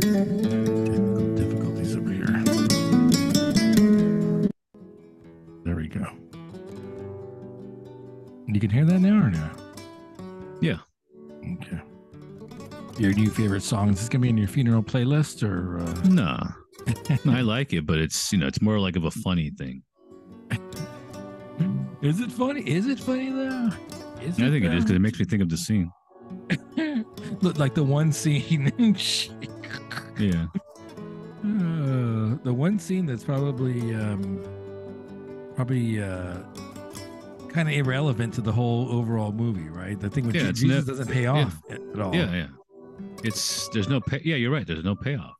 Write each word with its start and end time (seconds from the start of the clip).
Technical 0.00 1.34
difficulties 1.36 1.96
over 1.96 2.10
here. 2.10 2.44
There 5.64 5.76
we 5.76 5.88
go. 5.88 6.06
You 8.46 8.60
can 8.60 8.70
hear 8.70 8.84
that 8.84 9.00
now 9.00 9.26
or 9.26 9.30
no? 9.30 9.50
Yeah. 10.60 10.78
Okay. 11.54 11.80
Your 12.98 13.12
new 13.14 13.30
favorite 13.30 13.62
songs 13.62 14.02
is 14.02 14.08
gonna 14.08 14.22
be 14.22 14.28
in 14.28 14.36
your 14.36 14.48
funeral 14.48 14.82
playlist 14.82 15.42
or 15.48 15.78
uh... 15.78 15.94
Nah. 16.08 16.52
I 17.26 17.42
like 17.42 17.72
it, 17.72 17.86
but 17.86 17.98
it's 17.98 18.32
you 18.32 18.38
know 18.38 18.46
it's 18.46 18.60
more 18.60 18.80
like 18.80 18.96
of 18.96 19.04
a 19.04 19.10
funny 19.10 19.50
thing. 19.50 19.82
Is 22.02 22.20
it 22.20 22.30
funny? 22.32 22.62
Is 22.62 22.86
it 22.86 22.98
funny 23.00 23.30
though? 23.30 23.70
Is 24.22 24.36
I 24.38 24.50
think 24.50 24.64
it 24.64 24.74
is 24.74 24.84
because 24.84 24.96
it 24.96 25.00
makes 25.00 25.18
me 25.18 25.24
think 25.24 25.42
of 25.42 25.48
the 25.48 25.56
scene. 25.56 25.90
Look 27.40 27.58
like 27.58 27.74
the 27.74 27.84
one 27.84 28.12
scene. 28.12 28.72
Yeah. 30.18 30.46
Uh, 31.42 32.36
the 32.44 32.52
one 32.52 32.78
scene 32.78 33.06
that's 33.06 33.24
probably 33.24 33.94
um, 33.94 34.44
probably 35.56 36.02
uh, 36.02 36.40
kind 37.48 37.66
of 37.70 37.74
irrelevant 37.74 38.34
to 38.34 38.42
the 38.42 38.52
whole 38.52 38.90
overall 38.92 39.32
movie, 39.32 39.70
right? 39.70 39.98
The 39.98 40.10
thing 40.10 40.26
with 40.26 40.34
Yeah, 40.36 40.52
Jesus 40.52 40.86
ne- 40.86 40.92
doesn't 40.92 41.08
pay 41.10 41.22
yeah. 41.22 41.30
off 41.32 41.56
at 41.70 41.98
all. 41.98 42.14
Yeah, 42.14 42.30
yeah. 42.34 42.46
It's 43.24 43.68
there's 43.70 43.88
no 43.88 43.98
pay. 43.98 44.20
Yeah, 44.22 44.36
you're 44.36 44.50
right. 44.50 44.66
There's 44.66 44.84
no 44.84 44.94
payoff. 44.94 45.36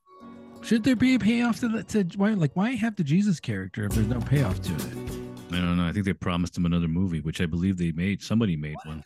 Should 0.63 0.83
there 0.83 0.97
be 0.97 1.15
a 1.15 1.19
payoff 1.19 1.61
to 1.61 1.69
the 1.69 1.83
to 1.85 2.05
why 2.17 2.31
like 2.33 2.53
why 2.55 2.71
have 2.71 2.97
the 2.97 3.05
Jesus 3.05 3.39
character 3.39 3.85
if 3.85 3.93
there's 3.93 4.09
no 4.09 4.21
payoff 4.21 4.63
to 4.63 4.73
it? 4.75 5.20
I 5.53 5.57
don't 5.57 5.77
know. 5.77 5.87
I 5.87 5.93
think 5.93 6.05
they 6.05 6.13
promised 6.13 6.57
him 6.57 6.67
another 6.67 6.89
movie, 6.89 7.21
which 7.21 7.41
I 7.41 7.47
believe 7.47 7.77
they 7.77 7.93
made. 7.93 8.23
Somebody 8.23 8.57
made 8.57 8.77
one. 8.85 9.03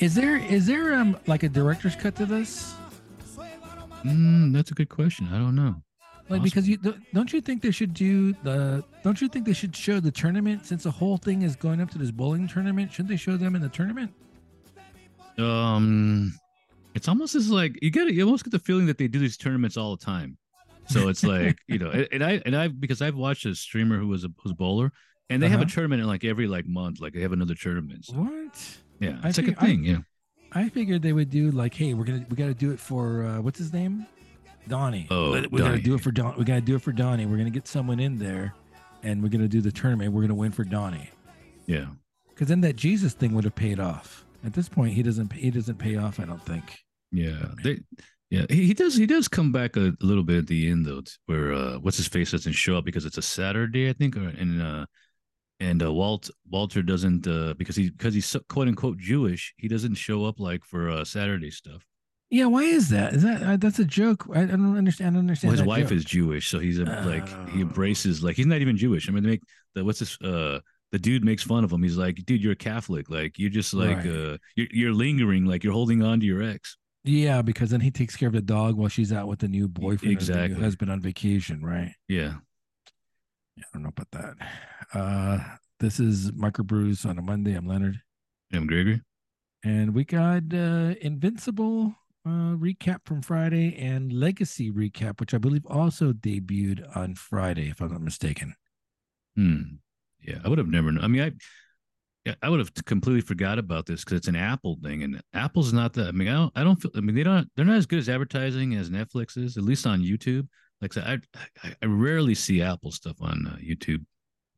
Is 0.00 0.14
there 0.14 0.36
is 0.36 0.66
there 0.66 0.94
um 0.94 1.16
like 1.26 1.42
a 1.42 1.48
director's 1.48 1.96
cut 1.96 2.14
to 2.16 2.26
this? 2.26 2.74
Mm, 4.04 4.52
that's 4.52 4.70
a 4.70 4.74
good 4.74 4.88
question. 4.88 5.28
I 5.32 5.38
don't 5.38 5.54
know. 5.56 5.82
Like 6.28 6.42
because 6.42 6.68
you 6.68 6.76
don't- 6.76 7.32
you 7.32 7.40
think 7.40 7.62
they 7.62 7.70
should 7.70 7.94
do 7.94 8.32
the 8.42 8.84
don't 9.02 9.20
you 9.20 9.28
think 9.28 9.46
they 9.46 9.52
should 9.52 9.74
show 9.74 9.98
the 9.98 10.10
tournament 10.10 10.66
since 10.66 10.82
the 10.82 10.90
whole 10.90 11.16
thing 11.16 11.42
is 11.42 11.56
going 11.56 11.80
up 11.80 11.90
to 11.92 11.98
this 11.98 12.10
bowling 12.10 12.46
tournament? 12.46 12.92
Shouldn't 12.92 13.08
they 13.08 13.16
show 13.16 13.36
them 13.36 13.56
in 13.56 13.62
the 13.62 13.68
tournament? 13.68 14.12
Um, 15.38 16.34
it's 16.94 17.08
almost 17.08 17.34
as 17.34 17.50
like 17.50 17.78
you 17.82 17.90
get 17.90 18.08
it 18.08 18.14
you 18.14 18.24
almost 18.24 18.44
get 18.44 18.50
the 18.50 18.58
feeling 18.58 18.86
that 18.86 18.98
they 18.98 19.08
do 19.08 19.18
these 19.18 19.36
tournaments 19.36 19.76
all 19.76 19.96
the 19.96 20.04
time. 20.04 20.36
So 20.88 21.08
it's 21.08 21.24
like 21.24 21.58
you 21.66 21.78
know, 21.78 21.90
and, 21.92 22.08
and 22.12 22.24
I 22.24 22.42
and 22.44 22.56
I 22.56 22.68
because 22.68 23.00
I've 23.02 23.14
watched 23.16 23.46
a 23.46 23.54
streamer 23.54 23.98
who 23.98 24.08
was 24.08 24.24
a 24.24 24.28
who's 24.42 24.52
a 24.52 24.54
bowler, 24.56 24.92
and 25.30 25.42
they 25.42 25.48
have 25.48 25.60
a 25.60 25.62
Uh-huh. 25.64 25.70
tournament 25.74 26.00
in 26.02 26.06
like 26.08 26.24
every 26.24 26.46
like 26.46 26.66
month, 26.66 27.00
like 27.00 27.12
they 27.14 27.20
have 27.22 27.32
another 27.32 27.54
tournament. 27.54 28.04
So, 28.06 28.14
What? 28.14 28.78
yeah, 29.00 29.18
I 29.22 29.28
it's 29.28 29.38
like 29.38 29.48
a 29.48 29.50
figure- 29.50 29.56
I- 29.60 29.66
thing. 29.66 29.84
yeah, 29.84 29.98
I 30.52 30.68
figured 30.68 31.02
they 31.02 31.12
would 31.12 31.30
do 31.30 31.50
like, 31.50 31.74
hey, 31.74 31.94
we're 31.94 32.04
gonna 32.04 32.24
we 32.30 32.36
gotta 32.36 32.54
do 32.54 32.70
it 32.72 32.80
for 32.80 33.24
uh, 33.24 33.40
what's 33.40 33.58
his 33.58 33.72
name, 33.72 34.06
Donnie. 34.66 35.06
Oh, 35.10 35.32
we 35.50 35.58
gotta 35.58 35.78
do 35.80 35.94
it 35.94 36.00
for 36.00 36.10
Don. 36.10 36.36
We 36.38 36.44
gotta 36.44 36.60
do 36.60 36.74
it 36.76 36.82
for 36.82 36.92
Donnie. 36.92 37.26
We're 37.26 37.38
gonna 37.38 37.50
get 37.50 37.66
someone 37.66 38.00
in 38.00 38.18
there, 38.18 38.54
and 39.02 39.22
we're 39.22 39.28
gonna 39.30 39.48
do 39.48 39.60
the 39.60 39.72
tournament. 39.72 40.12
We're 40.12 40.22
gonna 40.22 40.34
win 40.34 40.52
for 40.52 40.64
Donnie. 40.64 41.10
yeah. 41.66 41.86
Because 42.30 42.46
then 42.48 42.60
that 42.60 42.76
Jesus 42.76 43.14
thing 43.14 43.34
would 43.34 43.42
have 43.42 43.56
paid 43.56 43.80
off. 43.80 44.24
At 44.44 44.52
this 44.52 44.68
point, 44.68 44.92
he 44.94 45.02
doesn't 45.02 45.32
he 45.32 45.50
doesn't 45.50 45.78
pay 45.78 45.96
off. 45.96 46.20
I 46.20 46.24
don't 46.24 46.40
think. 46.44 46.78
Yeah, 47.10 47.48
they, 47.64 47.80
yeah, 48.30 48.44
he, 48.48 48.66
he 48.66 48.74
does. 48.74 48.94
He 48.94 49.06
does 49.06 49.26
come 49.26 49.50
back 49.50 49.76
a, 49.76 49.92
little 50.00 50.22
bit 50.22 50.38
at 50.38 50.46
the 50.46 50.70
end 50.70 50.86
though, 50.86 51.02
where 51.26 51.52
uh, 51.52 51.78
what's 51.80 51.96
his 51.96 52.06
face 52.06 52.30
doesn't 52.30 52.52
show 52.52 52.76
up 52.78 52.84
because 52.84 53.04
it's 53.04 53.18
a 53.18 53.22
Saturday, 53.22 53.88
I 53.88 53.92
think, 53.92 54.16
or 54.16 54.28
and 54.28 54.62
uh, 54.62 54.86
and 55.60 55.82
uh, 55.82 55.92
Walt 55.92 56.30
Walter 56.50 56.82
doesn't 56.82 57.26
uh, 57.26 57.54
because 57.58 57.76
he 57.76 57.90
because 57.90 58.14
he's 58.14 58.26
so- 58.26 58.40
quote 58.48 58.68
unquote 58.68 58.98
Jewish, 58.98 59.54
he 59.56 59.68
doesn't 59.68 59.94
show 59.94 60.24
up 60.24 60.38
like 60.40 60.64
for 60.64 60.90
uh, 60.90 61.04
Saturday 61.04 61.50
stuff. 61.50 61.82
Yeah, 62.30 62.44
why 62.46 62.62
is 62.62 62.90
that? 62.90 63.14
Is 63.14 63.22
that 63.22 63.42
uh, 63.42 63.56
that's 63.56 63.78
a 63.78 63.84
joke? 63.84 64.26
I, 64.34 64.42
I 64.42 64.46
don't 64.46 64.76
understand. 64.76 65.08
I 65.08 65.10
don't 65.12 65.20
understand. 65.20 65.50
Well, 65.52 65.58
his 65.58 65.66
wife 65.66 65.88
joke. 65.88 65.92
is 65.98 66.04
Jewish, 66.04 66.48
so 66.48 66.58
he's 66.58 66.78
a, 66.78 66.84
like 66.84 67.26
he 67.50 67.58
Oh. 67.58 67.62
embraces 67.62 68.22
like 68.22 68.36
he's 68.36 68.46
not 68.46 68.60
even 68.60 68.76
Jewish. 68.76 69.08
I 69.08 69.12
mean, 69.12 69.22
they 69.22 69.30
make 69.30 69.42
the 69.74 69.84
what's 69.84 69.98
this 70.00 70.20
uh. 70.22 70.60
The 70.90 70.98
dude 70.98 71.22
makes 71.22 71.42
fun 71.42 71.64
of 71.64 71.70
him. 71.72 71.82
He's 71.82 71.98
like, 71.98 72.16
"Dude, 72.24 72.42
you're 72.42 72.52
a 72.54 72.56
Catholic. 72.56 73.10
Like, 73.10 73.38
you're 73.38 73.50
just 73.50 73.74
like, 73.74 73.98
Right. 73.98 74.06
uh, 74.06 74.38
you're, 74.56 74.68
you're 74.70 74.92
lingering. 74.94 75.44
Like, 75.44 75.62
you're 75.62 75.74
holding 75.74 76.02
on 76.02 76.18
to 76.20 76.24
your 76.24 76.42
ex." 76.42 76.78
Yeah, 77.04 77.42
because 77.42 77.68
then 77.68 77.80
he 77.82 77.90
takes 77.90 78.16
care 78.16 78.28
of 78.28 78.32
the 78.32 78.40
dog 78.40 78.74
while 78.74 78.88
she's 78.88 79.12
out 79.12 79.28
with 79.28 79.38
the 79.40 79.48
new 79.48 79.68
boyfriend, 79.68 80.12
Exactly. 80.14 80.56
new 80.56 80.62
husband 80.62 80.90
on 80.90 81.02
vacation, 81.02 81.62
right? 81.62 81.92
Yeah, 82.08 82.36
Yeah, 83.58 83.64
I 83.64 83.76
don't 83.76 83.82
know 83.82 83.92
about 83.96 84.10
that. 84.12 84.34
Uh, 84.94 85.38
this 85.80 85.98
is 85.98 86.30
Microbrews 86.30 87.04
on 87.04 87.18
a 87.18 87.22
Monday. 87.22 87.54
I'm 87.54 87.66
Leonard. 87.66 88.00
I'm 88.52 88.68
Gregory. 88.68 89.02
And 89.64 89.94
we 89.94 90.04
got 90.04 90.44
uh, 90.54 90.94
Invincible 91.00 91.92
uh, 92.24 92.54
recap 92.54 93.00
from 93.04 93.20
Friday 93.20 93.76
and 93.76 94.12
Legacy 94.12 94.70
recap, 94.70 95.18
which 95.18 95.34
I 95.34 95.38
believe 95.38 95.66
also 95.66 96.12
debuted 96.12 96.96
on 96.96 97.16
Friday, 97.16 97.68
if 97.68 97.80
I'm 97.80 97.90
not 97.90 98.00
mistaken. 98.00 98.54
Hmm. 99.34 99.62
Yeah, 100.20 100.38
I 100.44 100.48
would 100.48 100.58
have 100.58 100.68
never 100.68 100.92
known. 100.92 101.02
I 101.02 101.08
mean, 101.08 101.22
I 101.22 101.32
yeah, 102.24 102.34
I 102.40 102.50
would 102.50 102.60
have 102.60 102.72
completely 102.84 103.22
forgot 103.22 103.58
about 103.58 103.86
this 103.86 104.04
because 104.04 104.18
it's 104.18 104.28
an 104.28 104.36
Apple 104.36 104.78
thing, 104.84 105.02
and 105.02 105.20
Apple's 105.34 105.72
not 105.72 105.94
that. 105.94 106.08
I 106.08 106.12
mean, 106.12 106.28
I 106.28 106.34
don't. 106.34 106.52
I 106.54 106.62
don't 106.64 106.76
feel. 106.76 106.90
I 106.94 107.00
mean, 107.00 107.16
they 107.16 107.22
don't. 107.22 107.48
They're 107.56 107.64
not 107.64 107.76
as 107.76 107.86
good 107.86 108.00
as 108.00 108.08
advertising 108.08 108.74
as 108.74 108.90
Netflix 108.90 109.36
is, 109.36 109.56
at 109.56 109.64
least 109.64 109.86
on 109.86 110.02
YouTube. 110.02 110.46
Like 110.80 110.96
I 110.96 111.00
said, 111.00 111.22
I 111.64 111.68
I, 111.68 111.74
I 111.82 111.86
rarely 111.86 112.34
see 112.34 112.62
Apple 112.62 112.92
stuff 112.92 113.16
on 113.20 113.46
uh, 113.46 113.56
YouTube. 113.56 114.04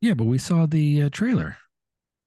Yeah, 0.01 0.13
but 0.15 0.25
we 0.25 0.37
saw 0.37 0.65
the 0.65 1.03
uh, 1.03 1.09
trailer. 1.09 1.57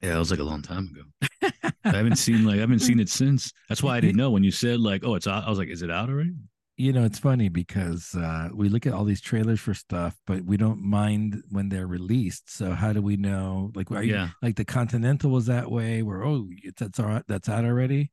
Yeah, 0.01 0.17
it 0.17 0.19
was 0.19 0.31
like 0.31 0.41
a 0.41 0.45
long 0.45 0.63
time 0.63 0.89
ago. 0.93 1.53
I 1.85 1.91
haven't 1.97 2.17
seen 2.17 2.45
like 2.45 2.57
I 2.57 2.61
haven't 2.61 2.81
seen 2.81 3.01
it 3.01 3.09
since. 3.09 3.53
That's 3.69 3.83
why 3.83 3.97
I 3.97 4.01
didn't 4.01 4.17
know 4.17 4.31
when 4.31 4.45
you 4.45 4.51
said 4.51 4.81
like, 4.81 5.03
oh, 5.05 5.15
it's 5.15 5.27
out. 5.27 5.45
I 5.45 5.51
was 5.51 5.59
like, 5.59 5.69
is 5.69 5.83
it 5.83 5.91
out 5.91 6.09
already? 6.09 6.35
You 6.77 6.93
know, 6.93 7.05
it's 7.05 7.21
funny 7.21 7.49
because 7.49 8.15
uh, 8.17 8.49
we 8.53 8.69
look 8.69 8.85
at 8.85 8.93
all 8.93 9.05
these 9.05 9.21
trailers 9.21 9.61
for 9.61 9.75
stuff, 9.75 10.17
but 10.27 10.43
we 10.45 10.57
don't 10.57 10.83
mind 10.83 11.41
when 11.51 11.69
they're 11.69 11.87
released. 11.87 12.53
So 12.53 12.73
how 12.73 12.93
do 12.93 13.01
we 13.01 13.17
know? 13.17 13.71
Like, 13.77 13.93
are 13.93 14.03
you- 14.03 14.15
Yeah. 14.15 14.31
like 14.43 14.57
the 14.57 14.65
Continental 14.65 15.31
was 15.31 15.47
that 15.47 15.71
way, 15.71 16.03
where 16.03 16.25
oh, 16.25 16.49
it's 16.65 16.81
that's 16.81 16.99
all 16.99 17.07
right, 17.07 17.23
that's 17.29 17.49
out 17.49 17.65
already. 17.65 18.11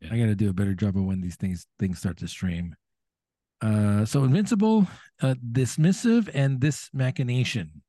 Yeah. 0.00 0.08
I 0.14 0.18
got 0.18 0.26
to 0.26 0.34
do 0.34 0.48
a 0.48 0.54
better 0.54 0.74
job 0.74 0.96
of 0.96 1.04
when 1.04 1.20
these 1.20 1.36
things 1.36 1.66
things 1.78 1.98
start 1.98 2.16
to 2.18 2.28
stream. 2.28 2.74
Uh, 3.64 4.04
so 4.04 4.24
Invincible, 4.24 4.86
uh, 5.22 5.34
dismissive, 5.52 6.28
and 6.34 6.60
this 6.60 6.90
machination. 6.92 7.82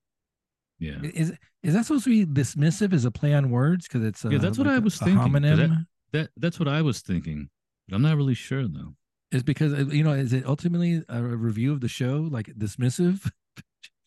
Yeah. 0.79 0.99
Is 1.03 1.33
is 1.63 1.73
that 1.73 1.85
supposed 1.85 2.03
to 2.05 2.09
be 2.09 2.25
dismissive? 2.25 2.93
As 2.93 3.03
a 3.05 3.11
play 3.11 3.33
on 3.33 3.49
words? 3.49 3.87
Because 3.87 4.03
it's 4.03 4.23
uh, 4.25 4.29
Yeah, 4.29 4.37
that's 4.37 4.57
what 4.57 4.67
like 4.67 4.75
I 4.75 4.77
a- 4.77 4.81
was 4.81 5.01
a 5.01 5.05
thinking, 5.05 5.33
'cause 5.33 5.57
that-. 5.57 5.85
That 6.11 6.29
that's 6.37 6.59
what 6.59 6.67
I 6.69 6.81
was 6.81 7.01
thinking. 7.01 7.49
But 7.87 7.95
I'm 7.95 8.01
not 8.01 8.15
really 8.15 8.33
sure 8.35 8.67
though. 8.67 8.95
Is 9.31 9.43
because 9.43 9.73
uh, 9.73 9.85
you 9.87 10.03
know, 10.03 10.13
is 10.13 10.31
it 10.33 10.45
ultimately 10.45 11.03
a 11.09 11.21
review 11.23 11.71
of 11.73 11.81
the 11.81 11.89
show 11.89 12.27
like 12.31 12.47
dismissive? 12.57 13.29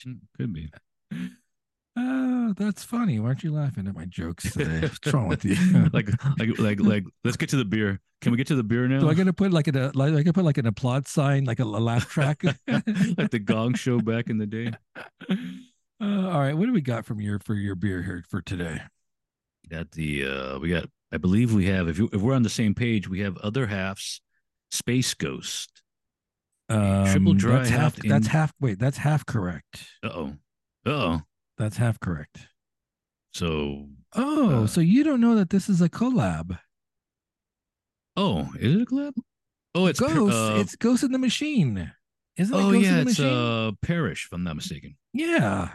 Hmm, 0.04 0.12
Could 0.36 0.52
be. 0.54 0.70
Uh, 2.58 2.64
that's 2.64 2.82
funny. 2.82 3.18
Why 3.20 3.28
aren't 3.28 3.44
you 3.44 3.52
laughing 3.52 3.86
at 3.86 3.94
my 3.94 4.04
jokes 4.04 4.52
today? 4.52 4.80
What's 4.80 5.12
wrong 5.12 5.28
with 5.28 5.44
you? 5.44 5.54
like 5.92 6.08
like 6.38 6.58
like 6.58 6.80
like 6.80 7.04
let's 7.24 7.36
get 7.36 7.48
to 7.50 7.56
the 7.56 7.64
beer. 7.64 8.00
Can 8.20 8.32
we 8.32 8.38
get 8.38 8.48
to 8.48 8.56
the 8.56 8.64
beer 8.64 8.88
now? 8.88 9.00
Do 9.00 9.08
I 9.08 9.14
gotta 9.14 9.32
put 9.32 9.52
like 9.52 9.68
a 9.68 9.92
like 9.94 10.12
I 10.12 10.22
gotta 10.22 10.32
put 10.32 10.44
like 10.44 10.58
an 10.58 10.66
applaud 10.66 11.06
sign, 11.06 11.44
like 11.44 11.60
a, 11.60 11.64
a 11.64 11.64
laugh 11.64 12.08
track? 12.08 12.42
like 12.66 13.30
the 13.30 13.40
gong 13.42 13.74
show 13.74 14.00
back 14.00 14.28
in 14.28 14.38
the 14.38 14.46
day. 14.46 14.72
Uh, 16.00 16.28
all 16.28 16.40
right, 16.40 16.56
what 16.56 16.66
do 16.66 16.72
we 16.72 16.80
got 16.80 17.06
from 17.06 17.20
your 17.20 17.38
for 17.38 17.54
your 17.54 17.74
beer 17.74 18.02
here 18.02 18.24
for 18.28 18.42
today? 18.42 18.80
Got 19.68 19.92
the 19.92 20.24
uh 20.26 20.58
we 20.58 20.70
got 20.70 20.86
I 21.12 21.18
believe 21.18 21.54
we 21.54 21.66
have 21.66 21.88
if 21.88 21.98
you 21.98 22.08
if 22.12 22.20
we're 22.20 22.34
on 22.34 22.42
the 22.42 22.50
same 22.50 22.74
page, 22.74 23.08
we 23.08 23.20
have 23.20 23.36
other 23.38 23.66
halves 23.66 24.20
Space 24.70 25.14
Ghost. 25.14 25.82
Um, 26.68 27.06
Triple 27.06 27.34
dry 27.34 27.58
That's 27.58 27.70
half. 27.70 27.80
hopped 27.96 28.08
That's 28.08 28.26
half. 28.26 28.52
Wait, 28.60 28.78
that's 28.78 28.98
half 28.98 29.24
correct. 29.24 29.86
Uh 30.02 30.08
oh. 30.12 30.32
Uh 30.84 30.90
oh. 30.90 31.22
That's 31.58 31.76
half 31.76 32.00
correct. 32.00 32.48
So 33.34 33.88
Oh, 34.14 34.64
Uh, 34.64 34.66
so 34.66 34.80
you 34.80 35.04
don't 35.04 35.20
know 35.20 35.34
that 35.34 35.50
this 35.50 35.68
is 35.68 35.80
a 35.82 35.88
collab? 35.88 36.58
oh, 38.16 38.50
is 38.58 38.74
it 38.76 38.82
a 38.82 38.86
collab? 38.86 39.12
Oh, 39.74 39.86
it's 39.86 40.00
Ghost. 40.00 40.34
uh, 40.34 40.56
it's 40.60 40.76
Ghost 40.76 41.02
in 41.04 41.12
the 41.12 41.18
Machine. 41.18 41.92
Isn't 42.36 42.54
it 42.54 42.58
oh 42.58 42.72
Ghost 42.72 42.84
yeah, 42.84 42.88
in 42.90 42.94
the 43.04 43.10
it's 43.10 43.18
Machine? 43.18 43.36
uh 43.36 43.72
Parish, 43.82 44.26
if 44.26 44.32
I'm 44.32 44.44
not 44.44 44.56
mistaken. 44.56 44.96
yeah. 45.12 45.70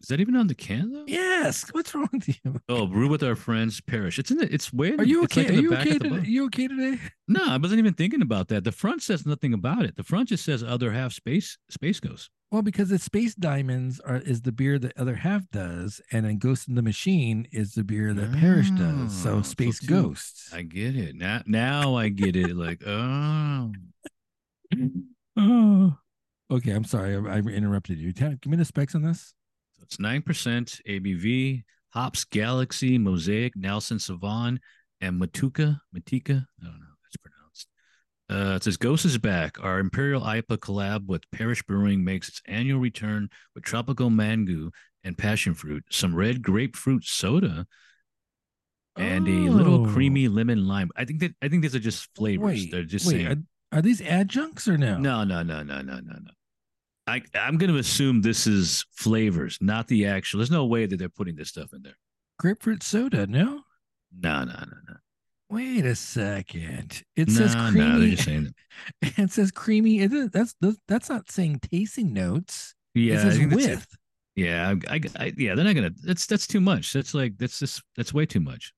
Is 0.00 0.08
that 0.08 0.18
even 0.20 0.34
on 0.34 0.48
the 0.48 0.54
can 0.56 0.92
though? 0.92 1.04
Yes. 1.06 1.64
What's 1.72 1.94
wrong 1.94 2.08
with 2.12 2.26
you? 2.28 2.60
Oh, 2.68 2.86
brew 2.88 3.06
with 3.06 3.22
our 3.22 3.36
friends 3.36 3.80
Parish. 3.80 4.18
It's 4.18 4.32
in 4.32 4.38
the 4.38 4.52
it's 4.52 4.72
way 4.72 4.96
Are 4.96 5.04
you 5.04 5.22
okay? 5.24 5.42
like 5.44 5.50
Are 5.52 5.60
you 5.60 5.74
okay 5.74 5.98
today? 5.98 6.22
You 6.28 6.46
okay 6.46 6.66
today? 6.66 6.98
No, 7.28 7.40
I 7.46 7.56
wasn't 7.56 7.78
even 7.78 7.94
thinking 7.94 8.20
about 8.20 8.48
that. 8.48 8.64
The 8.64 8.72
front 8.72 9.02
says 9.02 9.24
nothing 9.24 9.54
about 9.54 9.84
it. 9.84 9.94
The 9.94 10.02
front 10.02 10.30
just 10.30 10.44
says 10.44 10.64
other 10.64 10.90
half 10.90 11.12
space 11.12 11.56
space 11.70 12.00
ghost. 12.00 12.30
Well, 12.52 12.60
because 12.62 12.90
the 12.90 12.98
Space 12.98 13.34
Diamonds 13.34 13.98
are 14.00 14.18
is 14.18 14.42
the 14.42 14.52
beer 14.52 14.78
that 14.78 14.92
other 14.98 15.14
half 15.16 15.48
does, 15.50 16.02
and 16.12 16.26
then 16.26 16.36
Ghost 16.36 16.68
in 16.68 16.74
the 16.74 16.82
Machine 16.82 17.48
is 17.50 17.72
the 17.72 17.82
beer 17.82 18.12
that 18.12 18.32
Parish 18.34 18.70
does. 18.72 19.10
So 19.10 19.30
Oh, 19.30 19.36
so 19.38 19.42
Space 19.42 19.80
two- 19.80 19.86
Ghosts. 19.86 20.52
I 20.52 20.60
get 20.62 20.94
it. 20.94 21.16
Now 21.16 21.40
now 21.46 21.94
I 21.96 22.10
get 22.10 22.36
it. 22.36 22.54
Like, 22.54 22.82
oh 22.86 23.72
Oh. 25.36 25.96
Okay, 26.50 26.72
I'm 26.72 26.84
sorry. 26.84 27.16
I, 27.16 27.36
I 27.36 27.38
interrupted 27.38 27.98
you. 27.98 28.12
Tell, 28.12 28.30
give 28.32 28.50
me 28.50 28.58
the 28.58 28.64
specs 28.66 28.94
on 28.94 29.00
this. 29.02 29.32
it's 29.80 29.98
nine 29.98 30.20
percent 30.20 30.78
ABV, 30.86 31.62
Hops 31.94 32.24
Galaxy, 32.24 32.98
Mosaic, 32.98 33.56
Nelson 33.56 33.96
Sauvin, 33.96 34.58
and 35.00 35.18
Matuka. 35.20 35.80
Matika. 35.96 36.46
I 36.60 36.64
don't 36.64 36.78
know 36.80 36.86
how 36.86 36.91
that's 36.91 36.91
pronounced. 36.91 36.91
Uh, 38.32 38.54
it 38.56 38.64
says 38.64 38.76
Ghost 38.76 39.04
is 39.04 39.18
back. 39.18 39.62
Our 39.62 39.78
Imperial 39.78 40.22
IPA 40.22 40.58
collab 40.58 41.06
with 41.06 41.30
Parish 41.32 41.62
Brewing 41.62 42.02
makes 42.02 42.28
its 42.28 42.40
annual 42.46 42.80
return 42.80 43.28
with 43.54 43.64
tropical 43.64 44.08
mango 44.10 44.70
and 45.04 45.18
passion 45.18 45.52
fruit, 45.54 45.84
some 45.90 46.14
red 46.14 46.40
grapefruit 46.42 47.04
soda, 47.04 47.66
and 48.96 49.26
a 49.28 49.50
little 49.50 49.86
Oh. 49.86 49.92
creamy 49.92 50.28
lemon 50.28 50.66
lime. 50.66 50.90
I 50.96 51.04
think 51.04 51.20
that 51.20 51.34
I 51.42 51.48
think 51.48 51.62
these 51.62 51.74
are 51.74 51.80
just 51.80 52.08
flavors. 52.14 52.44
Wait, 52.44 52.70
They're 52.70 52.84
just 52.84 53.06
wait, 53.06 53.12
saying 53.12 53.26
are, 53.72 53.78
are 53.78 53.82
these 53.82 54.00
adjuncts 54.00 54.68
or 54.68 54.78
no? 54.78 54.96
no, 54.98 55.24
no, 55.24 55.42
no, 55.42 55.62
no, 55.62 55.80
no, 55.82 55.94
no, 56.00 56.12
no. 56.12 56.30
I 57.06 57.22
I'm 57.34 57.58
gonna 57.58 57.74
assume 57.76 58.22
this 58.22 58.46
is 58.46 58.84
flavors, 58.92 59.58
not 59.60 59.88
the 59.88 60.06
actual. 60.06 60.38
There's 60.38 60.50
no 60.50 60.66
way 60.66 60.86
that 60.86 60.96
they're 60.98 61.08
putting 61.08 61.36
this 61.36 61.48
stuff 61.48 61.72
in 61.72 61.82
there. 61.82 61.98
Grapefruit 62.38 62.82
soda, 62.82 63.26
no? 63.26 63.62
No, 64.16 64.44
no, 64.44 64.52
no, 64.52 64.76
no. 64.88 64.91
Wait 65.52 65.84
a 65.84 65.94
second. 65.94 67.02
It 67.14 67.28
no, 67.28 67.34
says 67.34 67.54
no, 67.54 67.70
creamy. 67.70 67.98
they're 68.00 68.08
just 68.08 68.24
saying 68.24 68.54
that. 69.02 69.18
it 69.18 69.30
says 69.30 69.50
creamy. 69.50 70.00
It 70.00 70.10
is, 70.10 70.30
that's 70.30 70.54
that's- 70.62 70.80
that's 70.88 71.10
not 71.10 71.30
saying 71.30 71.60
tasting 71.60 72.14
notes. 72.14 72.74
Yeah, 72.94 73.16
it 73.16 73.20
says 73.20 73.38
with. 73.38 73.86
Yeah, 74.34 74.74
I, 74.88 74.94
I, 74.94 75.00
I, 75.18 75.32
yeah, 75.36 75.54
they're 75.54 75.66
not 75.66 75.74
gonna. 75.74 75.90
That's 76.02 76.24
that's 76.24 76.46
too 76.46 76.62
much. 76.62 76.94
That's 76.94 77.12
like 77.12 77.36
that's 77.36 77.58
just 77.58 77.82
that's 77.96 78.14
way 78.14 78.24
too 78.24 78.40
much. 78.40 78.72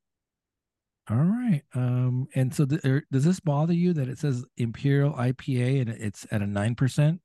All 1.08 1.16
right. 1.16 1.62
Um, 1.76 2.26
and 2.34 2.52
so 2.52 2.64
th- 2.66 2.84
er, 2.84 3.04
does 3.12 3.24
this 3.24 3.38
bother 3.38 3.72
you 3.74 3.92
that 3.92 4.08
it 4.08 4.18
says 4.18 4.44
Imperial 4.56 5.12
IPA 5.12 5.82
and 5.82 5.90
it's 5.90 6.26
at 6.32 6.42
a 6.42 6.46
nine 6.46 6.74
percent? 6.74 7.20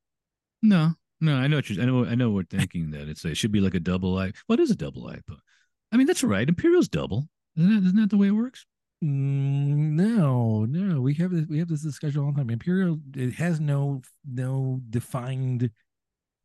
No, 0.61 0.93
no, 1.21 1.35
I 1.37 1.47
know 1.47 1.55
what 1.55 1.71
you're. 1.71 1.81
I 1.81 1.87
know. 1.87 2.05
I 2.05 2.13
know. 2.13 2.29
We're 2.29 2.43
thinking 2.43 2.91
that 2.91 3.09
it's 3.09 3.25
a, 3.25 3.29
it 3.29 3.37
should 3.37 3.51
be 3.51 3.61
like 3.61 3.73
a 3.73 3.79
double 3.79 4.15
I. 4.19 4.31
What 4.45 4.59
is 4.59 4.69
a 4.69 4.75
double 4.75 5.05
IPA? 5.05 5.37
I 5.91 5.97
mean, 5.97 6.05
that's 6.05 6.23
right. 6.23 6.47
Imperial's 6.47 6.87
double. 6.87 7.27
Isn't 7.57 7.73
that, 7.73 7.87
isn't 7.87 7.99
that 7.99 8.09
the 8.11 8.17
way 8.17 8.27
it 8.27 8.31
works? 8.31 8.67
Mm, 9.03 9.95
no, 9.95 10.65
no. 10.65 11.01
We 11.01 11.13
have 11.15 11.31
this. 11.31 11.45
We 11.47 11.59
have 11.59 11.69
this 11.69 11.81
discussion 11.81 12.21
all 12.21 12.31
the 12.31 12.37
time. 12.37 12.49
Imperial 12.49 12.99
it 13.15 13.33
has 13.35 13.59
no 13.59 14.01
no 14.29 14.81
defined. 14.89 15.69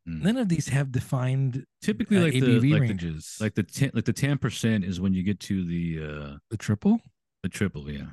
Mm. 0.07 0.21
None 0.21 0.37
of 0.37 0.49
these 0.49 0.67
have 0.69 0.91
defined 0.91 1.65
Typically, 1.81 2.17
uh, 2.17 2.21
like 2.21 2.33
the 2.33 2.39
ABV 2.39 2.71
like 2.71 2.81
the, 2.81 2.87
ranges. 2.87 3.37
like 3.41 3.55
the 3.55 3.63
ten, 3.63 3.91
like 3.93 4.05
the 4.05 4.13
ten 4.13 4.37
percent 4.37 4.85
is 4.85 5.01
when 5.01 5.13
you 5.13 5.23
get 5.23 5.39
to 5.41 5.65
the 5.65 5.99
uh 6.01 6.37
the 6.49 6.57
triple. 6.57 6.99
the 7.43 7.49
triple. 7.49 7.91
Yeah. 7.91 8.07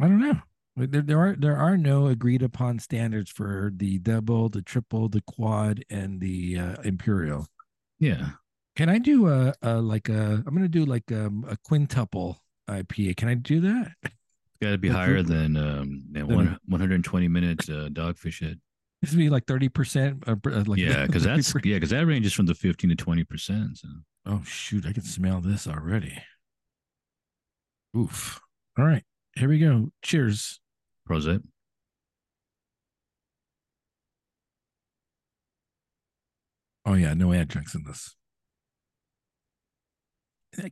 I 0.00 0.06
don't 0.06 0.20
know. 0.20 0.38
There, 0.76 1.02
there 1.02 1.18
are 1.18 1.36
there 1.36 1.56
are 1.56 1.76
no 1.76 2.06
agreed 2.06 2.42
upon 2.42 2.78
standards 2.78 3.30
for 3.30 3.72
the 3.76 3.98
double, 3.98 4.48
the 4.48 4.62
triple, 4.62 5.08
the 5.08 5.22
quad, 5.22 5.84
and 5.90 6.20
the 6.20 6.58
uh, 6.58 6.76
imperial. 6.84 7.46
Yeah. 7.98 8.30
Can 8.76 8.88
I 8.88 8.98
do 8.98 9.26
a, 9.28 9.52
a 9.60 9.80
like 9.80 10.08
a? 10.08 10.42
I'm 10.46 10.54
gonna 10.54 10.68
do 10.68 10.84
like 10.84 11.10
um, 11.10 11.44
a 11.48 11.56
quintuple 11.56 12.40
IPA. 12.68 13.16
Can 13.16 13.28
I 13.28 13.34
do 13.34 13.60
that? 13.60 13.92
Got 14.60 14.70
to 14.70 14.78
be 14.78 14.88
higher 14.88 15.22
than 15.22 15.56
um 15.56 16.02
than 16.10 16.26
Than- 16.26 16.36
one 16.36 16.58
120 16.66 17.28
minute 17.28 17.60
uh, 17.68 17.88
dogfish 17.88 18.40
head. 18.40 18.60
This 19.00 19.12
would 19.12 19.18
be 19.18 19.30
like 19.30 19.46
thirty 19.46 19.68
percent. 19.68 20.24
Uh, 20.26 20.34
like 20.66 20.78
yeah, 20.78 21.06
because 21.06 21.22
that's 21.24 21.54
yeah, 21.64 21.76
because 21.76 21.90
that 21.90 22.06
ranges 22.06 22.32
from 22.32 22.46
the 22.46 22.54
15 22.54 22.90
to 22.90 22.96
20 22.96 23.24
percent. 23.24 23.78
So 23.78 23.88
Oh 24.26 24.42
shoot! 24.44 24.84
I 24.86 24.92
can 24.92 25.04
smell 25.04 25.40
this 25.40 25.68
already. 25.68 26.18
Oof! 27.96 28.40
All 28.76 28.84
right, 28.84 29.04
here 29.36 29.48
we 29.48 29.58
go. 29.60 29.90
Cheers. 30.02 30.60
Prozac. 31.08 31.42
Oh 36.84 36.94
yeah, 36.94 37.14
no 37.14 37.32
adjuncts 37.32 37.74
in 37.74 37.84
this. 37.84 38.16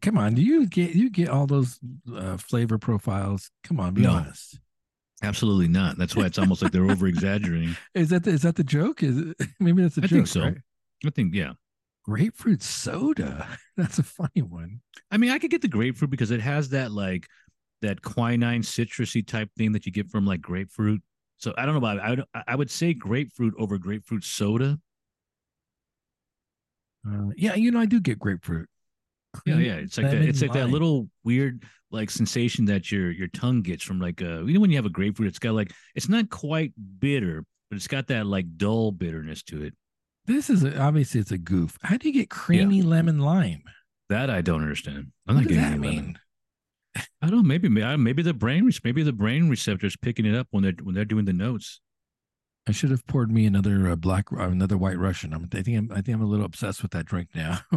Come 0.01 0.19
on, 0.19 0.35
do 0.35 0.43
you 0.43 0.67
get 0.67 0.95
you 0.95 1.11
get 1.11 1.29
all 1.29 1.47
those 1.47 1.79
uh, 2.15 2.37
flavor 2.39 2.79
profiles? 2.79 3.51
Come 3.63 3.79
on, 3.79 3.95
be 3.95 4.03
No. 4.03 4.13
honest. 4.13 4.59
Absolutely 5.23 5.69
not. 5.69 5.97
That's 5.97 6.15
why 6.15 6.25
it's 6.27 6.39
almost 6.39 6.63
like 6.63 6.73
they're 6.73 6.91
over 6.91 7.07
exaggerating. 7.07 7.77
Is 7.95 8.11
that 8.11 8.25
the, 8.25 8.31
is 8.33 8.43
that 8.43 8.57
the 8.57 8.65
joke? 8.65 9.03
Is 9.03 9.17
it, 9.19 9.37
maybe 9.61 9.83
that's 9.83 9.97
a 9.97 10.03
joke? 10.03 10.11
I 10.11 10.15
think 10.15 10.27
so. 10.27 10.41
right? 10.43 10.59
I 11.07 11.11
think 11.11 11.35
yeah. 11.35 11.53
Grapefruit 12.05 12.63
soda. 12.63 13.49
That's 13.77 13.99
a 13.99 14.03
funny 14.05 14.43
one. 14.43 14.81
I 15.11 15.17
mean, 15.17 15.31
I 15.31 15.39
could 15.41 15.51
get 15.51 15.61
the 15.61 15.67
grapefruit 15.69 16.09
because 16.11 16.31
it 16.31 16.41
has 16.41 16.69
that 16.69 16.93
like 16.93 17.27
that 17.83 18.01
quinine 18.03 18.63
citrusy 18.63 19.27
type 19.27 19.51
thing 19.59 19.73
that 19.73 19.87
you 19.87 19.93
get 19.93 20.09
from 20.09 20.25
like 20.25 20.41
grapefruit. 20.41 21.03
So 21.39 21.53
I 21.59 21.65
don't 21.67 21.75
know 21.75 21.79
about 21.79 21.97
it. 21.97 22.03
I 22.05 22.11
would 22.11 22.25
I 22.47 22.55
would 22.55 22.71
say 22.71 22.95
grapefruit 22.95 23.55
over 23.59 23.77
grapefruit 23.79 24.23
soda. 24.23 24.79
Uh, 27.09 27.31
yeah, 27.37 27.55
you 27.55 27.71
know 27.71 27.81
I 27.81 27.87
do 27.87 28.01
get 28.01 28.19
grapefruit. 28.19 28.69
Yeah, 29.45 29.59
yeah. 29.59 29.75
It's 29.75 29.99
like 29.99 30.11
that, 30.11 30.23
it's 30.23 30.43
like 30.43 30.53
that 30.53 30.71
little 30.71 31.09
weird 31.25 31.65
like 31.91 32.11
sensation 32.11 32.65
that 32.67 32.91
your 32.91 33.11
your 33.11 33.29
tongue 33.29 33.63
gets 33.63 33.83
from 33.85 34.01
like 34.01 34.21
uh 34.21 34.45
you 34.45 34.55
know 34.55 34.61
when 34.61 34.71
you 34.71 34.77
have 34.77 34.87
a 34.87 34.91
grapefruit, 34.91 35.29
it's 35.29 35.39
got 35.39 35.55
like 35.55 35.73
it's 35.95 36.09
not 36.09 36.31
quite 36.31 36.73
bitter, 36.99 37.45
but 37.71 37.77
it's 37.77 37.89
got 37.89 38.07
that 38.09 38.27
like 38.27 38.57
dull 38.57 38.93
bitterness 38.93 39.43
to 39.45 39.63
it. 39.63 39.75
This 40.27 40.51
is 40.51 40.65
a, 40.65 40.79
obviously 40.81 41.21
it's 41.21 41.31
a 41.31 41.39
goof. 41.39 41.79
How 41.83 41.97
do 41.97 42.09
you 42.09 42.15
get 42.15 42.31
creamy 42.31 42.83
lemon 42.83 43.19
lime? 43.21 43.63
That 44.09 44.31
I 44.31 44.41
don't 44.41 44.63
understand. 44.63 45.13
I'm 45.27 45.37
What 45.37 45.43
not 45.43 45.49
does 45.49 45.57
that 45.57 45.73
any 45.73 45.79
lemon. 45.79 46.07
mean? 46.07 46.19
I 46.97 47.29
don't 47.29 47.37
know. 47.37 47.43
Maybe 47.43 47.69
maybe 47.69 47.97
maybe 47.97 48.23
the 48.23 48.35
brain 48.35 48.71
maybe 48.85 49.03
the 49.03 49.13
brain 49.13 49.49
receptors 49.49 49.97
picking 49.97 50.27
it 50.27 50.35
up 50.35 50.49
when 50.51 50.63
they're 50.63 50.75
when 50.83 50.95
they're 50.95 51.05
doing 51.05 51.25
the 51.27 51.33
notes. 51.33 51.81
I 52.69 52.73
should 52.73 52.91
have 52.91 53.07
poured 53.07 53.31
me 53.31 53.47
another 53.47 53.89
uh, 53.89 53.95
black, 53.95 54.33
uh, 54.33 54.39
another 54.49 54.77
white 54.77 54.99
Russian. 54.99 55.33
I'm, 55.33 55.49
I 55.53 55.63
think 55.63 55.79
I'm, 55.79 55.93
I 55.93 56.01
think 56.01 56.17
I'm 56.17 56.23
a 56.23 56.27
little 56.27 56.45
obsessed 56.45 56.83
with 56.83 56.91
that 56.93 57.07
drink 57.07 57.29
now. 57.33 57.61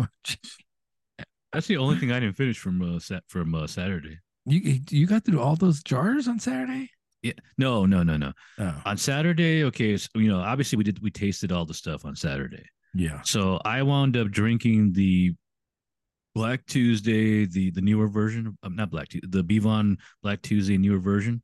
That's 1.54 1.68
the 1.68 1.78
only 1.78 1.98
thing 1.98 2.12
I 2.12 2.20
didn't 2.20 2.38
finish 2.38 2.58
from 2.60 2.82
uh, 2.82 3.00
sat 3.00 3.24
from 3.28 3.56
uh, 3.56 3.68
Saturday. 3.68 4.20
you 4.46 4.80
you 4.90 5.08
got 5.08 5.26
through 5.26 5.42
all 5.42 5.56
those 5.56 5.82
jars 5.84 6.28
on 6.28 6.40
Saturday? 6.40 6.90
Yeah, 7.22 7.34
no, 7.58 7.86
no, 7.86 8.02
no, 8.04 8.16
no. 8.18 8.32
Oh, 8.60 8.82
On 8.86 8.98
Saturday, 8.98 9.66
okay, 9.66 9.98
so, 9.98 10.08
you 10.16 10.30
know, 10.30 10.40
obviously 10.40 10.78
we 10.78 10.84
did 10.86 11.02
we 11.02 11.12
tasted 11.12 11.52
all 11.52 11.66
the 11.66 11.74
stuff 11.74 12.06
on 12.06 12.16
Saturday. 12.16 12.64
yeah. 12.94 13.22
So 13.24 13.60
I 13.66 13.84
wound 13.84 14.16
up 14.16 14.30
drinking 14.30 14.94
the 14.94 15.34
Black 16.36 16.66
Tuesday, 16.68 17.46
the 17.46 17.72
the 17.72 17.82
newer 17.82 18.08
version, 18.08 18.58
um, 18.64 18.76
not 18.76 18.92
Black 18.92 19.10
Tuesday, 19.10 19.28
the 19.30 19.44
BVON 19.44 19.98
Black 20.24 20.42
Tuesday 20.42 20.78
newer 20.78 21.00
version, 21.00 21.42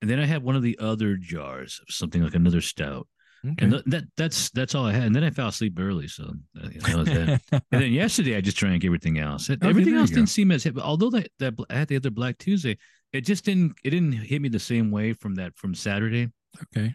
and 0.00 0.08
then 0.08 0.18
I 0.20 0.24
had 0.24 0.42
one 0.42 0.56
of 0.56 0.62
the 0.62 0.78
other 0.78 1.16
jars 1.16 1.80
of 1.86 1.92
something 1.94 2.22
like 2.22 2.34
another 2.34 2.60
stout, 2.62 3.06
Okay. 3.44 3.64
and 3.64 3.72
th- 3.72 3.84
that 3.86 4.04
that's 4.16 4.50
that's 4.50 4.74
all 4.74 4.86
I 4.86 4.92
had. 4.92 5.02
And 5.04 5.14
then 5.16 5.24
I 5.24 5.30
fell 5.30 5.48
asleep 5.48 5.76
early, 5.80 6.06
so 6.08 6.24
uh, 6.62 6.68
that 6.86 6.94
was 6.96 7.06
that. 7.08 7.40
and 7.72 7.82
then 7.82 7.92
yesterday 7.92 8.36
I 8.36 8.40
just 8.40 8.56
drank 8.56 8.84
everything 8.84 9.18
else. 9.18 9.50
It- 9.50 9.58
Okay, 9.62 9.68
everything 9.68 9.94
else 9.96 10.10
didn't 10.10 10.28
seem 10.28 10.50
as 10.52 10.62
hit. 10.64 10.78
Although 10.78 11.10
that 11.10 11.28
that 11.40 11.54
I 11.70 11.74
had 11.78 11.88
the 11.88 11.96
other 11.96 12.10
Black 12.10 12.38
Tuesday, 12.38 12.78
it 13.12 13.22
just 13.22 13.44
didn't 13.44 13.74
it 13.84 13.90
didn't 13.90 14.12
hit 14.12 14.40
me 14.40 14.48
the 14.48 14.58
same 14.60 14.90
way 14.90 15.12
from 15.12 15.34
that 15.36 15.56
from 15.56 15.74
Saturday. 15.74 16.28
okay. 16.62 16.94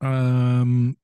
Um, 0.00 0.96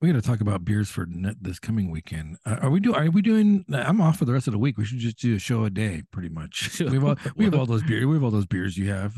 we 0.00 0.12
got 0.12 0.22
to 0.22 0.22
talk 0.22 0.42
about 0.42 0.64
beers 0.64 0.90
for 0.90 1.06
this 1.40 1.58
coming 1.58 1.90
weekend. 1.90 2.36
Uh, 2.44 2.56
are 2.60 2.70
we 2.70 2.80
do? 2.80 2.94
Are 2.94 3.10
we 3.10 3.22
doing? 3.22 3.64
I'm 3.72 4.00
off 4.02 4.18
for 4.18 4.26
the 4.26 4.32
rest 4.32 4.46
of 4.46 4.52
the 4.52 4.58
week. 4.58 4.76
We 4.76 4.84
should 4.84 4.98
just 4.98 5.18
do 5.18 5.36
a 5.36 5.38
show 5.38 5.64
a 5.64 5.70
day, 5.70 6.02
pretty 6.12 6.28
much. 6.28 6.80
We 6.84 6.92
have 6.94 7.04
all, 7.04 7.16
we 7.36 7.44
have 7.46 7.54
all 7.54 7.66
those 7.66 7.82
beers. 7.82 8.04
We 8.04 8.14
have 8.14 8.22
all 8.22 8.30
those 8.30 8.46
beers 8.46 8.76
you 8.76 8.90
have. 8.90 9.14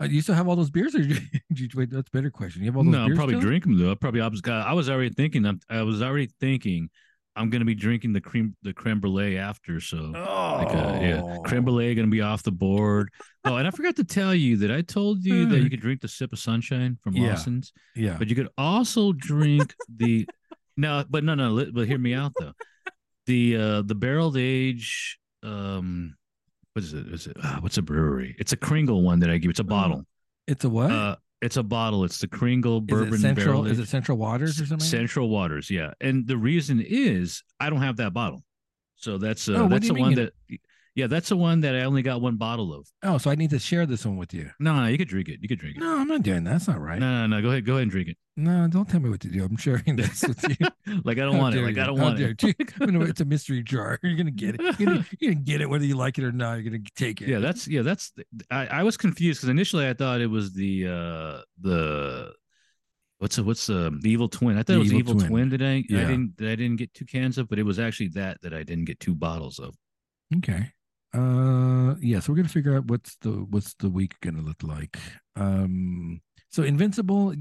Yeah. 0.00 0.06
Uh, 0.06 0.08
you 0.08 0.20
still 0.22 0.34
have 0.34 0.48
all 0.48 0.56
those 0.56 0.70
beers, 0.70 0.94
or 0.94 1.00
you, 1.02 1.16
you, 1.50 1.68
wait? 1.74 1.90
That's 1.90 2.08
a 2.08 2.16
better 2.16 2.30
question. 2.30 2.62
You 2.62 2.68
have 2.68 2.76
all 2.76 2.84
those 2.84 2.92
no, 2.92 3.00
I'll 3.02 3.06
beers 3.06 3.16
probably 3.18 3.34
still? 3.34 3.42
drink 3.48 3.64
them 3.64 3.78
though. 3.78 3.90
I 3.92 3.94
probably 3.94 4.20
I 4.20 4.26
was 4.28 4.40
I 4.46 4.72
was 4.72 4.88
already 4.90 5.10
thinking 5.10 5.44
I'm, 5.46 5.60
I 5.68 5.82
was 5.82 6.02
already 6.02 6.28
thinking 6.40 6.88
I'm 7.36 7.48
gonna 7.50 7.64
be 7.64 7.74
drinking 7.74 8.12
the 8.12 8.20
cream 8.20 8.56
the 8.62 8.72
creme 8.72 8.98
brulee 9.00 9.36
after. 9.38 9.80
So 9.80 10.12
Oh, 10.14 10.62
like 10.64 10.74
uh, 10.74 10.98
yeah, 11.00 11.36
creme 11.44 11.64
brulee 11.64 11.94
gonna 11.94 12.08
be 12.08 12.20
off 12.22 12.42
the 12.42 12.50
board. 12.52 13.10
Oh, 13.44 13.56
and 13.56 13.66
I 13.68 13.70
forgot 13.70 13.96
to 13.96 14.04
tell 14.04 14.34
you 14.34 14.56
that 14.58 14.70
I 14.70 14.80
told 14.82 15.24
you 15.24 15.46
that 15.46 15.60
you 15.60 15.70
could 15.70 15.80
drink 15.80 16.00
the 16.00 16.08
sip 16.08 16.32
of 16.32 16.38
sunshine 16.38 16.98
from 17.02 17.14
Yeah. 17.14 17.30
Lawson's, 17.30 17.72
yeah. 17.94 18.16
but 18.18 18.28
you 18.28 18.34
could 18.36 18.48
also 18.58 19.12
drink 19.12 19.74
the 19.96 20.26
no, 20.76 21.04
but 21.08 21.24
no, 21.24 21.34
no. 21.34 21.66
But 21.72 21.86
hear 21.86 21.98
me 21.98 22.14
out 22.14 22.32
though. 22.38 22.52
The 23.26 23.56
uh 23.56 23.82
the 23.82 23.94
barreled 23.94 24.36
age 24.36 25.18
um. 25.42 26.16
What 26.74 26.84
is 26.84 26.92
it? 26.94 27.06
Is 27.08 27.26
it 27.26 27.36
uh, 27.42 27.56
what's 27.60 27.78
a 27.78 27.82
brewery? 27.82 28.36
It's 28.38 28.52
a 28.52 28.56
Kringle 28.56 29.02
one 29.02 29.20
that 29.20 29.30
I 29.30 29.38
give. 29.38 29.50
It's 29.50 29.60
a 29.60 29.64
bottle. 29.64 30.04
It's 30.46 30.64
a 30.64 30.68
what? 30.70 30.90
Uh, 30.90 31.16
it's 31.42 31.56
a 31.56 31.62
bottle. 31.62 32.04
It's 32.04 32.20
the 32.20 32.28
Kringle 32.28 32.80
bourbon 32.80 33.14
it 33.14 33.18
Central? 33.18 33.62
barrel. 33.62 33.66
Is 33.66 33.78
it 33.78 33.88
Central 33.88 34.18
Waters 34.18 34.60
or 34.60 34.66
something? 34.66 34.86
Central 34.86 35.28
Waters, 35.28 35.70
yeah. 35.70 35.92
And 36.00 36.26
the 36.26 36.36
reason 36.36 36.80
is 36.86 37.42
I 37.58 37.70
don't 37.70 37.80
have 37.82 37.96
that 37.96 38.12
bottle. 38.12 38.44
So 38.96 39.16
that's 39.18 39.48
uh, 39.48 39.54
Oh, 39.54 39.68
that's 39.68 39.88
the 39.88 39.94
one 39.94 40.14
mean? 40.14 40.16
that 40.16 40.32
yeah, 40.94 41.06
that's 41.06 41.28
the 41.28 41.36
one 41.36 41.60
that 41.60 41.74
I 41.76 41.82
only 41.82 42.02
got 42.02 42.20
one 42.20 42.36
bottle 42.36 42.74
of. 42.74 42.88
Oh, 43.02 43.16
so 43.18 43.30
I 43.30 43.34
need 43.36 43.50
to 43.50 43.58
share 43.58 43.86
this 43.86 44.04
one 44.04 44.16
with 44.16 44.34
you. 44.34 44.50
No, 44.58 44.74
no, 44.80 44.86
you 44.88 44.98
could 44.98 45.08
drink 45.08 45.28
it. 45.28 45.38
You 45.40 45.48
could 45.48 45.58
drink 45.60 45.76
it. 45.76 45.80
No, 45.80 45.98
I'm 45.98 46.08
not 46.08 46.22
doing 46.22 46.44
that. 46.44 46.50
That's 46.52 46.68
not 46.68 46.80
right. 46.80 46.98
No, 46.98 47.26
no, 47.26 47.36
no. 47.36 47.42
Go 47.42 47.50
ahead. 47.50 47.64
Go 47.64 47.72
ahead 47.74 47.82
and 47.82 47.90
drink 47.90 48.08
it. 48.08 48.16
No, 48.36 48.66
don't 48.68 48.88
tell 48.88 49.00
me 49.00 49.08
what 49.10 49.20
to 49.20 49.28
do. 49.28 49.44
I'm 49.44 49.56
sharing 49.56 49.96
this 49.96 50.22
with 50.28 50.44
you. 50.60 50.66
like 51.04 51.18
I 51.18 51.22
don't 51.22 51.34
How 51.34 51.40
want 51.40 51.54
it. 51.56 51.62
Like 51.62 51.76
you. 51.76 51.82
I 51.82 51.86
don't 51.86 51.98
How 51.98 52.04
want 52.04 52.20
it. 52.20 52.42
know, 52.80 53.02
it's 53.02 53.20
a 53.20 53.24
mystery 53.24 53.62
jar. 53.62 53.98
You're 54.02 54.16
gonna 54.16 54.30
get 54.30 54.54
it. 54.56 54.60
You're 54.80 54.86
gonna, 54.88 55.06
you're 55.20 55.32
gonna 55.34 55.44
get 55.44 55.60
it 55.60 55.68
whether 55.70 55.84
you 55.84 55.96
like 55.96 56.18
it 56.18 56.24
or 56.24 56.32
not. 56.32 56.54
You're 56.54 56.64
gonna 56.72 56.82
take 56.96 57.20
it. 57.22 57.28
yeah, 57.28 57.38
that's 57.38 57.68
yeah, 57.68 57.82
that's 57.82 58.12
I, 58.50 58.66
I 58.66 58.82
was 58.82 58.96
confused 58.96 59.40
because 59.40 59.50
initially 59.50 59.86
I 59.88 59.94
thought 59.94 60.20
it 60.20 60.26
was 60.30 60.52
the 60.54 60.86
uh 60.88 61.40
the 61.60 62.32
what's 63.18 63.36
a 63.38 63.44
what's 63.44 63.66
the 63.66 63.96
evil 64.04 64.28
twin? 64.28 64.56
I 64.56 64.60
thought 64.60 64.66
The 64.68 64.74
it 64.74 64.78
was 64.78 64.92
Evil 64.92 64.98
evil 65.12 65.14
Twin. 65.28 65.28
twin. 65.28 65.48
that 65.50 65.62
I, 65.62 65.74
I 65.76 66.04
didn't 66.06 66.36
that 66.38 66.50
I 66.50 66.54
didn't 66.56 66.76
get 66.76 66.94
two 66.94 67.04
cans 67.04 67.36
of, 67.38 67.48
but 67.48 67.58
it 67.58 67.64
was 67.64 67.78
actually 67.78 68.08
that 68.08 68.40
that 68.42 68.54
I 68.54 68.62
didn't 68.62 68.86
get 68.86 68.98
two 69.00 69.14
bottles 69.14 69.58
of. 69.58 69.74
Okay. 70.38 70.70
Uh 71.12 71.96
yeah, 72.00 72.20
so 72.20 72.32
we're 72.32 72.36
gonna 72.36 72.48
figure 72.48 72.76
out 72.76 72.86
what's 72.86 73.16
the 73.16 73.30
what's 73.30 73.74
the 73.74 73.88
week 73.88 74.14
gonna 74.20 74.42
look 74.42 74.62
like. 74.62 74.96
Um 75.36 76.20
so 76.50 76.62
Invincible, 76.62 77.34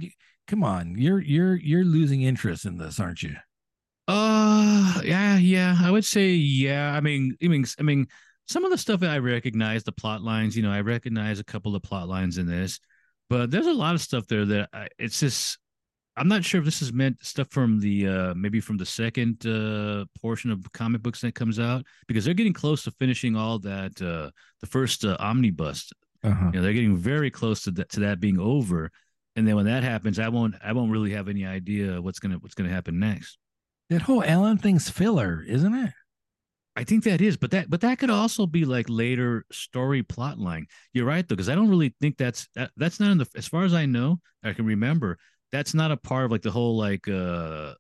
come 0.47 0.63
on, 0.63 0.95
you're 0.97 1.21
you're 1.21 1.55
you're 1.55 1.83
losing 1.85 2.23
interest 2.23 2.65
in 2.65 2.77
this, 2.77 2.99
aren't 2.99 3.21
you? 3.21 3.35
Uh 4.07 5.01
yeah, 5.03 5.37
yeah. 5.37 5.77
I 5.79 5.91
would 5.91 6.05
say 6.05 6.29
yeah. 6.29 6.93
I 6.93 6.99
mean, 7.01 7.35
I 7.43 7.47
mean, 7.47 7.65
I 7.79 7.83
mean, 7.83 8.07
some 8.47 8.65
of 8.65 8.71
the 8.71 8.77
stuff 8.77 9.01
that 9.01 9.11
I 9.11 9.19
recognize, 9.19 9.83
the 9.83 9.91
plot 9.91 10.23
lines, 10.23 10.57
you 10.57 10.63
know, 10.63 10.71
I 10.71 10.81
recognize 10.81 11.39
a 11.39 11.43
couple 11.43 11.75
of 11.75 11.83
plot 11.83 12.07
lines 12.07 12.39
in 12.39 12.47
this, 12.47 12.79
but 13.29 13.51
there's 13.51 13.67
a 13.67 13.73
lot 13.73 13.93
of 13.93 14.01
stuff 14.01 14.25
there 14.27 14.45
that 14.45 14.69
I, 14.73 14.87
it's 14.97 15.19
just 15.19 15.59
I'm 16.19 16.27
not 16.27 16.43
sure 16.43 16.59
if 16.59 16.65
this 16.65 16.81
is 16.81 16.91
meant 16.91 17.23
stuff 17.25 17.47
from 17.49 17.79
the 17.79 18.07
uh 18.07 18.33
maybe 18.35 18.59
from 18.59 18.77
the 18.77 18.85
second 18.85 19.45
uh 19.45 20.05
portion 20.21 20.51
of 20.51 20.69
comic 20.73 21.01
books 21.01 21.21
that 21.21 21.33
comes 21.33 21.59
out 21.59 21.85
because 22.07 22.25
they're 22.25 22.33
getting 22.33 22.53
close 22.53 22.83
to 22.83 22.91
finishing 22.91 23.37
all 23.37 23.57
that 23.59 24.01
uh 24.01 24.29
the 24.59 24.67
first 24.67 25.05
uh, 25.05 25.15
omnibus. 25.19 25.91
Uh-huh. 26.23 26.45
You 26.47 26.51
know, 26.51 26.61
they're 26.61 26.73
getting 26.73 26.97
very 26.97 27.31
close 27.31 27.63
to 27.63 27.71
that 27.71 27.89
to 27.91 28.01
that 28.01 28.19
being 28.19 28.37
over. 28.37 28.91
And 29.37 29.47
then 29.47 29.55
when 29.55 29.65
that 29.67 29.83
happens, 29.83 30.19
I 30.19 30.27
won't 30.27 30.55
I 30.61 30.73
won't 30.73 30.91
really 30.91 31.11
have 31.11 31.29
any 31.29 31.45
idea 31.45 32.01
what's 32.01 32.19
gonna 32.19 32.35
what's 32.35 32.55
gonna 32.55 32.69
happen 32.69 32.99
next. 32.99 33.37
That 33.89 34.01
whole 34.01 34.23
Alan 34.23 34.57
thing's 34.57 34.89
filler, 34.89 35.41
isn't 35.47 35.73
it? 35.73 35.93
I 36.75 36.83
think 36.83 37.03
that 37.05 37.21
is, 37.21 37.37
but 37.37 37.51
that 37.51 37.69
but 37.69 37.81
that 37.81 37.99
could 37.99 38.09
also 38.09 38.45
be 38.45 38.65
like 38.65 38.87
later 38.89 39.45
story 39.51 40.03
plot 40.03 40.37
line. 40.37 40.67
You're 40.93 41.05
right 41.05 41.27
though, 41.27 41.35
because 41.35 41.49
I 41.49 41.55
don't 41.55 41.69
really 41.69 41.95
think 42.01 42.17
that's 42.17 42.47
that, 42.55 42.71
that's 42.77 42.99
not 42.99 43.11
in 43.11 43.17
the 43.17 43.27
as 43.35 43.47
far 43.47 43.63
as 43.63 43.73
I 43.73 43.85
know, 43.85 44.19
I 44.43 44.53
can 44.53 44.65
remember, 44.65 45.17
that's 45.51 45.73
not 45.73 45.91
a 45.91 45.97
part 45.97 46.25
of 46.25 46.31
like 46.31 46.41
the 46.41 46.51
whole 46.51 46.77
like 46.77 47.07
uh 47.07 47.73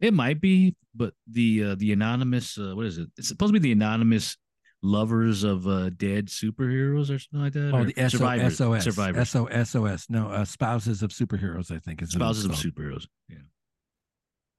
it 0.00 0.14
might 0.14 0.40
be, 0.40 0.76
but 0.94 1.14
the 1.30 1.64
uh 1.64 1.74
the 1.76 1.92
anonymous 1.92 2.58
uh, 2.58 2.74
what 2.74 2.86
is 2.86 2.98
it? 2.98 3.08
It's 3.16 3.28
supposed 3.28 3.52
to 3.52 3.60
be 3.60 3.68
the 3.68 3.72
anonymous 3.72 4.36
lovers 4.82 5.42
of 5.42 5.66
uh 5.66 5.90
dead 5.90 6.26
superheroes 6.26 7.14
or 7.14 7.18
something 7.18 7.40
like 7.40 7.52
that. 7.52 7.72
Oh, 7.74 7.84
the 7.84 7.94
SO, 7.96 8.18
survivors. 8.18 8.58
SOS. 8.58 8.84
Survivors. 8.84 9.30
SO, 9.30 9.48
SOS. 9.64 10.06
No, 10.08 10.28
uh, 10.28 10.44
spouses 10.44 11.02
of 11.02 11.10
superheroes, 11.10 11.70
I 11.74 11.78
think 11.78 12.02
is 12.02 12.10
Spouses 12.10 12.44
of 12.44 12.52
superheroes. 12.52 13.06
Yeah. 13.28 13.38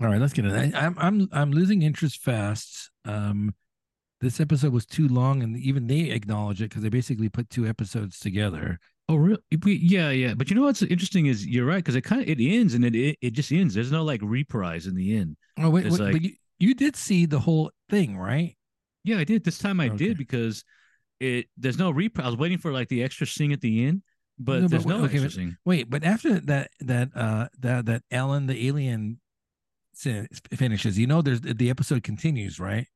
All 0.01 0.07
right, 0.07 0.19
let's 0.19 0.33
get 0.33 0.45
it. 0.45 0.75
I, 0.75 0.85
I'm 0.85 0.95
I'm 0.97 1.29
I'm 1.31 1.51
losing 1.51 1.81
interest 1.81 2.21
fast. 2.21 2.89
Um, 3.05 3.53
this 4.21 4.39
episode 4.39 4.73
was 4.73 4.85
too 4.85 5.07
long, 5.07 5.43
and 5.43 5.57
even 5.57 5.87
they 5.87 6.11
acknowledge 6.11 6.61
it 6.61 6.69
because 6.69 6.83
they 6.83 6.89
basically 6.89 7.29
put 7.29 7.49
two 7.49 7.65
episodes 7.65 8.19
together. 8.19 8.79
Oh, 9.09 9.15
really? 9.15 9.39
Yeah, 9.65 10.11
yeah. 10.11 10.35
But 10.35 10.49
you 10.49 10.55
know 10.55 10.61
what's 10.61 10.83
interesting 10.83 11.25
is 11.25 11.45
you're 11.45 11.65
right 11.65 11.77
because 11.83 11.95
it 11.95 12.01
kind 12.03 12.21
of 12.21 12.29
it 12.29 12.39
ends 12.39 12.75
and 12.75 12.85
it, 12.85 12.95
it 12.95 13.17
it 13.21 13.31
just 13.33 13.51
ends. 13.51 13.73
There's 13.73 13.91
no 13.91 14.03
like 14.03 14.21
reprise 14.23 14.85
in 14.85 14.93
the 14.95 15.17
end. 15.17 15.35
Oh 15.57 15.69
wait, 15.71 15.85
wait 15.85 15.99
like- 15.99 16.11
but 16.13 16.21
you, 16.21 16.33
you 16.59 16.73
did 16.75 16.95
see 16.95 17.25
the 17.25 17.39
whole 17.39 17.71
thing, 17.89 18.17
right? 18.17 18.55
Yeah, 19.03 19.17
I 19.17 19.23
did. 19.23 19.43
This 19.43 19.57
time 19.57 19.79
I 19.79 19.87
Okay. 19.87 19.97
did 19.97 20.17
because 20.17 20.63
it 21.19 21.47
there's 21.57 21.79
no 21.79 21.89
reprise. 21.91 22.25
I 22.25 22.29
was 22.29 22.37
waiting 22.37 22.59
for 22.59 22.71
like 22.71 22.87
the 22.87 23.03
extra 23.03 23.25
scene 23.25 23.51
at 23.51 23.61
the 23.61 23.85
end, 23.85 24.03
but 24.37 24.61
No, 24.61 24.67
there's 24.67 24.85
wait, 24.85 24.95
no 24.97 25.03
okay, 25.05 25.13
extra 25.15 25.21
but- 25.23 25.31
scene. 25.33 25.57
Wait, 25.65 25.89
but 25.89 26.03
after 26.03 26.39
that 26.41 26.69
that 26.81 27.09
uh 27.15 27.47
that 27.59 27.87
that 27.87 28.03
Alan 28.11 28.45
the 28.45 28.67
alien 28.67 29.19
finishes, 29.95 30.97
you 30.99 31.07
know, 31.07 31.21
there's 31.21 31.41
the 31.41 31.69
episode 31.69 32.03
continues, 32.03 32.59
right? 32.59 32.87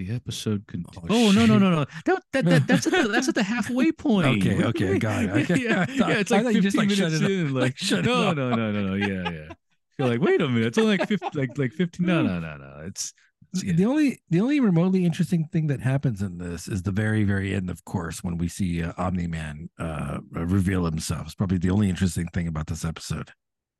The 0.00 0.14
episode 0.14 0.66
can. 0.66 0.82
Oh, 0.96 1.02
Oh, 1.10 1.30
no 1.30 1.44
no 1.44 1.58
no 1.58 1.70
no! 1.70 1.84
That, 2.06 2.22
that, 2.32 2.44
that 2.46 2.66
that's 2.66 2.86
at 2.86 2.92
the 3.02 3.08
that's 3.08 3.28
at 3.28 3.34
the 3.34 3.42
halfway 3.42 3.92
point. 4.06 4.28
Okay, 4.38 4.64
okay, 4.64 4.98
got 4.98 5.24
it. 5.24 5.30
Okay. 5.50 5.62
yeah, 5.62 5.84
thought- 5.84 5.94
yeah, 6.08 6.18
it's 6.20 6.30
like 6.30 6.44
15 6.44 6.62
just, 6.62 6.76
like, 6.78 6.88
minutes 6.88 7.18
shut 7.18 7.22
it 7.22 7.30
in. 7.30 7.52
Like, 7.60 7.76
Like, 7.92 8.04
no, 8.06 8.32
no, 8.32 8.48
no, 8.54 8.72
no, 8.72 8.82
no. 8.86 8.94
Yeah, 8.94 9.30
yeah. 9.30 9.52
You're 9.98 10.08
like, 10.08 10.22
wait 10.22 10.40
a 10.40 10.48
minute. 10.48 10.68
It's 10.68 10.78
only 10.78 10.96
like 10.96 11.06
50, 11.06 11.38
like 11.38 11.58
like 11.58 11.72
15. 11.72 12.06
No, 12.06 12.22
no, 12.22 12.40
no, 12.40 12.56
no. 12.56 12.82
It's, 12.86 13.12
yeah. 13.52 13.74
The 13.74 13.84
only 13.84 14.22
the 14.30 14.40
only 14.40 14.58
remotely 14.58 15.04
interesting 15.04 15.44
thing 15.52 15.66
that 15.66 15.80
happens 15.80 16.22
in 16.22 16.38
this 16.38 16.66
is 16.66 16.82
the 16.82 16.92
very 16.92 17.24
very 17.24 17.52
end, 17.54 17.68
of 17.68 17.84
course, 17.84 18.24
when 18.24 18.38
we 18.38 18.48
see 18.48 18.82
uh, 18.82 18.94
Omni 18.96 19.26
Man 19.26 19.68
uh, 19.78 20.20
reveal 20.32 20.86
himself. 20.86 21.26
It's 21.26 21.34
probably 21.34 21.58
the 21.58 21.68
only 21.70 21.90
interesting 21.90 22.26
thing 22.28 22.48
about 22.48 22.68
this 22.68 22.86
episode. 22.86 23.32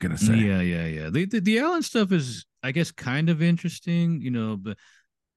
Gonna 0.02 0.18
say, 0.18 0.34
Yeah, 0.34 0.60
yeah, 0.60 0.84
yeah. 0.86 1.08
The, 1.08 1.24
the 1.24 1.40
the 1.40 1.58
Allen 1.60 1.82
stuff 1.82 2.12
is, 2.12 2.44
I 2.62 2.72
guess, 2.72 2.90
kind 2.90 3.30
of 3.30 3.40
interesting, 3.40 4.20
you 4.20 4.30
know, 4.30 4.58
but 4.58 4.76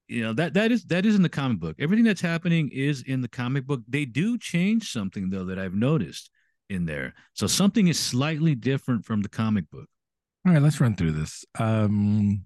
you 0.08 0.22
know 0.22 0.32
that 0.34 0.54
that 0.54 0.70
is 0.72 0.84
that 0.84 1.06
is 1.06 1.14
in 1.14 1.22
the 1.22 1.28
comic 1.28 1.58
book. 1.60 1.76
Everything 1.78 2.04
that's 2.04 2.20
happening 2.20 2.70
is 2.72 3.02
in 3.02 3.20
the 3.20 3.28
comic 3.28 3.66
book. 3.66 3.80
They 3.88 4.04
do 4.04 4.38
change 4.38 4.90
something 4.90 5.30
though 5.30 5.44
that 5.46 5.58
I've 5.58 5.74
noticed 5.74 6.30
in 6.70 6.86
there. 6.86 7.14
So 7.34 7.46
something 7.46 7.88
is 7.88 7.98
slightly 7.98 8.54
different 8.54 9.04
from 9.04 9.22
the 9.22 9.28
comic 9.28 9.70
book. 9.70 9.88
All 10.46 10.52
right, 10.52 10.62
let's 10.62 10.80
run 10.80 10.94
through 10.94 11.12
this. 11.12 11.44
Um, 11.58 12.44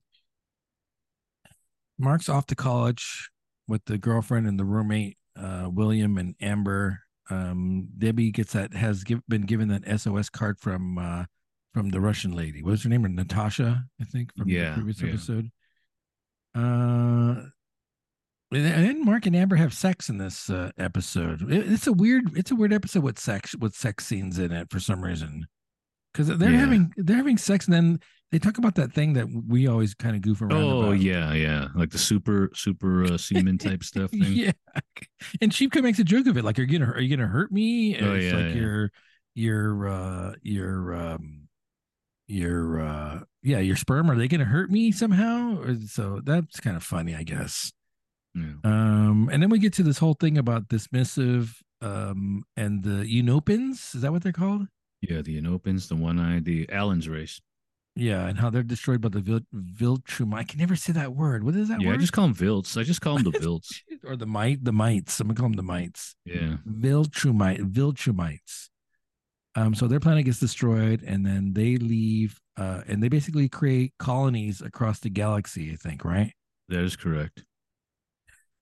Mark's 1.98 2.28
off 2.28 2.46
to 2.46 2.54
college 2.54 3.30
with 3.66 3.84
the 3.86 3.98
girlfriend 3.98 4.46
and 4.46 4.58
the 4.58 4.64
roommate, 4.64 5.16
uh, 5.36 5.68
William 5.72 6.16
and 6.18 6.34
Amber. 6.40 7.00
Um, 7.30 7.88
Debbie 7.98 8.30
gets 8.30 8.52
that 8.52 8.72
has 8.72 9.04
give, 9.04 9.20
been 9.28 9.42
given 9.42 9.68
that 9.68 10.00
SOS 10.00 10.30
card 10.30 10.58
from 10.60 10.96
uh, 10.96 11.24
from 11.74 11.90
the 11.90 12.00
Russian 12.00 12.32
lady. 12.32 12.62
What 12.62 12.70
was 12.70 12.82
her 12.84 12.88
name? 12.88 13.02
Natasha, 13.14 13.84
I 14.00 14.04
think, 14.04 14.34
from 14.36 14.48
Yeah, 14.48 14.70
the 14.70 14.74
previous 14.76 15.02
yeah. 15.02 15.08
episode. 15.10 15.50
Uh, 16.54 17.42
and 18.50 19.04
Mark 19.04 19.26
and 19.26 19.36
Amber 19.36 19.56
have 19.56 19.74
sex 19.74 20.08
in 20.08 20.18
this 20.18 20.48
uh, 20.48 20.70
episode. 20.78 21.50
It- 21.52 21.70
it's 21.70 21.86
a 21.86 21.92
weird, 21.92 22.36
it's 22.36 22.50
a 22.50 22.56
weird 22.56 22.72
episode 22.72 23.02
with 23.02 23.18
sex 23.18 23.54
with 23.56 23.74
sex 23.74 24.06
scenes 24.06 24.38
in 24.38 24.52
it 24.52 24.70
for 24.70 24.80
some 24.80 25.02
reason. 25.04 25.46
Because 26.12 26.28
they're 26.38 26.50
Yeah. 26.50 26.58
having 26.60 26.92
they're 26.96 27.16
having 27.16 27.36
sex, 27.36 27.66
and 27.66 27.74
then 27.74 28.00
they 28.32 28.38
talk 28.38 28.56
about 28.58 28.74
that 28.76 28.92
thing 28.94 29.12
that 29.12 29.26
we 29.46 29.66
always 29.68 29.94
kind 29.94 30.16
of 30.16 30.22
goof 30.22 30.40
around. 30.40 30.52
Oh 30.52 30.82
about. 30.84 31.00
yeah, 31.00 31.34
yeah, 31.34 31.68
like 31.74 31.90
the 31.90 31.98
super 31.98 32.50
super 32.54 33.04
uh, 33.04 33.18
semen 33.18 33.58
type 33.58 33.84
stuff 33.84 34.10
thing. 34.10 34.22
yeah. 34.32 34.52
And 35.42 35.52
Sheepka 35.52 35.82
makes 35.82 35.98
a 35.98 36.04
joke 36.04 36.26
of 36.26 36.36
it, 36.38 36.44
like, 36.44 36.58
"Are 36.58 36.62
you 36.62 36.78
gonna 36.78 36.90
are 36.92 37.00
you 37.00 37.14
gonna 37.14 37.28
hurt 37.28 37.52
me?" 37.52 37.94
And 37.94 38.06
Oh, 38.06 38.14
it's 38.14 38.24
yeah, 38.24 38.32
like 38.36 38.54
yeah. 38.54 38.60
your 38.60 38.92
your 39.34 39.88
uh 39.88 40.34
your 40.42 40.94
um 40.94 41.47
your 42.28 42.80
uh 42.80 43.20
yeah 43.42 43.58
your 43.58 43.74
sperm 43.76 44.10
are 44.10 44.16
they 44.16 44.28
gonna 44.28 44.44
hurt 44.44 44.70
me 44.70 44.92
somehow? 44.92 45.64
So 45.86 46.20
that's 46.22 46.60
kind 46.60 46.76
of 46.76 46.82
funny, 46.82 47.14
I 47.14 47.22
guess. 47.24 47.72
Yeah. 48.34 48.52
Um, 48.64 49.28
and 49.32 49.42
then 49.42 49.50
we 49.50 49.58
get 49.58 49.72
to 49.74 49.82
this 49.82 49.98
whole 49.98 50.14
thing 50.14 50.38
about 50.38 50.68
dismissive 50.68 51.54
um 51.80 52.42
and 52.56 52.82
the 52.84 53.04
Unopans. 53.22 53.94
Is 53.94 54.02
that 54.02 54.12
what 54.12 54.22
they're 54.22 54.32
called? 54.32 54.66
Yeah, 55.00 55.22
the 55.22 55.40
Unopans, 55.40 55.88
the 55.88 55.96
one 55.96 56.18
eye, 56.20 56.40
the 56.40 56.68
Allen's 56.70 57.08
race. 57.08 57.40
Yeah, 57.96 58.26
and 58.28 58.38
how 58.38 58.48
they're 58.50 58.62
destroyed 58.62 59.00
by 59.00 59.08
the 59.08 59.20
Vil- 59.20 59.40
Viltrum. 59.52 60.32
I 60.32 60.44
can 60.44 60.60
never 60.60 60.76
say 60.76 60.92
that 60.92 61.14
word. 61.16 61.42
What 61.42 61.56
is 61.56 61.68
that 61.68 61.78
word? 61.78 61.86
Yeah, 61.86 61.92
I 61.94 61.96
just 61.96 62.12
call 62.12 62.28
them 62.28 62.34
Vilts. 62.36 62.78
I 62.80 62.84
just 62.84 63.00
call 63.00 63.14
them 63.18 63.24
the 63.24 63.38
Vilts. 63.40 63.80
or 64.04 64.14
the 64.16 64.26
mite, 64.26 64.64
the 64.64 64.72
mites. 64.72 65.18
I'm 65.18 65.26
gonna 65.28 65.36
call 65.36 65.48
them 65.48 65.54
the 65.56 65.62
mites. 65.64 66.14
Yeah. 66.24 66.58
Viltrumite, 66.68 67.72
Viltrumites. 67.72 68.68
Um, 69.58 69.74
so 69.74 69.88
their 69.88 69.98
planet 69.98 70.24
gets 70.24 70.38
destroyed, 70.38 71.02
and 71.04 71.26
then 71.26 71.52
they 71.52 71.78
leave, 71.78 72.38
uh, 72.56 72.82
and 72.86 73.02
they 73.02 73.08
basically 73.08 73.48
create 73.48 73.92
colonies 73.98 74.60
across 74.62 75.00
the 75.00 75.10
galaxy. 75.10 75.72
I 75.72 75.76
think, 75.76 76.04
right? 76.04 76.32
That 76.68 76.84
is 76.84 76.94
correct. 76.94 77.44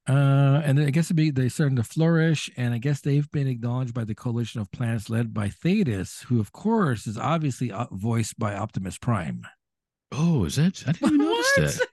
Uh, 0.09 0.62
and 0.65 0.79
then 0.79 0.87
I 0.87 0.91
guess 0.91 1.12
be, 1.12 1.31
they're 1.31 1.50
starting 1.50 1.76
to 1.76 1.83
flourish, 1.83 2.49
and 2.57 2.73
I 2.73 2.79
guess 2.79 3.03
they've 3.03 3.31
been 3.31 3.47
acknowledged 3.47 3.93
by 3.93 4.05
the 4.05 4.15
coalition 4.15 4.62
of 4.62 4.71
planets 4.71 5.11
led 5.11 5.35
by 5.35 5.50
Thaddeus, 5.50 6.23
who, 6.29 6.41
of 6.41 6.53
course, 6.53 7.07
is 7.07 7.19
obviously 7.19 7.71
uh, 7.71 7.87
voiced 7.91 8.38
by 8.38 8.55
Optimus 8.55 8.97
Prime. 8.97 9.43
Oh, 10.12 10.44
is 10.44 10.56
that? 10.56 10.82
I 10.86 10.92
didn't 10.92 11.08
even 11.14 11.18
notice 11.18 11.52
that. 11.56 11.86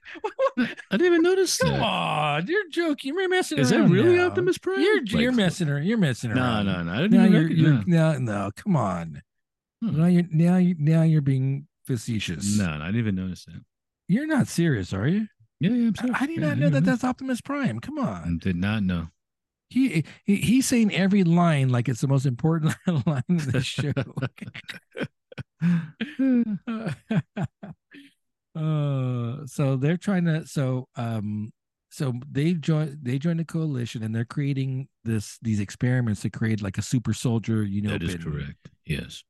I 0.58 0.96
didn't 0.96 1.06
even 1.06 1.22
notice 1.22 1.58
Come 1.58 1.70
that. 1.72 1.80
on, 1.82 2.46
you're 2.46 2.68
joking. 2.70 3.14
You're 3.14 3.28
messing 3.28 3.58
Is 3.58 3.70
that 3.70 3.88
really 3.88 4.16
now. 4.16 4.26
Optimus 4.28 4.56
Prime? 4.56 4.80
You're 4.80 5.00
Like, 5.00 5.12
you're 5.14 5.32
messing 5.32 5.68
around. 5.68 5.84
You're 5.84 5.98
messing 5.98 6.32
No, 6.32 6.40
around. 6.40 6.66
no, 6.66 6.82
no. 6.84 6.92
I 6.92 6.96
didn't 7.02 7.12
Now 7.12 7.24
even 7.26 7.32
you're, 7.32 7.50
you're 7.50 7.72
no. 7.86 8.12
now 8.12 8.18
no. 8.18 8.50
Come 8.56 8.76
on. 8.76 9.22
Hmm. 9.82 9.98
Now 10.00 10.06
you're 10.06 10.22
now 10.30 10.56
you 10.58 10.76
now 10.78 11.02
you're 11.02 11.22
being 11.22 11.66
facetious. 11.86 12.56
No, 12.56 12.78
no, 12.78 12.84
I 12.84 12.86
didn't 12.86 13.00
even 13.00 13.14
notice 13.16 13.44
that. 13.46 13.60
You're 14.06 14.26
not 14.28 14.46
serious, 14.46 14.92
are 14.92 15.08
you? 15.08 15.26
Yeah, 15.60 15.70
yeah, 15.70 15.88
I'm 15.88 15.94
sorry. 15.96 16.12
How 16.12 16.26
do 16.26 16.32
you 16.32 16.40
Yeah, 16.40 16.48
not 16.48 16.56
I 16.56 16.60
know 16.60 16.66
that 16.66 16.70
didn't 16.72 16.84
that's 16.86 17.04
Optimus 17.04 17.40
Prime? 17.40 17.80
Come 17.80 17.98
on. 17.98 18.38
I 18.40 18.44
did 18.44 18.56
not 18.56 18.82
know. 18.84 19.08
He, 19.70 20.04
he 20.24 20.36
he's 20.36 20.66
saying 20.68 20.94
every 20.94 21.24
line 21.24 21.68
like 21.70 21.88
it's 21.88 22.00
the 22.00 22.06
most 22.06 22.26
important 22.26 22.74
line 23.06 23.24
of 23.28 23.50
the 23.50 23.60
show. 23.60 23.92
uh, 28.56 29.46
so 29.46 29.76
they're 29.76 29.96
trying 29.96 30.24
to 30.24 30.46
so 30.46 30.88
um 30.96 31.52
so 31.90 32.12
they 32.30 32.54
join 32.54 32.98
they 33.02 33.18
join 33.18 33.36
the 33.36 33.44
coalition 33.44 34.02
and 34.02 34.14
they're 34.14 34.24
creating 34.24 34.88
this 35.04 35.38
these 35.42 35.60
experiments 35.60 36.22
to 36.22 36.30
create 36.30 36.62
like 36.62 36.78
a 36.78 36.82
super 36.82 37.12
soldier 37.12 37.62
you 37.64 37.82
know 37.82 37.90
that 37.90 38.02
is 38.02 38.16
correct. 38.16 38.68
Yes. 38.84 39.22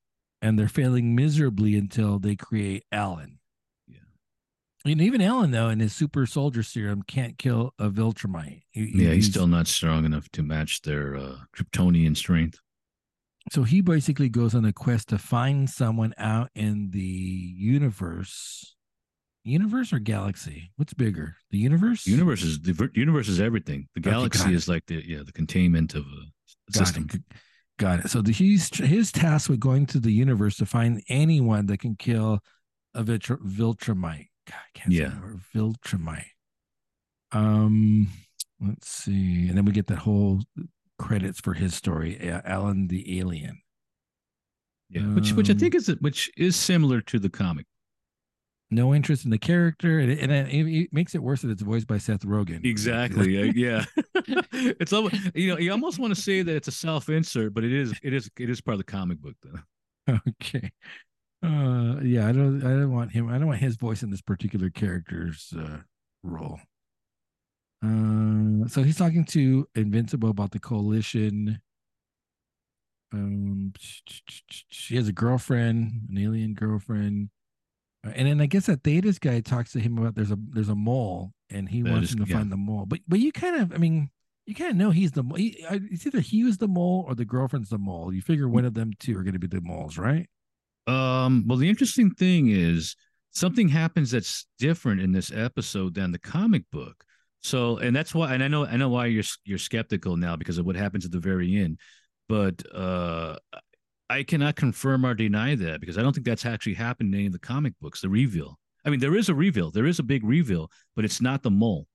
and 0.43 0.59
they're 0.59 0.69
failing 0.69 1.15
miserably 1.15 1.77
until 1.77 2.19
they 2.19 2.37
create 2.37 2.85
Alan. 2.93 3.39
Yeah. 3.87 3.99
And 4.85 5.01
even 5.01 5.21
Alan, 5.23 5.53
though, 5.53 5.69
in 5.71 5.81
his 5.81 5.95
super 5.95 6.27
soldier 6.27 6.63
serum, 6.63 7.03
can't 7.03 7.39
kill 7.39 7.73
a 7.79 7.89
Viltrumite. 7.89 8.63
He- 8.73 8.91
Yeah, 8.95 9.15
he's 9.15 9.25
he's- 9.25 9.31
still 9.31 9.47
not 9.47 9.67
strong 9.69 10.05
enough 10.05 10.29
to 10.33 10.43
match 10.43 10.83
their 10.83 11.17
uh, 11.17 11.37
Kryptonian 11.57 12.15
strength. 12.17 12.59
So 13.53 13.63
he 13.63 13.81
basically 13.81 14.29
goes 14.29 14.55
on 14.55 14.65
a 14.65 14.73
quest 14.73 15.09
to 15.09 15.19
find 15.19 15.69
someone 15.69 16.15
out 16.19 16.51
in 16.55 16.91
the 16.91 17.01
universe. 17.01 18.75
Universe 19.47 19.93
or 19.93 19.99
galaxy? 19.99 20.71
What's 20.77 20.95
bigger 20.95 21.37
the 21.51 21.59
universe? 21.59 22.07
Universe 22.07 22.43
is 22.43 22.61
the 22.63 22.91
universe 22.95 23.29
is 23.29 23.41
everything. 23.41 23.89
The 23.95 24.01
galaxy 24.01 24.45
okay, 24.45 24.55
is 24.55 24.69
like 24.69 24.87
the 24.87 25.03
yeah 25.07 25.21
the 25.25 25.33
containment 25.33 25.95
of 25.95 26.05
a 26.07 26.73
got 26.73 26.87
system. 26.87 27.09
it. 27.13 27.21
got 27.79 28.01
it. 28.01 28.09
So 28.11 28.23
the, 28.23 28.33
he's 28.33 28.75
his 28.75 29.13
task 29.13 29.51
with 29.51 29.61
going 29.61 29.85
to 29.87 30.01
the 30.01 30.13
universe 30.13 30.57
to 30.57 30.67
find 30.67 31.03
anyone 31.11 31.67
that 31.67 31.79
can 31.81 31.95
kill 31.97 32.41
a 32.95 33.05
Viltr- 33.05 33.43
viltrumite. 33.45 34.29
God, 34.49 34.57
I 34.57 34.79
can't 34.79 34.93
Yeah. 34.93 35.11
say 35.11 35.15
the 35.17 35.21
word, 35.21 35.41
viltrumite. 35.55 36.25
Um 37.33 38.09
let's 38.61 38.89
see. 38.89 39.49
And 39.49 39.59
then 39.59 39.67
we 39.67 39.73
get 39.73 39.89
that 39.89 39.99
whole 39.99 40.41
credits 41.07 41.41
for 41.41 41.55
his 41.55 41.75
story 41.75 42.19
alan 42.45 42.89
the 42.89 43.19
alien 43.19 43.61
yeah 44.91 45.03
which 45.15 45.33
which 45.33 45.49
i 45.51 45.53
Um, 45.53 45.59
think 45.59 45.75
is 45.75 45.87
which 46.01 46.31
is 46.37 46.57
similar 46.57 47.01
to 47.03 47.19
the 47.19 47.29
comic 47.31 47.67
no 48.71 48.93
interest 48.95 49.25
in 49.25 49.31
the 49.31 49.39
character, 49.39 50.01
and, 50.01 50.11
it, 50.11 50.19
and 50.19 50.33
it, 50.33 50.67
it 50.67 50.93
makes 50.93 51.15
it 51.15 51.23
worse 51.23 51.43
that 51.43 51.51
it's 51.51 51.63
voiced 51.63 51.87
by 51.87 51.99
Seth 51.99 52.23
Rogen. 52.23 52.65
exactly 52.65 53.31
uh, 53.43 53.53
yeah 53.55 53.85
it's 54.81 54.93
almost 54.93 55.15
you 55.35 55.49
know 55.51 55.59
you 55.59 55.71
almost 55.71 55.99
want 55.99 56.13
to 56.15 56.21
say 56.21 56.43
that 56.43 56.57
it's 56.57 56.67
a 56.67 56.73
self-insert 56.73 57.55
but 57.55 57.63
it 57.63 57.73
is 57.73 57.93
it 58.03 58.13
is 58.13 58.29
it 58.39 58.49
is 58.51 58.61
part 58.61 58.75
of 58.75 58.79
the 58.79 58.91
comic 58.99 59.19
book 59.21 59.37
though 59.43 60.19
okay. 60.43 60.71
Uh, 61.43 62.01
yeah, 62.03 62.27
I 62.27 62.33
don't, 62.33 62.63
I 62.65 62.71
don't 62.71 62.91
want 62.93 63.13
him. 63.13 63.29
I 63.29 63.37
don't 63.39 63.47
want 63.49 63.61
his 63.61 63.77
voice 63.77 64.03
in 64.03 64.11
this 64.11 64.23
particular 64.23 64.71
character's 64.71 65.53
uh, 65.59 65.79
role. 66.23 66.59
Uh, 67.85 68.67
so 68.69 68.83
he's 68.83 68.97
talking 68.97 69.25
to 69.27 69.69
Invincible 69.75 70.31
about 70.31 70.53
the 70.53 70.59
coalition. 70.59 71.61
Um, 73.13 73.73
she 73.79 74.97
has 74.97 75.07
a 75.09 75.13
girlfriend, 75.13 76.09
an 76.09 76.19
alien 76.19 76.55
girlfriend, 76.55 77.31
Uh, 78.05 78.11
and 78.17 78.27
then 78.29 78.41
I 78.41 78.47
guess 78.47 78.67
that 78.67 78.83
Thaddeus 78.83 79.19
guy 79.19 79.41
talks 79.41 79.73
to 79.73 79.81
him 79.81 79.99
about 79.99 80.15
there's 80.15 80.31
a 80.33 80.39
there's 80.51 80.69
a 80.69 80.75
mole, 80.75 81.33
and 81.51 81.69
he 81.69 81.83
That 81.83 81.91
wants 81.93 82.09
is- 82.11 82.15
him 82.17 82.25
to 82.25 82.31
yeah. 82.31 82.37
find 82.39 82.51
the 82.53 82.57
mole. 82.57 82.87
But 82.87 83.01
but 83.09 83.21
you 83.21 83.33
kind 83.33 83.57
of, 83.57 83.73
I 83.73 83.77
mean, 83.79 84.11
you 84.47 84.55
kind 84.55 84.71
of 84.71 84.77
know 84.77 84.91
he's 84.91 85.13
the 85.13 85.23
mole. 85.23 85.37
He, 85.39 85.57
it's 85.71 86.07
either 86.07 86.21
he 86.21 86.45
was 86.45 86.59
the 86.59 86.69
mole 86.69 87.05
or 87.09 87.15
the 87.15 87.25
girlfriend's 87.25 87.71
the 87.71 87.79
mole. 87.79 88.13
You 88.13 88.21
figure 88.23 88.49
one 88.49 88.65
of 88.65 88.75
them 88.75 88.93
two 88.99 89.17
are 89.19 89.23
going 89.23 89.35
to 89.35 89.39
be 89.39 89.47
the 89.47 89.61
moles, 89.61 89.97
right? 89.97 90.29
Um, 90.87 91.45
well, 91.47 91.57
the 91.57 91.69
interesting 91.71 92.11
thing 92.11 92.49
is 92.49 92.95
something 93.31 93.69
happens 93.69 94.11
that's 94.11 94.47
different 94.59 95.01
in 95.01 95.13
this 95.13 95.33
episode 95.33 95.95
than 95.95 96.13
the 96.13 96.19
comic 96.19 96.65
book. 96.71 97.05
So, 97.45 97.77
and 97.77 97.95
that's 97.95 98.15
why, 98.15 98.33
and 98.33 98.43
I 98.43 98.49
know, 98.49 98.65
I 98.65 98.79
know 98.79 98.89
why 98.89 99.07
you're 99.07 99.23
you're 99.45 99.59
skeptical 99.59 100.17
now 100.17 100.35
because 100.35 100.57
of 100.57 100.65
what 100.65 100.77
happens 100.77 101.05
at 101.05 101.13
the 101.13 101.21
very 101.21 101.57
end, 101.57 101.79
but 102.27 102.63
uh, 102.75 103.37
I 104.09 104.23
cannot 104.23 104.57
confirm 104.57 105.05
or 105.05 105.13
deny 105.13 105.55
that 105.55 105.81
because 105.81 105.99
I 105.99 106.03
don't 106.03 106.15
think 106.15 106.27
that's 106.27 106.47
actually 106.47 106.75
happened 106.75 107.13
in 107.13 107.21
any 107.21 107.27
of 107.27 107.33
the 107.33 107.39
comic 107.39 107.75
books. 107.83 108.01
The 108.01 108.09
reveal. 108.09 108.59
I 108.87 108.91
mean, 108.91 108.99
there 108.99 109.15
is 109.15 109.29
a 109.29 109.35
reveal. 109.35 109.71
There 109.71 109.85
is 109.85 109.99
a 109.99 110.03
big 110.03 110.25
reveal, 110.25 110.71
but 110.97 111.05
it's 111.05 111.21
not 111.21 111.43
the 111.43 111.51
mole. 111.51 111.87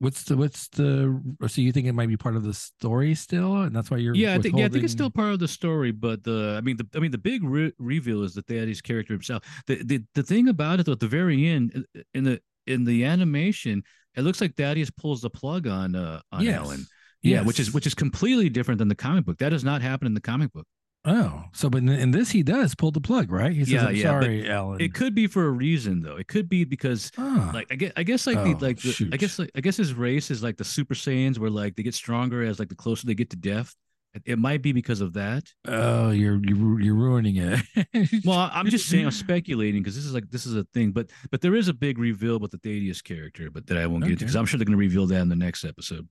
What's 0.00 0.24
the 0.24 0.36
what's 0.36 0.68
the 0.68 1.22
so 1.46 1.60
you 1.60 1.70
think 1.70 1.86
it 1.86 1.92
might 1.92 2.08
be 2.08 2.16
part 2.16 2.34
of 2.34 2.42
the 2.42 2.52
story 2.52 3.14
still, 3.14 3.62
and 3.62 3.74
that's 3.74 3.92
why 3.92 3.96
you're 3.98 4.14
Yeah, 4.14 4.34
I 4.34 4.38
think 4.38 4.58
yeah, 4.58 4.66
I 4.66 4.68
think 4.68 4.84
it's 4.84 4.92
still 4.92 5.10
part 5.10 5.32
of 5.34 5.38
the 5.38 5.48
story, 5.48 5.92
but 5.92 6.24
the 6.24 6.56
I 6.58 6.60
mean 6.62 6.76
the 6.76 6.86
I 6.94 6.98
mean 6.98 7.12
the 7.12 7.18
big 7.18 7.44
re- 7.44 7.72
reveal 7.78 8.24
is 8.24 8.34
that 8.34 8.46
Daddy's 8.46 8.82
character 8.82 9.14
himself. 9.14 9.44
The, 9.68 9.82
the 9.84 10.02
the 10.14 10.22
thing 10.24 10.48
about 10.48 10.80
it 10.80 10.86
though, 10.86 10.92
at 10.92 11.00
the 11.00 11.06
very 11.06 11.46
end 11.46 11.86
in 12.12 12.24
the 12.24 12.40
in 12.66 12.84
the 12.84 13.04
animation, 13.04 13.82
it 14.16 14.22
looks 14.22 14.40
like 14.40 14.54
Thaddeus 14.56 14.90
pulls 14.90 15.20
the 15.22 15.30
plug 15.30 15.66
on 15.66 15.94
uh 15.94 16.20
on 16.32 16.44
Yes. 16.44 16.58
Ellen. 16.58 16.86
Yeah, 17.22 17.42
which 17.42 17.58
is 17.58 17.72
which 17.74 17.86
is 17.86 17.94
completely 17.94 18.48
different 18.48 18.78
than 18.78 18.88
the 18.88 18.94
comic 18.94 19.24
book. 19.24 19.38
That 19.38 19.48
does 19.48 19.64
not 19.64 19.82
happen 19.82 20.06
in 20.06 20.14
the 20.14 20.20
comic 20.20 20.52
book. 20.52 20.66
oh 21.04 21.44
so 21.52 21.68
but 21.70 21.78
in, 21.78 21.88
in 21.88 22.10
this 22.10 22.30
he 22.30 22.42
does 22.42 22.74
pull 22.74 22.90
the 22.90 23.00
plug 23.00 23.30
right 23.30 23.52
he 23.52 23.60
says 23.64 23.72
Yeah, 23.72 23.86
I'm 23.86 23.94
yeah, 23.96 24.02
sorry 24.02 24.50
Alan 24.50 24.80
It 24.80 24.92
could 24.94 25.14
be 25.14 25.26
for 25.28 25.46
a 25.46 25.50
reason 25.50 26.02
though. 26.02 26.16
It 26.16 26.26
could 26.28 26.48
be 26.48 26.64
because 26.64 27.10
Ah, 27.18 27.50
like 27.54 27.66
I 27.70 27.76
guess 27.76 27.92
I 27.96 28.02
guess 28.02 28.26
like 28.26 28.36
Oh, 28.38 28.44
the 28.54 28.64
like 28.64 28.78
the, 28.80 29.10
I 29.12 29.16
guess 29.16 29.38
like 29.38 29.50
I 29.56 29.60
guess 29.60 29.76
his 29.76 29.94
race 29.94 30.30
is 30.30 30.42
like 30.42 30.56
the 30.56 30.64
Super 30.64 30.94
Saiyans 30.94 31.38
where 31.38 31.50
like 31.50 31.74
they 31.76 31.82
get 31.84 31.94
stronger 31.94 32.42
as 32.42 32.58
like 32.58 32.68
the 32.68 32.74
closer 32.76 33.06
they 33.06 33.14
get 33.14 33.30
to 33.30 33.36
death. 33.36 33.74
It- 34.24 34.38
might 34.38 34.62
be 34.62 34.72
because 34.72 35.00
of 35.00 35.14
that. 35.14 35.52
oh 35.66 36.10
you're 36.10 36.40
you're 36.44 36.80
you're 36.80 36.94
ruining 36.94 37.36
it 37.36 37.60
Well, 38.24 38.50
I'm 38.52 38.68
just 38.68 38.88
saying, 38.88 39.04
I'm 39.04 39.10
speculating 39.10 39.82
because 39.82 39.96
this 39.96 40.04
is 40.04 40.14
like 40.14 40.30
this 40.30 40.46
is 40.46 40.54
a 40.56 40.64
thing, 40.74 40.92
but 40.92 41.10
but 41.30 41.40
there 41.40 41.54
is 41.54 41.68
a 41.68 41.74
big 41.74 41.98
reveal 41.98 42.38
with 42.38 42.50
the 42.52 42.58
Thaddeus 42.58 43.02
character, 43.02 43.50
but 43.50 43.66
that 43.66 43.78
I 43.78 43.86
won't 43.86 44.04
get 44.04 44.12
into 44.12 44.24
because 44.24 44.36
I'm 44.36 44.46
sure 44.46 44.58
they're 44.58 44.64
going 44.64 44.78
to 44.78 44.78
reveal 44.78 45.06
that 45.06 45.20
in 45.20 45.28
the 45.28 45.36
next 45.36 45.64
episode. 45.64 46.08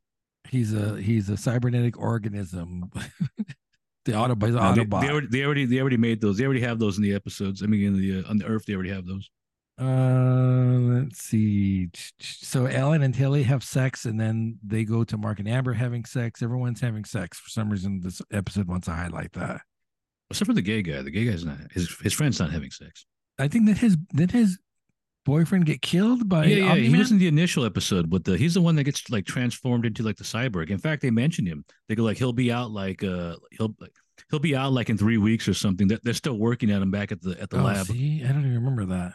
he's 0.49 0.73
a 0.73 1.01
he's 1.01 1.29
a 1.29 1.37
cybernetic 1.37 1.97
organism 1.99 2.91
the 4.05 4.11
Autobot, 4.11 4.75
the 4.75 4.83
they, 4.83 5.07
they 5.07 5.11
already 5.11 5.27
they 5.27 5.43
already 5.43 5.65
they 5.65 5.79
already 5.79 5.97
made 5.97 6.21
those. 6.21 6.37
They 6.37 6.45
already 6.45 6.61
have 6.61 6.79
those 6.79 6.97
in 6.97 7.03
the 7.03 7.13
episodes. 7.13 7.63
I 7.63 7.65
mean, 7.65 7.83
in 7.83 7.99
the 7.99 8.19
uh, 8.19 8.29
on 8.29 8.37
the 8.37 8.45
Earth, 8.45 8.65
they 8.65 8.73
already 8.73 8.91
have 8.91 9.05
those. 9.05 9.29
Uh, 9.77 10.77
let's 11.01 11.19
see. 11.21 11.89
So 12.19 12.67
Alan 12.67 13.01
and 13.03 13.13
Tilly 13.13 13.43
have 13.43 13.63
sex, 13.63 14.05
and 14.05 14.19
then 14.19 14.57
they 14.65 14.85
go 14.85 15.03
to 15.03 15.17
Mark 15.17 15.39
and 15.39 15.49
Amber 15.49 15.73
having 15.73 16.05
sex. 16.05 16.41
Everyone's 16.41 16.79
having 16.79 17.03
sex 17.03 17.39
for 17.39 17.49
some 17.49 17.69
reason. 17.69 17.99
This 18.01 18.21
episode 18.31 18.67
wants 18.67 18.85
to 18.85 18.93
highlight 18.93 19.33
that. 19.33 19.61
Except 20.31 20.47
for 20.47 20.53
the 20.53 20.61
gay 20.61 20.81
guy. 20.81 21.01
The 21.01 21.11
gay 21.11 21.25
guy's 21.25 21.45
not 21.45 21.57
his 21.71 21.93
his 22.01 22.13
friend's 22.13 22.39
not 22.39 22.51
having 22.51 22.71
sex. 22.71 23.05
I 23.38 23.47
think 23.47 23.65
that 23.67 23.77
his 23.77 23.97
did 24.15 24.31
his 24.31 24.57
boyfriend 25.25 25.65
get 25.65 25.81
killed 25.81 26.29
by 26.29 26.45
yeah, 26.45 26.73
yeah. 26.73 26.75
He 26.75 26.95
was 26.97 27.11
in 27.11 27.17
the 27.17 27.27
initial 27.27 27.65
episode 27.65 28.09
but 28.09 28.23
the. 28.23 28.38
He's 28.38 28.53
the 28.53 28.61
one 28.61 28.75
that 28.77 28.85
gets 28.85 29.09
like 29.09 29.25
transformed 29.25 29.85
into 29.85 30.03
like 30.03 30.15
the 30.15 30.23
cyborg. 30.23 30.69
In 30.69 30.77
fact, 30.77 31.01
they 31.01 31.11
mentioned 31.11 31.47
him. 31.47 31.65
They 31.89 31.95
go 31.95 32.03
like 32.03 32.17
he'll 32.17 32.33
be 32.33 32.51
out 32.51 32.71
like 32.71 33.03
uh 33.03 33.35
he'll 33.51 33.75
like 33.79 33.91
he'll 34.31 34.39
be 34.39 34.55
out 34.55 34.71
like 34.71 34.89
in 34.89 34.97
three 34.97 35.17
weeks 35.17 35.47
or 35.49 35.53
something. 35.53 35.89
That 35.89 36.03
they're 36.03 36.13
still 36.13 36.39
working 36.39 36.71
at 36.71 36.81
him 36.81 36.91
back 36.91 37.11
at 37.11 37.21
the 37.21 37.39
at 37.41 37.49
the 37.49 37.59
Oh, 37.59 37.63
lab. 37.63 37.85
see, 37.88 38.23
I 38.23 38.29
don't 38.29 38.39
even 38.39 38.55
remember 38.55 38.85
that. 38.85 39.13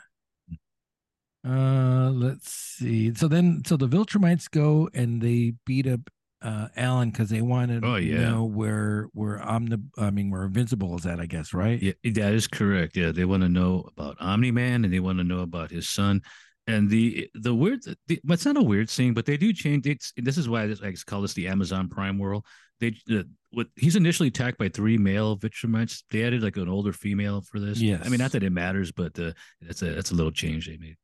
Uh, 1.47 2.11
let's 2.13 2.53
see. 2.53 3.15
So 3.15 3.27
then, 3.29 3.63
so 3.67 3.77
the 3.77 3.89
Viltrumites 3.89 4.51
go 4.51 4.89
and 4.95 5.21
they 5.21 5.55
beat 5.67 5.87
up 5.87 6.01
uh 6.43 6.69
Alan 6.75 7.11
because 7.11 7.29
they 7.29 7.43
want 7.43 7.71
to 7.71 7.87
Oh, 7.87 7.97
yeah. 7.97 8.31
know 8.31 8.45
where 8.45 9.09
where 9.13 9.43
Omni, 9.43 9.77
I 9.99 10.11
mean, 10.11 10.31
where 10.31 10.45
Invincible 10.45 10.97
is 10.97 11.05
at. 11.05 11.21
I 11.21 11.27
guess, 11.27 11.53
right? 11.53 11.81
Yeah, 11.83 11.93
that 12.05 12.33
is 12.33 12.47
correct. 12.47 12.97
Yeah, 12.97 13.13
they 13.13 13.27
want 13.27 13.43
to 13.43 13.49
know 13.49 13.89
about 13.97 14.17
Omni 14.21 14.51
Man 14.51 14.85
and 14.85 14.93
they 14.93 15.01
want 15.01 15.19
to 15.19 15.25
know 15.25 15.41
about 15.41 15.71
his 15.71 15.89
son. 15.89 16.23
And 16.67 16.89
the 16.89 17.29
the 17.35 17.55
weird, 17.55 17.81
the, 18.07 18.21
it's 18.27 18.45
not 18.47 18.57
a 18.57 18.63
weird 18.63 18.89
thing, 18.89 19.13
but 19.13 19.27
they 19.27 19.37
do 19.37 19.53
change. 19.53 19.87
It's 19.87 20.13
this 20.17 20.39
is 20.39 20.49
why 20.49 20.63
I 20.63 20.69
just 20.69 21.05
call 21.07 21.21
this 21.23 21.35
the 21.35 21.49
Amazon 21.49 21.89
Prime 21.89 22.17
world. 22.19 22.47
They 22.81 22.95
uh, 23.11 23.25
what 23.51 23.67
he's 23.77 23.97
initially 23.97 24.29
attacked 24.29 24.57
by 24.57 24.69
three 24.71 24.97
male 24.97 25.37
Viltrumites. 25.37 26.05
They 26.11 26.25
added 26.25 26.43
like 26.43 26.57
an 26.57 26.69
older 26.69 26.93
female 26.95 27.43
for 27.43 27.61
this. 27.61 27.81
Yeah, 27.81 28.01
I 28.03 28.09
mean, 28.09 28.19
not 28.19 28.33
that 28.33 28.43
it 28.45 28.51
matters, 28.53 28.93
but 28.93 29.19
uh, 29.19 29.33
that's 29.61 29.83
a 29.83 29.93
that's 29.95 30.11
a 30.11 30.15
little 30.15 30.33
change 30.33 30.67
they 30.69 30.79
made. 30.79 30.97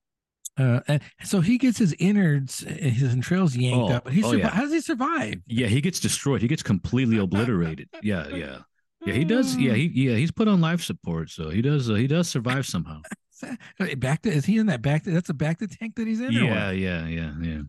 Uh, 0.59 0.81
and 0.89 1.03
so 1.23 1.41
he 1.41 1.59
gets 1.59 1.79
his 1.79 1.95
innards, 1.99 2.61
his 2.61 3.13
entrails 3.13 3.55
yanked 3.57 3.91
Oh, 3.91 3.95
up. 3.97 4.09
He 4.09 4.23
oh, 4.25 4.33
yeah. 4.33 4.49
How 4.49 4.63
does 4.63 4.73
he 4.73 4.81
survive? 4.81 5.35
Yeah, 5.47 5.67
he 5.67 5.81
gets 5.83 6.01
destroyed. 6.01 6.41
He 6.41 6.49
gets 6.49 6.63
completely 6.63 7.19
obliterated. 7.19 7.89
Yeah, 8.03 8.29
yeah, 8.29 8.59
yeah. 9.05 9.13
He 9.15 9.25
does. 9.25 9.57
Yeah, 9.57 9.75
he 9.75 9.85
yeah 9.95 10.17
he's 10.17 10.31
put 10.33 10.49
on 10.49 10.61
life 10.61 10.83
support, 10.83 11.31
so 11.31 11.51
he 11.51 11.61
does. 11.63 11.91
Uh, 11.91 11.95
he 11.95 12.07
does 12.07 12.29
survive 12.29 12.67
somehow. 12.67 13.01
Uh, 13.79 13.95
Back 13.97 14.23
to 14.23 14.31
is 14.31 14.47
he 14.47 14.57
in 14.57 14.65
that 14.67 14.81
back? 14.81 15.05
To, 15.05 15.11
that's 15.11 15.29
a 15.29 15.35
back 15.35 15.59
to 15.59 15.67
tank 15.67 15.97
that 15.97 16.07
he's 16.07 16.21
in. 16.21 16.29
or 16.29 16.41
yeah, 16.41 16.71
yeah, 16.71 17.07
yeah, 17.07 17.33
yeah. 17.43 17.61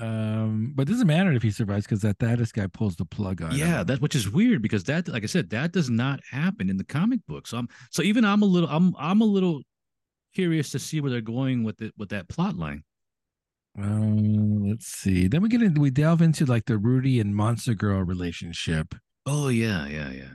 Um, 0.00 0.72
but 0.74 0.88
it 0.88 0.92
doesn't 0.92 1.06
matter 1.06 1.30
if 1.32 1.42
he 1.42 1.50
survives 1.50 1.84
because 1.84 2.00
that 2.00 2.18
Thaddeus 2.18 2.50
guy 2.52 2.66
pulls 2.66 2.96
the 2.96 3.04
plug 3.04 3.42
on. 3.42 3.54
yeah 3.54 3.80
him. 3.80 3.86
that 3.88 4.00
which 4.00 4.14
is 4.16 4.30
weird 4.30 4.62
because 4.62 4.82
that 4.84 5.06
like 5.08 5.22
i 5.22 5.26
said 5.26 5.50
that 5.50 5.72
does 5.72 5.90
not 5.90 6.20
happen 6.30 6.70
in 6.70 6.76
the 6.78 6.84
comic 6.84 7.20
book 7.28 7.46
so 7.46 7.58
i'm 7.58 7.68
so 7.90 8.02
even 8.02 8.24
i'm 8.24 8.40
a 8.42 8.46
little 8.46 8.68
i'm 8.70 8.94
i'm 8.98 9.20
a 9.20 9.24
little 9.26 9.60
curious 10.34 10.70
to 10.70 10.78
see 10.78 11.00
where 11.00 11.10
they're 11.10 11.20
going 11.20 11.64
with 11.64 11.80
it 11.82 11.92
with 11.96 12.08
that 12.10 12.28
plot 12.28 12.56
line 12.56 12.82
Um, 13.78 14.68
let's 14.68 14.86
see. 14.86 15.28
Then 15.28 15.40
we 15.42 15.48
get 15.48 15.62
into 15.62 15.80
we 15.80 15.90
delve 15.90 16.20
into 16.22 16.44
like 16.44 16.66
the 16.66 16.76
Rudy 16.76 17.20
and 17.20 17.34
Monster 17.34 17.74
Girl 17.74 18.02
relationship 18.02 18.94
oh 19.26 19.48
yeah 19.48 19.86
yeah 19.86 20.10
yeah 20.10 20.28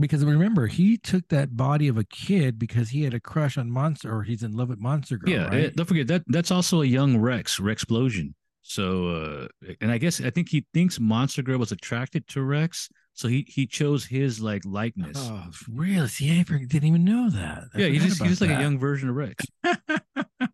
because 0.00 0.24
remember 0.24 0.66
he 0.66 0.96
took 0.96 1.28
that 1.28 1.56
body 1.56 1.86
of 1.86 1.96
a 1.98 2.04
kid 2.04 2.58
because 2.58 2.88
he 2.90 3.04
had 3.04 3.14
a 3.14 3.20
crush 3.20 3.56
on 3.58 3.70
Monster 3.70 4.12
or 4.12 4.22
he's 4.22 4.42
in 4.42 4.52
love 4.52 4.68
with 4.68 4.80
Monster 4.80 5.18
Girl. 5.18 5.32
yeah 5.32 5.44
right? 5.46 5.64
eh, 5.66 5.70
don't 5.76 5.86
forget 5.86 6.06
that 6.08 6.22
that's 6.28 6.50
also 6.50 6.82
a 6.82 6.86
young 6.86 7.18
rex 7.18 7.60
rex 7.60 7.82
explosion 7.82 8.34
so 8.62 9.08
uh 9.08 9.48
and 9.80 9.90
i 9.90 9.98
guess 9.98 10.20
i 10.20 10.30
think 10.30 10.48
he 10.48 10.64
thinks 10.72 11.00
monster 11.00 11.42
girl 11.42 11.58
was 11.58 11.72
attracted 11.72 12.26
to 12.28 12.40
rex 12.42 12.88
so 13.14 13.28
he 13.28 13.44
he 13.48 13.66
chose 13.66 14.04
his 14.06 14.40
like 14.40 14.62
likeness 14.64 15.16
Oh, 15.18 15.44
really? 15.70 16.08
See, 16.08 16.30
I 16.38 16.42
didn't 16.42 16.84
even 16.84 17.04
know 17.04 17.30
that. 17.30 17.64
I 17.74 17.78
yeah 17.78 17.86
he's 17.88 18.04
just, 18.04 18.20
he's 18.22 18.30
just 18.30 18.40
like 18.40 18.50
a 18.50 18.60
young 18.60 18.78
version 18.78 19.08
of 19.08 19.16
rex 19.16 19.44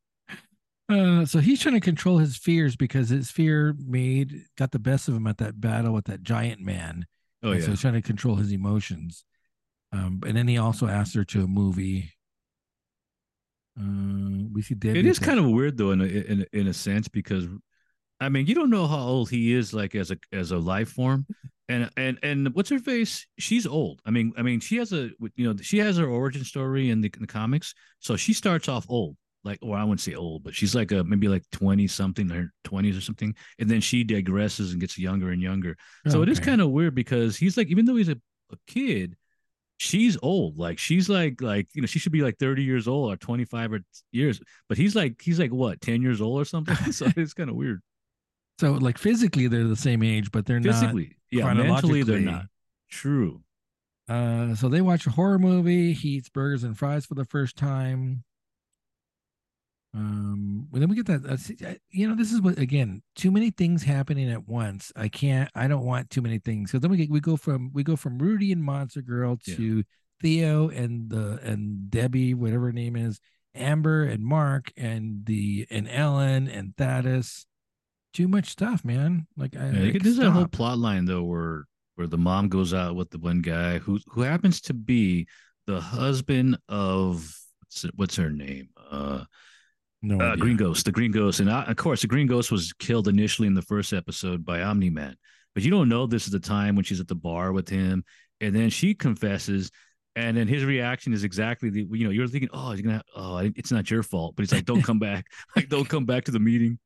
Uh, 0.91 1.27
so 1.27 1.39
he's 1.39 1.61
trying 1.61 1.75
to 1.75 1.81
control 1.81 2.17
his 2.17 2.39
fears 2.39 2.75
because 2.75 3.11
his 3.11 3.31
fear 3.31 3.75
made 3.87 4.45
got 4.57 4.71
the 4.73 4.79
best 4.79 5.07
of 5.07 5.15
him 5.15 5.27
at 5.27 5.37
that 5.37 5.61
battle 5.61 5.93
with 5.93 6.07
that 6.07 6.23
giant 6.23 6.63
man. 6.63 7.05
oh 7.43 7.51
And 7.51 7.59
yeah 7.61 7.65
So 7.67 7.73
he's 7.73 7.81
trying 7.83 7.93
to 7.93 8.01
control 8.01 8.37
his 8.37 8.53
emotions. 8.53 9.23
Um, 9.93 10.21
and 10.27 10.35
then 10.35 10.49
he 10.49 10.57
also 10.57 10.87
asked 10.87 11.15
her 11.15 11.25
to 11.25 11.43
a 11.45 11.47
movie. 11.47 12.13
Uh, 13.79 14.49
we 14.51 14.63
see 14.63 14.75
Debbie. 14.75 15.01
It 15.01 15.07
is 15.07 15.19
kind 15.19 15.39
of 15.39 15.45
weird 15.51 15.77
though, 15.77 15.91
in 15.91 16.01
a, 16.01 16.05
in 16.05 16.41
a- 16.51 16.59
in 16.59 16.67
a 16.69 16.75
sense, 16.75 17.07
because 17.07 17.47
I 18.19 18.31
mean, 18.31 18.47
you 18.47 18.55
don't 18.55 18.71
know 18.71 18.87
how 18.87 18.99
old 18.99 19.29
he 19.31 19.53
is, 19.53 19.75
like 19.75 19.95
as 19.95 20.11
a 20.11 20.17
as 20.33 20.53
a 20.53 20.59
life 20.59 20.89
form, 20.91 21.27
and 21.69 21.91
and 21.97 22.19
and 22.23 22.55
what's 22.55 22.71
her 22.71 22.79
face? 22.79 23.27
She's 23.39 23.67
old. 23.67 24.01
I 24.07 24.11
mean, 24.11 24.33
I 24.37 24.43
mean, 24.43 24.61
she 24.61 24.77
has 24.77 24.93
a 24.93 25.11
you 25.37 25.47
know 25.47 25.57
she 25.61 25.79
has 25.79 25.99
her 25.99 26.07
origin 26.07 26.45
story 26.45 26.91
in 26.91 27.01
the, 27.01 27.11
in 27.15 27.21
the 27.21 27.27
comics, 27.27 27.75
so 27.99 28.17
she 28.17 28.33
starts 28.33 28.69
off 28.69 28.87
old, 28.89 29.17
like 29.45 29.59
or 29.63 29.77
I 29.77 29.85
wouldn't 29.85 30.01
say 30.01 30.15
old, 30.15 30.45
but 30.45 30.55
she's 30.55 30.75
like 30.75 30.93
a 30.93 31.05
maybe 31.05 31.29
like 31.29 31.45
twenty 31.53 31.87
something, 31.87 32.29
her 32.31 32.53
twenties 32.65 32.97
or 32.97 33.03
something, 33.03 33.35
and 33.59 33.71
then 33.71 33.81
she 33.81 34.05
digresses 34.05 34.73
and 34.73 34.81
gets 34.81 34.99
younger 34.99 35.31
and 35.31 35.43
younger. 35.43 35.77
So 36.09 36.23
it 36.23 36.29
is 36.29 36.41
kind 36.41 36.61
of 36.61 36.71
weird 36.71 36.95
because 36.95 37.37
he's 37.37 37.57
like, 37.57 37.69
even 37.69 37.85
though 37.85 37.97
he's 37.97 38.09
a, 38.09 38.17
a 38.51 38.57
kid, 38.67 39.17
she's 39.77 40.17
old. 40.23 40.59
Like 40.59 40.79
she's 40.79 41.09
like 41.09 41.43
like 41.43 41.69
you 41.75 41.83
know 41.83 41.87
she 41.87 41.99
should 41.99 42.13
be 42.13 42.23
like 42.23 42.39
thirty 42.39 42.63
years 42.63 42.89
old 42.89 43.13
or 43.13 43.17
twenty 43.17 43.45
five 43.45 43.73
or 43.73 43.81
years, 44.11 44.41
but 44.69 44.79
he's 44.79 44.97
like 44.97 45.21
he's 45.21 45.39
like 45.39 45.53
what 45.53 45.81
ten 45.81 46.03
years 46.03 46.21
old 46.21 46.41
or 46.41 46.45
something. 46.45 46.77
so 46.93 47.09
it's 47.17 47.35
kind 47.35 47.51
of 47.51 47.57
weird. 47.57 47.83
So 48.59 48.73
like 48.73 48.99
physically 48.99 49.49
they're 49.49 49.65
the 49.65 49.77
same 49.77 50.03
age, 50.03 50.31
but 50.33 50.47
they're 50.47 50.61
Physically, 50.61 51.18
yeah, 51.31 51.53
mentally 51.53 52.03
they're 52.03 52.21
not. 52.21 52.47
True. 52.91 53.43
Uh, 54.09 54.55
so 54.55 54.69
they 54.69 54.81
watch 54.81 55.07
a 55.07 55.11
horror 55.11 55.39
movie. 55.39 55.93
He 55.93 56.11
eats 56.11 56.29
burgers 56.31 56.65
and 56.65 56.79
fries 56.79 57.05
for 57.05 57.15
the 57.15 57.27
first 57.27 57.57
time. 57.57 58.25
Um, 59.95 60.69
but 60.71 60.81
then 60.81 60.89
we 60.89 60.97
get 60.97 61.07
that. 61.07 61.27
Uh, 61.27 61.75
you 61.91 62.09
know, 62.09 62.15
this 62.15 62.33
is 62.33 62.41
what 62.41 62.59
again. 62.59 63.03
Too 63.17 63.31
many 63.31 63.51
things 63.51 63.83
happening 63.83 64.31
at 64.31 64.47
once. 64.47 64.93
I 64.97 65.09
can't. 65.09 65.51
I 65.55 65.67
don't 65.69 65.85
want 65.85 66.11
too 66.11 66.23
many 66.23 66.39
things. 66.39 66.71
So 66.71 66.79
then 66.79 66.91
we 66.91 66.97
get, 66.99 67.11
we 67.11 67.21
go 67.21 67.37
from 67.37 67.71
we 67.73 67.83
go 67.83 67.97
from 67.97 68.19
Rudy 68.19 68.53
and 68.53 68.63
Monster 68.63 69.03
Girl 69.03 69.39
Yeah. 69.47 69.57
to 69.57 69.85
Theo 70.21 70.69
and 70.69 71.11
the 71.11 71.39
and 71.43 71.91
Debbie, 71.91 72.35
whatever 72.35 72.67
her 72.67 72.73
name 72.73 72.97
is, 72.97 73.21
Amber 73.55 74.05
and 74.05 74.23
Mark 74.23 74.73
and 74.77 75.25
the 75.25 75.67
and 75.71 75.89
Ellen 75.89 76.49
and 76.49 76.77
Thaddeus. 76.77 77.47
Too 78.13 78.29
much 78.29 78.51
stuff, 78.51 78.85
man. 78.85 79.27
Like 79.37 79.57
I, 79.57 79.71
Yeah, 79.71 79.93
like, 79.93 80.03
there's 80.03 80.17
that 80.17 80.31
whole 80.31 80.47
plot 80.47 80.79
line 80.79 81.05
though 81.05 81.23
where 81.23 81.65
where 81.95 82.07
the 82.07 82.19
mom 82.19 82.49
goes 82.49 82.73
out 82.73 82.95
with 82.95 83.11
the 83.11 83.19
one 83.19 83.43
guy 83.43 83.79
who 83.79 83.99
who 84.09 84.23
happens 84.23 84.61
to 84.63 84.75
be 84.75 85.27
the 85.67 85.81
husband 85.81 86.57
of 86.69 87.37
what's, 87.61 87.83
what's 87.97 88.17
her 88.17 88.31
name? 88.31 88.69
Uh, 88.91 89.25
no 90.01 90.19
uh. 90.21 90.37
Green 90.37 90.57
Ghost, 90.57 90.85
the 90.85 90.93
Green 90.93 91.11
Ghost, 91.11 91.41
and 91.41 91.51
uh, 91.51 91.65
of 91.67 91.77
course 91.77 92.03
the 92.03 92.07
Green 92.07 92.27
Ghost 92.27 92.51
was 92.51 92.73
killed 92.73 93.09
initially 93.09 93.49
in 93.49 93.55
the 93.55 93.63
first 93.63 93.93
episode 93.93 94.45
by 94.45 94.63
Omni 94.63 94.91
Man, 94.91 95.17
but 95.55 95.65
you 95.65 95.71
don't 95.71 95.89
know 95.89 96.07
this 96.07 96.27
is 96.27 96.33
the 96.33 96.41
time 96.41 96.77
when 96.77 96.85
she's 96.85 97.01
at 97.01 97.09
the 97.09 97.15
bar 97.15 97.53
with 97.53 97.69
him, 97.69 98.05
and 98.41 98.55
then 98.55 98.71
she 98.71 98.95
confesses. 98.95 99.71
And 100.17 100.37
then 100.37 100.49
his 100.49 100.65
reaction 100.65 101.13
is 101.13 101.23
exactly 101.23 101.71
the 101.71 101.87
you 101.93 102.03
know 102.03 102.11
you're 102.11 102.27
thinking 102.27 102.49
oh 102.53 102.73
you're 102.73 102.83
gonna 102.83 103.03
oh 103.15 103.37
it's 103.39 103.71
not 103.71 103.89
your 103.89 104.03
fault 104.03 104.35
but 104.35 104.43
he's 104.43 104.53
like 104.53 104.65
don't 104.65 104.83
come 104.83 104.99
back 105.11 105.27
like 105.55 105.69
don't 105.69 105.89
come 105.89 106.07
back 106.07 106.25
to 106.25 106.33
the 106.33 106.41
meeting 106.41 106.77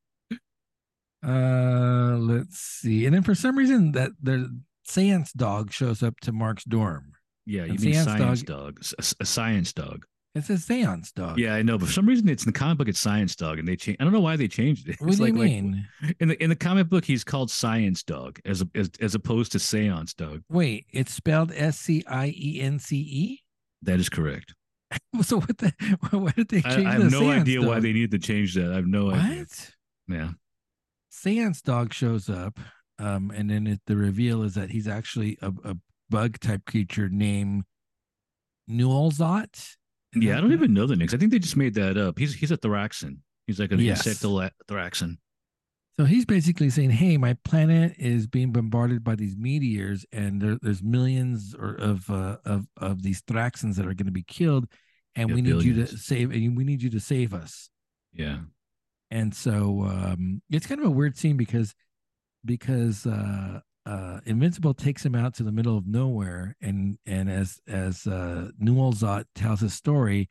Uh, 1.23 2.17
let's 2.19 2.59
see. 2.59 3.05
And 3.05 3.15
then 3.15 3.23
for 3.23 3.35
some 3.35 3.57
reason 3.57 3.91
that 3.93 4.11
the 4.21 4.49
seance 4.83 5.31
dog 5.33 5.71
shows 5.71 6.03
up 6.03 6.19
to 6.21 6.31
Mark's 6.31 6.63
dorm. 6.65 7.13
yeah 7.45 7.63
you 7.65 7.71
And 7.71 7.81
mean 7.81 7.93
science 7.95 8.41
dog- 8.43 8.75
dog, 8.75 8.77
S- 8.99 9.15
a 9.19 9.25
science 9.25 9.71
dog 9.73 10.05
It 10.35 10.43
says 10.45 10.63
seance 10.65 11.11
dog. 11.11 11.39
Yeah, 11.39 11.53
I 11.55 11.61
know, 11.61 11.77
but 11.77 11.87
for 11.87 11.93
some 11.93 12.05
reason 12.07 12.27
it's 12.27 12.43
in 12.45 12.51
the 12.51 12.57
comic 12.59 12.77
book. 12.79 12.87
It's 12.87 12.99
Science 12.99 13.35
Dog, 13.35 13.59
and 13.59 13.67
they 13.67 13.75
change. 13.75 13.97
I 13.99 14.03
don't 14.03 14.11
know 14.13 14.19
why 14.19 14.35
they 14.35 14.47
changed 14.47 14.89
it. 14.89 14.95
What 14.99 15.09
It's 15.09 15.17
do 15.19 15.25
you 15.27 15.31
like- 15.33 15.39
like, 15.39 15.49
mean? 15.51 15.87
in 16.19 16.27
the 16.29 16.43
in 16.43 16.49
the 16.49 16.55
comic 16.55 16.89
book, 16.89 17.05
he's 17.05 17.23
called 17.23 17.51
Science 17.51 18.01
Dog 18.03 18.39
as 18.43 18.61
a, 18.63 18.67
as 18.73 18.89
as 18.99 19.13
opposed 19.15 19.51
to 19.51 19.59
Seance 19.59 20.13
Dog. 20.15 20.41
Wait, 20.49 20.87
it's 20.91 21.13
spelled 21.13 21.51
S 21.55 21.77
C 21.79 22.03
I 22.07 22.33
E 22.35 22.59
N 22.61 22.79
C 22.79 22.97
E. 22.97 23.39
That 23.83 23.99
is 23.99 24.09
correct. 24.09 24.53
So 25.21 25.39
what 25.39 25.57
the? 25.59 25.71
Why 26.11 26.31
did 26.35 26.49
they 26.49 26.63
I, 26.65 26.75
change 26.75 26.87
I 26.87 26.97
the 26.97 27.03
have 27.03 27.11
no 27.11 27.29
idea 27.31 27.61
why 27.61 27.79
they 27.79 27.93
needed 27.93 28.11
to 28.11 28.19
change 28.19 28.55
that. 28.55 28.71
I 28.71 28.75
have 28.75 28.87
no 28.87 29.11
idea. 29.11 29.39
What? 29.39 29.71
Yeah, 30.07 30.29
Seance 31.13 31.61
dog 31.61 31.93
shows 31.93 32.27
up, 32.27 32.59
um, 32.97 33.31
and 33.35 33.49
then 33.49 33.67
it, 33.67 33.81
the 33.85 33.95
reveal 33.95 34.41
is 34.41 34.55
that 34.55 34.71
he's 34.71 34.87
actually 34.87 35.37
a, 35.43 35.53
a 35.63 35.77
bug 36.09 36.39
type 36.39 36.65
creature 36.65 37.07
named 37.07 37.65
Nuolzot. 38.69 39.75
yeah. 40.15 40.37
I 40.37 40.41
don't 40.41 40.53
even 40.53 40.73
know 40.73 40.85
the 40.87 40.95
names. 40.95 41.13
I 41.13 41.17
think 41.17 41.31
they 41.31 41.39
just 41.39 41.57
made 41.57 41.75
that 41.75 41.97
up. 41.97 42.17
He's 42.17 42.33
he's 42.33 42.51
a 42.51 42.57
Thraxan. 42.57 43.17
He's 43.47 43.59
like 43.59 43.71
an 43.71 43.79
Yes. 43.79 44.07
insectal 44.07 44.49
Thraxan. 44.67 45.17
So 45.99 46.05
he's 46.05 46.25
basically 46.25 46.71
saying, 46.71 46.89
"Hey, 46.89 47.17
my 47.17 47.37
planet 47.45 47.93
is 47.99 48.25
being 48.25 48.51
bombarded 48.51 49.03
by 49.03 49.15
these 49.15 49.35
meteors, 49.37 50.05
and 50.11 50.41
there, 50.41 50.57
there's 50.61 50.81
millions 50.81 51.53
or 51.53 51.75
of 51.75 52.09
uh, 52.09 52.37
of 52.45 52.65
of 52.77 53.03
these 53.03 53.21
Thraxans 53.21 53.75
that 53.75 53.85
are 53.85 53.93
going 53.93 54.07
to 54.07 54.11
be 54.11 54.23
killed, 54.23 54.65
and 55.15 55.29
Yeah, 55.29 55.35
we 55.35 55.41
need 55.43 55.63
you 55.63 55.73
to 55.85 55.97
save, 55.97 56.31
and 56.31 56.57
we 56.57 56.63
need 56.63 56.81
you 56.81 56.89
to 56.89 56.99
save 56.99 57.33
us." 57.35 57.69
Yeah, 58.11 58.39
And 59.13 59.31
so 59.35 59.83
um, 59.83 60.41
it's 60.49 60.65
kind 60.65 60.81
of 60.81 60.87
a 60.87 60.89
weird 60.89 61.15
scene 61.15 61.37
because 61.37 61.75
because 62.43 63.05
uh, 63.05 63.59
uh, 63.85 64.19
Invincible 64.25 64.73
takes 64.73 65.05
him 65.05 65.13
out 65.13 65.35
to 65.35 65.43
the 65.43 65.51
middle 65.51 65.77
of 65.77 65.85
nowhere, 65.85 66.57
and 66.59 66.97
and 67.05 67.29
as 67.29 67.59
as 67.67 68.07
uh, 68.07 68.49
tells 69.35 69.59
his 69.61 69.73
story. 69.75 70.29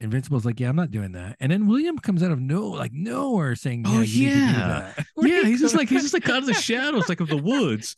Invincible's 0.00 0.44
like, 0.44 0.60
yeah, 0.60 0.68
I'm 0.68 0.76
not 0.76 0.90
doing 0.90 1.12
that. 1.12 1.36
And 1.40 1.50
then 1.50 1.66
William 1.66 1.96
comes 1.96 2.22
out 2.22 2.30
of 2.30 2.38
no, 2.38 2.66
like 2.66 2.92
nowhere, 2.92 3.54
saying, 3.54 3.84
Oh, 3.86 4.02
yeah, 4.02 4.04
you 4.04 4.26
need 4.26 4.34
to 4.34 4.38
do 4.38 4.40
yeah. 4.40 4.92
that." 4.96 5.06
Yeah. 5.16 5.44
He's 5.44 5.60
just 5.60 5.74
like 5.74 5.88
he's 5.88 6.02
just 6.02 6.12
like 6.12 6.28
out 6.28 6.38
of 6.38 6.46
the 6.46 6.52
shadows, 6.68 7.08
like 7.08 7.20
of 7.20 7.28
the 7.28 7.38
woods. 7.38 7.96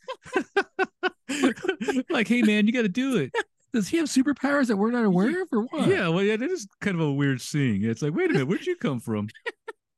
like, 2.10 2.28
hey 2.28 2.42
man, 2.42 2.68
you 2.68 2.72
got 2.72 2.82
to 2.82 2.88
do 2.88 3.16
it. 3.16 3.32
Does 3.72 3.88
he 3.88 3.96
have 3.96 4.06
superpowers 4.06 4.68
that 4.68 4.76
we're 4.76 4.92
not 4.92 5.04
aware 5.04 5.42
of, 5.42 5.48
or 5.52 5.62
what? 5.62 5.88
Yeah, 5.88 6.08
well, 6.08 6.22
yeah, 6.22 6.36
that 6.36 6.48
is 6.48 6.68
kind 6.80 6.94
of 6.94 7.00
a 7.00 7.12
weird 7.12 7.40
scene. 7.40 7.84
It's 7.84 8.02
like, 8.02 8.14
wait 8.14 8.30
a 8.30 8.34
minute, 8.34 8.46
where'd 8.46 8.66
you 8.66 8.76
come 8.76 9.00
from? 9.00 9.28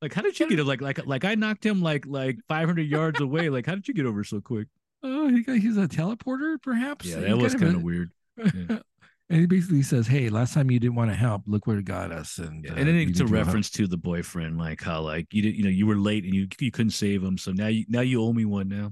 Like, 0.01 0.13
how 0.13 0.21
did 0.21 0.39
you 0.39 0.47
get 0.47 0.59
it? 0.59 0.63
Like, 0.65 0.81
like, 0.81 1.05
like 1.05 1.25
I 1.25 1.35
knocked 1.35 1.65
him 1.65 1.81
like 1.81 2.05
like 2.05 2.37
500 2.47 2.81
yards 2.83 3.19
away. 3.19 3.49
Like, 3.49 3.65
how 3.65 3.75
did 3.75 3.87
you 3.87 3.93
get 3.93 4.05
over 4.05 4.23
so 4.23 4.39
quick? 4.39 4.67
Oh, 5.03 5.29
he 5.29 5.43
got, 5.43 5.57
he's 5.57 5.77
a 5.77 5.87
teleporter, 5.87 6.61
perhaps. 6.61 7.05
Yeah, 7.05 7.19
that 7.21 7.37
was 7.37 7.55
kind 7.55 7.75
of 7.75 7.83
weird. 7.83 8.11
yeah. 8.37 8.79
And 9.31 9.41
he 9.41 9.45
basically 9.45 9.83
says, 9.83 10.07
"Hey, 10.07 10.29
last 10.29 10.55
time 10.55 10.71
you 10.71 10.79
didn't 10.79 10.95
want 10.95 11.11
to 11.11 11.15
help. 11.15 11.43
Look 11.45 11.67
where 11.67 11.77
it 11.77 11.85
got 11.85 12.11
us." 12.11 12.39
And 12.39 12.67
uh, 12.67 12.73
and 12.75 12.87
then 12.87 12.95
it's 12.95 13.03
a 13.03 13.05
need 13.05 13.15
to 13.17 13.35
help." 13.35 13.45
reference 13.45 13.69
to 13.71 13.85
the 13.85 13.95
boyfriend, 13.95 14.57
like 14.57 14.81
how 14.81 15.01
like 15.01 15.31
you 15.31 15.43
did, 15.43 15.55
you 15.55 15.63
know, 15.63 15.69
you 15.69 15.85
were 15.85 15.97
late 15.97 16.23
and 16.23 16.33
you 16.33 16.47
you 16.59 16.71
couldn't 16.71 16.93
save 16.93 17.23
him, 17.23 17.37
so 17.37 17.51
now 17.51 17.67
you 17.67 17.85
now 17.87 18.01
you 18.01 18.23
owe 18.23 18.33
me 18.33 18.45
one 18.45 18.67
now. 18.69 18.91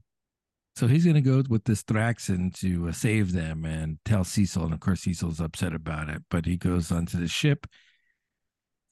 So 0.76 0.86
he's 0.86 1.06
going 1.06 1.16
to 1.16 1.22
go 1.22 1.42
with 1.50 1.64
this 1.64 1.82
Thraxan 1.82 2.54
to 2.60 2.90
uh, 2.90 2.92
save 2.92 3.34
them 3.34 3.66
and 3.66 3.98
tell 4.06 4.24
Cecil. 4.24 4.64
And 4.64 4.74
of 4.76 4.80
course, 4.80 5.02
Cecil's 5.02 5.42
upset 5.42 5.74
about 5.74 6.08
it. 6.08 6.22
But 6.30 6.46
he 6.46 6.56
goes 6.56 6.92
onto 6.92 7.18
the 7.18 7.28
ship, 7.28 7.66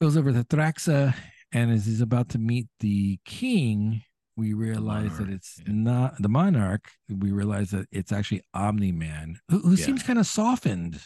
goes 0.01 0.17
over 0.17 0.33
to 0.33 0.43
Thraxa, 0.43 1.13
and 1.51 1.71
as 1.71 1.85
he's 1.85 2.01
about 2.01 2.29
to 2.29 2.37
meet 2.39 2.67
the 2.79 3.19
king, 3.25 4.01
we 4.37 4.53
realize 4.53 5.17
that 5.17 5.29
it's 5.29 5.59
yeah. 5.59 5.73
not 5.73 6.21
the 6.21 6.27
monarch. 6.29 6.89
We 7.09 7.31
realize 7.31 7.71
that 7.71 7.87
it's 7.91 8.11
actually 8.11 8.41
Omni 8.53 8.91
Man, 8.91 9.39
who, 9.49 9.59
who 9.59 9.75
Yeah. 9.75 9.85
seems 9.85 10.03
kind 10.03 10.19
of 10.19 10.27
softened. 10.27 10.99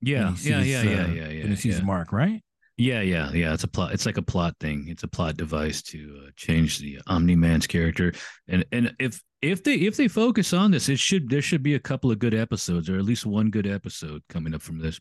Yeah, 0.00 0.30
yeah, 0.30 0.34
sees, 0.34 0.46
yeah, 0.46 0.62
yeah, 0.62 0.80
uh, 0.82 1.06
yeah, 1.08 1.28
yeah. 1.28 1.42
When 1.42 1.50
he 1.50 1.56
sees 1.56 1.78
yeah. 1.78 1.84
Mark, 1.84 2.12
right? 2.12 2.42
Yeah, 2.76 3.00
yeah, 3.02 3.30
yeah. 3.32 3.54
It's 3.54 3.64
a 3.64 3.68
plot. 3.68 3.92
It's 3.92 4.04
like 4.04 4.18
a 4.18 4.22
plot 4.22 4.56
thing. 4.60 4.86
It's 4.88 5.04
a 5.04 5.08
plot 5.08 5.36
device 5.36 5.80
to 5.84 6.24
uh, 6.26 6.30
change 6.36 6.80
the 6.80 7.00
Omni 7.06 7.36
Man's 7.36 7.66
character. 7.66 8.12
And 8.48 8.64
and 8.72 8.92
if 8.98 9.22
if 9.40 9.62
they 9.62 9.74
if 9.76 9.96
they 9.96 10.08
focus 10.08 10.52
on 10.52 10.72
this, 10.72 10.88
it 10.88 10.98
should 10.98 11.30
there 11.30 11.40
should 11.40 11.62
be 11.62 11.74
a 11.74 11.80
couple 11.80 12.10
of 12.10 12.18
good 12.18 12.34
episodes, 12.34 12.90
or 12.90 12.98
at 12.98 13.04
least 13.04 13.24
one 13.26 13.50
good 13.50 13.66
episode 13.66 14.22
coming 14.28 14.54
up 14.54 14.60
from 14.62 14.78
this. 14.78 15.00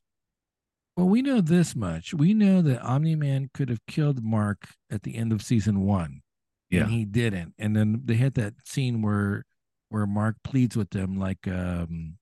Well, 0.95 1.09
we 1.09 1.21
know 1.23 1.41
this 1.41 1.75
much. 1.75 2.13
We 2.13 2.33
know 2.33 2.61
that 2.61 2.81
Omni 2.83 3.15
Man 3.15 3.49
could 3.53 3.69
have 3.69 3.83
killed 3.87 4.23
Mark 4.23 4.67
at 4.91 5.03
the 5.03 5.15
end 5.15 5.31
of 5.31 5.41
season 5.41 5.81
one. 5.81 6.21
Yeah, 6.69 6.81
and 6.81 6.91
he 6.91 7.05
didn't. 7.05 7.53
And 7.57 7.75
then 7.75 8.01
they 8.05 8.15
had 8.15 8.35
that 8.35 8.53
scene 8.65 9.01
where 9.01 9.43
where 9.89 10.05
Mark 10.07 10.35
pleads 10.43 10.75
with 10.75 10.89
them 10.91 11.17
like 11.19 11.47
um 11.47 12.17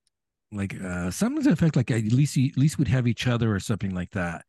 like 0.50 0.74
uh 0.82 1.10
something 1.10 1.42
to 1.42 1.48
the 1.48 1.52
effect 1.54 1.76
like 1.76 1.90
at 1.90 2.02
least 2.04 2.36
you, 2.36 2.48
at 2.48 2.58
least 2.58 2.78
we'd 2.78 2.88
have 2.88 3.06
each 3.06 3.26
other 3.26 3.54
or 3.54 3.60
something 3.60 3.94
like 3.94 4.10
that. 4.12 4.44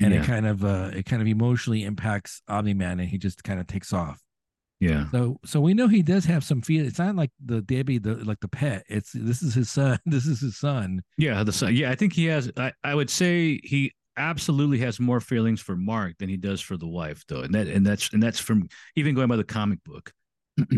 And 0.00 0.12
Yeah. 0.14 0.22
it 0.22 0.26
kind 0.26 0.46
of 0.46 0.64
uh 0.64 0.90
it 0.94 1.06
kind 1.06 1.22
of 1.22 1.28
emotionally 1.28 1.84
impacts 1.84 2.42
Omni 2.48 2.74
Man 2.74 3.00
and 3.00 3.08
he 3.08 3.18
just 3.18 3.42
kind 3.44 3.58
of 3.60 3.66
takes 3.66 3.92
off. 3.92 4.20
Yeah, 4.80 5.10
So 5.10 5.40
so 5.44 5.60
we 5.60 5.74
know 5.74 5.88
he 5.88 6.02
does 6.02 6.24
have 6.26 6.44
some 6.44 6.62
feel. 6.62 6.86
It's 6.86 6.98
not 6.98 7.16
like 7.16 7.30
the 7.44 7.60
Debbie 7.60 7.98
the 7.98 8.16
like 8.16 8.40
the 8.40 8.48
pet. 8.48 8.84
It's 8.88 9.12
this 9.12 9.42
is 9.42 9.54
his 9.54 9.70
son. 9.70 9.98
This 10.06 10.26
is 10.26 10.40
his 10.40 10.56
son. 10.56 11.02
yeah. 11.16 11.42
The 11.42 11.52
son. 11.52 11.74
Yeah, 11.74 11.90
I 11.90 11.94
think 11.94 12.12
he 12.12 12.26
has. 12.26 12.50
I 12.56 12.72
I 12.84 12.94
would 12.94 13.10
say 13.10 13.60
he 13.64 13.92
absolutely 14.16 14.78
has 14.78 14.98
more 14.98 15.20
feelings 15.20 15.60
for 15.60 15.76
Mark 15.76 16.18
than 16.18 16.28
he 16.28 16.36
does 16.36 16.60
for 16.60 16.76
the 16.76 16.86
wife, 16.88 17.24
though, 17.28 17.40
and 17.40 17.54
that 17.54 17.66
and 17.68 17.86
that's 17.86 18.12
and 18.12 18.22
that's 18.22 18.38
from 18.40 18.68
even 18.96 19.14
going 19.14 19.28
by 19.28 19.36
the 19.36 19.44
comic 19.44 19.82
book. 19.84 20.12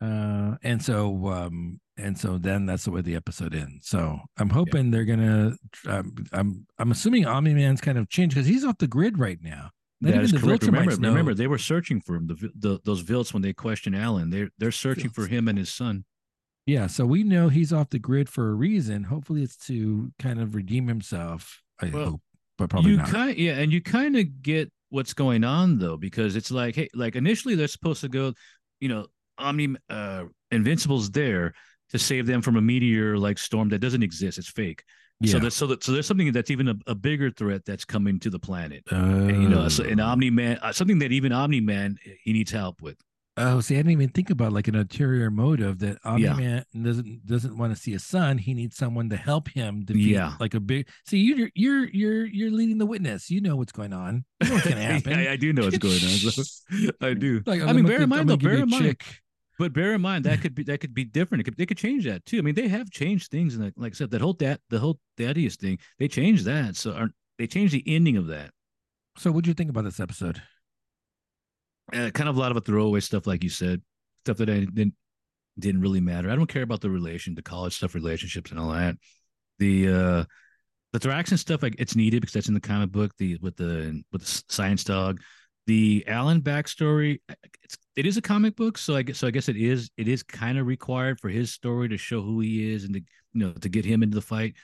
Uh, 0.00 0.56
and 0.64 0.82
so, 0.82 1.28
um, 1.28 1.78
and 1.96 2.18
so 2.18 2.36
then 2.36 2.66
that's 2.66 2.84
the 2.84 2.90
way 2.90 3.00
the 3.02 3.14
episode 3.14 3.54
ends. 3.54 3.86
So 3.88 4.18
I'm 4.36 4.50
hoping 4.50 4.90
they're 4.90 5.04
gonna. 5.04 5.52
Um, 5.86 6.14
I'm 6.32 6.66
I'm 6.76 6.90
assuming 6.90 7.24
Omni 7.24 7.54
Man's 7.54 7.80
kind 7.80 7.96
of 7.96 8.08
changed 8.08 8.34
because 8.34 8.48
he's 8.48 8.64
off 8.64 8.78
the 8.78 8.88
grid 8.88 9.16
right 9.18 9.38
now. 9.40 9.70
Not 10.02 10.14
That 10.14 10.22
is 10.24 10.32
correct. 10.32 10.64
Remember, 10.64 10.96
know. 10.96 11.08
remember, 11.10 11.34
they 11.34 11.46
were 11.46 11.58
searching 11.58 12.00
for 12.00 12.16
him. 12.16 12.26
The, 12.26 12.50
the 12.54 12.80
those 12.84 13.02
Vilts 13.02 13.32
when 13.32 13.42
they 13.42 13.52
question 13.52 13.94
Alan, 13.94 14.30
they're 14.30 14.50
they're 14.58 14.72
searching 14.72 15.10
for 15.10 15.26
him 15.26 15.48
and 15.48 15.56
his 15.58 15.72
son. 15.72 16.04
Yeah, 16.66 16.86
so 16.86 17.04
we 17.06 17.24
know 17.24 17.48
he's 17.48 17.72
off 17.72 17.90
the 17.90 17.98
grid 17.98 18.28
for 18.28 18.50
a 18.50 18.54
reason. 18.54 19.04
Hopefully, 19.04 19.42
it's 19.42 19.56
to 19.66 20.12
kind 20.18 20.40
of 20.40 20.54
redeem 20.54 20.86
himself. 20.88 21.60
I 21.80 21.90
Well, 21.90 22.04
hope, 22.04 22.20
but 22.58 22.70
probably 22.70 22.92
you 22.92 22.96
not. 22.98 23.08
kind 23.08 23.36
yeah, 23.36 23.58
and 23.58 23.72
you 23.72 23.80
kind 23.80 24.16
of 24.16 24.42
get 24.42 24.70
what's 24.90 25.14
going 25.14 25.44
on 25.44 25.78
though, 25.78 25.96
because 25.96 26.36
it's 26.36 26.50
like, 26.50 26.74
hey, 26.74 26.88
like 26.94 27.16
initially 27.16 27.54
they're 27.54 27.68
supposed 27.68 28.00
to 28.02 28.08
go, 28.08 28.34
you 28.80 28.88
know, 28.88 29.06
Omni 29.38 29.76
uh 29.88 30.24
Invincible's 30.50 31.10
there 31.10 31.54
to 31.90 31.98
save 31.98 32.26
them 32.26 32.42
from 32.42 32.56
a 32.56 32.60
meteor 32.60 33.18
like 33.18 33.38
storm 33.38 33.68
that 33.70 33.80
doesn't 33.80 34.02
exist. 34.02 34.38
It's 34.38 34.48
fake. 34.48 34.82
Yeah. 35.22 35.32
So 35.32 35.38
that 35.40 35.50
so 35.52 35.66
that 35.68 35.84
so 35.84 35.92
there's 35.92 36.06
something 36.06 36.32
that's 36.32 36.50
even 36.50 36.68
a, 36.68 36.74
a 36.86 36.94
bigger 36.94 37.30
threat 37.30 37.64
that's 37.64 37.84
coming 37.84 38.18
to 38.20 38.30
the 38.30 38.38
planet. 38.38 38.82
And, 38.90 39.42
you 39.42 39.48
know, 39.48 39.68
so 39.68 39.84
an 39.84 40.00
Oh. 40.00 40.06
Omni 40.06 40.30
Man, 40.30 40.58
uh, 40.62 40.72
something 40.72 40.98
that 41.00 41.12
even 41.12 41.32
Omni 41.32 41.60
Man 41.60 41.98
he 42.22 42.32
needs 42.32 42.50
help 42.50 42.82
with. 42.82 42.96
Oh, 43.38 43.60
see, 43.60 43.76
I 43.76 43.78
didn't 43.78 43.92
even 43.92 44.10
think 44.10 44.28
about 44.28 44.52
like 44.52 44.68
an 44.68 44.74
ulterior 44.74 45.30
motive 45.30 45.78
that 45.78 45.96
Omni 46.04 46.24
Yeah. 46.24 46.34
Man 46.34 46.64
doesn't 46.82 47.24
doesn't 47.26 47.56
want 47.56 47.74
to 47.74 47.80
see 47.80 47.94
a 47.94 47.98
son. 47.98 48.36
He 48.36 48.52
needs 48.52 48.76
someone 48.76 49.08
to 49.08 49.16
help 49.16 49.48
him 49.48 49.84
defeat 49.86 50.02
Yeah. 50.12 50.34
like 50.38 50.52
a 50.52 50.60
big. 50.60 50.86
See, 51.06 51.18
you're 51.18 51.48
you're 51.54 51.88
you're 51.88 52.26
you're 52.26 52.50
leading 52.50 52.76
the 52.76 52.84
witness. 52.84 53.30
You 53.30 53.40
know 53.40 53.56
what's 53.56 53.72
going 53.72 53.94
on. 53.94 54.24
You 54.42 54.48
know 54.48 54.54
what's 54.56 54.68
gonna 54.68 54.82
happen. 54.92 55.14
I, 55.14 55.32
I 55.32 55.36
do 55.36 55.52
know 55.54 55.62
what's 55.62 55.78
going 55.78 56.90
on. 56.90 56.90
I 57.10 57.14
do. 57.14 57.42
Like, 57.46 57.62
I 57.62 57.72
mean, 57.72 57.86
bear 57.86 58.02
in 58.02 58.08
mind 58.10 58.28
though, 58.28 58.36
bear 58.36 58.54
in 58.54 58.68
mind, 58.68 58.82
chick. 58.84 59.04
But 59.58 59.72
bear 59.72 59.94
in 59.94 60.00
mind 60.00 60.24
that 60.24 60.40
could 60.40 60.54
be 60.54 60.64
that 60.64 60.80
could 60.80 60.94
be 60.94 61.04
different. 61.04 61.40
It 61.40 61.44
could, 61.44 61.56
they 61.56 61.66
could 61.66 61.78
change 61.78 62.04
that 62.04 62.24
too. 62.26 62.38
I 62.38 62.42
mean, 62.42 62.54
they 62.54 62.68
have 62.68 62.90
changed 62.90 63.30
things, 63.30 63.54
and 63.54 63.72
like, 63.76 63.92
I 63.92 63.94
said, 63.94 64.10
that 64.10 64.20
whole 64.20 64.34
that 64.34 64.60
the 64.70 64.78
whole 64.78 64.98
Thaddeus 65.16 65.56
thing, 65.56 65.78
they 65.98 66.08
changed 66.08 66.44
that. 66.44 66.76
So 66.76 66.92
aren't 66.92 67.14
they 67.38 67.46
changed 67.46 67.74
the 67.74 67.84
ending 67.86 68.16
of 68.16 68.26
that? 68.28 68.50
So, 69.18 69.30
what 69.30 69.44
do 69.44 69.50
you 69.50 69.54
think 69.54 69.70
about 69.70 69.84
this 69.84 70.00
episode? 70.00 70.40
uh, 71.92 72.10
kind 72.10 72.28
of 72.28 72.36
a 72.36 72.40
lot 72.40 72.50
of 72.50 72.56
a 72.56 72.60
throwaway 72.60 73.00
stuff, 73.00 73.26
like 73.26 73.42
you 73.42 73.50
said, 73.50 73.82
stuff 74.24 74.38
that 74.38 74.48
I 74.48 74.60
didn't 74.60 74.94
didn't 75.58 75.82
really 75.82 76.00
matter. 76.00 76.30
I 76.30 76.36
don't 76.36 76.46
care 76.46 76.62
about 76.62 76.80
the 76.80 76.90
relation, 76.90 77.34
the 77.34 77.42
college 77.42 77.76
stuff, 77.76 77.94
relationships, 77.94 78.50
and 78.50 78.58
all 78.58 78.72
that. 78.72 78.96
The 79.58 79.88
uh 79.88 80.24
the 80.92 81.00
Thraxan 81.00 81.38
stuff, 81.38 81.62
like 81.62 81.76
it's 81.78 81.96
needed 81.96 82.20
because 82.20 82.34
that's 82.34 82.48
in 82.48 82.54
the 82.54 82.60
comic 82.60 82.90
book. 82.90 83.12
The 83.18 83.36
with 83.42 83.56
the 83.56 84.02
with 84.12 84.22
the 84.22 84.42
science 84.48 84.84
dog, 84.84 85.20
the 85.66 86.04
Alan 86.06 86.40
backstory, 86.40 87.20
it's 87.62 87.76
it 87.96 88.06
is 88.06 88.16
a 88.16 88.22
comic 88.22 88.56
book, 88.56 88.78
so 88.78 88.96
I 88.96 89.02
guess 89.02 89.18
so 89.18 89.26
I 89.26 89.30
guess 89.30 89.48
it 89.48 89.56
is 89.56 89.90
it 89.96 90.08
is 90.08 90.22
kind 90.22 90.58
of 90.58 90.66
required 90.66 91.20
for 91.20 91.28
his 91.28 91.52
story 91.52 91.88
to 91.88 91.98
show 91.98 92.22
who 92.22 92.40
he 92.40 92.72
is 92.72 92.84
and 92.84 92.94
to 92.94 93.00
you 93.00 93.46
know 93.46 93.52
to 93.52 93.68
get 93.68 93.84
him 93.84 94.02
into 94.02 94.14
the 94.14 94.22
fight. 94.22 94.54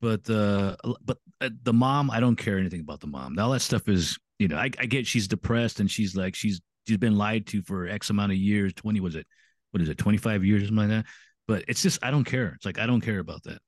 But 0.00 0.28
uh, 0.28 0.76
but 1.04 1.18
uh, 1.40 1.50
the 1.62 1.72
mom, 1.72 2.10
I 2.10 2.18
don't 2.18 2.36
care 2.36 2.58
anything 2.58 2.80
about 2.80 3.00
the 3.00 3.06
mom. 3.06 3.38
All 3.38 3.50
that 3.52 3.60
stuff 3.60 3.88
is, 3.88 4.18
you 4.38 4.48
know, 4.48 4.56
I, 4.56 4.70
I 4.78 4.86
get 4.86 5.06
she's 5.06 5.28
depressed 5.28 5.78
and 5.78 5.88
she's 5.88 6.16
like 6.16 6.34
she's 6.34 6.60
she's 6.88 6.98
been 6.98 7.16
lied 7.16 7.46
to 7.48 7.62
for 7.62 7.86
X 7.86 8.10
amount 8.10 8.32
of 8.32 8.38
years. 8.38 8.74
Twenty 8.74 9.00
was 9.00 9.14
it? 9.14 9.26
What 9.70 9.80
is 9.80 9.88
it? 9.88 9.98
Twenty 9.98 10.18
five 10.18 10.44
years, 10.44 10.64
or 10.64 10.66
something 10.66 10.88
like 10.88 11.04
that. 11.04 11.06
But 11.46 11.64
it's 11.68 11.82
just 11.82 12.00
I 12.02 12.10
don't 12.10 12.24
care. 12.24 12.52
It's 12.56 12.66
like 12.66 12.78
I 12.78 12.86
don't 12.86 13.00
care 13.00 13.20
about 13.20 13.44
that. 13.44 13.58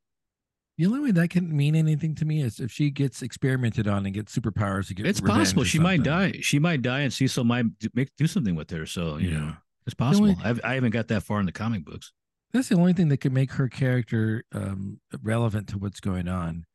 The 0.77 0.87
only 0.87 1.01
way 1.01 1.11
that 1.13 1.31
can 1.31 1.57
mean 1.57 1.77
anything 1.77 2.15
to 2.17 2.25
me 2.25 2.43
is 2.43 2.59
if 2.59 2.73
she 2.73 2.91
gets 2.91 3.23
experimented 3.23 3.87
on 3.87 4.05
and 4.07 4.15
gets 4.15 4.37
superpowers 4.37 4.89
to 4.89 4.95
get. 4.95 5.07
It's 5.07 5.21
possible 5.21 5.63
she 5.65 5.79
might 5.79 6.03
die. 6.03 6.33
She 6.41 6.59
might 6.59 6.83
die, 6.83 7.01
and 7.01 7.13
Cecil 7.13 7.45
might 7.45 7.79
do, 7.79 7.89
make 7.95 8.11
do 8.17 8.27
something 8.27 8.57
with 8.57 8.71
her. 8.71 8.85
So 8.87 9.17
you 9.19 9.31
know, 9.31 9.39
Yeah. 9.39 9.55
it's 9.87 9.95
possible. 9.95 10.31
only- 10.31 10.45
I've, 10.45 10.61
I 10.65 10.75
haven't 10.75 10.91
got 10.91 11.09
that 11.09 11.23
far 11.23 11.39
in 11.41 11.47
the 11.47 11.53
comic 11.53 11.85
books. 11.85 12.13
That's 12.53 12.69
the 12.69 12.77
only 12.77 12.93
thing 12.93 13.09
that 13.09 13.19
could 13.19 13.33
make 13.33 13.53
her 13.53 13.69
character 13.69 14.45
um, 14.53 15.01
relevant 15.23 15.69
to 15.69 15.79
what's 15.79 16.01
going 16.01 16.29
on. 16.29 16.67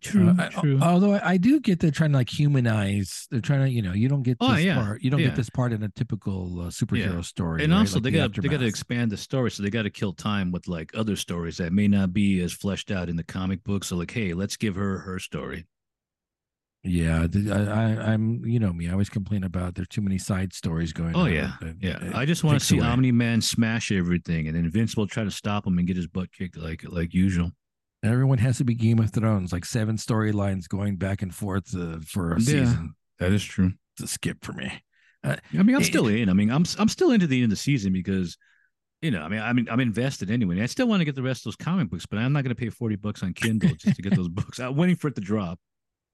True, 0.00 0.30
Uh, 0.30 0.50
I- 0.56 0.78
although 0.80 1.12
I, 1.14 1.32
I 1.32 1.36
do 1.36 1.60
get 1.60 1.78
they're 1.78 1.90
trying 1.90 2.12
to 2.12 2.18
like 2.18 2.30
humanize. 2.30 3.26
They're 3.30 3.40
trying 3.42 3.60
to, 3.66 3.70
you 3.70 3.82
know, 3.82 3.92
you 3.92 4.08
don't 4.08 4.22
get 4.22 4.38
this 4.40 4.48
Oh, 4.50 4.56
yeah, 4.56 4.74
part. 4.76 5.02
You 5.02 5.10
don't 5.10 5.20
yeah. 5.20 5.26
get 5.28 5.36
this 5.36 5.50
part 5.50 5.72
in 5.72 5.82
a 5.82 5.88
typical 5.90 6.60
uh, 6.62 6.64
superhero 6.68 7.22
story. 7.24 7.62
and 7.62 7.72
right? 7.72 7.80
also 7.80 7.96
Like 7.96 8.04
they 8.04 8.10
the 8.10 8.16
got 8.18 8.34
they 8.42 8.48
got 8.48 8.60
to 8.60 8.66
expand 8.66 9.12
the 9.12 9.16
story, 9.16 9.50
so 9.50 9.62
they 9.62 9.70
got 9.70 9.82
to 9.82 9.90
kill 9.90 10.12
time 10.14 10.50
with 10.50 10.66
like 10.66 10.90
other 10.94 11.14
stories 11.14 11.58
that 11.58 11.72
may 11.72 11.88
not 11.88 12.12
be 12.12 12.40
as 12.40 12.52
fleshed 12.52 12.90
out 12.90 13.08
in 13.08 13.16
the 13.16 13.22
comic 13.24 13.62
book. 13.64 13.84
So 13.84 13.96
like, 13.96 14.10
hey, 14.10 14.32
let's 14.32 14.56
give 14.56 14.74
her 14.76 14.98
her 15.00 15.18
story. 15.18 15.66
Yeah, 16.84 17.28
I, 17.52 17.52
I, 17.60 18.12
I'm. 18.12 18.44
You 18.44 18.58
know 18.58 18.72
me. 18.72 18.88
I 18.88 18.92
always 18.92 19.08
complain 19.08 19.44
about 19.44 19.76
there's 19.76 19.86
too 19.86 20.00
many 20.00 20.18
side 20.18 20.52
stories 20.52 20.92
going. 20.92 21.14
Oh 21.14 21.26
yeah, 21.26 21.52
It- 21.62 21.76
yeah. 21.80 22.04
it 22.04 22.14
I 22.16 22.24
just 22.24 22.42
want 22.42 22.58
to 22.58 22.64
see. 22.64 22.80
Omni 22.80 23.12
Man 23.12 23.40
smash 23.40 23.92
everything, 23.92 24.48
and 24.48 24.74
will 24.96 25.06
try 25.06 25.22
to 25.22 25.30
stop 25.30 25.64
him 25.64 25.78
and 25.78 25.86
get 25.86 25.96
his 25.96 26.08
butt 26.08 26.32
kicked 26.32 26.56
like 26.56 26.82
like 26.88 27.14
usual. 27.14 27.52
Everyone 28.04 28.38
has 28.38 28.58
to 28.58 28.64
be 28.64 28.74
Game 28.74 28.98
of 28.98 29.10
Thrones, 29.12 29.52
like 29.52 29.64
seven 29.64 29.96
storylines 29.96 30.68
going 30.68 30.96
back 30.96 31.22
and 31.22 31.32
forth 31.34 31.74
uh, 31.76 31.98
for 32.06 32.32
a 32.32 32.40
Yeah. 32.40 32.44
season. 32.64 32.94
That 33.18 33.32
is 33.32 33.44
true. 33.44 33.72
It's 33.94 34.02
a 34.02 34.06
skip 34.08 34.44
for 34.44 34.52
me. 34.52 34.72
I 35.24 35.36
mean, 35.52 35.76
I'm 35.76 35.82
Eh, 35.82 35.84
still 35.84 36.08
in. 36.08 36.28
I 36.28 36.32
mean, 36.32 36.50
I'm 36.50 36.64
I'm 36.78 36.88
still 36.88 37.12
into 37.12 37.28
the 37.28 37.36
end 37.36 37.44
of 37.44 37.50
the 37.50 37.56
season 37.56 37.92
because, 37.92 38.36
you 39.02 39.12
know, 39.12 39.22
I 39.22 39.28
mean, 39.28 39.40
I 39.40 39.52
mean, 39.52 39.68
I'm 39.70 39.78
invested 39.78 40.32
anyway. 40.32 40.60
I 40.60 40.66
still 40.66 40.88
want 40.88 41.00
to 41.00 41.04
get 41.04 41.14
the 41.14 41.22
rest 41.22 41.42
of 41.42 41.44
those 41.44 41.56
comic 41.64 41.90
books, 41.90 42.06
but 42.06 42.18
I'm 42.18 42.32
not 42.32 42.42
going 42.42 42.54
to 42.54 42.60
pay 42.60 42.70
forty 42.70 42.96
bucks 42.96 43.22
on 43.22 43.32
Kindle 43.34 43.74
just 43.76 43.94
to 43.94 44.02
get 44.02 44.16
those 44.16 44.28
books. 44.40 44.58
I'm 44.58 44.74
waiting 44.74 44.96
for 44.96 45.06
it 45.08 45.14
to 45.14 45.20
drop. 45.20 45.60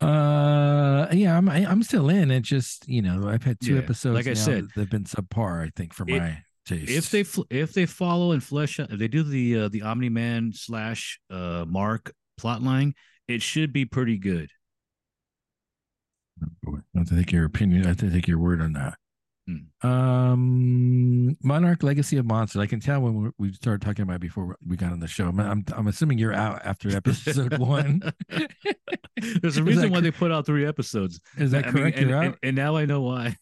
Uh, 0.02 1.06
yeah, 1.12 1.36
I'm 1.38 1.48
I, 1.48 1.64
I'm 1.66 1.82
still 1.82 2.10
in. 2.10 2.30
It 2.30 2.42
just 2.42 2.86
you 2.86 3.00
know 3.00 3.28
I've 3.28 3.42
had 3.44 3.60
two 3.60 3.74
Yeah, 3.76 3.80
episodes. 3.82 4.14
like 4.14 4.26
I 4.26 4.30
now 4.30 4.34
said, 4.44 4.68
they've 4.76 4.88
been 4.90 5.04
subpar. 5.04 5.66
I 5.66 5.70
think 5.74 5.94
for 5.94 6.04
it- 6.06 6.20
my 6.20 6.42
taste. 6.68 6.90
If 6.90 7.10
they 7.10 7.22
fl- 7.24 7.42
if 7.50 7.72
they 7.72 7.86
follow 7.86 8.32
and 8.32 8.42
flesh 8.42 8.78
out, 8.78 8.90
if 8.92 8.98
they 8.98 9.08
do 9.08 9.22
the 9.22 9.58
uh, 9.60 9.68
the 9.68 9.82
Omni 9.82 10.08
Man 10.08 10.52
slash 10.54 11.18
uh 11.30 11.64
Mark 11.66 12.12
plotline, 12.40 12.92
it 13.26 13.42
should 13.42 13.72
be 13.72 13.84
pretty 13.84 14.18
good. 14.18 14.50
I 16.66 16.98
have 16.98 17.08
to 17.08 17.16
take 17.16 17.32
your 17.32 17.44
opinion. 17.44 17.84
I 17.84 17.88
have 17.88 17.96
to 17.98 18.10
take 18.10 18.28
your 18.28 18.38
word 18.38 18.60
on 18.60 18.74
that. 18.74 18.94
Hmm. 19.48 19.88
Um, 19.88 21.36
Monarch 21.42 21.82
Legacy 21.82 22.16
of 22.18 22.26
Monsters. 22.26 22.60
I 22.60 22.66
can 22.66 22.80
tell 22.80 23.00
when 23.00 23.14
we- 23.24 23.30
we 23.38 23.52
started 23.54 23.80
talking 23.84 24.02
about 24.02 24.16
it 24.16 24.20
before 24.20 24.56
we 24.64 24.76
got 24.76 24.92
on 24.92 25.00
the 25.00 25.08
show. 25.08 25.26
I'm 25.26 25.40
I'm, 25.40 25.64
I'm 25.74 25.86
assuming 25.88 26.18
you're 26.18 26.34
out 26.34 26.60
after 26.64 26.94
episode 26.94 27.58
one. 27.58 28.02
There's 29.40 29.56
a 29.56 29.64
reason 29.64 29.84
that 29.84 29.90
why 29.90 30.00
they 30.00 30.10
put 30.12 30.30
out 30.30 30.46
three 30.46 30.66
episodes. 30.66 31.20
Is 31.38 31.50
that 31.52 31.66
I 31.66 31.70
mean, 31.70 31.82
correct? 31.82 31.98
and, 31.98 32.10
and, 32.10 32.34
and 32.42 32.56
now 32.56 32.76
I 32.76 32.84
know 32.84 33.00
why. 33.00 33.36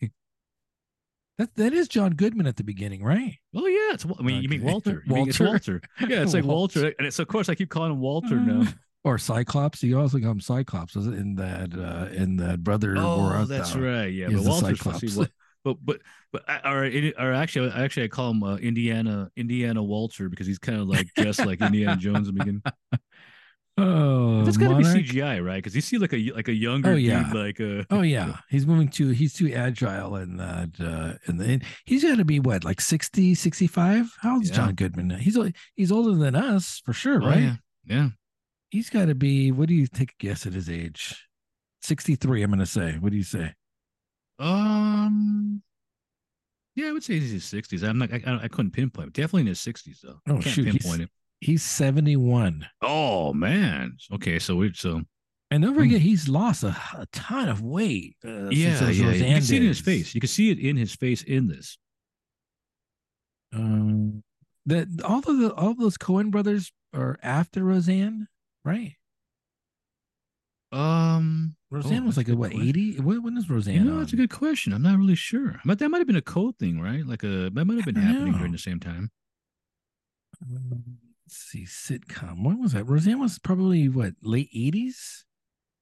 That 1.38 1.54
that 1.56 1.72
is 1.72 1.88
John 1.88 2.12
Goodman 2.12 2.46
at 2.46 2.56
the 2.56 2.64
beginning, 2.64 3.02
right? 3.04 3.36
Oh 3.54 3.66
yeah, 3.66 3.92
it's. 3.94 4.04
I 4.18 4.22
mean, 4.22 4.42
you 4.42 4.48
mean 4.48 4.60
Okay. 4.62 4.70
Walter? 4.72 5.02
Mean 5.06 5.28
it's 5.28 5.38
Walter? 5.40 5.80
Walter? 6.00 6.12
Yeah, 6.12 6.22
it's 6.22 6.34
like 6.34 6.44
Walter. 6.46 6.80
Walter, 6.82 6.94
and 6.98 7.06
it's 7.06 7.18
of 7.18 7.28
course 7.28 7.48
I 7.48 7.54
keep 7.54 7.70
calling 7.70 7.92
him 7.92 8.00
Walter 8.00 8.36
now. 8.36 8.64
Or 9.04 9.18
Cyclops. 9.18 9.84
You 9.84 10.00
also 10.00 10.18
call 10.18 10.32
him 10.32 10.40
Cyclops. 10.40 10.96
Was 10.96 11.06
it 11.06 11.14
in 11.14 11.36
that 11.36 11.72
uh 11.78 12.12
in 12.12 12.38
that 12.38 12.64
brother? 12.64 12.96
Oh, 12.98 13.44
that's 13.44 13.76
Out? 13.76 13.80
right. 13.80 14.06
Yeah, 14.12 14.30
but 14.32 14.42
Walter's 14.42 14.80
Cyclops. 14.80 15.14
what, 15.14 15.30
but 15.62 15.76
but 15.84 16.00
but 16.32 16.42
I- 16.50 16.72
or 16.72 16.84
or 17.16 17.32
actually 17.32 17.70
actually 17.70 18.02
I 18.02 18.08
call 18.08 18.32
him 18.32 18.42
uh, 18.42 18.56
Indiana 18.56 19.30
Indiana 19.36 19.80
Walter 19.80 20.28
because 20.28 20.48
he's 20.48 20.58
kind 20.58 20.80
of 20.80 20.88
like 20.88 21.06
dressed 21.14 21.46
like 21.46 21.60
Indiana 21.60 21.96
Jones. 21.96 22.28
in 22.28 22.34
the 22.34 22.40
beginning. 22.40 22.62
Oh, 23.78 24.42
That's 24.42 24.56
got 24.56 24.70
to 24.70 24.76
be 24.76 24.84
CGI, 24.84 25.44
right? 25.44 25.56
Because 25.56 25.74
you 25.74 25.82
see 25.82 25.98
like 25.98 26.14
a 26.14 26.30
like 26.32 26.48
a 26.48 26.54
younger 26.54 26.92
Oh, 26.92 26.94
yeah. 26.96 27.24
dude, 27.24 27.34
like 27.34 27.60
uh 27.60 27.84
Oh 27.90 28.00
yeah, 28.16 28.38
he's 28.48 28.66
moving 28.66 28.88
too. 28.88 29.10
He's 29.10 29.34
too 29.34 29.52
agile 29.52 30.16
in 30.16 30.38
that. 30.38 30.70
Uh, 30.80 31.18
in 31.28 31.36
the, 31.36 31.44
and 31.44 31.64
he's 31.84 32.02
got 32.02 32.16
to 32.16 32.24
be 32.24 32.40
what, 32.40 32.64
like 32.64 32.80
60, 32.80 33.34
65? 33.34 34.16
How 34.20 34.34
old's 34.34 34.48
Yeah. 34.48 34.56
John 34.56 34.74
Goodman? 34.74 35.08
now? 35.08 35.16
He's 35.16 35.36
he's 35.74 35.92
older 35.92 36.14
than 36.14 36.34
us 36.34 36.80
for 36.86 36.94
sure, 36.94 37.22
oh, 37.22 37.26
right? 37.26 37.40
yeah. 37.40 37.56
yeah. 37.84 38.08
He's 38.70 38.88
got 38.88 39.06
to 39.06 39.14
be. 39.14 39.52
What 39.52 39.68
do 39.68 39.74
you 39.74 39.86
take 39.86 40.12
a 40.12 40.24
guess 40.24 40.46
at 40.46 40.54
his 40.54 40.70
age? 40.70 41.26
Sixty 41.82 42.14
three. 42.14 42.42
I'm 42.42 42.50
going 42.50 42.58
to 42.60 42.66
say. 42.66 42.96
What 42.98 43.10
do 43.10 43.16
you 43.18 43.22
say? 43.24 43.52
Um. 44.38 45.62
Yeah, 46.74 46.88
I 46.88 46.92
would 46.92 47.04
say 47.04 47.14
he's 47.14 47.28
in 47.30 47.36
his 47.36 47.44
sixties. 47.44 47.82
I'm 47.82 47.98
not. 47.98 48.12
I, 48.12 48.40
I 48.44 48.48
couldn't 48.48 48.72
pinpoint. 48.72 49.12
Definitely 49.12 49.42
in 49.42 49.46
his 49.48 49.60
sixties 49.60 50.00
though. 50.02 50.18
Oh, 50.26 50.38
Can't 50.38 50.44
shoot, 50.44 50.66
pinpoint 50.66 51.02
it. 51.02 51.10
He's 51.46 51.62
seventy 51.62 52.16
one. 52.16 52.66
Oh 52.82 53.32
man. 53.32 53.96
Okay, 54.12 54.40
so 54.40 54.56
we 54.56 54.72
so 54.74 55.02
And 55.52 55.62
don't 55.62 55.74
Hmm. 55.74 55.78
forget, 55.80 56.00
he's 56.00 56.28
lost 56.28 56.64
a, 56.64 56.76
a 56.98 57.06
ton 57.12 57.48
of 57.48 57.62
weight. 57.62 58.16
Uh, 58.24 58.48
yeah, 58.50 58.80
yeah. 58.80 59.12
You 59.12 59.24
can 59.34 59.42
see 59.42 59.56
it 59.56 59.62
in 59.62 59.68
his 59.68 59.78
face. 59.80 60.12
You 60.12 60.20
can 60.20 60.26
see 60.28 60.50
it 60.50 60.58
in 60.58 60.76
his 60.76 60.92
face 60.96 61.22
in 61.22 61.46
this. 61.46 61.78
Um, 63.54 64.24
that 64.66 64.88
all 65.04 65.18
of 65.20 65.38
the 65.38 65.54
all 65.54 65.70
of 65.70 65.78
those 65.78 65.96
Coen 65.96 66.32
brothers 66.32 66.72
are 66.92 67.16
after 67.22 67.62
Roseanne, 67.62 68.26
right? 68.64 68.96
Um. 70.72 71.54
Roseanne 71.70 72.02
Oh, 72.02 72.06
was 72.06 72.16
like 72.16 72.28
a 72.28 72.34
what 72.34 72.52
eighty? 72.52 72.96
When, 73.00 73.22
when 73.22 73.36
is 73.38 73.48
Roseanne? 73.48 73.76
You 73.76 73.84
know, 73.84 74.00
that's 74.00 74.12
a 74.12 74.16
good 74.16 74.30
question. 74.30 74.72
I'm 74.72 74.82
not 74.82 74.98
really 74.98 75.14
sure. 75.14 75.60
But 75.64 75.78
that 75.78 75.88
might 75.90 75.98
have 75.98 76.08
been 76.08 76.16
a 76.16 76.22
code 76.22 76.58
thing, 76.58 76.80
right? 76.80 77.06
Like 77.06 77.22
a 77.22 77.50
that 77.50 77.64
might 77.64 77.76
have 77.76 77.84
been 77.86 77.94
happening 77.94 78.32
know. 78.32 78.38
during 78.38 78.52
the 78.52 78.58
same 78.58 78.80
time. 78.80 79.10
Um, 80.42 80.98
see, 81.28 81.64
sitcom. 81.64 82.44
When 82.44 82.60
was 82.60 82.72
that? 82.72 82.84
Roseanne 82.84 83.20
was 83.20 83.38
probably 83.38 83.88
what 83.88 84.14
late 84.22 84.48
eighties. 84.54 85.24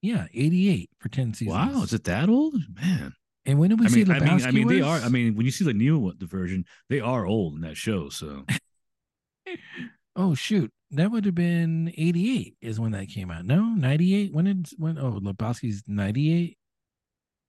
Yeah, 0.01 0.27
eighty 0.33 0.69
eight 0.69 0.89
for 0.99 1.09
ten 1.09 1.33
seasons. 1.33 1.55
Wow, 1.55 1.81
is 1.83 1.93
it 1.93 2.03
that 2.05 2.29
old? 2.29 2.55
Man. 2.73 3.13
And 3.47 3.59
when 3.59 3.69
did 3.69 3.79
we 3.79 3.85
I 3.85 3.89
see 3.89 4.03
mean, 4.05 4.11
I 4.15 4.19
mean, 4.19 4.29
I 4.29 4.35
Lebowski 4.37 4.53
mean, 4.53 4.67
they 4.67 4.81
are. 4.81 4.97
I 4.99 5.09
mean, 5.09 5.35
when 5.35 5.45
you 5.45 5.51
see 5.51 5.65
the 5.65 5.73
new 5.73 6.11
the 6.17 6.25
version, 6.25 6.65
they 6.89 6.99
are 6.99 7.25
old 7.25 7.53
in 7.55 7.61
that 7.61 7.77
show. 7.77 8.09
So 8.09 8.45
oh 10.15 10.33
shoot, 10.35 10.71
that 10.91 11.11
would 11.11 11.25
have 11.25 11.35
been 11.35 11.91
eighty 11.97 12.37
eight 12.37 12.55
is 12.61 12.79
when 12.79 12.91
that 12.93 13.07
came 13.09 13.31
out. 13.31 13.45
No, 13.45 13.61
ninety 13.63 14.15
eight. 14.15 14.33
When 14.33 14.45
did 14.45 14.67
when? 14.77 14.97
Oh, 14.97 15.19
Lebowski's 15.21 15.83
ninety 15.87 16.33
eight. 16.33 16.57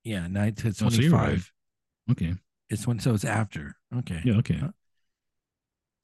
Yeah, 0.05 0.27
nine 0.29 0.55
to 0.57 0.69
Oh, 0.69 0.71
so 0.73 0.85
twenty 0.89 1.05
you're 1.05 1.13
right. 1.13 1.31
five. 1.31 1.53
okay, 2.13 2.35
It's 2.71 2.87
when 2.87 3.01
so 3.01 3.15
it's 3.15 3.25
after. 3.25 3.75
Okay. 3.99 4.21
yeah, 4.25 4.35
okay. 4.35 4.61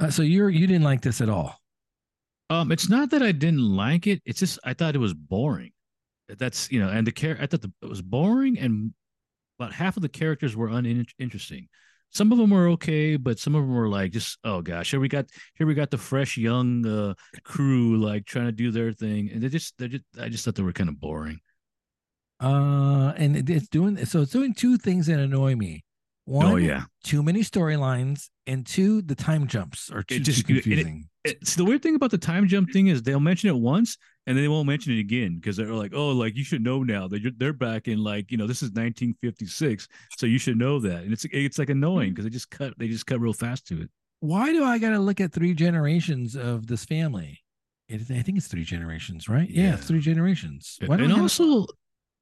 Uh, 0.00 0.10
so 0.10 0.22
you're 0.22 0.50
you 0.50 0.66
didn't 0.66 0.82
like 0.84 1.02
this 1.02 1.20
at 1.20 1.28
all. 1.28 1.56
Um, 2.52 2.70
it's 2.70 2.90
not 2.90 3.08
that 3.10 3.22
I 3.22 3.32
didn't 3.32 3.66
like 3.66 4.06
it. 4.06 4.20
It's 4.26 4.40
just 4.40 4.58
I 4.62 4.74
thought 4.74 4.94
it 4.94 4.98
was 4.98 5.14
boring. 5.14 5.72
That's 6.28 6.70
you 6.70 6.80
know, 6.80 6.90
and 6.90 7.06
the 7.06 7.12
care 7.12 7.38
I 7.40 7.46
thought 7.46 7.62
the, 7.62 7.72
it 7.80 7.88
was 7.88 8.02
boring, 8.02 8.58
and 8.58 8.92
about 9.58 9.72
half 9.72 9.96
of 9.96 10.02
the 10.02 10.08
characters 10.08 10.54
were 10.54 10.68
uninteresting. 10.68 11.68
some 12.10 12.30
of 12.30 12.36
them 12.36 12.50
were 12.50 12.68
okay, 12.68 13.16
but 13.16 13.38
some 13.38 13.54
of 13.54 13.62
them 13.62 13.74
were 13.74 13.88
like 13.88 14.12
just 14.12 14.38
oh 14.44 14.60
gosh, 14.60 14.90
here 14.90 15.00
we 15.00 15.08
got 15.08 15.26
here 15.54 15.66
we 15.66 15.72
got 15.72 15.90
the 15.90 15.96
fresh 15.96 16.36
young 16.36 16.86
uh, 16.86 17.14
crew 17.42 17.96
like 17.96 18.26
trying 18.26 18.46
to 18.46 18.52
do 18.52 18.70
their 18.70 18.92
thing, 18.92 19.30
and 19.32 19.42
they 19.42 19.48
just 19.48 19.78
they 19.78 19.88
just 19.88 20.04
I 20.20 20.28
just 20.28 20.44
thought 20.44 20.54
they 20.54 20.62
were 20.62 20.74
kind 20.74 20.90
of 20.90 21.00
boring. 21.00 21.40
Uh, 22.38 23.14
and 23.16 23.48
it's 23.48 23.68
doing 23.68 24.04
so. 24.04 24.22
It's 24.22 24.32
doing 24.32 24.52
two 24.52 24.76
things 24.76 25.06
that 25.06 25.18
annoy 25.18 25.56
me. 25.56 25.84
Oh, 26.28 26.32
One, 26.32 26.46
oh 26.46 26.56
yeah, 26.56 26.84
too 27.02 27.22
many 27.22 27.40
storylines, 27.40 28.28
and 28.46 28.64
two, 28.64 29.02
the 29.02 29.14
time 29.14 29.46
jumps 29.46 29.90
are 29.90 30.02
too, 30.02 30.20
just- 30.20 30.46
too 30.46 30.54
it- 30.54 30.58
it- 30.58 30.62
confusing. 30.62 31.08
it's 31.24 31.56
the 31.56 31.64
weird 31.64 31.82
thing 31.82 31.96
about 31.96 32.10
the 32.12 32.18
time 32.18 32.46
jump 32.46 32.70
thing 32.72 32.86
is 32.86 33.02
they'll 33.02 33.20
mention 33.20 33.48
it 33.50 33.56
once 33.56 33.96
and 34.26 34.36
then 34.36 34.44
they 34.44 34.48
won't 34.48 34.68
mention 34.68 34.92
it 34.92 35.00
again 35.00 35.36
because 35.36 35.56
they're 35.56 35.66
like, 35.72 35.92
oh, 35.94 36.10
like 36.10 36.36
you 36.36 36.44
should 36.44 36.62
know 36.62 36.82
now 36.82 37.08
that 37.08 37.20
you're 37.22 37.32
they're 37.36 37.52
back 37.52 37.88
in 37.88 38.02
like 38.02 38.30
you 38.30 38.36
know 38.36 38.46
this 38.46 38.62
is 38.62 38.70
1956, 38.70 39.88
so 40.16 40.26
you 40.26 40.38
should 40.38 40.56
know 40.58 40.78
that, 40.78 41.02
and 41.02 41.12
it's 41.12 41.24
it's 41.32 41.58
like 41.58 41.70
annoying 41.70 42.08
hmm. 42.08 42.14
because 42.14 42.24
they 42.24 42.30
just 42.30 42.50
cut 42.50 42.74
they 42.78 42.88
just 42.88 43.06
cut 43.06 43.20
real 43.20 43.32
fast 43.32 43.66
to 43.68 43.82
it. 43.82 43.90
Why 44.20 44.52
do 44.52 44.62
I 44.64 44.78
got 44.78 44.90
to 44.90 45.00
look 45.00 45.20
at 45.20 45.32
three 45.32 45.54
generations 45.54 46.36
of 46.36 46.68
this 46.68 46.84
family? 46.84 47.40
It, 47.88 48.02
I 48.10 48.22
think 48.22 48.38
it's 48.38 48.46
three 48.46 48.62
generations, 48.62 49.28
right? 49.28 49.50
Yeah, 49.50 49.70
Yeah. 49.70 49.76
three 49.76 49.98
generations. 50.00 50.78
And 50.80 51.12
also 51.12 51.66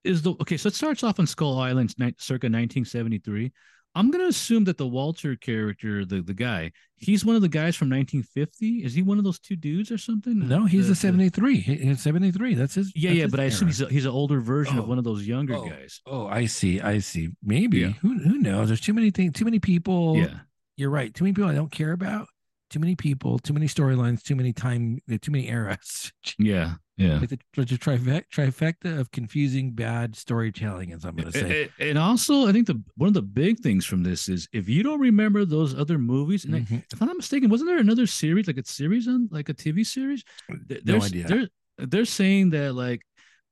is 0.02 0.22
the 0.22 0.30
okay 0.40 0.56
so 0.56 0.68
it 0.68 0.74
starts 0.74 1.02
off 1.04 1.20
on 1.20 1.26
skull 1.26 1.58
island 1.58 1.90
circa 1.90 2.46
1973 2.46 3.52
i'm 3.94 4.10
going 4.10 4.22
to 4.24 4.28
assume 4.28 4.64
that 4.64 4.76
the 4.78 4.86
walter 4.86 5.34
character 5.36 6.04
the, 6.04 6.20
the 6.22 6.34
guy 6.34 6.70
he's 6.96 7.24
one 7.24 7.34
of 7.36 7.42
the 7.42 7.48
guys 7.48 7.74
from 7.76 7.88
1950 7.90 8.84
is 8.84 8.94
he 8.94 9.02
one 9.02 9.18
of 9.18 9.24
those 9.24 9.38
two 9.38 9.56
dudes 9.56 9.90
or 9.90 9.98
something 9.98 10.46
no, 10.48 10.64
he's 10.66 10.86
The- 10.86 10.92
a 10.92 10.94
the- 10.94 10.96
73. 10.96 11.56
He- 11.60 11.74
He's 11.76 12.00
73. 12.02 12.54
That's 12.54 12.74
his. 12.74 12.92
yeah 12.94 13.08
that's 13.10 13.16
yeah 13.16 13.22
his 13.24 13.30
but 13.30 13.40
i 13.40 13.44
assume 13.44 13.68
he's 13.68 13.80
a, 13.80 13.88
he's 13.88 14.04
an 14.04 14.10
older 14.12 14.40
version 14.40 14.78
Oh. 14.78 14.82
of 14.82 14.88
one 14.88 14.98
of 14.98 15.04
those 15.04 15.26
younger 15.26 15.54
Oh. 15.56 15.64
guys 15.68 16.00
Oh, 16.06 16.26
I 16.26 16.46
see. 16.46 16.80
I 16.80 16.98
see. 16.98 17.30
Maybe. 17.42 17.78
Yeah. 17.78 17.88
Who 18.02 18.18
who 18.18 18.38
knows? 18.38 18.68
There's 18.68 18.80
too 18.80 18.92
many 18.94 19.10
things. 19.10 19.32
Too 19.34 19.44
many 19.44 19.58
people. 19.58 20.16
yeah 20.16 20.40
You're 20.76 20.90
right. 20.90 21.12
Too 21.14 21.24
many 21.24 21.34
people 21.34 21.50
I 21.50 21.54
don't 21.54 21.72
care 21.72 21.92
about. 21.92 22.28
Too 22.70 22.78
many 22.78 22.94
people. 22.96 23.38
Too 23.40 23.52
many 23.52 23.66
storylines. 23.66 24.22
Too 24.22 24.36
many 24.36 24.52
time. 24.52 24.98
Too 25.20 25.30
many 25.32 25.48
eras. 25.48 26.12
yeah 26.38 26.74
yeah 27.00 27.18
like 27.18 27.28
the, 27.30 27.38
the 27.56 27.64
trifecta, 27.64 28.24
trifecta 28.36 28.90
of 29.00 29.10
confusing 29.10 29.66
bad 29.72 30.14
storytelling, 30.14 30.92
as 30.92 31.04
I'm 31.06 31.16
going 31.16 31.32
to 31.32 31.38
say. 31.38 31.68
and, 31.78 31.96
also 31.98 32.34
i 32.48 32.52
think 32.52 32.66
the 32.66 32.78
one 32.96 33.08
of 33.08 33.14
the 33.14 33.22
big 33.42 33.54
things 33.66 33.84
from 33.90 34.00
this 34.02 34.28
is 34.28 34.40
if 34.52 34.68
you 34.68 34.82
don't 34.82 35.00
remember 35.00 35.40
those 35.44 35.72
other 35.82 35.98
movies 35.98 36.44
and 36.44 36.54
I- 36.56 36.60
Mhm. 36.60 36.84
if 36.92 37.00
I'm 37.00 37.08
not 37.08 37.16
mistaken, 37.16 37.48
wasn't 37.50 37.68
there 37.70 37.78
another 37.88 38.06
series, 38.06 38.46
like 38.46 38.58
a 38.58 38.66
series 38.80 39.04
on 39.08 39.28
like 39.30 39.48
a 39.48 39.54
TV 39.54 39.78
series? 39.96 40.22
Th- 40.68 40.82
No 40.84 40.92
They're, 40.98 41.02
idea. 41.10 41.24
They're 41.30 41.48
they're 41.90 42.04
saying 42.20 42.50
that 42.50 42.74
like, 42.74 43.00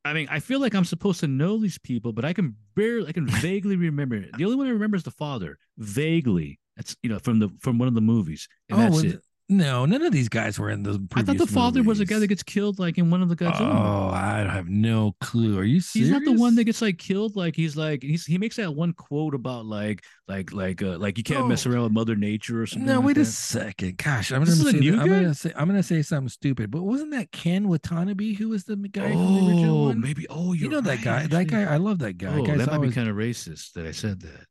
I 0.04 0.12
mean, 0.16 0.28
I 0.30 0.38
feel 0.40 0.60
like 0.60 0.74
I'm 0.74 0.84
supposed 0.94 1.20
to 1.20 1.26
know 1.40 1.58
these 1.58 1.78
people, 1.90 2.12
but 2.12 2.24
I 2.24 2.32
can 2.38 2.54
barely, 2.76 3.08
I 3.08 3.12
can 3.12 3.26
vaguely 3.48 3.76
remember. 3.76 4.16
it. 4.16 4.30
The 4.36 4.44
only 4.44 4.56
one 4.56 4.66
I 4.66 4.70
remember 4.78 4.96
is 5.00 5.02
the 5.10 5.16
father, 5.24 5.58
vaguely. 5.78 6.58
That's 6.76 6.94
you 7.02 7.10
know 7.10 7.18
from 7.18 7.38
the 7.42 7.48
from 7.64 7.78
one 7.78 7.88
of 7.88 7.94
the 7.94 8.00
movies, 8.14 8.48
and 8.68 8.78
that's 8.80 8.94
well, 8.96 9.04
it. 9.14 9.20
No, 9.50 9.86
none 9.86 10.02
of 10.02 10.12
these 10.12 10.28
guys 10.28 10.58
were 10.58 10.68
in 10.68 10.82
the. 10.82 11.02
I 11.14 11.22
thought 11.22 11.38
the 11.38 11.46
father 11.46 11.82
was 11.82 11.98
the 12.00 12.04
guy 12.04 12.18
that 12.18 12.26
gets 12.26 12.42
killed 12.42 12.78
like 12.78 12.98
in 12.98 13.08
one 13.08 13.22
of 13.22 13.30
the 13.30 13.36
Godzilla. 13.36 13.60
movies. 13.60 13.80
Oh, 13.82 14.08
I 14.12 14.46
have 14.46 14.68
no 14.68 15.14
clue. 15.22 15.58
Are 15.58 15.64
you 15.64 15.80
serious? 15.80 16.08
He's 16.08 16.10
not 16.10 16.22
the 16.24 16.38
one 16.38 16.54
that 16.56 16.64
gets 16.64 16.82
like 16.82 16.98
killed. 16.98 17.34
Like 17.34 17.56
he's 17.56 17.74
like 17.74 18.02
he's 18.02 18.26
he 18.26 18.36
makes 18.36 18.56
that 18.56 18.74
one 18.74 18.92
quote 18.92 19.34
about 19.34 19.64
like 19.64 20.04
like 20.28 20.52
like 20.52 20.82
uh 20.82 20.98
like 20.98 21.16
you 21.16 21.24
can't 21.24 21.48
mess 21.48 21.66
Oh. 21.66 21.70
around 21.70 21.84
with 21.84 21.92
Mother 21.92 22.14
Nature 22.14 22.60
or 22.60 22.66
something. 22.66 22.86
No, 22.86 22.96
like 22.96 23.06
wait 23.06 23.16
a 23.18 23.24
second. 23.24 23.96
Gosh, 23.96 24.32
I'm 24.32 24.44
This 24.44 24.62
gonna 24.62 24.78
say. 24.82 24.88
I'm 24.90 25.08
gonna 25.08 25.34
say. 25.34 25.52
I'm 25.56 25.66
gonna 25.66 25.82
say 25.82 26.02
something 26.02 26.28
stupid. 26.28 26.70
But 26.70 26.82
wasn't 26.82 27.12
that 27.12 27.32
Ken 27.32 27.68
Watanabe 27.68 28.34
who 28.34 28.50
was 28.50 28.64
the 28.64 28.76
guy 28.76 29.12
from 29.12 29.34
the 29.34 29.46
original 29.48 29.78
Oh, 29.78 29.84
one? 29.84 30.00
maybe. 30.02 30.26
Oh, 30.28 30.52
you 30.52 30.68
know 30.68 30.82
that 30.82 30.96
right, 30.96 31.02
guy. 31.04 31.26
That 31.26 31.46
guy. 31.46 31.62
I 31.62 31.78
love 31.78 32.00
that 32.00 32.18
guy. 32.18 32.36
Oh, 32.38 32.44
Guy's 32.44 32.58
that 32.58 32.66
might 32.66 32.74
always- 32.74 32.90
be 32.90 32.94
kind 32.96 33.08
of 33.08 33.16
racist 33.16 33.72
that 33.72 33.86
I 33.86 33.92
said 33.92 34.20
that. 34.20 34.44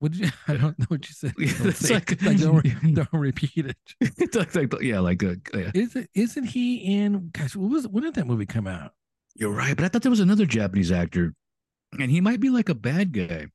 What 0.00 0.12
did 0.12 0.22
you, 0.22 0.30
I 0.48 0.56
don't 0.56 0.78
know 0.78 0.86
what 0.88 1.06
you 1.08 1.14
said. 1.14 1.34
It's 1.38 1.90
like- 1.90 2.12
it. 2.12 2.22
Like, 2.22 2.38
don't, 2.40 2.64
re- 2.64 2.92
don't 2.92 3.12
repeat 3.12 3.66
it. 3.66 3.76
It's 4.00 4.34
like, 4.34 4.54
like, 4.54 4.82
yeah, 4.82 4.98
like 4.98 5.22
uh, 5.22 5.34
yeah. 5.54 5.70
Isn't 5.74 6.08
isn't 6.14 6.44
he 6.44 6.76
in? 6.76 7.30
Gosh, 7.32 7.54
what 7.54 7.70
was 7.70 7.86
when 7.86 8.04
did 8.04 8.14
that 8.14 8.26
movie 8.26 8.46
come 8.46 8.66
out? 8.66 8.92
You're 9.36 9.52
right, 9.52 9.76
but 9.76 9.84
I 9.84 9.88
thought 9.88 10.02
there 10.02 10.10
was 10.10 10.20
another 10.20 10.46
Japanese 10.46 10.90
actor, 10.90 11.34
and 11.98 12.10
he 12.10 12.20
might 12.20 12.40
be 12.40 12.50
like 12.50 12.68
a 12.68 12.74
bad 12.74 13.12
guy. 13.12 13.46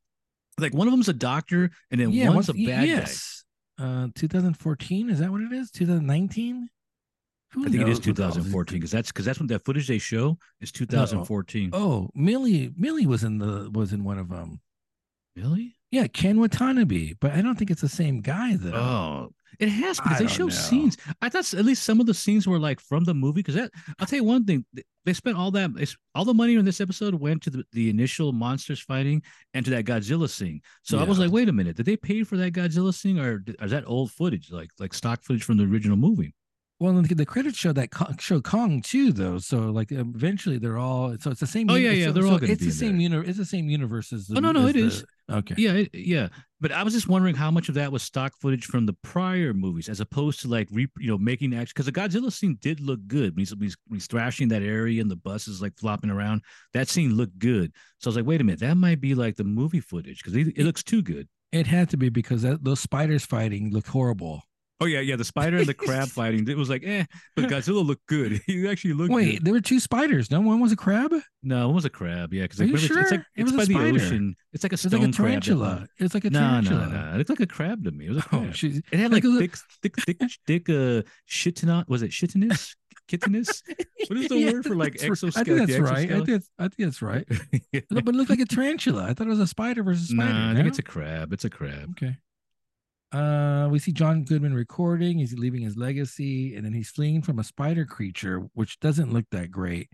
Like 0.57 0.73
one 0.73 0.87
of 0.87 0.91
them's 0.93 1.09
a 1.09 1.13
doctor, 1.13 1.71
and 1.91 1.99
then 1.99 2.11
yeah, 2.11 2.29
one's 2.29 2.47
a 2.47 2.53
bad 2.53 2.87
yes. 2.87 3.43
Uh, 3.77 4.07
2014 4.15 5.09
is 5.09 5.19
that 5.19 5.29
what 5.29 5.41
it 5.41 5.51
is? 5.51 5.69
2019. 5.71 6.61
guy. 6.61 7.61
I 7.61 7.69
think 7.69 7.81
it 7.81 7.89
is 7.89 7.99
2014 7.99 8.77
because 8.79 8.91
that's 8.91 9.11
because 9.11 9.25
that's 9.25 9.39
when 9.39 9.47
that 9.47 9.65
footage 9.65 9.87
they 9.87 9.97
show 9.97 10.37
is 10.61 10.71
2014. 10.71 11.71
Oh, 11.73 12.09
Millie 12.13 12.71
Millie 12.77 13.05
was 13.05 13.23
in 13.23 13.37
the 13.37 13.69
was 13.73 13.93
in 13.93 14.03
one 14.03 14.19
of 14.19 14.29
them. 14.29 14.59
Really? 15.35 15.75
Yeah, 15.91 16.07
Ken 16.07 16.39
Watanabe, 16.39 17.13
but 17.21 17.31
I 17.31 17.41
don't 17.41 17.55
think 17.55 17.71
it's 17.71 17.81
the 17.81 17.89
same 17.89 18.21
guy 18.21 18.55
though. 18.57 18.73
Oh, 18.73 19.29
it 19.59 19.69
has 19.69 19.99
because 19.99 20.19
I 20.19 20.23
they 20.23 20.27
show 20.27 20.45
know. 20.45 20.49
scenes. 20.49 20.97
I 21.21 21.29
thought 21.29 21.53
at 21.53 21.63
least 21.65 21.83
some 21.83 21.99
of 21.99 22.05
the 22.05 22.13
scenes 22.13 22.47
were 22.47 22.59
like 22.59 22.79
from 22.79 23.03
the 23.03 23.13
movie. 23.13 23.39
Because 23.39 23.55
that, 23.55 23.71
I'll 23.99 24.05
tell 24.05 24.17
you 24.17 24.23
one 24.23 24.43
thing: 24.45 24.65
they 25.05 25.13
spent 25.13 25.37
all 25.37 25.51
that, 25.51 25.95
all 26.13 26.25
the 26.25 26.33
money 26.33 26.55
in 26.55 26.65
this 26.65 26.81
episode 26.81 27.15
went 27.15 27.43
to 27.43 27.49
the, 27.49 27.63
the 27.71 27.89
initial 27.89 28.33
monsters 28.33 28.81
fighting 28.81 29.21
and 29.53 29.63
to 29.65 29.71
that 29.71 29.85
Godzilla 29.85 30.29
scene. 30.29 30.61
So 30.83 30.99
I 30.99 31.03
was 31.03 31.19
like, 31.19 31.31
wait 31.31 31.49
a 31.49 31.53
minute, 31.53 31.77
did 31.77 31.85
they 31.85 31.97
pay 31.97 32.23
for 32.23 32.37
that 32.37 32.53
Godzilla 32.53 32.93
scene, 32.93 33.19
or 33.19 33.43
is 33.61 33.71
that 33.71 33.85
old 33.87 34.11
footage, 34.11 34.51
like 34.51 34.69
like 34.79 34.93
stock 34.93 35.23
footage 35.23 35.43
from 35.43 35.57
the 35.57 35.63
original 35.63 35.97
movie? 35.97 36.33
Well, 36.77 36.91
the, 37.01 37.15
the 37.15 37.25
credits 37.25 37.57
show 37.57 37.71
that 37.71 37.91
Kong, 37.91 38.17
show 38.19 38.41
Kong 38.41 38.81
too, 38.81 39.13
though. 39.13 39.37
So 39.37 39.59
like 39.59 39.93
eventually 39.93 40.57
they're 40.57 40.77
all 40.77 41.15
so 41.19 41.31
it's 41.31 41.39
the 41.39 41.47
same. 41.47 41.69
Oh, 41.69 41.75
yeah, 41.75 41.91
yeah, 41.91 42.07
so- 42.07 42.11
they're 42.11 42.23
so 42.23 42.31
all 42.31 42.43
It's 42.43 42.65
the 42.65 42.71
same 42.71 42.99
universe. 42.99 43.29
It's 43.29 43.37
the 43.37 43.45
same 43.45 43.69
universe 43.69 44.11
as 44.11 44.27
the. 44.27 44.37
Oh, 44.37 44.39
no, 44.41 44.51
no, 44.51 44.67
it 44.67 44.73
the- 44.73 44.85
is. 44.85 45.05
Okay. 45.31 45.55
Yeah, 45.57 45.71
it, 45.71 45.89
yeah. 45.95 46.27
But 46.61 46.71
I 46.71 46.83
was 46.83 46.93
just 46.93 47.07
wondering 47.07 47.35
how 47.35 47.49
much 47.49 47.69
of 47.69 47.75
that 47.75 47.91
was 47.91 48.03
stock 48.03 48.33
footage 48.39 48.65
from 48.65 48.85
the 48.85 48.93
prior 48.93 49.53
movies, 49.53 49.89
as 49.89 49.99
opposed 49.99 50.41
to 50.41 50.47
like 50.47 50.67
re, 50.71 50.87
you 50.97 51.07
know 51.07 51.17
making 51.17 51.53
action. 51.53 51.71
Because 51.75 51.85
the 51.85 51.91
Godzilla 51.91 52.31
scene 52.31 52.57
did 52.61 52.79
look 52.79 52.99
good 53.07 53.33
when 53.35 53.39
he's, 53.39 53.53
he's, 53.59 53.77
he's 53.91 54.07
thrashing 54.07 54.49
that 54.49 54.61
area 54.61 55.01
and 55.01 55.09
the 55.09 55.15
bus 55.15 55.47
is 55.47 55.61
like 55.61 55.77
flopping 55.77 56.09
around. 56.09 56.41
That 56.73 56.89
scene 56.89 57.15
looked 57.15 57.39
good. 57.39 57.71
So 57.99 58.07
I 58.07 58.09
was 58.09 58.15
like, 58.17 58.25
wait 58.25 58.41
a 58.41 58.43
minute, 58.43 58.59
that 58.59 58.75
might 58.75 58.99
be 58.99 59.15
like 59.15 59.35
the 59.35 59.43
movie 59.43 59.79
footage 59.79 60.21
because 60.21 60.35
it, 60.35 60.57
it 60.57 60.63
looks 60.65 60.83
too 60.83 61.01
good. 61.01 61.27
It 61.51 61.67
had 61.67 61.89
to 61.91 61.97
be 61.97 62.09
because 62.09 62.41
that, 62.41 62.63
those 62.63 62.81
spiders 62.81 63.25
fighting 63.25 63.71
look 63.71 63.87
horrible. 63.87 64.43
Oh 64.81 64.85
yeah, 64.85 64.99
yeah. 64.99 65.15
The 65.15 65.23
spider 65.23 65.57
and 65.57 65.67
the 65.67 65.73
crab 65.73 66.07
fighting. 66.19 66.47
It 66.49 66.57
was 66.57 66.69
like, 66.69 66.83
eh, 66.85 67.05
but 67.35 67.45
Godzilla 67.49 67.85
looked 67.85 68.05
good. 68.07 68.41
He 68.45 68.67
actually 68.67 68.93
looked. 68.93 69.13
Wait, 69.13 69.35
good. 69.35 69.45
there 69.45 69.53
were 69.53 69.61
two 69.61 69.79
spiders. 69.79 70.29
No 70.29 70.41
one 70.41 70.59
was 70.59 70.71
a 70.71 70.75
crab. 70.75 71.13
No, 71.43 71.69
it 71.69 71.73
was 71.73 71.85
a 71.85 71.89
crab. 71.89 72.33
Yeah, 72.33 72.43
because 72.43 72.59
you 72.59 72.73
it's, 72.73 72.83
sure? 72.83 72.99
it's 72.99 73.11
like 73.11 73.21
It 73.37 73.43
it's 73.43 73.51
was 73.51 73.53
a 73.53 73.57
by 73.57 73.65
the 73.65 73.73
spider. 73.73 73.95
ocean. 74.05 74.35
It's 74.51 74.63
like 74.63 74.71
a 74.71 74.73
was 74.73 74.81
stone 74.81 74.99
like 75.01 75.09
a 75.09 75.11
tarantula. 75.13 75.87
It's 75.97 76.13
like 76.13 76.25
a 76.25 76.29
tarantula. 76.29 76.87
no, 76.87 76.91
no. 76.91 77.05
no. 77.09 77.13
It 77.13 77.17
looked 77.19 77.29
like 77.29 77.39
a 77.39 77.47
crab 77.47 77.83
to 77.85 77.91
me. 77.91 78.07
It 78.07 78.09
was 78.09 78.17
a 78.17 78.25
Oh, 78.33 78.39
crab. 78.39 78.55
she's 78.55 78.81
It 78.91 78.99
had 78.99 79.11
Like 79.13 79.23
like 79.23 79.33
a 79.33 79.39
thick, 79.39 79.55
thick, 79.81 79.95
thick, 80.01 80.21
thick, 80.45 80.69
uh, 80.69 81.01
shitinot. 81.29 81.87
Was 81.87 82.01
it 82.03 82.09
chitinous? 82.11 82.75
Kittiness? 83.07 83.61
What 84.07 84.17
is 84.17 84.27
the 84.29 84.35
Yeah, 84.39 84.51
word 84.53 84.65
for 84.65 84.75
like 84.75 84.95
exoskeleton? 85.01 85.39
I 85.41 85.43
think 85.43 85.69
that's 85.69 85.79
right. 85.79 86.11
I 86.11 86.15
think 86.15 86.27
that's, 86.27 86.49
I 86.57 86.63
think 86.63 86.77
that's 86.79 87.01
right. 87.03 87.25
No, 87.91 88.01
but 88.01 88.15
it 88.15 88.17
looked 88.17 88.31
like 88.31 88.39
a 88.39 88.45
tarantula. 88.45 89.05
I 89.05 89.13
thought 89.13 89.27
it 89.27 89.29
was 89.29 89.39
a 89.39 89.45
spider 89.47 89.83
versus 89.83 90.09
spider. 90.09 90.33
Nah, 90.33 90.51
I 90.51 90.53
think 90.53 90.65
no? 90.65 90.69
it's 90.69 90.79
a 90.79 90.83
crab. 90.83 91.31
It's 91.31 91.45
a 91.45 91.49
crab. 91.51 91.91
Okay. 91.91 92.17
Uh, 93.15 93.69
we 93.69 93.79
see 93.79 93.91
John 93.93 94.25
Goodman 94.25 94.53
recording. 94.53 95.19
He's 95.19 95.33
leaving 95.33 95.61
his 95.61 95.77
legacy, 95.77 96.55
and 96.55 96.65
then 96.65 96.73
he's 96.73 96.89
fleeing 96.89 97.21
from 97.21 97.39
a 97.39 97.43
spider 97.43 97.85
creature, 97.85 98.41
which 98.53 98.79
doesn't 98.79 99.13
look 99.13 99.25
that 99.31 99.51
great. 99.51 99.89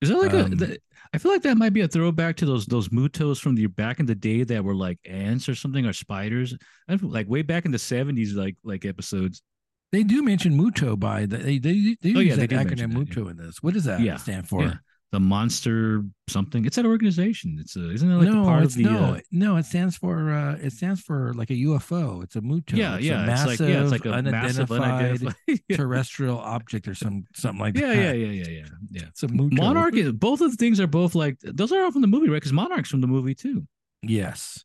Is 0.00 0.10
that 0.10 0.18
like 0.18 0.32
Um, 0.32 0.52
a? 0.52 0.56
That, 0.56 0.80
I 1.12 1.18
feel 1.18 1.32
like 1.32 1.42
that 1.42 1.56
might 1.56 1.72
be 1.72 1.80
a 1.80 1.88
throwback 1.88 2.36
to 2.36 2.46
those 2.46 2.66
those 2.66 2.88
mutos 2.90 3.40
from 3.40 3.54
the 3.54 3.66
back 3.66 4.00
in 4.00 4.06
the 4.06 4.14
day 4.14 4.44
that 4.44 4.62
were 4.62 4.74
like 4.74 4.98
ants 5.04 5.48
or 5.48 5.54
something 5.54 5.86
or 5.86 5.92
spiders. 5.92 6.54
Like 7.02 7.28
way 7.28 7.42
back 7.42 7.64
in 7.64 7.72
the 7.72 7.78
seventies, 7.78 8.34
like 8.34 8.56
like 8.62 8.84
episodes. 8.84 9.42
They 9.90 10.02
do 10.02 10.22
mention 10.22 10.52
Muto 10.56 10.98
by 10.98 11.24
the 11.26 11.38
they 11.38 11.58
they, 11.58 11.96
they 12.02 12.10
Oh, 12.14 12.20
use 12.20 12.36
yeah, 12.36 12.36
that 12.36 12.50
acronym 12.50 12.92
Muto 12.92 13.30
in 13.30 13.36
this. 13.38 13.62
What 13.62 13.74
does 13.74 13.84
that 13.84 14.00
Yeah, 14.02 14.16
stand 14.18 14.48
for? 14.48 14.80
The 15.10 15.20
monster 15.20 16.02
something. 16.28 16.66
It's 16.66 16.76
that 16.76 16.84
organization. 16.84 17.56
It's 17.58 17.76
a, 17.76 17.90
isn't 17.92 18.10
it 18.10 18.14
like 18.16 18.28
no, 18.28 18.42
the 18.42 18.44
part 18.44 18.62
it's 18.64 18.76
of 18.76 18.82
the? 18.82 18.90
no, 18.90 18.98
uh, 19.14 19.20
no. 19.32 19.56
It 19.56 19.64
stands 19.64 19.96
for 19.96 20.30
uh, 20.30 20.56
it 20.60 20.72
stands 20.72 21.00
for 21.00 21.32
like 21.32 21.48
a 21.48 21.54
UFO. 21.54 22.22
It's 22.22 22.36
a 22.36 22.42
Muto. 22.42 22.76
yeah, 22.76 22.96
it's 22.96 23.06
yeah. 23.06 23.20
A 23.20 23.22
It's 23.22 23.26
massive, 23.26 23.60
like 23.60 23.68
yeah, 23.70 23.82
it's 23.82 23.90
like 23.90 24.04
a 24.04 24.12
unidentified 24.12 24.80
unidentified. 24.82 25.60
terrestrial 25.72 26.38
object 26.38 26.88
or 26.88 26.94
some 26.94 27.24
something 27.34 27.58
like 27.58 27.74
yeah, 27.78 27.86
that. 27.86 27.96
yeah, 27.96 28.12
yeah, 28.12 28.26
yeah, 28.32 28.32
yeah. 28.32 28.48
yeah. 28.50 28.66
Yeah. 28.90 29.02
It's 29.08 29.22
a 29.22 29.28
Muto. 29.28 29.56
Monarch. 29.56 29.94
is- 29.94 30.12
Both 30.12 30.42
of 30.42 30.50
the 30.50 30.58
things 30.58 30.78
are 30.78 30.86
both 30.86 31.14
like 31.14 31.38
those 31.42 31.72
are 31.72 31.82
all 31.84 31.90
from 31.90 32.02
the 32.02 32.06
movie, 32.08 32.28
right? 32.28 32.36
Because 32.36 32.52
Monarch's 32.52 32.90
from 32.90 33.00
the 33.00 33.06
movie 33.06 33.34
too. 33.34 33.66
Yes. 34.02 34.62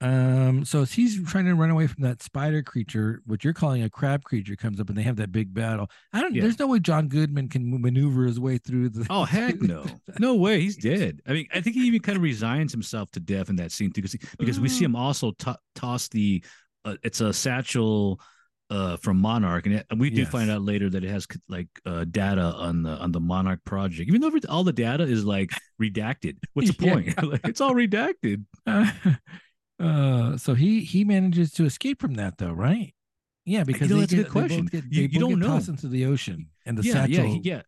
Um, 0.00 0.64
so 0.64 0.84
he's 0.84 1.20
trying 1.28 1.46
to 1.46 1.54
run 1.54 1.70
away 1.70 1.88
from 1.88 2.04
that 2.04 2.22
spider 2.22 2.62
creature, 2.62 3.20
what 3.26 3.42
you're 3.42 3.52
calling 3.52 3.82
a 3.82 3.90
crab 3.90 4.22
creature, 4.22 4.54
comes 4.54 4.78
up 4.80 4.88
and 4.88 4.96
they 4.96 5.02
have 5.02 5.16
that 5.16 5.32
big 5.32 5.52
battle. 5.52 5.90
I 6.12 6.20
don't. 6.20 6.34
Yeah. 6.34 6.42
There's 6.42 6.58
no 6.58 6.68
way 6.68 6.78
John 6.78 7.08
Goodman 7.08 7.48
can 7.48 7.80
maneuver 7.80 8.24
his 8.24 8.38
way 8.38 8.58
through 8.58 8.90
the. 8.90 9.06
Oh 9.10 9.24
heck 9.24 9.60
no, 9.60 9.84
no 10.20 10.36
way, 10.36 10.60
he's 10.60 10.76
dead. 10.76 11.20
I 11.26 11.32
mean, 11.32 11.48
I 11.52 11.60
think 11.60 11.74
he 11.74 11.82
even 11.86 12.00
kind 12.00 12.16
of 12.16 12.22
resigns 12.22 12.70
himself 12.70 13.10
to 13.12 13.20
death 13.20 13.48
in 13.50 13.56
that 13.56 13.72
scene 13.72 13.90
too, 13.90 14.02
because 14.02 14.16
because 14.38 14.60
we 14.60 14.68
see 14.68 14.84
him 14.84 14.94
also 14.94 15.32
to- 15.32 15.58
toss 15.74 16.06
the, 16.08 16.44
uh, 16.84 16.96
it's 17.02 17.20
a 17.20 17.32
satchel. 17.32 18.20
Uh, 18.70 18.98
from 18.98 19.16
Monarch, 19.18 19.64
and 19.64 19.76
it, 19.76 19.86
and 19.88 19.98
we 19.98 20.10
do 20.10 20.20
Yes. 20.20 20.30
find 20.30 20.50
out 20.50 20.60
later 20.60 20.90
that 20.90 21.02
it 21.02 21.08
has 21.08 21.26
like 21.48 21.68
uh, 21.86 22.04
data 22.04 22.42
on 22.42 22.82
the 22.82 22.90
on 22.98 23.12
the 23.12 23.18
Monarch 23.18 23.64
project. 23.64 24.10
Even 24.10 24.20
though 24.20 24.30
all 24.46 24.62
the 24.62 24.74
data 24.74 25.04
is 25.04 25.24
like 25.24 25.52
redacted, 25.80 26.36
what's 26.52 26.76
the 26.76 26.84
Yeah. 26.86 26.92
point? 26.92 27.22
like, 27.32 27.48
it's 27.48 27.62
all 27.62 27.72
redacted. 27.72 28.44
Uh, 28.66 28.90
so 29.80 30.54
he 30.54 30.80
he 30.80 31.04
manages 31.04 31.52
to 31.52 31.64
escape 31.64 32.00
from 32.00 32.14
that 32.14 32.38
though, 32.38 32.52
right? 32.52 32.94
Yeah, 33.44 33.64
because 33.64 33.88
know, 33.88 33.96
they 33.96 34.00
that's 34.02 34.12
a 34.12 34.16
good 34.16 34.30
question. 34.30 34.66
Get, 34.66 34.84
You- 34.90 35.02
you 35.10 35.20
don't 35.20 35.30
get 35.30 35.38
know. 35.38 35.46
tossed 35.48 35.68
into 35.68 35.88
the 35.88 36.04
ocean, 36.06 36.48
and 36.66 36.76
the 36.76 36.82
yeah, 36.82 36.92
satchel. 36.92 37.26
yeah, 37.26 37.38
yeah. 37.42 37.62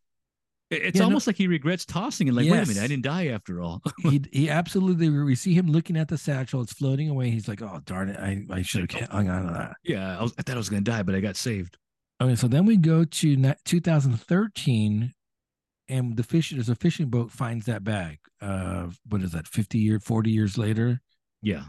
It's 0.73 0.95
Yeah, 0.97 1.01
no- 1.01 1.07
almost 1.07 1.27
like 1.27 1.37
he 1.37 1.47
regrets 1.49 1.85
tossing 1.85 2.29
it. 2.29 2.35
Like, 2.35 2.45
wait 2.49 2.59
a 2.63 2.67
minute, 2.67 2.79
I 2.83 2.87
didn't 2.87 3.03
die 3.03 3.27
after 3.29 3.61
all. 3.61 3.83
he 4.03 4.23
he 4.33 4.49
absolutely. 4.51 5.09
We 5.09 5.35
see 5.35 5.55
him 5.55 5.67
looking 5.69 5.97
at 5.97 6.09
the 6.09 6.19
satchel. 6.19 6.61
It's 6.61 6.73
floating 6.73 7.09
away. 7.09 7.31
He's 7.31 7.49
like, 7.49 7.61
"Oh 7.63 7.81
darn 7.87 8.09
it! 8.11 8.19
I 8.21 8.45
I 8.51 8.63
should 8.63 8.91
have 8.93 9.09
hung 9.11 9.29
on 9.31 9.47
to 9.47 9.53
that." 9.53 9.73
yeah, 9.83 10.19
I, 10.19 10.23
was, 10.23 10.33
I 10.39 10.43
thought 10.43 10.55
I 10.55 10.59
was 10.59 10.69
gonna 10.69 10.83
die, 10.83 11.03
but 11.03 11.15
I 11.15 11.21
got 11.21 11.37
saved. 11.37 11.77
Okay, 12.23 12.37
so 12.37 12.47
then 12.47 12.67
we 12.67 12.77
go 12.77 13.05
to 13.05 13.37
2013, 13.65 15.15
and 15.89 16.17
the 16.17 16.23
fish 16.23 16.51
there's 16.51 16.69
a 16.69 16.75
fishing 16.75 17.09
boat 17.09 17.31
finds 17.33 17.67
that 17.67 17.83
bag. 17.83 18.19
Uh, 18.41 18.89
what 19.09 19.23
is 19.23 19.33
that? 19.33 19.47
50 19.49 19.79
year, 19.79 19.99
40 19.99 20.31
years 20.31 20.57
later. 20.59 21.01
Yeah, 21.43 21.65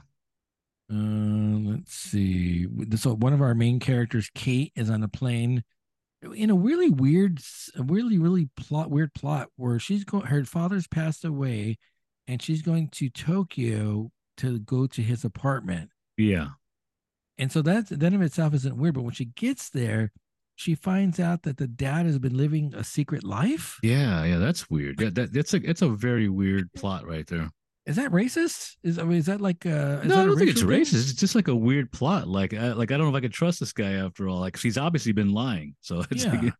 Uh, 0.91 1.71
let's 1.71 1.93
see. 1.93 2.67
So 2.95 3.15
one 3.15 3.33
of 3.33 3.41
our 3.41 3.55
main 3.55 3.79
characters, 3.79 4.29
Kate, 4.35 4.73
is 4.75 4.89
on 4.89 5.03
a 5.03 5.07
plane 5.07 5.63
in 6.35 6.49
a 6.49 6.55
really 6.55 6.89
weird, 6.89 7.39
a 7.75 7.83
really 7.83 8.17
really 8.17 8.49
plot 8.57 8.91
weird 8.91 9.13
plot 9.13 9.49
where 9.55 9.79
she's 9.79 10.03
going. 10.03 10.25
Her 10.25 10.43
father's 10.45 10.87
passed 10.87 11.23
away, 11.25 11.77
and 12.27 12.41
she's 12.41 12.61
going 12.61 12.89
to 12.89 13.09
Tokyo 13.09 14.11
to 14.37 14.59
go 14.59 14.87
to 14.87 15.01
his 15.01 15.23
apartment. 15.23 15.89
yeah. 16.17 16.49
And 17.37 17.51
so 17.51 17.61
that 17.63 17.87
that 17.87 18.13
in 18.13 18.21
itself 18.21 18.53
isn't 18.53 18.77
weird. 18.77 18.93
But 18.93 19.03
when 19.03 19.13
she 19.13 19.25
gets 19.25 19.69
there, 19.69 20.11
she 20.55 20.75
finds 20.75 21.19
out 21.19 21.41
that 21.43 21.57
the 21.57 21.67
dad 21.67 22.05
has 22.05 22.19
been 22.19 22.37
living 22.37 22.73
a 22.75 22.83
secret 22.83 23.23
life. 23.23 23.79
Yeah, 23.81 24.23
yeah, 24.25 24.37
that's 24.37 24.69
weird. 24.69 25.01
Yeah, 25.01 25.09
that 25.13 25.33
that's 25.33 25.53
a 25.55 25.67
it's 25.67 25.81
a 25.81 25.89
very 25.89 26.29
weird 26.29 26.71
plot 26.75 27.07
right 27.07 27.25
there. 27.25 27.49
Is 27.85 27.95
that 27.95 28.11
racist? 28.11 28.75
Is 28.83 28.99
I 28.99 29.03
mean, 29.03 29.17
is 29.17 29.25
that 29.25 29.41
like 29.41 29.65
uh? 29.65 30.01
Is 30.03 30.07
no, 30.09 30.21
I 30.21 30.25
don't 30.25 30.37
think 30.37 30.51
it's 30.51 30.61
thing? 30.61 30.69
racist. 30.69 31.09
It's 31.09 31.13
just 31.13 31.33
like 31.35 31.47
a 31.47 31.55
weird 31.55 31.91
plot. 31.91 32.27
Like, 32.27 32.53
I, 32.53 32.73
like 32.73 32.91
I 32.91 32.97
don't 32.97 33.05
know 33.07 33.09
if 33.09 33.15
I 33.15 33.21
could 33.21 33.33
trust 33.33 33.59
this 33.59 33.73
guy 33.73 33.93
after 33.93 34.27
all. 34.27 34.39
Like, 34.39 34.55
she's 34.57 34.77
obviously 34.77 35.11
been 35.13 35.33
lying. 35.33 35.75
So 35.81 36.03
it's 36.11 36.23
Yeah. 36.25 36.39
like, 36.41 36.53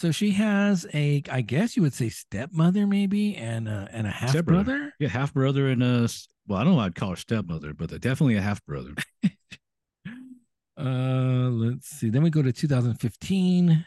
So 0.00 0.10
she 0.10 0.32
has 0.32 0.84
a, 0.92 1.22
I 1.30 1.40
guess 1.40 1.76
you 1.76 1.82
would 1.82 1.94
say 1.94 2.08
stepmother 2.10 2.86
maybe, 2.86 3.34
and 3.36 3.68
a, 3.68 3.88
and 3.92 4.06
a 4.06 4.10
half 4.10 4.30
Stepbrother. 4.30 4.64
brother. 4.64 4.92
yeah, 4.98 5.08
half 5.08 5.32
brother 5.32 5.68
and 5.68 5.82
a. 5.82 6.08
well, 6.48 6.58
I 6.58 6.64
don't 6.64 6.74
know. 6.74 6.80
I'd 6.80 6.94
call 6.96 7.10
her 7.10 7.16
stepmother, 7.16 7.72
but 7.72 7.90
definitely 8.00 8.34
a 8.36 8.42
half 8.42 8.64
brother. 8.66 8.94
Uh, 10.78 11.48
let's 11.48 11.88
see. 11.88 12.10
Then 12.10 12.22
we 12.22 12.28
go 12.28 12.42
to 12.42 12.52
2015. 12.52 13.86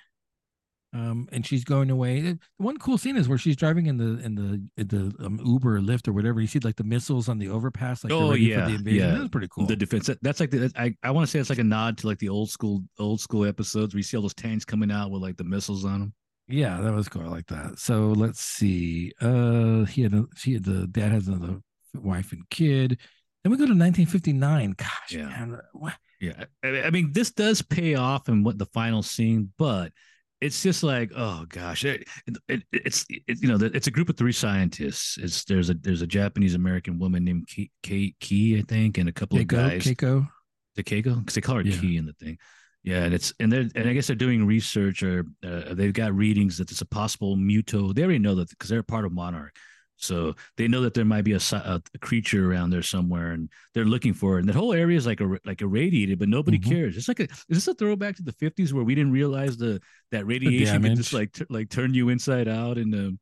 Um, 0.92 1.28
and 1.32 1.46
she's 1.46 1.64
going 1.64 1.92
away. 1.92 2.20
The 2.22 2.40
One 2.58 2.78
cool 2.78 2.98
scene 2.98 3.16
is 3.16 3.30
where 3.30 3.38
she's 3.38 3.56
driving 3.56 3.86
in 3.86 3.98
the 3.98 4.18
in 4.26 4.34
the 4.34 4.64
in 4.76 4.88
the 4.88 5.14
um, 5.24 5.40
Uber 5.46 5.78
or 5.78 5.80
Lyft 5.82 6.08
or 6.08 6.14
whatever. 6.14 6.42
You 6.42 6.48
see 6.48 6.58
like 6.60 6.78
the 6.78 6.84
missiles 6.84 7.30
on 7.30 7.38
the 7.38 7.50
overpass, 7.50 8.04
like 8.04 8.12
Oh, 8.12 8.34
yeah, 8.34 8.64
for 8.66 8.70
the 8.72 8.76
invasion. 8.78 9.00
yeah. 9.00 9.12
That 9.14 9.20
was 9.20 9.30
pretty 9.30 9.50
cool. 9.52 9.68
The 9.68 9.76
defense. 9.76 10.10
That's 10.24 10.40
like 10.40 10.50
the, 10.50 10.72
I 10.76 10.96
I 11.04 11.12
want 11.12 11.28
to 11.28 11.32
say 11.32 11.38
it's 11.40 11.50
like 11.52 11.60
a 11.60 11.64
nod 11.64 12.00
to 12.00 12.08
like 12.08 12.18
the 12.18 12.30
old 12.30 12.50
school 12.50 12.84
old 12.98 13.22
school 13.22 13.46
episodes 13.46 13.94
where 13.94 14.00
you 14.00 14.04
see 14.04 14.18
all 14.18 14.24
those 14.24 14.34
tanks 14.34 14.66
coming 14.66 14.92
out 14.92 15.12
with 15.12 15.22
like 15.22 15.38
the 15.38 15.44
missiles 15.44 15.86
on 15.86 16.00
them. 16.00 16.14
Yeah, 16.48 16.82
that 16.82 16.92
was 16.94 17.08
cool. 17.08 17.22
I 17.22 17.28
like 17.28 17.46
that. 17.48 17.78
So 17.78 18.08
let's 18.08 18.42
see. 18.42 19.14
Uh, 19.22 19.86
he 19.86 20.02
had 20.02 20.14
a, 20.16 20.26
she 20.36 20.54
had 20.54 20.64
the 20.66 20.88
dad 20.88 21.12
has 21.12 21.28
another 21.28 21.60
wife 21.94 22.32
and 22.32 22.50
kid. 22.50 22.98
Then 23.44 23.52
we 23.52 23.58
go 23.58 23.66
to 23.68 23.74
1959. 23.76 24.72
Gosh, 24.76 24.88
Yeah. 25.12 25.28
man, 25.28 25.60
what? 25.74 25.94
Yeah, 26.20 26.46
I 26.64 26.90
mean, 26.90 27.14
this 27.14 27.32
does 27.32 27.62
pay 27.62 27.94
off 27.96 28.28
in 28.28 28.44
what 28.44 28.58
the 28.58 28.66
final 28.66 29.02
scene, 29.04 29.54
but 29.58 29.94
it's 30.42 30.64
just 30.64 30.84
like, 30.84 31.12
oh 31.16 31.46
gosh, 31.50 31.84
it, 31.86 32.08
it, 32.48 32.64
it's 32.72 33.06
it, 33.10 33.42
you 33.42 33.48
know, 33.48 33.58
it's 33.62 33.88
a 33.88 33.92
group 33.92 34.10
of 34.10 34.18
three 34.18 34.32
scientists. 34.32 35.18
It's 35.18 35.44
there's 35.46 35.70
a 35.70 35.74
there's 35.74 36.02
a 36.02 36.08
Japanese 36.08 36.56
American 36.56 36.98
woman 37.00 37.24
named 37.26 37.48
Key, 37.48 37.72
Key, 37.84 38.16
Key 38.20 38.58
I 38.58 38.62
think, 38.62 38.98
and 38.98 39.10
a 39.10 39.12
couple 39.12 39.38
Keiko, 39.38 39.42
of 39.42 39.48
guys. 39.48 39.84
Keiko. 39.84 40.28
The 40.76 40.84
Keiko, 40.84 41.20
because 41.20 41.36
they 41.36 41.42
call 41.42 41.56
her 41.56 41.62
Yeah. 41.62 41.78
Key 41.80 41.98
in 41.98 42.06
the 42.06 42.14
thing. 42.14 42.38
Yeah, 42.84 43.04
and 43.04 43.14
it's 43.14 43.34
and 43.40 43.52
they're 43.52 43.68
and 43.76 43.90
I 43.90 43.94
guess 43.94 44.08
they're 44.08 44.16
doing 44.16 44.46
research 44.46 45.04
or 45.04 45.26
uh, 45.46 45.74
they've 45.74 45.92
got 45.94 46.16
readings 46.16 46.58
that 46.58 46.70
there's 46.70 46.82
a 46.82 46.86
possible 46.86 47.36
muto. 47.36 47.94
They 47.94 48.04
already 48.04 48.20
know 48.20 48.36
that 48.36 48.50
because 48.50 48.70
they're 48.70 48.84
part 48.84 49.06
of 49.06 49.12
Monarch, 49.12 49.54
so 50.00 50.36
they 50.58 50.68
know 50.68 50.82
that 50.82 50.94
there 50.94 51.06
might 51.06 51.24
be 51.24 51.34
a, 51.34 51.40
a, 51.52 51.82
creature 52.02 52.52
around 52.52 52.70
there 52.72 52.82
somewhere, 52.84 53.32
and 53.32 53.50
they're 53.74 53.86
looking 53.86 54.14
for 54.14 54.38
it. 54.38 54.42
And 54.42 54.50
that 54.50 54.56
whole 54.56 54.74
area 54.74 54.98
is 54.98 55.06
like 55.06 55.22
a, 55.22 55.38
like 55.46 55.62
irradiated, 55.62 56.20
but 56.20 56.30
nobody 56.30 56.58
Mhm. 56.58 56.70
cares. 56.70 56.98
It's 56.98 57.08
like 57.08 57.20
a 57.20 57.24
is 57.24 57.46
this 57.50 57.68
a 57.68 57.74
throwback 57.74 58.16
to 58.18 58.24
the 58.24 58.34
'50s 58.34 58.74
where 58.74 58.84
we 58.84 58.96
didn't 58.96 59.12
realize 59.14 59.58
the 59.58 59.82
that 60.12 60.26
radiation 60.26 60.82
could 60.82 60.96
just 60.96 61.14
like 61.14 61.34
t- 61.34 61.46
like 61.50 61.70
turn 61.70 61.94
you 61.94 62.10
inside 62.10 62.48
out 62.48 62.78
and 62.78 62.94
um, 62.96 63.20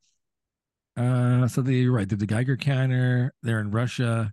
Uh, 0.96 1.46
so 1.46 1.62
they, 1.62 1.74
you're 1.74 1.92
right. 1.92 2.08
They're 2.08 2.18
the 2.18 2.26
Geiger 2.26 2.56
counter. 2.56 3.32
They're 3.42 3.60
in 3.60 3.70
Russia. 3.70 4.32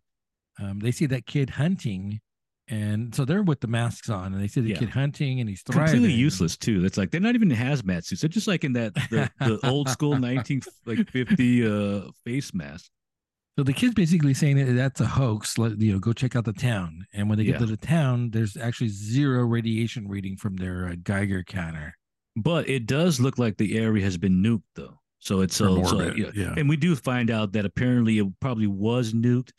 Um, 0.60 0.80
they 0.80 0.92
see 0.92 1.06
that 1.08 1.26
kid 1.26 1.52
hunting, 1.52 2.22
and 2.68 3.14
so 3.14 3.26
they're 3.26 3.44
with 3.44 3.60
the 3.60 3.68
masks 3.68 4.10
on, 4.10 4.34
and 4.34 4.42
they 4.42 4.48
see 4.48 4.62
the 4.62 4.70
Yeah. 4.70 4.78
kid 4.78 4.90
hunting, 4.90 5.40
and 5.40 5.48
he's 5.50 5.62
thriving. 5.62 5.94
completely 5.94 6.14
useless 6.14 6.58
too. 6.58 6.82
That's 6.82 6.98
like 6.98 7.12
they're 7.12 7.22
not 7.22 7.36
even 7.36 7.52
in 7.52 7.58
hazmat 7.58 8.06
suits. 8.06 8.22
They're 8.22 8.30
just 8.30 8.48
like 8.48 8.64
in 8.64 8.74
that 8.74 8.94
the, 9.12 9.30
the 9.40 9.60
old 9.68 9.90
school 9.90 10.18
19 10.20 10.62
like 10.86 11.10
50 11.10 11.68
uh 11.68 12.02
face 12.26 12.54
mask. 12.54 12.90
So 13.58 13.64
the 13.64 13.72
kid's 13.72 13.94
basically 13.94 14.34
saying 14.34 14.58
that 14.58 14.74
that's 14.74 15.00
a 15.00 15.06
hoax. 15.06 15.58
Let 15.58 15.80
you 15.80 15.94
know, 15.94 16.00
go 16.00 16.12
check 16.12 16.36
out 16.36 16.44
the 16.44 16.52
town. 16.54 17.06
And 17.14 17.30
when 17.30 17.38
they 17.38 17.46
get 17.46 17.54
Yeah. 17.54 17.60
to 17.60 17.66
the 17.68 17.78
town, 17.78 18.30
there's 18.32 18.58
actually 18.58 18.90
zero 18.90 19.46
radiation 19.46 20.10
reading 20.10 20.36
from 20.36 20.58
their 20.58 20.90
uh, 20.90 20.96
Geiger 21.02 21.42
counter. 21.44 21.96
But 22.36 22.68
it 22.68 22.86
does 22.86 23.22
look 23.22 23.38
like 23.38 23.56
the 23.58 23.78
area 23.78 24.04
has 24.04 24.18
been 24.18 24.44
nuked 24.44 24.64
though. 24.76 25.00
So 25.20 25.40
it's 25.42 25.56
so, 25.56 25.82
so 25.86 26.14
yeah. 26.16 26.32
yeah. 26.36 26.54
And 26.58 26.68
we 26.68 26.76
do 26.76 26.96
find 26.98 27.32
out 27.32 27.54
that 27.54 27.64
apparently 27.66 28.18
it 28.20 28.28
probably 28.42 28.68
was 28.68 29.14
nuked. 29.14 29.52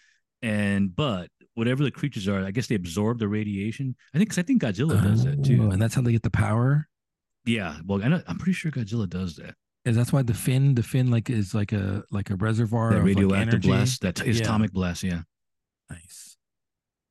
And 0.42 0.94
but 0.94 1.28
whatever 1.56 1.82
the 1.82 1.90
creatures 1.90 2.28
are, 2.28 2.44
I 2.44 2.52
guess 2.52 2.68
they 2.68 2.76
absorb 2.76 3.18
the 3.18 3.26
radiation. 3.28 3.96
I 4.14 4.18
think, 4.18 4.30
cause 4.30 4.38
I 4.38 4.42
think 4.42 4.62
Godzilla 4.62 5.02
does 5.02 5.24
that 5.24 5.40
Oh, 5.40 5.42
too. 5.42 5.70
and 5.70 5.82
that's 5.82 5.94
how 5.94 6.02
they 6.02 6.12
get 6.12 6.22
the 6.22 6.30
power. 6.30 6.86
Yeah. 7.44 7.78
Well, 7.84 8.02
I 8.04 8.08
know, 8.08 8.22
I'm 8.28 8.38
pretty 8.38 8.52
sure 8.54 8.70
Godzilla 8.70 9.08
does 9.08 9.36
that. 9.36 9.54
Is 9.84 9.94
that's 9.96 10.12
why 10.12 10.22
the 10.22 10.34
fin, 10.34 10.74
the 10.74 10.82
fin, 10.82 11.10
like 11.10 11.28
is 11.30 11.54
like 11.54 11.72
a 11.72 12.02
like 12.10 12.30
a 12.30 12.36
reservoir 12.36 12.90
That 12.90 12.96
of 12.98 13.02
like, 13.04 13.16
radioactive 13.16 13.48
energy? 13.54 13.68
blast, 13.68 14.00
that 14.02 14.24
is 14.26 14.38
Yeah. 14.38 14.44
atomic 14.44 14.72
blast. 14.72 15.02
Yeah. 15.04 15.22
Nice. 15.90 16.36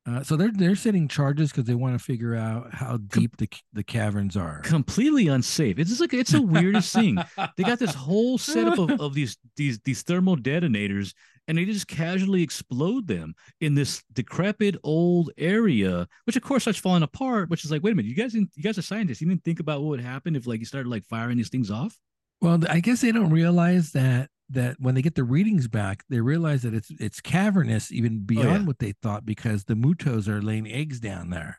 Uh, 0.08 0.22
so 0.22 0.36
they're 0.36 0.52
they're 0.52 0.76
setting 0.76 1.08
charges 1.08 1.50
because 1.50 1.64
they 1.64 1.74
want 1.74 1.98
to 1.98 2.04
figure 2.04 2.36
out 2.36 2.72
how 2.72 2.96
deep 2.98 3.36
the 3.38 3.48
the 3.72 3.82
caverns 3.82 4.36
are. 4.36 4.60
completely 4.60 5.26
unsafe. 5.26 5.78
It's 5.80 5.88
just 5.90 6.00
like 6.00 6.14
it's 6.14 6.30
the 6.30 6.42
weirdest 6.42 6.94
thing. 6.94 7.18
They 7.56 7.64
got 7.64 7.80
this 7.80 7.94
whole 7.94 8.38
setup 8.38 8.78
of, 8.78 9.00
of 9.00 9.14
these 9.14 9.36
these 9.56 9.80
these 9.80 10.02
thermal 10.02 10.36
detonators, 10.36 11.12
and 11.48 11.56
they 11.58 11.64
just 11.64 11.88
casually 11.88 12.42
explode 12.42 13.06
them 13.06 13.34
in 13.60 13.74
this 13.74 14.02
decrepit 14.12 14.76
old 14.82 15.30
area, 15.38 16.06
which 16.24 16.36
of 16.36 16.42
course 16.42 16.64
starts 16.64 16.78
falling 16.78 17.02
apart. 17.02 17.50
Which 17.50 17.64
is 17.64 17.70
like, 17.70 17.82
wait 17.82 17.92
a 17.92 17.94
minute, 17.94 18.08
you 18.08 18.14
guys, 18.14 18.34
you 18.34 18.46
guys 18.62 18.78
are 18.78 18.82
scientists. 18.82 19.20
You 19.20 19.28
didn't 19.28 19.44
think 19.44 19.60
about 19.60 19.80
what 19.80 19.88
would 19.88 20.00
happen 20.00 20.36
if 20.36 20.46
like 20.46 20.60
you 20.60 20.66
started 20.66 20.88
like 20.88 21.04
firing 21.06 21.36
these 21.36 21.48
things 21.50 21.70
off. 21.70 21.98
Well, 22.40 22.58
I 22.68 22.80
guess 22.80 23.00
they 23.00 23.12
don't 23.12 23.30
realize 23.30 23.92
that 23.92 24.30
that 24.50 24.76
when 24.78 24.94
they 24.94 25.02
get 25.02 25.14
the 25.16 25.24
readings 25.24 25.66
back, 25.68 26.04
they 26.08 26.20
realize 26.20 26.62
that 26.62 26.74
it's 26.74 26.90
it's 27.00 27.20
cavernous 27.20 27.90
even 27.90 28.20
beyond 28.20 28.48
Oh, 28.48 28.52
yeah. 28.52 28.64
what 28.64 28.78
they 28.78 28.92
thought 29.02 29.24
because 29.26 29.64
the 29.64 29.74
mutos 29.74 30.28
are 30.28 30.40
laying 30.42 30.70
eggs 30.70 31.00
down 31.00 31.30
there. 31.30 31.58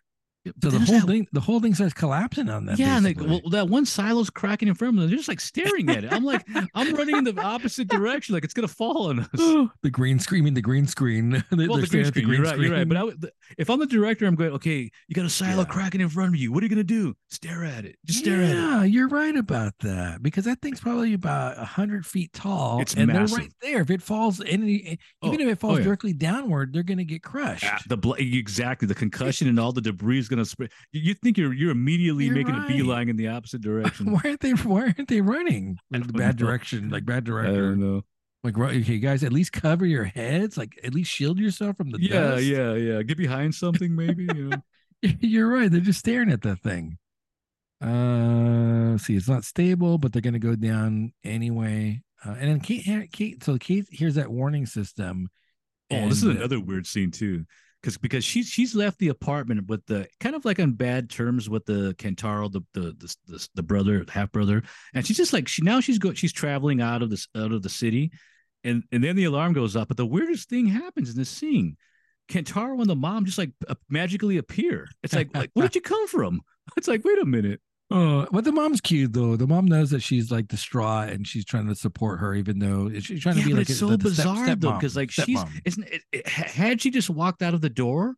So 0.64 0.70
the 0.70 0.80
whole 0.80 1.00
that- 1.00 1.08
thing 1.08 1.28
the 1.32 1.40
whole 1.40 1.60
thing 1.60 1.74
starts 1.76 1.94
collapsing 1.94 2.50
on 2.50 2.66
them. 2.66 2.76
yeah, 2.80 2.96
and 2.98 3.04
basically. 3.06 3.28
well, 3.28 3.50
that 3.52 3.68
one 3.70 3.86
silo's 3.86 4.30
cracking 4.30 4.68
in 4.68 4.76
front 4.76 4.96
of 4.96 5.02
them. 5.02 5.10
They're 5.10 5.18
just 5.18 5.30
like 5.30 5.40
staring 5.40 5.90
at 5.90 6.04
it. 6.04 6.12
I'm 6.14 6.24
like, 6.24 6.46
I'm 6.76 6.96
running 6.96 7.18
in 7.18 7.24
the 7.24 7.40
opposite 7.42 7.88
direction, 7.88 8.34
like 8.34 8.44
it's 8.44 8.54
gonna 8.54 8.68
fall 8.68 9.08
on 9.10 9.20
us. 9.22 9.28
the 9.84 9.90
green 9.92 10.20
screen, 10.20 10.54
the 10.54 10.62
green 10.62 10.88
screen. 10.88 11.44
They- 11.52 11.68
well, 11.68 11.78
the 11.80 11.88
green 11.88 12.06
staring 12.06 12.06
at 12.08 12.14
screen. 12.14 12.30
You're 12.30 12.44
right. 12.44 12.60
You're 12.60 12.72
right. 12.72 12.88
But 12.88 12.98
I 12.98 13.04
would, 13.04 13.32
if 13.58 13.70
I'm 13.70 13.80
the 13.80 13.86
director, 13.88 14.26
I'm 14.26 14.36
going, 14.36 14.52
okay, 14.54 14.90
you 15.08 15.16
got 15.16 15.26
a 15.26 15.30
silo 15.30 15.60
Yeah. 15.62 15.66
cracking 15.66 16.02
in 16.02 16.10
front 16.10 16.34
of 16.34 16.40
you. 16.40 16.52
What 16.52 16.62
are 16.64 16.66
you 16.66 16.70
gonna 16.70 16.84
do? 16.84 17.16
Stare 17.30 17.64
at 17.64 17.86
it. 17.86 17.98
Just 18.06 18.20
stare 18.20 18.42
at 18.42 18.50
it. 18.52 18.56
yeah, 18.56 18.84
you're 18.84 19.08
right 19.08 19.36
about 19.36 19.74
that 19.82 20.22
because 20.24 20.46
that 20.46 20.62
thing's 20.62 20.80
probably 20.80 21.14
about 21.14 21.58
a 21.58 21.66
hundred 21.66 22.06
feet 22.06 22.32
tall, 22.34 22.82
It's 22.82 22.94
and 22.94 23.08
massive. 23.08 23.30
they're 23.30 23.38
right 23.46 23.54
there. 23.62 23.82
If 23.82 23.90
it 23.92 24.02
falls, 24.02 24.42
any 24.46 24.98
Oh, 25.22 25.28
even 25.28 25.42
if 25.42 25.48
it 25.48 25.52
oh, 25.52 25.56
falls 25.56 25.78
yeah. 25.80 25.84
directly 25.86 26.14
downward, 26.14 26.74
they're 26.74 26.84
gonna 26.84 27.04
get 27.04 27.24
crushed. 27.24 27.66
Ah, 27.66 27.80
the 27.88 27.98
bl- 27.98 28.14
exactly 28.14 28.88
the 28.88 28.96
concussion 28.96 29.48
and 29.48 29.60
all 29.60 29.72
the 29.72 29.82
debris 29.82 30.20
is 30.20 30.28
gonna 30.30 30.37
spread. 30.46 30.72
You, 30.92 31.14
think 31.14 31.38
you're 31.38 31.54
you're 31.54 31.72
immediately 31.72 32.26
You're 32.26 32.36
making 32.36 32.56
right. 32.56 32.66
a 32.70 32.74
beeline 32.74 33.10
in 33.10 33.16
the 33.16 33.28
opposite 33.30 33.62
direction. 33.62 34.12
why 34.12 34.22
aren't 34.24 34.40
they? 34.42 34.52
Why 34.52 34.82
aren't 34.98 35.08
they 35.08 35.22
running? 35.22 35.78
Like 35.92 36.08
the 36.08 36.14
bad 36.14 36.40
know. 36.40 36.46
direction, 36.46 36.90
like 36.90 37.06
bad 37.06 37.24
direction. 37.24 37.56
I 37.56 37.58
don't 37.58 37.80
know. 37.80 38.02
Like, 38.44 38.58
right, 38.58 38.78
okay, 38.82 39.00
guys, 39.00 39.24
at 39.24 39.34
least 39.34 39.52
cover 39.52 39.86
your 39.86 40.06
heads. 40.06 40.58
Like, 40.58 40.80
at 40.84 40.94
least 40.94 41.12
shield 41.12 41.40
yourself 41.40 41.76
from 41.76 41.90
the 41.90 42.00
Yeah, 42.00 42.22
dust. 42.22 42.44
yeah, 42.44 42.74
yeah. 42.76 43.02
Get 43.04 43.18
behind 43.18 43.54
something, 43.56 43.96
maybe. 43.96 44.24
You 44.34 44.50
know. 44.50 44.58
You're 45.20 45.50
right. 45.50 45.70
They're 45.72 45.82
just 45.82 46.00
staring 46.00 46.32
at 46.32 46.44
that 46.44 46.60
thing. 46.60 46.98
Uh, 47.82 48.98
see, 48.98 49.16
it's 49.16 49.28
not 49.30 49.44
stable, 49.44 49.98
but 49.98 50.12
they're 50.14 50.22
gonna 50.22 50.40
go 50.40 50.56
down 50.56 51.14
anyway. 51.24 52.02
Uh, 52.26 52.32
and 52.32 52.50
then 52.50 52.60
Kate, 52.60 53.12
Kate, 53.12 53.44
so 53.44 53.58
Kate 53.58 53.86
hears 53.92 54.16
that 54.16 54.32
warning 54.32 54.66
system. 54.66 55.30
Oh, 55.92 56.10
this 56.10 56.18
is 56.18 56.24
another 56.24 56.60
weird 56.60 56.88
scene 56.88 57.12
too, 57.12 57.46
because 57.88 57.98
because 57.98 58.26
she's 58.26 58.48
she's 58.48 58.76
left 58.76 59.00
the 59.00 59.08
apartment 59.08 59.66
with 59.68 59.86
the 59.86 60.06
kind 60.20 60.36
of 60.36 60.44
like 60.44 60.60
on 60.60 60.74
bad 60.74 61.10
terms 61.10 61.50
with 61.50 61.66
the 61.66 61.96
Kentaro, 61.98 62.52
the 62.52 62.60
the 62.74 62.82
the, 62.98 63.16
the, 63.28 63.50
the 63.56 63.64
brother 63.64 64.04
half 64.10 64.30
brother, 64.30 64.62
and 64.94 65.08
she's 65.08 65.16
just 65.16 65.32
like 65.32 65.48
she 65.48 65.62
now 65.62 65.80
she's 65.80 65.98
go 65.98 66.14
she's 66.14 66.34
traveling 66.34 66.82
out 66.82 67.02
of 67.02 67.10
this 67.10 67.30
out 67.34 67.54
of 67.54 67.62
the 67.62 67.70
city, 67.70 68.12
and 68.66 68.84
and 68.92 69.02
then 69.02 69.16
the 69.16 69.24
alarm 69.24 69.54
goes 69.54 69.78
up. 69.78 69.88
But 69.88 69.96
the 69.96 70.06
weirdest 70.06 70.50
thing 70.50 70.66
happens 70.66 71.10
in 71.10 71.16
this 71.16 71.30
scene. 71.30 71.78
Kentaro 72.28 72.78
and 72.82 72.90
the 72.90 72.96
mom 72.96 73.24
just 73.24 73.38
like 73.38 73.52
uh, 73.70 73.76
magically 73.90 74.36
appear. 74.38 74.90
It's 75.02 75.16
like, 75.16 75.34
like 75.34 75.52
where 75.54 75.66
did 75.66 75.76
you 75.76 75.82
come 75.82 76.08
from? 76.08 76.42
It's 76.76 76.90
like, 76.90 77.06
wait 77.06 77.18
a 77.18 77.26
minute. 77.26 77.62
Oh, 77.90 78.28
but 78.32 78.44
the 78.44 78.52
mom's 78.52 78.82
cute 78.82 79.14
though. 79.14 79.38
The 79.38 79.48
mom 79.48 79.66
knows 79.66 79.92
that 79.92 80.02
she's 80.02 80.30
like 80.30 80.48
distraught 80.50 81.10
and 81.10 81.26
she's 81.26 81.46
trying 81.46 81.68
to 81.68 81.76
support 81.76 82.20
her, 82.20 82.34
even 82.34 82.60
though 82.60 82.90
she's 83.00 83.22
trying 83.22 83.38
yeah, 83.38 83.44
to 83.44 83.48
be 83.48 83.54
like 83.54 83.62
it's 83.62 83.70
a- 83.72 83.76
so 83.76 83.88
the- 83.88 83.98
the 83.98 84.12
step- 84.14 84.26
bizarre 84.26 84.56
though, 84.56 84.74
because 84.74 84.96
like 84.98 85.10
she's 85.12 85.40
stepmom. 85.40 85.62
isn't 85.64 85.84
it, 85.88 86.02
it, 86.12 86.28
had 86.28 86.82
she 86.82 86.92
just 86.92 87.10
walked 87.10 87.42
out 87.42 87.54
of 87.54 87.62
the 87.62 87.70
door 87.70 88.16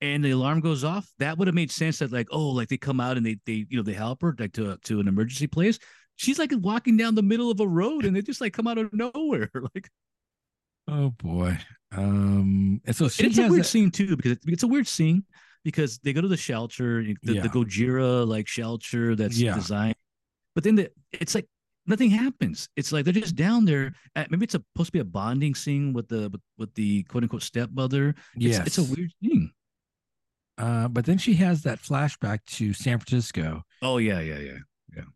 and 0.00 0.24
the 0.24 0.32
alarm 0.32 0.58
goes 0.60 0.82
off, 0.82 1.08
that 1.20 1.38
would 1.38 1.46
have 1.46 1.54
made 1.54 1.70
sense. 1.70 2.00
That 2.00 2.10
like, 2.10 2.26
oh, 2.32 2.48
like 2.48 2.68
they 2.68 2.76
come 2.78 2.98
out 2.98 3.16
and 3.16 3.24
they 3.24 3.38
they 3.46 3.64
you 3.70 3.76
know 3.76 3.84
they 3.84 3.92
help 3.92 4.22
her 4.22 4.34
like 4.36 4.54
to 4.54 4.76
to 4.84 4.98
an 4.98 5.06
emergency 5.06 5.46
place. 5.46 5.78
She's 6.16 6.38
like 6.40 6.50
walking 6.56 6.96
down 6.96 7.14
the 7.14 7.22
middle 7.22 7.50
of 7.50 7.60
a 7.60 7.66
road 7.68 8.04
and 8.04 8.14
they 8.16 8.22
just 8.22 8.40
like 8.40 8.52
come 8.52 8.66
out 8.66 8.78
of 8.78 8.92
nowhere. 8.92 9.50
Like 9.74 9.88
Oh 10.88 11.10
boy. 11.10 11.58
Um, 11.92 12.80
and 12.84 12.96
so 12.96 13.04
it's 13.04 13.20
a 13.20 13.48
weird 13.48 13.60
that- 13.62 13.64
scene 13.66 13.92
too 13.92 14.16
because 14.16 14.32
it's, 14.32 14.46
it's 14.48 14.62
a 14.64 14.66
weird 14.68 14.88
scene 14.88 15.24
because 15.64 15.98
they 15.98 16.12
go 16.12 16.20
to 16.20 16.28
the 16.28 16.36
shelter, 16.36 17.02
the, 17.22 17.34
Yeah. 17.34 17.42
the 17.42 17.48
Gojira 17.48 18.26
like 18.26 18.48
shelter 18.48 19.14
that's 19.14 19.38
Yeah. 19.38 19.54
designed, 19.54 19.96
but 20.54 20.64
then 20.64 20.74
the 20.76 20.90
it's 21.12 21.34
like 21.34 21.46
nothing 21.86 22.10
happens. 22.10 22.68
It's 22.76 22.92
like 22.92 23.04
they're 23.04 23.12
just 23.14 23.34
down 23.36 23.64
there. 23.64 23.94
At, 24.14 24.30
maybe 24.30 24.44
it's 24.44 24.52
supposed 24.52 24.88
to 24.88 24.92
be 24.92 24.98
a 25.00 25.04
bonding 25.04 25.54
scene 25.54 25.92
with 25.92 26.08
the 26.08 26.28
with, 26.30 26.40
with 26.58 26.74
the 26.74 27.02
quote 27.04 27.22
unquote 27.24 27.42
stepmother. 27.42 28.10
It's, 28.34 28.44
yes, 28.44 28.66
it's 28.66 28.78
a 28.78 28.84
weird 28.84 29.12
thing. 29.22 29.52
Uh, 30.58 30.86
but 30.88 31.04
then 31.06 31.18
she 31.18 31.34
has 31.34 31.62
that 31.62 31.80
flashback 31.80 32.38
to 32.46 32.72
San 32.74 32.98
Francisco, 32.98 33.62
Oh 33.80 33.96
yeah, 33.98 34.20
yeah, 34.20 34.38
yeah, 34.38 34.58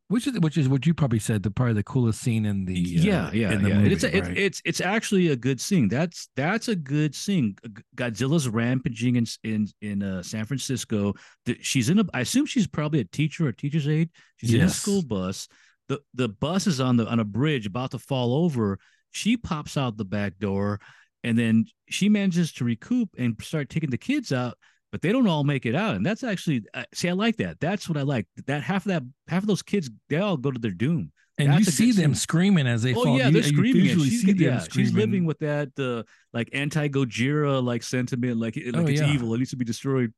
which 0.09 0.27
is 0.27 0.39
which 0.41 0.57
is 0.57 0.69
what 0.69 0.87
you 0.87 0.95
probably 0.95 1.19
said 1.19 1.43
the 1.43 1.51
probably 1.51 1.75
the 1.75 1.83
coolest 1.83 2.21
scene 2.21 2.47
in 2.47 2.65
the 2.65 2.75
uh, 2.75 3.03
yeah, 3.03 3.31
yeah, 3.33 3.53
in 3.53 3.63
the 3.63 3.69
yeah. 3.69 3.79
movie, 3.79 3.93
it's, 3.93 4.05
a, 4.05 4.17
it's 4.17 4.29
right? 4.29 4.39
it's 4.39 4.63
it's 4.65 4.81
actually 4.81 5.29
a 5.29 5.37
good 5.37 5.61
scene. 5.61 5.89
That's 5.89 6.29
that's 6.37 6.69
a 6.69 6.77
good 6.77 7.15
scene. 7.15 7.57
Godzilla's 7.97 8.49
rampaging 8.49 9.17
in 9.17 9.27
in 9.45 9.67
in 9.83 10.03
uh, 10.03 10.23
San 10.23 10.45
Francisco. 10.45 11.15
She's 11.61 11.91
in 11.91 11.99
a. 11.99 12.05
I 12.15 12.21
assume 12.21 12.47
she's 12.47 12.67
probably 12.67 13.01
a 13.01 13.05
teacher 13.05 13.47
or 13.47 13.53
teacher's 13.53 13.89
aide. 13.89 14.11
She's 14.37 14.55
in 14.55 14.63
a 14.63 14.71
school 14.71 15.03
bus. 15.03 15.49
the 15.89 16.01
The 16.15 16.29
bus 16.29 16.67
is 16.67 16.81
on 16.81 16.97
the 16.97 17.07
on 17.07 17.21
a 17.21 17.25
bridge 17.25 17.67
about 17.67 17.91
to 17.91 17.99
fall 17.99 18.45
over. 18.45 18.79
She 19.11 19.37
pops 19.37 19.77
out 19.77 19.97
the 19.97 20.05
back 20.05 20.39
door, 20.39 20.81
and 21.25 21.39
then 21.39 21.67
she 21.89 22.09
manages 22.09 22.53
to 22.55 22.65
recoup 22.65 23.11
and 23.19 23.37
start 23.43 23.69
taking 23.69 23.91
the 23.91 23.99
kids 23.99 24.33
out. 24.33 24.57
But 24.93 25.03
they 25.03 25.11
don't 25.13 25.27
all 25.27 25.45
make 25.45 25.67
it 25.67 25.75
out, 25.75 25.97
and 25.97 26.07
that's 26.07 26.23
actually 26.23 26.63
uh, 26.73 26.85
see. 26.95 27.09
I 27.09 27.13
like 27.13 27.37
that. 27.39 27.59
That's 27.61 27.89
what 27.89 27.99
I 27.99 28.03
like. 28.03 28.27
That 28.47 28.63
half 28.63 28.87
of 28.87 28.91
that 28.93 29.03
half 29.29 29.43
of 29.43 29.47
those 29.49 29.63
kids 29.63 29.91
they 30.09 30.17
all 30.19 30.37
go 30.37 30.51
to 30.51 30.59
their 30.61 30.71
doom. 30.71 31.13
and 31.39 31.49
you 31.49 31.55
that's 31.59 31.69
a 31.69 31.73
see 31.73 31.91
them 31.93 32.13
scene. 32.13 32.15
screaming 32.15 32.67
as 32.67 32.83
they 32.83 32.95
Oh 32.95 33.03
fall. 33.05 33.19
yeah, 33.19 33.27
You- 33.27 33.33
they're 33.35 33.43
you 33.43 33.49
screaming. 33.57 33.83
visually 33.83 34.09
she's, 34.11 34.23
see 34.23 34.33
them 34.33 34.43
yeah, 34.55 34.65
she's 34.73 34.93
living 34.95 35.27
with 35.27 35.39
that 35.41 35.71
uh, 35.79 36.05
like 36.33 36.49
anti 36.53 36.89
Gojira 36.89 37.63
like 37.63 37.83
sentiment, 37.83 38.39
like 38.39 38.57
like 38.57 38.75
Oh, 38.77 38.87
it's 38.87 39.01
yeah. 39.01 39.13
evil, 39.13 39.35
it 39.35 39.39
needs 39.39 39.51
to 39.51 39.57
be 39.57 39.65
destroyed. 39.67 40.15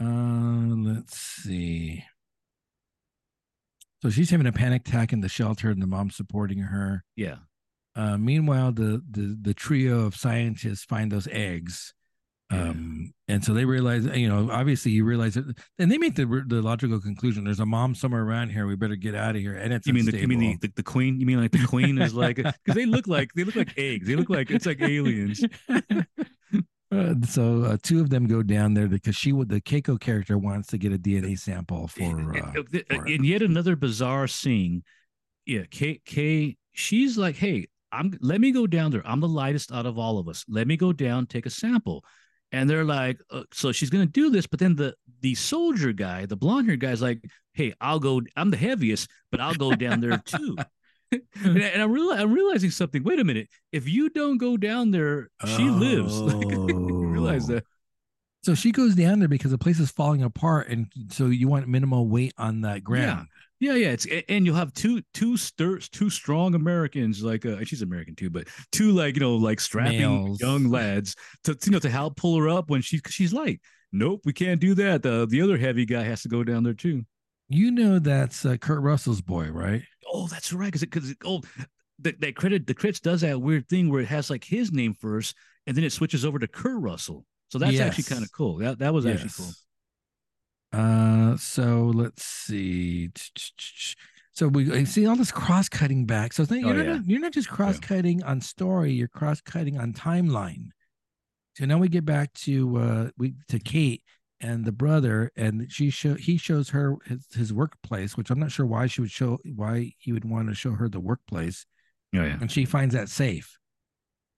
Uh, 0.00 0.74
let's 0.76 1.18
see. 1.18 2.04
So 4.02 4.08
she's 4.10 4.30
having 4.30 4.46
a 4.46 4.52
panic 4.52 4.88
attack 4.88 5.12
in 5.12 5.20
the 5.20 5.28
shelter, 5.28 5.70
and 5.70 5.82
the 5.82 5.86
mom's 5.86 6.16
supporting 6.16 6.58
her. 6.60 7.04
Yeah, 7.16 7.36
Uh, 7.94 8.16
meanwhile, 8.16 8.72
the, 8.72 9.02
the 9.10 9.36
the 9.42 9.52
trio 9.54 10.06
of 10.06 10.14
scientists 10.16 10.84
find 10.84 11.10
those 11.12 11.28
eggs. 11.30 11.92
Um, 12.50 13.12
and 13.28 13.44
so 13.44 13.54
they 13.54 13.64
realize, 13.64 14.04
you 14.06 14.28
know, 14.28 14.50
obviously 14.50 14.90
you 14.90 15.04
realize 15.04 15.36
it, 15.36 15.44
and 15.78 15.90
they 15.90 15.98
make 15.98 16.16
the 16.16 16.26
the 16.46 16.60
logical 16.60 17.00
conclusion: 17.00 17.44
there's 17.44 17.60
a 17.60 17.66
mom 17.66 17.94
somewhere 17.94 18.22
around 18.22 18.50
here. 18.50 18.66
We 18.66 18.74
better 18.74 18.96
get 18.96 19.14
out 19.14 19.36
of 19.36 19.40
here. 19.40 19.54
And 19.54 19.72
it's 19.72 19.86
you 19.86 19.92
mean 19.92 20.04
the 20.06 20.18
you 20.18 20.26
mean 20.26 20.40
the, 20.40 20.56
the, 20.60 20.72
the 20.76 20.82
queen? 20.82 21.20
You 21.20 21.26
mean 21.26 21.40
like 21.40 21.52
the 21.52 21.64
queen 21.64 22.00
is 22.00 22.12
like 22.12 22.36
because 22.36 22.74
they 22.74 22.86
look 22.86 23.06
like 23.06 23.32
they 23.34 23.44
look 23.44 23.54
like 23.54 23.72
eggs. 23.76 24.08
They 24.08 24.16
look 24.16 24.30
like 24.30 24.50
it's 24.50 24.66
like 24.66 24.80
aliens. 24.80 25.44
Uh, 26.92 27.14
so 27.24 27.62
uh, 27.62 27.76
two 27.84 28.00
of 28.00 28.10
them 28.10 28.26
go 28.26 28.42
down 28.42 28.74
there 28.74 28.88
because 28.88 29.14
she 29.14 29.32
would 29.32 29.48
the 29.48 29.60
Keiko 29.60 30.00
character 30.00 30.36
wants 30.36 30.66
to 30.70 30.76
get 30.76 30.92
a 30.92 30.98
DNA 30.98 31.38
sample 31.38 31.86
for. 31.86 32.02
Uh, 32.02 32.52
and- 32.52 32.84
for 32.90 33.06
and 33.06 33.24
yet 33.24 33.42
another 33.42 33.76
bizarre 33.76 34.26
scene. 34.26 34.82
Yeah, 35.46 35.62
Kay, 35.70 36.00
Kay, 36.04 36.56
she's 36.72 37.16
like, 37.16 37.36
"Hey, 37.36 37.68
I'm 37.92 38.18
let 38.20 38.40
me 38.40 38.50
go 38.50 38.66
down 38.66 38.90
there. 38.90 39.02
I'm 39.04 39.20
the 39.20 39.28
lightest 39.28 39.70
out 39.70 39.86
of 39.86 39.98
all 39.98 40.18
of 40.18 40.28
us. 40.28 40.44
Let 40.48 40.66
me 40.66 40.76
go 40.76 40.92
down, 40.92 41.26
take 41.26 41.46
a 41.46 41.50
sample." 41.50 42.04
And 42.52 42.68
they're 42.68 42.84
like, 42.84 43.18
uh, 43.30 43.44
so 43.52 43.70
she's 43.72 43.90
gonna 43.90 44.06
do 44.06 44.30
this, 44.30 44.46
but 44.46 44.58
then 44.58 44.74
the 44.76 44.94
the 45.20 45.34
soldier 45.34 45.92
guy, 45.92 46.26
the 46.26 46.36
blonde 46.36 46.66
haired 46.66 46.80
guy's 46.80 47.00
like, 47.02 47.22
"Hey, 47.52 47.74
I'll 47.80 48.00
go. 48.00 48.20
I'm 48.36 48.50
the 48.50 48.56
heaviest, 48.56 49.08
but 49.30 49.40
I'll 49.40 49.54
go 49.54 49.72
down 49.72 50.00
there 50.00 50.18
too." 50.18 50.56
and, 51.12 51.22
and 51.58 51.82
I'm, 51.82 51.90
real, 51.92 52.10
I'm 52.12 52.32
realizing 52.32 52.70
something. 52.70 53.02
Wait 53.04 53.18
a 53.20 53.24
minute. 53.24 53.48
If 53.72 53.88
you 53.88 54.10
don't 54.10 54.38
go 54.38 54.56
down 54.56 54.90
there, 54.90 55.28
she 55.46 55.64
lives. 55.64 56.18
You 56.20 57.06
realize 57.06 57.50
Oh. 57.50 57.54
that? 57.54 57.64
So 58.42 58.54
she 58.54 58.72
goes 58.72 58.94
down 58.94 59.18
there 59.18 59.28
because 59.28 59.50
the 59.50 59.58
place 59.58 59.78
is 59.78 59.90
falling 59.90 60.22
apart, 60.22 60.68
and 60.68 60.86
so 61.10 61.26
you 61.26 61.46
want 61.46 61.68
minimal 61.68 62.08
weight 62.08 62.32
on 62.38 62.62
that 62.62 62.82
ground. 62.82 63.26
Yeah, 63.30 63.49
yeah. 63.60 63.74
Yeah, 63.74 63.88
it's 63.90 64.06
and 64.28 64.44
you'll 64.44 64.56
have 64.56 64.72
two 64.72 65.02
two 65.14 65.36
stir 65.36 65.78
two 65.78 66.10
strong 66.10 66.54
Americans 66.54 67.22
like 67.22 67.46
uh, 67.46 67.62
she's 67.64 67.82
American 67.82 68.16
too, 68.16 68.30
but 68.30 68.48
two 68.72 68.92
like 68.92 69.14
you 69.14 69.20
know 69.20 69.36
like 69.36 69.60
strapping 69.60 70.00
Males. 70.00 70.40
young 70.40 70.68
lads 70.68 71.14
to 71.44 71.56
you 71.64 71.72
know 71.72 71.78
to 71.78 71.90
help 71.90 72.16
pull 72.16 72.38
her 72.38 72.48
up 72.48 72.70
when 72.70 72.82
she 72.82 73.00
she's 73.08 73.32
light. 73.32 73.60
Nope, 73.92 74.22
we 74.24 74.32
can't 74.32 74.60
do 74.60 74.74
that. 74.74 75.02
The 75.02 75.26
the 75.28 75.42
other 75.42 75.58
heavy 75.58 75.84
guy 75.84 76.02
has 76.02 76.22
to 76.22 76.28
go 76.28 76.42
down 76.42 76.64
there 76.64 76.74
too. 76.74 77.04
You 77.48 77.70
know 77.70 77.98
that's 77.98 78.44
uh, 78.44 78.56
Kurt 78.56 78.82
Russell's 78.82 79.20
boy, 79.20 79.50
right? 79.50 79.82
Oh, 80.12 80.26
that's 80.28 80.52
right. 80.52 80.66
Because 80.66 80.82
because 80.82 81.14
oh, 81.24 81.42
that 81.98 82.20
that 82.20 82.36
credit 82.36 82.66
the 82.66 82.74
credits 82.74 83.00
does 83.00 83.20
that 83.22 83.40
weird 83.40 83.68
thing 83.68 83.90
where 83.90 84.00
it 84.00 84.08
has 84.08 84.30
like 84.30 84.44
his 84.44 84.72
name 84.72 84.94
first, 84.94 85.34
and 85.66 85.76
then 85.76 85.84
it 85.84 85.92
switches 85.92 86.24
over 86.24 86.38
to 86.38 86.46
Kurt 86.46 86.80
Russell. 86.80 87.24
So 87.48 87.58
that's 87.58 87.80
actually 87.80 88.04
kind 88.04 88.22
of 88.22 88.30
cool. 88.32 88.58
That 88.58 88.78
that 88.78 88.94
was 88.94 89.06
actually 89.06 89.30
cool. 89.36 89.50
Uh, 90.72 91.36
so 91.36 91.90
let's 91.94 92.24
see. 92.24 93.10
So 94.32 94.48
we 94.48 94.84
see 94.84 95.06
all 95.06 95.16
this 95.16 95.32
cross 95.32 95.68
cutting 95.68 96.06
back. 96.06 96.32
So 96.32 96.44
think 96.44 96.64
Oh, 96.64 96.70
you're, 96.72 96.84
yeah. 96.84 96.92
not, 96.96 97.06
you're 97.08 97.20
not 97.20 97.32
just 97.32 97.48
cross 97.48 97.78
cutting 97.78 98.22
on 98.22 98.40
story, 98.40 98.92
you're 98.92 99.08
cross 99.08 99.40
cutting 99.40 99.78
on 99.78 99.92
timeline. 99.92 100.68
So 101.56 101.66
now 101.66 101.78
we 101.78 101.88
get 101.88 102.04
back 102.04 102.32
to 102.44 102.76
uh 102.78 103.08
we 103.18 103.34
to 103.48 103.58
Kate 103.58 104.02
and 104.40 104.64
the 104.64 104.72
brother, 104.72 105.30
and 105.36 105.70
she 105.70 105.90
show 105.90 106.14
he 106.14 106.38
shows 106.38 106.70
her 106.70 106.96
his, 107.04 107.26
his 107.34 107.52
workplace, 107.52 108.16
which 108.16 108.30
I'm 108.30 108.38
not 108.38 108.52
sure 108.52 108.64
why 108.64 108.86
she 108.86 109.00
would 109.02 109.10
show 109.10 109.38
why 109.56 109.92
he 109.98 110.12
would 110.12 110.24
want 110.24 110.48
to 110.48 110.54
show 110.54 110.70
her 110.72 110.88
the 110.88 111.00
workplace, 111.00 111.66
Oh 112.14 112.22
yeah. 112.22 112.38
and 112.40 112.50
she 112.50 112.64
finds 112.64 112.94
that 112.94 113.10
safe. 113.10 113.58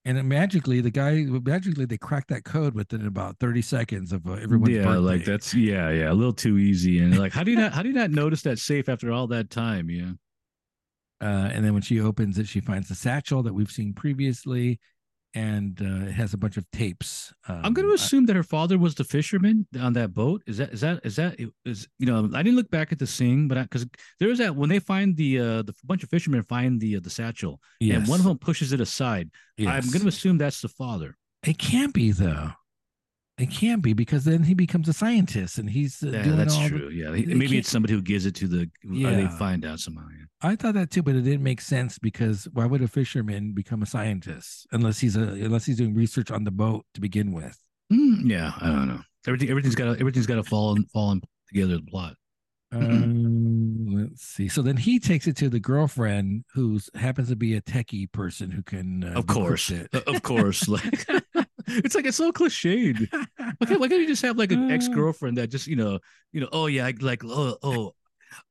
And 0.05 0.21
magically, 0.27 0.81
the 0.81 0.91
guy 0.91 1.23
magically 1.45 1.85
they 1.85 1.97
crack 1.97 2.27
that 2.27 2.43
code 2.43 2.75
within 2.75 3.07
about 3.07 3.39
30 3.39 3.61
seconds 3.61 4.11
of 4.11 4.27
uh, 4.27 4.33
everyone's 4.33 4.75
yeah, 4.75 4.95
like 4.95 5.23
that's 5.23 5.53
yeah, 5.53 5.89
yeah, 5.91 6.11
a 6.11 6.13
little 6.13 6.33
too 6.33 6.57
easy. 6.57 6.99
And 6.99 7.17
like, 7.17 7.31
how 7.31 7.43
do 7.43 7.51
you 7.51 7.57
not 7.57 7.71
how 7.71 7.81
do 7.81 7.87
you 7.87 7.95
not 7.95 8.11
notice 8.11 8.41
that 8.41 8.59
safe 8.59 8.89
after 8.89 9.11
all 9.13 9.27
that 9.27 9.49
time? 9.49 9.89
Yeah. 9.89 10.11
Uh, 11.21 11.49
and 11.53 11.63
then 11.63 11.71
when 11.71 11.81
she 11.81 12.01
opens 12.01 12.37
it, 12.37 12.49
she 12.49 12.59
finds 12.59 12.89
the 12.89 12.95
satchel 12.95 13.43
that 13.43 13.53
we've 13.53 13.71
seen 13.71 13.93
previously, 13.93 14.77
and 15.33 15.81
uh, 15.81 16.07
it 16.07 16.11
has 16.13 16.33
a 16.33 16.37
bunch 16.37 16.57
of 16.57 16.69
tapes. 16.71 17.33
Um, 17.47 17.61
I'm 17.63 17.73
going 17.73 17.87
to 17.87 17.93
assume 17.93 18.25
that 18.27 18.35
her 18.35 18.43
father 18.43 18.77
was 18.77 18.95
the 18.95 19.03
fisherman 19.03 19.67
on 19.79 19.93
that 19.93 20.13
boat. 20.13 20.43
Is 20.45 20.57
that 20.57 20.73
is 20.73 20.81
that 20.81 20.99
is 21.03 21.15
that 21.15 21.39
is 21.65 21.87
you 21.99 22.05
know 22.05 22.29
I 22.33 22.43
didn't 22.43 22.55
look 22.55 22.69
back 22.69 22.91
at 22.91 22.99
the 22.99 23.07
scene, 23.07 23.47
but 23.47 23.61
because 23.61 23.85
there 24.19 24.29
is 24.29 24.39
that 24.39 24.55
when 24.55 24.69
they 24.69 24.79
find 24.79 25.15
the 25.17 25.39
uh 25.39 25.61
the 25.63 25.73
bunch 25.83 26.03
of 26.03 26.09
fishermen 26.09 26.43
find 26.43 26.79
the 26.79 26.97
uh, 26.97 26.99
the 27.01 27.09
satchel 27.09 27.59
yes, 27.79 27.97
and 27.97 28.07
one 28.07 28.19
of 28.19 28.25
them 28.25 28.37
pushes 28.37 28.73
it 28.73 28.81
aside. 28.81 29.29
I'm 29.59 29.89
going 29.89 30.01
to 30.01 30.07
assume 30.07 30.37
that's 30.37 30.61
the 30.61 30.69
father. 30.69 31.17
It 31.43 31.57
can't 31.57 31.93
be 31.93 32.11
though. 32.11 32.51
It 33.39 33.49
can't 33.49 33.81
be 33.81 33.93
because 33.93 34.25
then 34.25 34.43
he 34.43 34.53
becomes 34.53 34.87
a 34.87 34.93
scientist 34.93 35.57
and 35.57 35.67
he's 35.69 36.03
uh, 36.03 36.07
Yeah, 36.09 36.21
doing 36.23 36.37
that's 36.37 36.53
all. 36.55 36.63
the- 36.63 36.69
true. 36.69 36.89
yeah, 36.89 37.15
he- 37.15 37.25
they 37.25 37.33
maybe 37.33 37.57
it's 37.57 37.69
somebody 37.69 37.93
who 37.95 38.01
gives 38.01 38.25
it 38.27 38.35
to 38.35 38.47
the. 38.47 38.69
Yeah. 38.83 39.15
they 39.15 39.27
find 39.27 39.65
out 39.65 39.79
somehow. 39.79 40.05
Yeah. 40.17 40.25
I 40.47 40.55
thought 40.55 40.75
that 40.75 40.91
too, 40.91 41.01
but 41.01 41.15
it 41.15 41.21
didn't 41.23 41.41
make 41.41 41.59
sense 41.61 41.97
because 41.97 42.47
why 42.53 42.65
would 42.67 42.81
a 42.83 42.87
fisherman 42.87 43.53
become 43.53 43.81
a 43.81 43.85
scientist 43.87 44.67
unless 44.71 44.99
he's 44.99 45.15
a 45.15 45.21
unless 45.21 45.65
he's 45.65 45.77
doing 45.77 45.95
research 45.95 46.29
on 46.29 46.43
the 46.43 46.51
boat 46.51 46.85
to 46.93 47.01
begin 47.01 47.31
with? 47.31 47.57
Mm, 47.91 48.29
yeah, 48.29 48.51
I 48.61 48.67
don't 48.67 48.87
know. 48.87 49.01
Everything 49.25 49.49
everything's 49.49 49.75
got 49.75 49.85
to 49.93 49.99
everything's 49.99 50.27
got 50.27 50.35
to 50.35 50.43
fall 50.43 50.75
and 50.75 50.89
fall 50.91 51.11
in 51.13 51.21
together. 51.47 51.77
The 51.77 51.81
plot. 51.89 52.15
Um, 52.71 53.85
let's 53.87 54.21
see. 54.23 54.47
So 54.47 54.61
then 54.61 54.77
he 54.77 54.99
takes 54.99 55.27
it 55.27 55.35
to 55.37 55.49
the 55.49 55.59
girlfriend, 55.59 56.43
who 56.53 56.79
happens 56.95 57.29
to 57.29 57.35
be 57.35 57.55
a 57.55 57.61
techie 57.61 58.11
person 58.11 58.51
who 58.51 58.63
can, 58.63 59.03
uh, 59.03 59.13
Of 59.17 59.27
course, 59.27 59.71
Uh, 59.71 59.85
of 60.07 60.23
course. 60.23 60.67
Like 60.67 61.05
it's 61.83 61.95
like 61.95 62.05
it's 62.05 62.17
so 62.17 62.31
cliched. 62.31 63.09
Can't, 63.67 63.79
why 63.79 63.87
can't 63.87 64.01
you 64.01 64.07
just 64.07 64.21
have 64.21 64.37
like 64.37 64.51
an 64.51 64.69
Uh. 64.71 64.73
ex 64.73 64.87
girlfriend 64.87 65.37
that 65.37 65.47
just 65.47 65.67
you 65.67 65.75
know 65.75 65.99
you 66.31 66.41
know 66.41 66.49
oh 66.51 66.67
yeah 66.67 66.85
I 66.85 66.93
like 66.99 67.23
oh 67.23 67.57
oh 67.63 67.93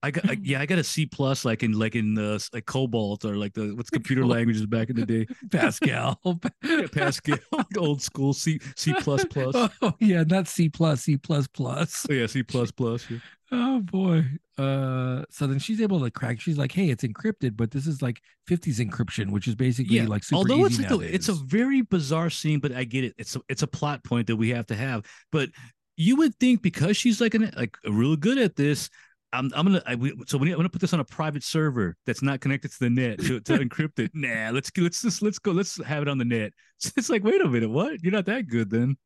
I 0.02 0.10
got 0.10 0.28
I, 0.28 0.36
yeah, 0.42 0.60
I 0.60 0.66
got 0.66 0.78
a 0.78 0.84
C 0.84 1.06
plus 1.06 1.44
like 1.44 1.62
in 1.62 1.72
like 1.72 1.94
in 1.94 2.16
uh, 2.18 2.38
like 2.52 2.66
COBOL 2.66 3.24
or 3.24 3.36
like 3.36 3.54
the 3.54 3.74
what's 3.74 3.90
computer 3.90 4.24
languages 4.26 4.66
back 4.66 4.90
in 4.90 4.96
the 4.96 5.04
day. 5.06 5.26
Pascal. 5.50 6.18
Pascal, 6.92 7.38
old 7.78 8.02
school 8.02 8.32
C 8.32 8.60
C 8.76 8.94
plus 8.94 9.24
plus. 9.24 9.54
Oh 9.80 9.92
yeah, 10.00 10.24
not 10.24 10.48
C 10.48 10.68
plus, 10.68 11.02
C 11.02 11.16
plus 11.16 11.46
plus. 11.48 12.06
Oh, 12.10 12.12
yeah, 12.12 12.26
C 12.26 12.42
plus 12.42 12.70
plus. 12.70 13.08
yeah. 13.10 13.18
Oh 13.54 13.80
boy. 13.80 14.24
Uh 14.58 15.24
so 15.30 15.46
then 15.46 15.58
she's 15.58 15.80
able 15.80 16.00
to 16.00 16.10
crack. 16.10 16.40
She's 16.40 16.56
like, 16.58 16.72
hey, 16.72 16.88
it's 16.90 17.04
encrypted, 17.04 17.56
but 17.56 17.70
this 17.70 17.86
is 17.86 18.00
like 18.02 18.20
50s 18.48 18.78
encryption, 18.80 19.30
which 19.30 19.46
is 19.46 19.54
basically 19.54 19.96
Yeah, 19.96 20.06
like 20.06 20.24
super 20.24 20.38
Although 20.38 20.64
it's 20.64 20.78
a, 20.78 21.00
it's 21.00 21.28
a 21.28 21.34
very 21.34 21.82
bizarre 21.82 22.30
scene, 22.30 22.60
but 22.60 22.72
I 22.72 22.84
get 22.84 23.04
it. 23.04 23.14
It's 23.18 23.36
a 23.36 23.40
it's 23.48 23.62
a 23.62 23.66
plot 23.66 24.04
point 24.04 24.26
that 24.28 24.36
we 24.36 24.50
have 24.50 24.66
to 24.68 24.74
have. 24.74 25.04
But 25.30 25.50
you 25.96 26.16
would 26.16 26.34
think 26.36 26.62
because 26.62 26.96
she's 26.96 27.20
like 27.20 27.34
an 27.34 27.52
like 27.56 27.76
really 27.84 28.16
good 28.16 28.38
at 28.38 28.56
this. 28.56 28.88
I'm, 29.32 29.50
I'm 29.54 29.66
gonna 29.66 29.82
I, 29.86 29.94
we, 29.94 30.12
so 30.26 30.38
I'm 30.38 30.50
gonna 30.50 30.68
put 30.68 30.80
this 30.80 30.92
on 30.92 31.00
a 31.00 31.04
private 31.04 31.42
server 31.42 31.96
that's 32.06 32.22
not 32.22 32.40
connected 32.40 32.70
to 32.72 32.78
the 32.80 32.90
net 32.90 33.18
to, 33.20 33.40
to 33.40 33.52
encrypt 33.58 33.98
it. 33.98 34.10
Nah, 34.14 34.50
let's 34.52 34.70
go- 34.70 34.82
let's 34.82 35.00
just 35.02 35.22
let's 35.22 35.38
go 35.38 35.52
let's 35.52 35.82
have 35.84 36.02
it 36.02 36.08
on 36.08 36.18
the 36.18 36.24
net. 36.24 36.52
It's 36.96 37.08
like 37.10 37.24
wait 37.24 37.40
a 37.40 37.48
minute, 37.48 37.70
what? 37.70 38.02
You're 38.02 38.12
not 38.12 38.26
that 38.26 38.46
good 38.48 38.70
then. 38.70 38.96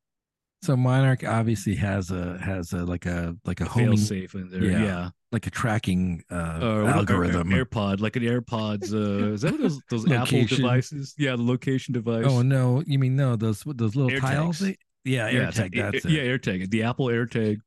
So 0.62 0.74
Monarch 0.76 1.22
obviously 1.22 1.74
has 1.76 2.10
a 2.10 2.38
has 2.38 2.72
a 2.72 2.84
like 2.84 3.06
a 3.06 3.36
like 3.44 3.60
a 3.60 3.66
homing 3.66 3.98
safe 3.98 4.34
in 4.34 4.48
there, 4.50 4.64
yeah. 4.64 4.82
yeah. 4.82 5.08
like 5.30 5.46
a 5.46 5.50
tracking 5.50 6.24
uh 6.30 6.34
Or 6.34 6.58
what- 6.58 6.60
or- 6.60 6.82
or 6.82 6.88
algorithm. 6.88 7.50
AirPod, 7.50 8.00
like 8.00 8.16
an 8.16 8.22
AirPods. 8.22 8.92
Uh, 8.92 9.34
is 9.34 9.42
that 9.42 9.58
those 9.58 9.78
those 9.90 10.10
Apple 10.10 10.44
devices? 10.46 11.14
Yeah, 11.18 11.36
the 11.36 11.42
location 11.42 11.92
device. 11.92 12.24
oh 12.26 12.42
no, 12.42 12.82
you 12.86 12.98
mean 12.98 13.14
no, 13.16 13.36
those 13.36 13.62
those 13.66 13.94
little 13.94 14.10
AirTags. 14.10 14.20
tiles? 14.20 14.62
Yeah, 14.62 14.74
yeah, 15.04 15.50
AirTag, 15.50 15.58
like- 15.58 15.72
that's 15.92 16.04
yeah, 16.06 16.22
it. 16.22 16.42
AirTag, 16.42 16.70
the 16.70 16.82
Apple 16.82 17.06
AirTag. 17.06 17.58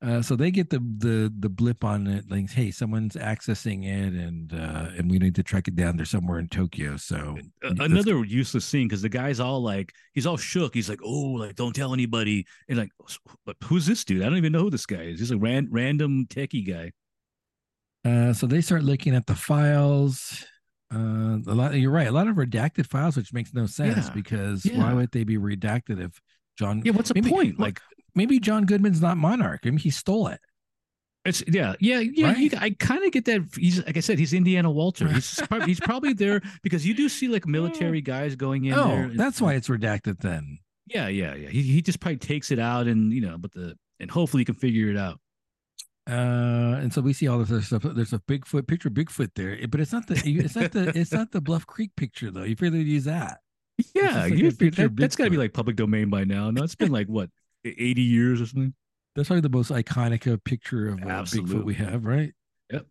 Uh, 0.00 0.22
so 0.22 0.36
they 0.36 0.52
get 0.52 0.70
the 0.70 0.78
the 0.98 1.32
the 1.40 1.48
blip 1.48 1.82
on 1.82 2.06
it, 2.06 2.24
like, 2.30 2.48
hey, 2.50 2.70
someone's 2.70 3.16
accessing 3.16 3.84
it, 3.84 4.12
and 4.14 4.52
uh, 4.52 4.90
and 4.96 5.10
we 5.10 5.18
need 5.18 5.34
to 5.34 5.42
track 5.42 5.66
it 5.66 5.74
down. 5.74 5.96
They're 5.96 6.06
somewhere 6.06 6.38
in 6.38 6.46
Tokyo. 6.48 6.96
So 6.96 7.36
another 7.62 8.24
useless 8.24 8.64
scene 8.64 8.86
because 8.86 9.02
the 9.02 9.08
guy's 9.08 9.40
all 9.40 9.60
like 9.60 9.92
he's 10.14 10.24
all 10.26 10.36
shook 10.36 10.74
he's 10.74 10.88
like 10.88 11.00
oh 11.04 11.32
like 11.32 11.56
don't 11.56 11.74
tell 11.74 11.92
anybody 11.92 12.46
and 12.68 12.78
like 12.78 12.90
but 13.44 13.56
who's 13.64 13.86
this 13.86 14.04
dude 14.04 14.22
i 14.22 14.26
don't 14.26 14.36
even 14.36 14.52
know 14.52 14.60
who 14.60 14.70
this 14.70 14.86
guy 14.86 15.02
is 15.02 15.18
he's 15.18 15.30
a 15.32 15.36
ran- 15.38 15.68
random 15.70 16.26
techie 16.26 16.66
guy 16.66 16.92
Uh, 18.04 18.32
so 18.32 18.46
they 18.46 18.60
start 18.60 18.82
looking 18.84 19.14
at 19.16 19.26
the 19.26 19.34
files. 19.34 20.44
Uh, 20.94 21.38
a 21.46 21.54
lot. 21.54 21.74
You're 21.74 21.90
right. 21.90 22.06
A 22.06 22.12
lot 22.12 22.28
of 22.28 22.36
redacted 22.36 22.86
files, 22.86 23.16
which 23.16 23.32
makes 23.32 23.52
no 23.52 23.66
sense 23.66 24.06
Yeah. 24.06 24.14
because 24.14 24.64
Yeah. 24.64 24.78
why 24.78 24.92
would 24.94 25.10
they 25.12 25.24
be 25.24 25.36
redacted 25.36 26.00
if 26.02 26.20
John? 26.58 26.82
yeah 26.84 26.92
what's 26.92 27.08
the 27.08 27.14
Maybe- 27.14 27.30
point 27.30 27.58
like 27.60 27.80
Maybe 28.14 28.40
John 28.40 28.64
Goodman's 28.64 29.00
not 29.00 29.16
Monarch. 29.16 29.60
I 29.64 29.68
mean, 29.70 29.78
he 29.78 29.90
stole 29.90 30.26
it. 30.28 30.40
it's 31.24 31.42
yeah 31.46 31.74
yeah 31.80 31.98
yeah 32.00 32.34
you, 32.36 32.48
Right? 32.50 32.62
i 32.62 32.70
kind 32.70 33.04
of 33.04 33.12
get 33.12 33.24
that 33.26 33.42
he's 33.56 33.84
like 33.84 33.96
i 33.96 34.00
said 34.00 34.18
he's 34.18 34.32
indiana 34.32 34.70
walter 34.70 35.06
he's 35.08 35.40
probably, 35.48 35.66
he's 35.66 35.80
probably 35.80 36.12
there 36.14 36.40
because 36.62 36.86
you 36.86 36.94
do 36.94 37.08
see 37.08 37.28
like 37.28 37.46
military 37.58 38.00
guys 38.00 38.34
going 38.34 38.64
in 38.64 38.74
oh, 38.74 38.90
and- 38.92 39.18
that's 39.18 39.40
why 39.40 39.54
it's 39.54 39.68
redacted 39.68 40.18
then. 40.20 40.58
yeah 40.86 41.06
yeah 41.08 41.34
yeah 41.34 41.48
he, 41.50 41.62
he 41.62 41.82
just 41.82 42.00
probably 42.00 42.16
takes 42.16 42.50
it 42.50 42.58
out 42.58 42.86
and 42.86 43.12
you 43.12 43.20
know 43.20 43.36
but 43.38 43.52
the 43.52 43.76
and 44.00 44.10
hopefully 44.10 44.40
you 44.40 44.46
can 44.46 44.54
figure 44.54 44.88
it 44.90 44.96
out 44.96 45.18
Uh, 46.08 46.80
and 46.80 46.90
so 46.92 47.02
we 47.02 47.12
see 47.12 47.28
all 47.28 47.38
this 47.38 47.50
other 47.50 47.60
stuff. 47.60 47.82
There's 47.94 48.14
a 48.14 48.18
Bigfoot 48.20 48.66
picture, 48.66 48.88
Bigfoot 48.88 49.30
there, 49.34 49.58
but 49.68 49.78
it's 49.80 49.92
not 49.92 50.06
the 50.06 50.14
it's 50.24 50.56
not 50.56 50.72
the 50.72 50.88
it's 50.98 51.12
not 51.12 51.32
the 51.32 51.40
Bluff 51.42 51.66
Creek 51.66 51.90
picture 51.96 52.30
though. 52.30 52.44
You 52.44 52.56
figured 52.56 52.72
they'd 52.80 52.86
use 52.88 53.04
that. 53.04 53.40
yeah 53.94 54.22
like 54.22 54.34
you 54.34 54.48
a 54.48 54.52
picture 54.52 54.86
of 54.86 54.96
that, 54.96 55.02
that's 55.02 55.16
got 55.16 55.24
to 55.24 55.30
be 55.30 55.36
like 55.36 55.52
public 55.52 55.76
domain 55.76 56.10
by 56.10 56.24
now 56.24 56.50
no 56.50 56.62
it's 56.62 56.74
been 56.74 56.92
like 56.92 57.06
what 57.06 57.30
80 57.64 58.02
years 58.02 58.40
or 58.40 58.46
something 58.46 58.74
That's 59.16 59.28
probably 59.28 59.40
the 59.42 59.48
most 59.48 59.70
iconic 59.70 60.32
uh, 60.32 60.36
picture 60.44 60.88
of 60.88 61.02
uh, 61.02 61.22
Bigfoot 61.24 61.64
we 61.64 61.74
have, 61.74 62.04
right? 62.04 62.32
Yep. 62.70 62.86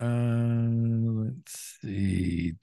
Uh, 0.00 1.24
let's 1.24 1.78
see. 1.80 2.54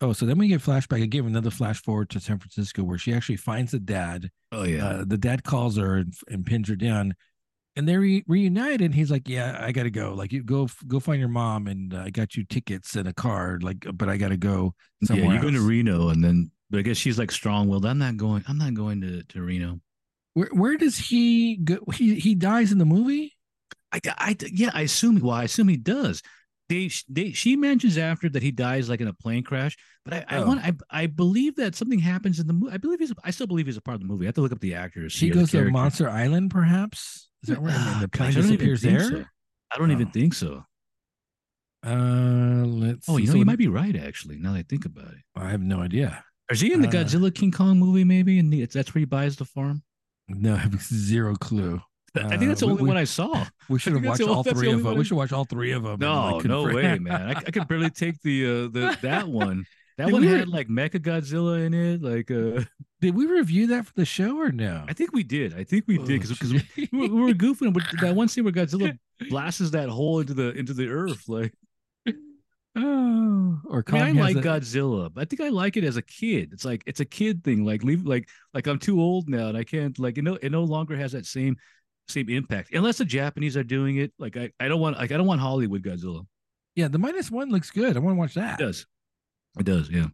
Oh, 0.00 0.12
so 0.12 0.24
then 0.26 0.38
we 0.38 0.46
get 0.46 0.62
flashback 0.62 1.02
again, 1.02 1.26
another 1.26 1.50
flash 1.50 1.82
forward 1.82 2.08
to 2.10 2.20
San 2.20 2.38
Francisco, 2.38 2.84
where 2.84 2.98
she 2.98 3.12
actually 3.12 3.36
finds 3.36 3.72
the 3.72 3.80
dad. 3.80 4.30
oh 4.52 4.62
yeah 4.62 4.86
Uh, 4.86 5.04
the 5.04 5.18
dad 5.18 5.42
calls 5.42 5.76
her 5.76 5.96
and, 5.96 6.14
and 6.28 6.46
pins 6.46 6.68
her 6.68 6.76
down, 6.76 7.14
and 7.74 7.88
they're 7.88 8.00
re- 8.00 8.24
reunited. 8.28 8.82
And 8.82 8.94
he's 8.94 9.10
like, 9.10 9.28
"Yeah, 9.28 9.58
I 9.60 9.72
gotta 9.72 9.90
go. 9.90 10.14
Like, 10.14 10.32
you 10.32 10.44
go 10.44 10.68
go 10.86 11.00
find 11.00 11.18
your 11.18 11.28
mom, 11.28 11.66
and 11.66 11.92
uh, 11.92 12.04
I 12.06 12.10
got 12.10 12.36
you 12.36 12.44
tickets 12.44 12.94
and 12.94 13.08
a 13.08 13.12
card. 13.12 13.64
Like, 13.64 13.84
but 13.92 14.08
I 14.08 14.16
gotta 14.16 14.36
go 14.36 14.74
somewhere 15.04 15.26
yeah, 15.26 15.32
you're 15.32 15.42
going 15.42 15.54
to. 15.54 15.60
Reno, 15.60 16.08
and 16.10 16.22
then 16.22 16.52
but 16.70 16.78
I 16.78 16.82
guess 16.82 16.96
she's 16.96 17.18
like 17.18 17.30
strong-willed. 17.30 17.86
I'm 17.86 17.98
not 17.98 18.16
going. 18.16 18.44
I'm 18.48 18.58
not 18.58 18.74
going 18.74 19.00
to 19.02 19.22
to 19.24 19.42
Reno. 19.42 19.80
Where 20.34 20.48
where 20.52 20.76
does 20.76 20.96
he 20.98 21.56
go? 21.56 21.78
He 21.94 22.14
he 22.16 22.34
dies 22.34 22.72
in 22.72 22.78
the 22.78 22.84
movie. 22.84 23.34
I, 23.92 24.00
I 24.06 24.36
yeah, 24.52 24.70
I 24.74 24.82
assume. 24.82 25.18
Well, 25.20 25.34
I 25.34 25.44
assume 25.44 25.68
he 25.68 25.76
does. 25.76 26.22
They 26.68 26.90
they 27.08 27.32
she 27.32 27.56
mentions 27.56 27.96
after 27.96 28.28
that 28.28 28.42
he 28.42 28.50
dies 28.50 28.90
like 28.90 29.00
in 29.00 29.08
a 29.08 29.14
plane 29.14 29.42
crash, 29.42 29.74
but 30.04 30.12
I, 30.12 30.24
I 30.28 30.36
Oh. 30.38 30.46
want 30.46 30.60
I 30.62 30.74
I 30.90 31.06
believe 31.06 31.56
that 31.56 31.74
something 31.74 31.98
happens 31.98 32.38
in 32.40 32.46
the 32.46 32.52
movie. 32.52 32.74
I 32.74 32.76
believe 32.76 33.00
he's 33.00 33.12
I 33.24 33.30
still 33.30 33.46
believe 33.46 33.64
he's 33.66 33.78
a 33.78 33.80
part 33.80 33.94
of 33.94 34.00
the 34.02 34.06
movie. 34.06 34.26
I 34.26 34.28
have 34.28 34.34
to 34.34 34.42
look 34.42 34.52
up 34.52 34.60
the 34.60 34.74
actors. 34.74 35.12
She 35.12 35.30
goes 35.30 35.50
to. 35.52 35.70
Monster 35.70 36.10
Island, 36.10 36.50
perhaps. 36.50 37.30
Is 37.42 37.48
that 37.48 37.62
where 37.62 37.72
Ah, 37.74 37.98
the 38.02 38.08
plane 38.08 38.28
I 38.28 38.32
don't 38.32 38.44
even 38.52 38.58
disappears 38.58 38.82
think 38.82 38.98
there? 38.98 39.10
so. 39.10 39.24
I 39.72 39.78
don't 39.78 39.92
even 39.92 40.08
Oh. 40.08 40.10
think 40.12 40.34
so. 40.34 40.64
Uh, 41.86 42.64
let's. 42.66 43.08
Oh, 43.08 43.16
you 43.16 43.26
know, 43.26 43.32
So 43.32 43.38
you 43.38 43.44
might 43.44 43.58
be 43.58 43.68
right 43.68 43.96
actually. 43.96 44.36
Now 44.38 44.52
that 44.52 44.58
I 44.58 44.64
think 44.68 44.84
about 44.84 45.08
it, 45.12 45.22
I 45.34 45.48
have 45.50 45.62
no 45.62 45.80
idea. 45.80 46.22
Is 46.50 46.60
he 46.60 46.72
in 46.72 46.80
the 46.80 46.88
Uh, 46.88 46.92
Godzilla 46.92 47.34
King 47.34 47.50
Kong 47.52 47.78
movie? 47.78 48.04
Maybe, 48.04 48.38
and 48.38 48.52
that's 48.52 48.94
where 48.94 49.00
he 49.00 49.04
buys 49.04 49.36
the 49.36 49.44
farm. 49.44 49.82
No, 50.28 50.54
I 50.56 50.58
have 50.58 50.80
zero 50.82 51.34
clue. 51.36 51.80
I 52.16 52.36
think 52.36 52.48
that's 52.48 52.60
the 52.60 52.66
Uh, 52.66 52.70
only 52.70 52.82
we- 52.82 52.88
one 52.88 52.96
I 52.96 53.04
saw. 53.04 53.44
We 53.68 53.78
should 53.78 53.92
have 53.92 54.04
watched 54.04 54.22
all 54.22 54.42
three 54.42 54.72
of 54.72 54.82
them. 54.82 54.96
We 54.96 55.04
should 55.04 55.16
watch 55.16 55.30
all 55.32 55.44
three 55.44 55.72
of 55.72 55.82
them. 55.82 55.98
No, 56.00 56.36
like, 56.36 56.44
no 56.46 56.62
way, 56.74 56.98
man. 56.98 57.12
I, 57.22 57.30
I 57.32 57.50
could 57.50 57.68
barely 57.68 57.90
take 57.90 58.20
the 58.22 58.46
uh 58.46 58.50
the 58.68 58.98
that 59.02 59.28
one. 59.28 59.66
That 59.98 60.06
Did 60.06 60.12
one 60.12 60.22
we 60.22 60.28
had 60.28 60.48
like 60.48 60.68
Mecha 60.68 61.00
Godzilla 61.00 61.66
in 61.66 61.74
it. 61.74 62.00
Like 62.02 62.30
uh 62.30 62.64
Did 63.00 63.14
we 63.14 63.26
review 63.26 63.66
that 63.68 63.84
for 63.86 63.92
the 63.94 64.04
show 64.06 64.38
or 64.38 64.50
no? 64.50 64.84
I 64.88 64.92
think 64.94 65.12
we 65.12 65.22
did. 65.22 65.54
I 65.54 65.64
think 65.64 65.84
we 65.86 65.98
did 65.98 66.04
Oh, 66.04 66.06
because 66.06 66.30
because 66.30 66.52
we, 66.52 66.88
we 66.92 67.08
were 67.08 67.32
goofing 67.32 67.72
But 67.74 67.82
that 68.00 68.14
one 68.16 68.28
scene 68.28 68.44
where 68.44 68.52
Godzilla 68.54 68.96
blasts 69.28 69.70
that 69.70 69.88
hole 69.88 70.20
into 70.20 70.34
the 70.34 70.52
into 70.52 70.72
the 70.72 70.88
earth. 70.88 71.28
Like 71.28 71.52
oh, 72.78 73.60
or 73.64 73.84
I 73.88 73.92
mean, 74.12 74.18
I 74.18 74.32
like 74.32 74.36
a- 74.36 74.40
Godzilla, 74.40 75.12
but 75.12 75.22
I 75.22 75.24
think 75.24 75.40
I 75.40 75.48
like 75.48 75.76
it 75.76 75.84
as 75.84 75.96
a 75.96 76.02
kid. 76.02 76.50
It's 76.52 76.64
like 76.64 76.82
it's 76.86 77.00
a 77.00 77.04
kid 77.04 77.44
thing. 77.44 77.64
Like 77.64 77.82
leave 77.82 78.04
like 78.04 78.28
like 78.54 78.66
I'm 78.66 78.78
too 78.78 79.00
old 79.00 79.28
now 79.28 79.48
and 79.48 79.56
I 79.56 79.64
can't 79.64 79.98
like 79.98 80.18
it 80.18 80.22
no 80.22 80.36
it 80.36 80.50
no 80.50 80.64
longer 80.64 80.96
has 80.96 81.12
that 81.12 81.26
same 81.26 81.56
same 82.08 82.28
impact 82.30 82.72
unless 82.72 82.98
the 82.98 83.04
Japanese 83.04 83.56
are 83.56 83.64
doing 83.64 83.96
it. 83.96 84.12
Like 84.18 84.36
I, 84.36 84.50
I 84.60 84.68
don't 84.68 84.80
want 84.80 84.96
like 84.96 85.12
I 85.12 85.16
don't 85.16 85.26
want 85.26 85.40
Hollywood 85.40 85.82
Godzilla. 85.82 86.26
Yeah, 86.74 86.88
the 86.88 86.98
minus 86.98 87.30
one 87.30 87.50
looks 87.50 87.70
good. 87.70 87.96
I 87.96 88.00
want 88.00 88.14
to 88.14 88.18
watch 88.18 88.34
that. 88.34 88.60
It 88.60 88.64
does. 88.64 88.86
It 89.58 89.66
does, 89.66 89.90
yeah. 89.90 90.06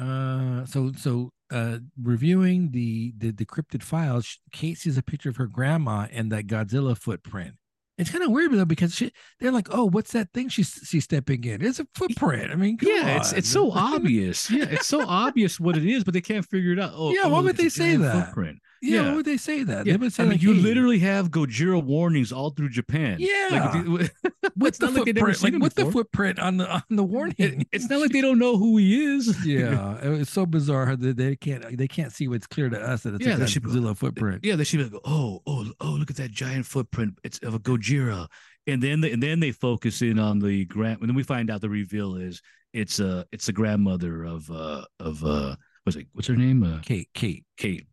Uh, 0.00 0.64
so 0.64 0.92
so 0.96 1.30
uh, 1.52 1.78
reviewing 2.00 2.70
the 2.70 3.12
the 3.18 3.32
decrypted 3.32 3.82
files, 3.82 4.38
Kate 4.52 4.78
sees 4.78 4.98
a 4.98 5.02
picture 5.02 5.28
of 5.28 5.36
her 5.36 5.46
grandma 5.46 6.06
and 6.12 6.30
that 6.32 6.46
Godzilla 6.46 6.96
footprint. 6.96 7.54
It's 7.96 8.10
kind 8.10 8.24
of 8.24 8.30
weird 8.30 8.52
though 8.52 8.64
because 8.64 8.94
she, 8.94 9.12
they're 9.38 9.52
like, 9.52 9.68
"Oh, 9.70 9.84
what's 9.84 10.12
that 10.12 10.32
thing 10.32 10.48
she's 10.48 10.80
she's 10.84 11.04
stepping 11.04 11.44
in? 11.44 11.64
It's 11.64 11.78
a 11.78 11.86
footprint." 11.94 12.50
I 12.50 12.56
mean, 12.56 12.76
yeah, 12.82 13.18
it's 13.18 13.32
on. 13.32 13.38
it's 13.38 13.48
so 13.48 13.70
obvious. 13.70 14.50
Yeah, 14.50 14.66
it's 14.68 14.86
so 14.88 15.06
obvious 15.06 15.60
what 15.60 15.76
it 15.76 15.84
is, 15.86 16.02
but 16.02 16.12
they 16.14 16.20
can't 16.20 16.44
figure 16.44 16.72
it 16.72 16.80
out. 16.80 16.92
Oh, 16.96 17.10
Yeah, 17.12 17.22
oh, 17.24 17.28
why 17.30 17.40
would 17.40 17.56
they 17.56 17.68
say 17.68 17.96
that? 17.96 18.26
Footprint. 18.26 18.58
Yeah, 18.82 19.00
yeah. 19.02 19.08
why 19.10 19.14
would 19.16 19.24
they 19.24 19.36
say 19.36 19.62
that? 19.62 19.86
Yeah, 19.86 19.92
They 19.94 19.96
would 19.98 20.12
say 20.12 20.22
I 20.22 20.26
mean, 20.26 20.32
like, 20.34 20.42
you 20.42 20.52
"Hey, 20.54 20.60
literally 20.60 20.98
have 21.00 21.30
Gojira 21.30 21.82
warnings 21.82 22.32
all 22.32 22.50
through 22.50 22.70
Japan. 22.70 23.16
Yeah. 23.18 23.48
like, 23.50 24.12
with 24.56 24.78
the 24.78 24.86
like 24.90 25.04
footprint, 25.06 25.42
like 25.42 25.52
him 25.54 25.60
with 25.60 25.74
the 25.74 25.90
footprint 25.90 26.38
on 26.38 26.56
the 26.58 26.70
on 26.70 26.82
the 26.90 27.04
warning. 27.14 27.66
it's 27.72 27.88
not 27.88 28.00
like 28.00 28.10
they 28.12 28.20
don't 28.20 28.38
know 28.38 28.56
who 28.56 28.76
he 28.76 29.04
is. 29.04 29.44
yeah, 29.46 29.98
it's 30.02 30.30
so 30.32 30.46
bizarre 30.46 30.86
how 30.86 30.96
they, 30.96 31.12
they 31.12 31.36
can't 31.36 31.76
they 31.76 31.88
can't 31.88 32.12
see 32.12 32.28
what's 32.28 32.46
clear 32.46 32.68
to 32.68 32.80
us 32.80 33.02
that 33.02 33.14
it's 33.14 33.24
Yeah, 33.26 33.44
should- 33.46 33.62
Godzilla 33.64 33.96
footprint. 33.96 34.44
Yeah, 34.44 34.56
they 34.56 34.64
should 34.64 34.78
be 34.78 34.84
like, 34.84 35.02
oh, 35.04 35.40
oh, 35.46 35.66
oh, 35.80 35.90
look 35.90 36.10
at 36.10 36.16
that 36.16 36.30
giant 36.30 36.66
footprint. 36.66 37.18
It's 37.24 37.38
of 37.40 37.54
a 37.54 37.58
Gojira. 37.58 38.28
And 38.66 38.82
then 38.82 39.00
they, 39.02 39.12
and 39.12 39.22
then 39.22 39.40
they 39.40 39.52
focus 39.52 40.00
in 40.02 40.18
on 40.18 40.38
the 40.38 40.64
grand 40.64 41.00
and 41.00 41.08
then 41.08 41.14
we 41.16 41.22
find 41.22 41.50
out 41.50 41.60
the 41.60 41.68
reveal 41.68 42.16
is 42.16 42.40
it's 42.72 42.98
uh 42.98 43.24
it's 43.30 43.46
the 43.46 43.52
grandmother 43.52 44.24
of 44.24 44.50
uh 44.50 44.84
of 44.98 45.22
uh 45.24 45.54
what's 45.84 45.96
it 45.96 46.06
what's 46.14 46.28
her 46.28 46.36
name? 46.36 46.62
Uh 46.62 46.80
Kate, 46.80 47.08
Kate. 47.14 47.44
Kate. 47.58 47.86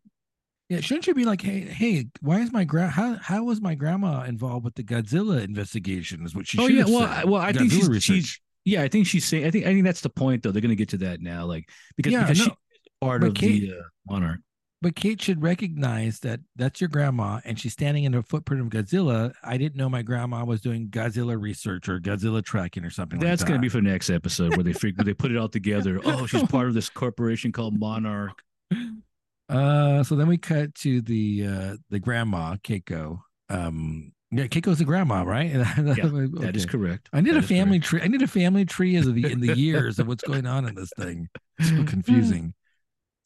Yeah, 0.72 0.80
shouldn't 0.80 1.06
you 1.06 1.14
be 1.14 1.26
like, 1.26 1.42
hey, 1.42 1.60
hey, 1.60 2.06
why 2.22 2.40
is 2.40 2.54
my 2.54 2.64
gra- 2.64 2.88
how 2.88 3.16
how 3.16 3.44
was 3.44 3.60
my 3.60 3.76
grandma 3.76 4.24
involved 4.24 4.64
with 4.64 4.76
the 4.76 4.84
Godzilla 4.84 5.44
investigation? 5.44 6.24
Is 6.26 6.34
what 6.34 6.48
she 6.48 6.58
oh 6.60 6.68
should 6.68 6.78
yeah, 6.78 6.86
well, 6.86 7.00
said. 7.02 7.10
I, 7.10 7.26
well, 7.26 7.42
I 7.42 7.52
think 7.52 7.74
she's, 7.74 7.90
research. 7.90 8.04
she's 8.04 8.40
yeah, 8.64 8.82
I 8.82 8.88
think 8.88 9.06
she's 9.06 9.26
saying 9.26 9.46
I 9.46 9.52
think 9.52 9.66
I 9.66 9.74
think 9.74 9.84
that's 9.84 10.00
the 10.00 10.10
point 10.10 10.44
though. 10.44 10.52
They're 10.52 10.62
gonna 10.62 10.76
get 10.76 10.88
to 10.90 10.98
that 11.00 11.20
now, 11.20 11.46
like 11.46 11.70
because 11.98 12.14
Yeah, 12.14 12.22
because 12.22 12.38
no, 12.38 12.44
she's 12.46 12.54
part 13.02 13.22
of 13.26 13.34
Kate- 13.34 13.70
the 13.70 13.80
uh, 13.80 13.84
monarch. 14.10 14.40
But 14.82 14.96
Kate 14.96 15.22
should 15.22 15.44
recognize 15.44 16.22
that 16.22 16.40
that's 16.56 16.80
your 16.80 16.88
grandma, 16.88 17.42
and 17.44 17.60
she's 17.60 17.74
standing 17.74 18.06
in 18.06 18.14
a 18.16 18.24
footprint 18.24 18.62
of 18.62 18.70
Godzilla. 18.70 19.34
I 19.44 19.58
didn't 19.58 19.76
know 19.76 19.90
my 19.90 20.04
grandma 20.04 20.46
was 20.46 20.62
doing 20.62 20.88
Godzilla 20.88 21.38
research 21.38 21.90
or 21.90 22.00
Godzilla 22.00 22.42
tracking 22.42 22.86
or 22.86 22.92
something. 22.92 23.20
That's 23.20 23.42
like 23.42 23.50
gonna 23.50 23.58
that. 23.58 23.64
be 23.64 23.68
for 23.68 23.82
next 23.82 24.10
episode 24.10 24.56
where 24.56 24.64
they 24.64 24.72
figure 24.72 25.04
they 25.04 25.14
put 25.14 25.32
it 25.32 25.38
all 25.38 25.50
together. 25.50 26.00
Oh, 26.06 26.28
she's 26.28 26.44
part 26.44 26.70
of 26.70 26.76
this 26.76 26.90
corporation 26.90 27.52
called 27.52 27.78
Monarch. 27.78 28.42
Uh, 29.52 30.04
so 30.04 30.16
then 30.16 30.28
we 30.28 30.38
cut 30.38 30.74
to 30.76 31.02
the 31.02 31.46
uh 31.48 31.76
the 31.90 32.00
grandma 32.00 32.56
Keiko. 32.58 33.20
Um, 33.50 34.14
Yeah, 34.32 34.48
Keiko's 34.48 34.80
the 34.80 34.86
grandma, 34.86 35.24
right? 35.24 35.52
Yeah, 35.52 35.64
That 35.76 36.54
is 36.56 36.66
correct. 36.66 37.10
I 37.12 37.22
need 37.22 37.36
That 37.36 37.44
a 37.44 37.48
family 37.48 37.80
correct. 37.80 37.86
tree. 37.90 38.02
I 38.02 38.08
need 38.08 38.22
a 38.22 38.28
family 38.28 38.66
tree 38.66 38.96
as 38.96 39.08
of 39.08 39.16
the 39.16 39.30
in 39.32 39.42
the 39.42 39.56
years 39.56 40.00
of 40.00 40.08
what's 40.08 40.24
going 40.24 40.46
on 40.46 40.66
in 40.68 40.76
this 40.76 40.92
thing. 40.98 41.28
It's 41.60 41.70
so 41.70 41.84
confusing. 41.96 42.54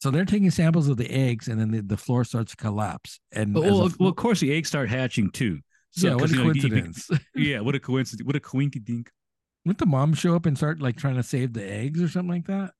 So 0.00 0.10
they're 0.10 0.24
taking 0.26 0.50
samples 0.50 0.88
of 0.88 0.98
the 0.98 1.10
eggs, 1.10 1.48
and 1.48 1.58
then 1.58 1.70
the, 1.70 1.80
the 1.80 1.96
floor 1.96 2.22
starts 2.24 2.50
to 2.50 2.56
collapse. 2.56 3.18
And 3.32 3.54
Well, 3.54 3.88
well, 3.98 4.10
of 4.10 4.16
course, 4.16 4.40
the 4.40 4.52
eggs 4.52 4.68
start 4.68 4.90
hatching 4.90 5.30
too. 5.30 5.60
So, 5.92 6.08
yeah, 6.08 6.14
what 6.16 6.30
a 6.30 6.32
you 6.34 6.36
know, 6.36 6.42
you- 6.42 6.60
you- 6.60 6.68
coincidence! 6.68 7.10
yeah, 7.34 7.60
what 7.60 7.74
a 7.74 7.80
coincidence. 7.80 8.26
What 8.26 8.36
a 8.36 8.40
coinky 8.40 8.84
dink. 8.84 9.10
Wouldn't 9.64 9.78
the 9.78 9.86
mom 9.86 10.12
show 10.12 10.36
up 10.36 10.44
and 10.44 10.56
start 10.56 10.80
like 10.82 10.96
trying 10.96 11.16
to 11.16 11.22
save 11.22 11.54
the 11.54 11.64
eggs 11.64 12.02
or 12.02 12.08
something 12.08 12.30
like 12.34 12.46
that? 12.46 12.72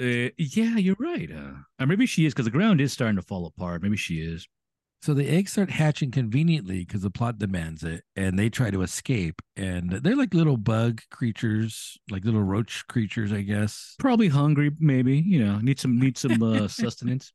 Uh, 0.00 0.30
yeah, 0.36 0.76
you're 0.76 0.96
right. 0.98 1.30
Uh, 1.30 1.54
or 1.80 1.86
maybe 1.86 2.06
she 2.06 2.24
is 2.24 2.32
because 2.32 2.44
the 2.44 2.50
ground 2.50 2.80
is 2.80 2.92
starting 2.92 3.16
to 3.16 3.22
fall 3.22 3.46
apart. 3.46 3.82
Maybe 3.82 3.96
she 3.96 4.20
is. 4.20 4.46
So 5.00 5.14
the 5.14 5.28
eggs 5.28 5.52
start 5.52 5.70
hatching 5.70 6.10
conveniently 6.10 6.80
because 6.80 7.02
the 7.02 7.10
plot 7.10 7.38
demands 7.38 7.84
it, 7.84 8.02
and 8.16 8.36
they 8.36 8.50
try 8.50 8.70
to 8.70 8.82
escape. 8.82 9.40
And 9.56 9.90
they're 9.90 10.16
like 10.16 10.34
little 10.34 10.56
bug 10.56 11.02
creatures, 11.10 11.96
like 12.10 12.24
little 12.24 12.42
roach 12.42 12.84
creatures, 12.88 13.32
I 13.32 13.42
guess. 13.42 13.94
Probably 13.98 14.28
hungry. 14.28 14.72
Maybe 14.80 15.18
you 15.18 15.44
know 15.44 15.58
need 15.58 15.78
some 15.78 16.00
need 16.00 16.18
some 16.18 16.42
uh, 16.42 16.66
sustenance. 16.68 17.32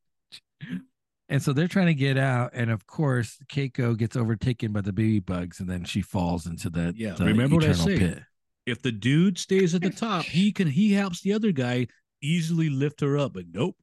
And 1.30 1.42
so 1.42 1.54
they're 1.54 1.68
trying 1.68 1.86
to 1.86 1.94
get 1.94 2.18
out, 2.18 2.50
and 2.52 2.70
of 2.70 2.86
course, 2.86 3.38
Keiko 3.50 3.96
gets 3.96 4.14
overtaken 4.14 4.72
by 4.72 4.82
the 4.82 4.92
baby 4.92 5.20
bugs, 5.20 5.58
and 5.58 5.68
then 5.68 5.84
she 5.84 6.02
falls 6.02 6.46
into 6.46 6.68
that. 6.70 6.96
Yeah, 6.96 7.14
the 7.14 7.24
remember 7.24 7.56
what 7.56 7.64
I 7.64 7.70
eternal 7.70 7.86
say. 7.86 7.98
Pit. 7.98 8.22
If 8.66 8.82
the 8.82 8.92
dude 8.92 9.38
stays 9.38 9.74
at 9.74 9.80
the 9.80 9.90
top, 9.90 10.24
he 10.24 10.52
can 10.52 10.68
he 10.68 10.92
helps 10.92 11.22
the 11.22 11.32
other 11.32 11.50
guy 11.50 11.86
easily 12.22 12.70
lift 12.70 13.00
her 13.00 13.18
up. 13.18 13.34
But 13.34 13.44
nope. 13.52 13.76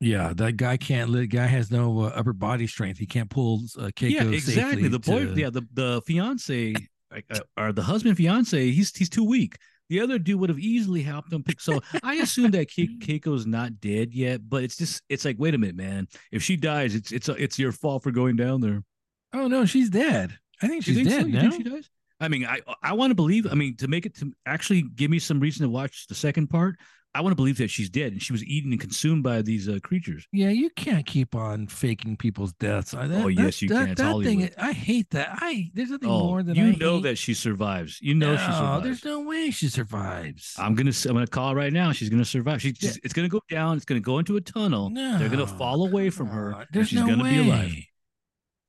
Yeah, 0.00 0.32
that 0.36 0.56
guy 0.56 0.76
can't. 0.76 1.12
The 1.12 1.26
guy 1.26 1.46
has 1.46 1.70
no 1.70 2.02
uh, 2.02 2.12
upper 2.14 2.32
body 2.32 2.66
strength. 2.68 2.98
He 2.98 3.06
can't 3.06 3.28
pull 3.28 3.62
uh, 3.78 3.86
Keiko. 3.86 4.10
yeah, 4.10 4.24
exactly. 4.24 4.88
The 4.88 5.00
boy, 5.00 5.26
to- 5.26 5.34
yeah, 5.34 5.50
the 5.50 5.62
the 5.72 6.02
fiance 6.06 6.74
like, 7.10 7.24
uh, 7.30 7.40
or 7.56 7.72
the 7.72 7.82
husband 7.82 8.16
fiance, 8.16 8.70
he's 8.70 8.96
he's 8.96 9.08
too 9.10 9.24
weak. 9.24 9.56
The 9.88 10.00
other 10.00 10.18
dude 10.18 10.38
would 10.38 10.50
have 10.50 10.58
easily 10.58 11.02
helped 11.02 11.32
him 11.32 11.42
pick. 11.42 11.60
So 11.60 11.80
I 12.02 12.16
assume 12.16 12.50
that 12.52 12.68
Ke- 12.68 13.00
Keiko's 13.02 13.46
not 13.46 13.80
dead 13.80 14.12
yet, 14.14 14.48
but 14.48 14.62
it's 14.62 14.76
just 14.76 15.02
it's 15.08 15.24
like 15.24 15.36
wait 15.38 15.54
a 15.54 15.58
minute, 15.58 15.76
man. 15.76 16.06
If 16.30 16.42
she 16.42 16.56
dies, 16.56 16.94
it's 16.94 17.10
it's 17.10 17.28
it's 17.30 17.58
your 17.58 17.72
fault 17.72 18.02
for 18.04 18.12
going 18.12 18.36
down 18.36 18.60
there. 18.60 18.84
Oh 19.32 19.48
no, 19.48 19.64
she's 19.64 19.90
dead. 19.90 20.36
I 20.62 20.68
think 20.68 20.84
she's 20.84 20.96
think 20.96 21.08
dead 21.08 21.22
so? 21.22 21.26
You 21.26 21.32
now. 21.32 21.40
think 21.50 21.54
she 21.54 21.62
dies? 21.70 21.90
I 22.20 22.28
mean, 22.28 22.44
I 22.44 22.60
I 22.82 22.92
want 22.92 23.10
to 23.10 23.14
believe. 23.14 23.46
I 23.50 23.54
mean, 23.54 23.76
to 23.78 23.88
make 23.88 24.06
it 24.06 24.14
to 24.18 24.32
actually 24.46 24.82
give 24.82 25.10
me 25.10 25.18
some 25.18 25.40
reason 25.40 25.64
to 25.64 25.70
watch 25.70 26.06
the 26.08 26.14
second 26.14 26.48
part, 26.48 26.76
I 27.18 27.20
want 27.20 27.32
to 27.32 27.36
believe 27.36 27.58
that 27.58 27.68
she's 27.68 27.90
dead 27.90 28.12
and 28.12 28.22
she 28.22 28.32
was 28.32 28.44
eaten 28.44 28.70
and 28.70 28.80
consumed 28.80 29.24
by 29.24 29.42
these 29.42 29.68
uh, 29.68 29.78
creatures. 29.82 30.24
Yeah, 30.32 30.50
you 30.50 30.70
can't 30.70 31.04
keep 31.04 31.34
on 31.34 31.66
faking 31.66 32.16
people's 32.16 32.52
deaths. 32.54 32.94
I- 32.94 33.08
That, 33.08 33.24
Oh, 33.24 33.24
that- 33.24 33.32
yes, 33.32 33.60
you 33.60 33.68
that, 33.70 33.80
can. 33.80 33.88
It's 33.90 34.00
That 34.00 34.22
thing, 34.22 34.50
I 34.56 34.72
hate 34.72 35.10
that. 35.10 35.30
I 35.40 35.70
there's 35.74 35.90
nothing 35.90 36.08
Oh, 36.08 36.26
more 36.26 36.42
than 36.44 36.54
you 36.54 36.66
I 36.68 36.70
know 36.76 36.94
hate. 36.96 37.02
that 37.04 37.18
she 37.18 37.34
survives. 37.34 38.00
You 38.00 38.14
know 38.14 38.36
she 38.36 38.46
No, 38.46 38.52
survives. 38.52 38.84
there's 38.84 39.04
no 39.04 39.20
way 39.22 39.50
she 39.50 39.68
survives. 39.68 40.54
I'm 40.58 40.74
gonna 40.76 40.92
I'm 41.06 41.14
gonna 41.14 41.26
call 41.26 41.54
right 41.54 41.72
now. 41.72 41.90
She's 41.92 42.08
gonna 42.08 42.24
survive. 42.24 42.62
She's 42.62 42.80
Yeah. 42.80 42.90
it's 43.02 43.12
gonna 43.12 43.28
go 43.28 43.40
down. 43.50 43.76
It's 43.76 43.84
gonna 43.84 44.00
go 44.00 44.18
into 44.18 44.36
a 44.36 44.40
tunnel. 44.40 44.90
They're 44.90 45.28
gonna 45.28 45.46
fall 45.46 45.86
away 45.86 46.10
from 46.10 46.28
her. 46.28 46.66
There's 46.72 46.88
she's 46.88 47.00
no 47.00 47.06
gonna 47.08 47.24
way. 47.24 47.42
be 47.42 47.48
alive. 47.48 47.74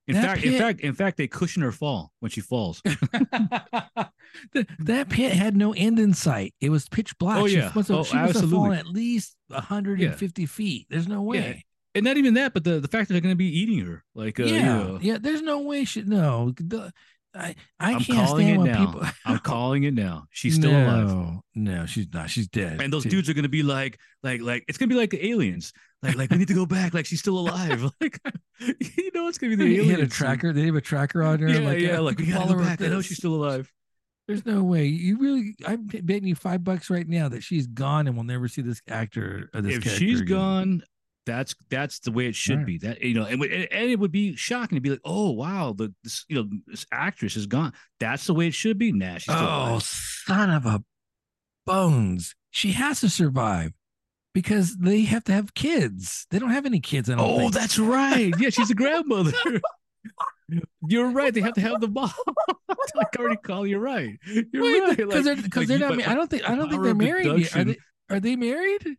In 0.09 0.15
That 0.15 0.23
fact, 0.25 0.43
in 0.43 0.57
fact, 0.57 0.79
in 0.81 0.93
fact, 0.95 1.17
they 1.17 1.27
cushion 1.27 1.61
her 1.61 1.71
fall 1.71 2.11
when 2.19 2.31
she 2.31 2.41
falls. 2.41 2.81
Th- 4.53 4.67
that 4.79 5.09
pit 5.09 5.33
had 5.33 5.55
no 5.55 5.73
end 5.73 5.99
in 5.99 6.13
sight. 6.13 6.53
It 6.59 6.69
was 6.69 6.87
pitch 6.89 7.17
black. 7.17 7.37
Oh, 7.37 7.47
She 7.47 7.57
yeah. 7.57 7.71
must 7.75 7.89
have, 7.89 7.97
Oh, 7.97 8.03
she 8.03 8.15
must 8.15 8.39
have 8.39 8.49
fallen 8.49 8.77
at 8.77 8.87
least 8.87 9.35
150 9.49 10.45
feet. 10.47 10.87
There's 10.89 11.07
no 11.07 11.21
way. 11.21 11.63
and 11.95 12.03
not 12.05 12.17
even 12.17 12.33
that, 12.35 12.53
but 12.53 12.63
the, 12.63 12.79
the 12.79 12.87
fact 12.87 13.07
that 13.07 13.13
they're 13.13 13.21
gonna 13.21 13.35
be 13.35 13.55
eating 13.59 13.85
her, 13.85 14.03
like 14.15 14.39
uh, 14.39 14.43
Yeah, 14.43 14.53
you 14.53 14.63
know, 14.63 14.99
yeah. 15.01 15.17
There's 15.19 15.41
no 15.41 15.61
way 15.61 15.85
she. 15.85 16.01
No, 16.03 16.53
the, 16.57 16.91
I 17.35 17.55
I 17.79 17.93
I'm 17.93 17.99
can't 17.99 18.27
calling 18.27 18.47
stand 18.47 18.67
it 18.67 18.71
now. 18.71 18.85
people. 18.85 19.07
I'm 19.25 19.37
calling 19.43 19.83
it 19.83 19.93
now. 19.93 20.25
She's 20.31 20.55
still 20.55 20.71
alive. 20.71 21.07
No, 21.07 21.41
No, 21.55 21.85
she's 21.85 22.07
not. 22.13 22.29
She's 22.29 22.47
dead. 22.47 22.81
And 22.81 22.91
those 22.91 23.03
dudes 23.03 23.29
are 23.29 23.33
gonna 23.33 23.49
be 23.49 23.63
like, 23.63 23.99
like, 24.23 24.41
like 24.41 24.65
it's 24.67 24.77
gonna 24.77 24.89
be 24.89 24.95
like 24.95 25.11
the 25.11 25.25
aliens. 25.27 25.71
Like, 26.01 26.15
like 26.15 26.31
we 26.31 26.37
need 26.37 26.47
to 26.47 26.53
go 26.53 26.65
back. 26.65 26.93
Like 26.93 27.05
she's 27.05 27.19
still 27.19 27.37
alive. 27.37 27.83
Like, 28.01 28.19
you 28.79 29.11
know, 29.13 29.27
it's 29.27 29.37
gonna 29.37 29.55
be 29.55 29.55
the 29.55 29.63
They 29.65 29.75
aliens. 29.81 29.91
had 29.91 29.99
a 29.99 30.07
tracker. 30.07 30.51
They 30.53 30.65
have 30.65 30.75
a 30.75 30.81
tracker 30.81 31.23
on 31.23 31.39
her. 31.39 31.47
Yeah, 31.49 31.59
like, 31.59 31.79
yeah. 31.79 31.99
Like 31.99 32.17
we 32.17 32.25
gotta 32.25 32.39
follow 32.39 32.53
go 32.53 32.59
her 32.63 32.65
back. 32.65 32.81
I 32.81 32.87
know 32.87 33.01
she's 33.01 33.17
still 33.17 33.35
alive. 33.35 33.71
There's 34.27 34.45
no 34.45 34.63
way. 34.63 34.85
You 34.85 35.17
really? 35.17 35.55
I'm 35.65 35.85
betting 35.87 36.27
you 36.27 36.35
five 36.35 36.63
bucks 36.63 36.89
right 36.89 37.07
now 37.07 37.29
that 37.29 37.41
she's 37.41 37.65
gone 37.67 38.05
and 38.07 38.15
we'll 38.15 38.25
never 38.25 38.47
see 38.47 38.61
this 38.61 38.79
actor. 38.87 39.49
Or 39.53 39.61
this 39.61 39.77
if 39.77 39.83
she's 39.97 40.21
again. 40.21 40.35
gone, 40.37 40.83
that's 41.29 41.55
that's 41.69 41.99
the 41.99 42.11
way 42.11 42.25
it 42.27 42.35
should 42.35 42.57
Right. 42.57 42.65
be. 42.65 42.77
That 42.79 43.01
you 43.01 43.13
know, 43.13 43.23
and, 43.25 43.41
and 43.43 43.89
it 43.91 43.99
would 43.99 44.11
be 44.11 44.35
shocking 44.35 44.75
to 44.75 44.81
be 44.81 44.89
like, 44.89 45.01
oh 45.05 45.31
wow, 45.31 45.73
the 45.77 45.93
this 46.03 46.25
you 46.27 46.35
know 46.35 46.49
this 46.67 46.85
actress 46.91 47.35
is 47.37 47.45
gone. 47.45 47.73
That's 47.99 48.25
the 48.27 48.33
way 48.33 48.47
it 48.47 48.53
should 48.53 48.77
be. 48.77 48.91
Nah, 48.91 49.17
Oh, 49.29 49.33
alive. 49.73 49.83
son 49.83 50.49
of 50.49 50.65
a 50.65 50.83
bones! 51.65 52.35
She 52.51 52.71
has 52.73 53.01
to 53.01 53.09
survive 53.09 53.71
because 54.33 54.77
they 54.77 55.01
have 55.01 55.23
to 55.25 55.31
have 55.31 55.53
kids. 55.53 56.25
They 56.31 56.39
don't 56.39 56.49
have 56.51 56.65
any 56.65 56.79
kids. 56.79 57.09
I 57.09 57.15
Oh, 57.17 57.37
think. 57.39 57.53
that's 57.53 57.77
right. 57.79 58.33
Yeah, 58.39 58.49
she's 58.49 58.69
a 58.71 58.75
grandmother. 58.75 59.33
You're 60.87 61.11
right. 61.11 61.33
They 61.33 61.41
have 61.41 61.53
to 61.53 61.61
have 61.61 61.79
the 61.79 61.87
mom. 61.89 62.09
I 62.69 63.05
already 63.19 63.35
call 63.37 63.67
you 63.67 63.77
right. 63.77 64.17
You're 64.25 64.63
right. 64.87 64.97
because 64.97 65.13
Like- 65.13 65.23
they're 65.23 65.35
because 65.35 65.57
like 65.57 65.67
they're 65.67 65.79
not. 65.79 65.95
but- 65.97 66.07
I 66.07 66.15
don't 66.15 66.29
think. 66.29 66.49
I 66.49 66.55
don't 66.55 66.69
think 66.69 66.81
they're 66.83 66.95
married. 66.95 67.27
Yet. 67.39 67.55
Are 67.55 67.63
they? 67.65 67.77
Are 68.09 68.19
they 68.19 68.35
married? 68.35 68.97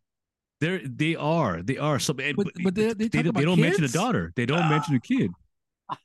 They're 0.61 0.81
they 0.87 1.17
are 1.17 1.63
they 1.63 1.79
are 1.79 1.99
so 1.99 2.13
but, 2.13 2.37
But- 2.37 2.49
but 2.63 2.75
they- 2.75 2.93
they 2.93 3.09
talk 3.09 3.25
don't- 3.25 3.43
don't 3.45 3.61
mention 3.61 3.85
a 3.85 3.89
daughter. 3.89 4.33
They 4.37 4.47
don't 4.47 4.69
mention 4.69 4.95
a 4.95 5.01
kid. 5.01 5.31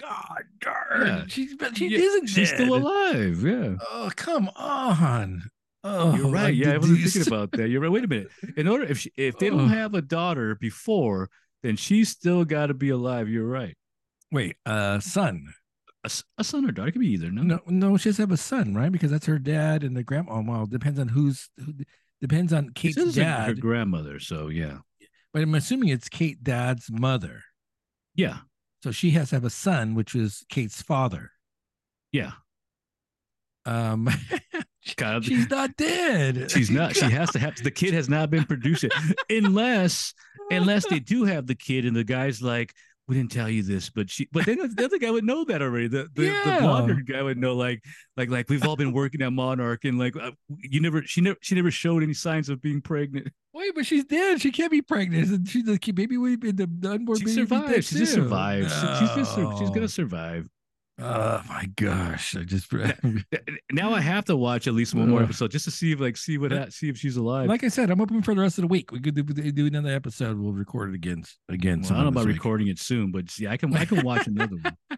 God 0.00 0.44
darn! 0.60 1.06
Yeah. 1.06 1.24
She's 1.26 1.54
she 1.74 1.88
Yeah, 1.88 1.98
isn't. 1.98 2.26
She's 2.28 2.50
still 2.50 2.74
alive. 2.74 3.42
Yeah. 3.42 3.76
Oh 3.90 4.10
come 4.14 4.48
on! 4.56 5.42
Oh, 5.82 6.14
You're 6.14 6.30
right. 6.30 6.54
Yeah, 6.54 6.72
I 6.74 6.78
wasn't 6.78 7.00
thinking 7.00 7.26
about 7.32 7.50
that. 7.52 7.68
You're 7.68 7.80
right. 7.80 7.90
Wait 7.90 8.04
a 8.04 8.08
minute. 8.08 8.28
In 8.56 8.68
order 8.68 8.84
if 8.84 8.98
she, 9.00 9.12
if 9.16 9.38
they 9.38 9.50
don't 9.50 9.70
have 9.70 9.94
a 9.94 10.02
daughter 10.02 10.54
before, 10.54 11.30
then 11.62 11.76
she's 11.76 12.10
still 12.10 12.44
got 12.44 12.66
to 12.66 12.74
be 12.74 12.90
alive. 12.90 13.28
You're 13.28 13.46
right. 13.46 13.76
Wait, 14.30 14.56
uh, 14.66 15.00
son. 15.00 15.52
A, 16.04 16.10
a, 16.38 16.44
son 16.44 16.64
or 16.64 16.70
daughter 16.70 16.88
it 16.88 16.92
could 16.92 17.00
be 17.00 17.08
either. 17.12 17.30
No, 17.30 17.42
No, 17.42 17.60
no, 17.66 17.96
she 17.96 18.08
has 18.10 18.16
to 18.16 18.22
have 18.22 18.30
a 18.30 18.36
son, 18.36 18.74
right? 18.74 18.92
Because 18.92 19.10
that's 19.10 19.26
her 19.26 19.38
dad 19.38 19.82
and 19.82 19.96
the 19.96 20.04
grandma. 20.04 20.34
Oh, 20.34 20.44
well, 20.46 20.66
depends 20.66 21.00
on 21.00 21.08
who's. 21.08 21.50
Who, 21.64 21.72
depends 22.20 22.52
on 22.52 22.70
Kate's 22.74 22.96
like 22.96 23.46
her 23.46 23.54
grandmother. 23.54 24.18
So 24.20 24.48
yeah, 24.48 24.78
but 25.32 25.42
I'm 25.42 25.54
assuming 25.54 25.88
it's 25.90 26.08
Kate 26.08 26.42
dad's 26.42 26.90
mother. 26.90 27.42
yeah, 28.14 28.38
So 28.82 28.90
she 28.90 29.10
has 29.10 29.30
to 29.30 29.36
have 29.36 29.44
a 29.44 29.50
son, 29.50 29.94
which 29.94 30.14
is 30.14 30.44
Kate's 30.48 30.82
father. 30.82 31.30
yeah. 32.12 32.32
Um, 33.66 34.08
God, 34.96 35.24
she's 35.26 35.50
not 35.50 35.76
dead. 35.76 36.50
she's 36.54 36.70
not. 36.70 36.96
She 36.96 37.04
has 37.10 37.30
to 37.32 37.38
have. 37.38 37.56
The 37.62 37.70
kid 37.70 37.92
has 37.92 38.08
not 38.08 38.30
been 38.30 38.44
produced 38.44 38.86
unless 39.30 40.14
unless 40.50 40.86
they 40.86 40.98
do 41.00 41.24
have 41.24 41.46
the 41.46 41.54
kid 41.54 41.84
and 41.84 41.94
the 41.94 42.04
guy's 42.04 42.40
like. 42.40 42.72
We 43.08 43.14
didn't 43.16 43.30
tell 43.32 43.48
you 43.48 43.62
this, 43.62 43.88
but 43.88 44.10
she. 44.10 44.28
But 44.32 44.44
then 44.44 44.58
the 44.58 44.84
other 44.84 44.98
guy 44.98 45.10
would 45.10 45.24
know 45.24 45.42
that 45.44 45.62
already. 45.62 45.88
The 45.88 46.08
the, 46.14 46.24
Yeah. 46.26 46.56
the 46.56 46.60
blonde 46.60 47.06
guy 47.06 47.22
would 47.22 47.38
know, 47.38 47.56
like, 47.56 47.82
like, 48.18 48.28
like 48.28 48.50
we've 48.50 48.62
all 48.66 48.76
been 48.76 48.92
working 48.92 49.22
at 49.22 49.32
Monarch, 49.32 49.84
and 49.86 49.98
like, 49.98 50.14
uh, 50.14 50.32
you 50.58 50.80
never, 50.82 51.02
she 51.04 51.22
never, 51.22 51.38
she 51.40 51.54
never 51.54 51.70
showed 51.70 52.02
any 52.02 52.12
signs 52.12 52.50
of 52.50 52.60
being 52.60 52.82
pregnant. 52.82 53.28
Wait, 53.54 53.74
but 53.74 53.86
she's 53.86 54.04
dead. 54.04 54.42
She 54.42 54.52
can't 54.52 54.70
be 54.70 54.82
pregnant. 54.82 55.48
She's 55.48 55.64
the 55.64 55.78
baby 55.92 56.18
would 56.18 56.38
be 56.38 56.52
the, 56.52 56.68
the 56.80 56.90
unborn 56.92 57.18
She 57.18 57.24
baby. 57.24 57.40
would 57.44 57.48
be 57.48 57.56
dead 57.56 57.84
survived. 57.84 57.84
She 57.86 57.96
just 57.96 58.12
survived. 58.12 58.70
She- 58.70 59.06
She's 59.06 59.14
just, 59.16 59.58
she's 59.58 59.70
gonna 59.70 59.88
survive. 59.88 60.48
Oh 61.00 61.42
my 61.48 61.66
gosh! 61.76 62.34
I 62.36 62.42
just 62.42 62.72
Now 63.72 63.92
I 63.94 64.00
have 64.00 64.24
to 64.24 64.36
watch 64.36 64.66
at 64.66 64.74
least 64.74 64.94
one 64.94 65.08
more 65.10 65.22
episode 65.22 65.52
just 65.52 65.64
to 65.66 65.70
see 65.70 65.92
if, 65.92 66.00
like, 66.00 66.16
see 66.16 66.38
what, 66.38 66.52
uh, 66.52 66.58
ha- 66.64 66.66
see 66.70 66.88
if 66.88 66.98
she's 66.98 67.16
alive. 67.16 67.48
like 67.48 67.62
I 67.62 67.68
said, 67.68 67.90
I'm 67.90 68.00
open 68.00 68.20
for 68.22 68.34
the 68.34 68.40
rest 68.40 68.58
of 68.58 68.62
the 68.62 68.68
week. 68.68 68.90
We 68.90 68.98
could 69.00 69.14
do, 69.14 69.22
do 69.22 69.66
another 69.66 69.90
episode. 69.90 70.36
We'll 70.38 70.52
record 70.52 70.90
it 70.90 70.94
again. 70.96 71.22
Again, 71.48 71.82
Well, 71.82 71.92
I 71.92 71.94
don't 71.96 72.02
know 72.02 72.08
about 72.08 72.26
week. 72.26 72.34
recording 72.36 72.66
it 72.66 72.80
soon, 72.80 73.12
but 73.12 73.30
see, 73.30 73.46
I 73.46 73.56
can 73.56 73.72
I 73.76 73.84
can 73.84 74.04
watch 74.04 74.26
another 74.26 74.56
one. 74.56 74.76
I 74.90 74.96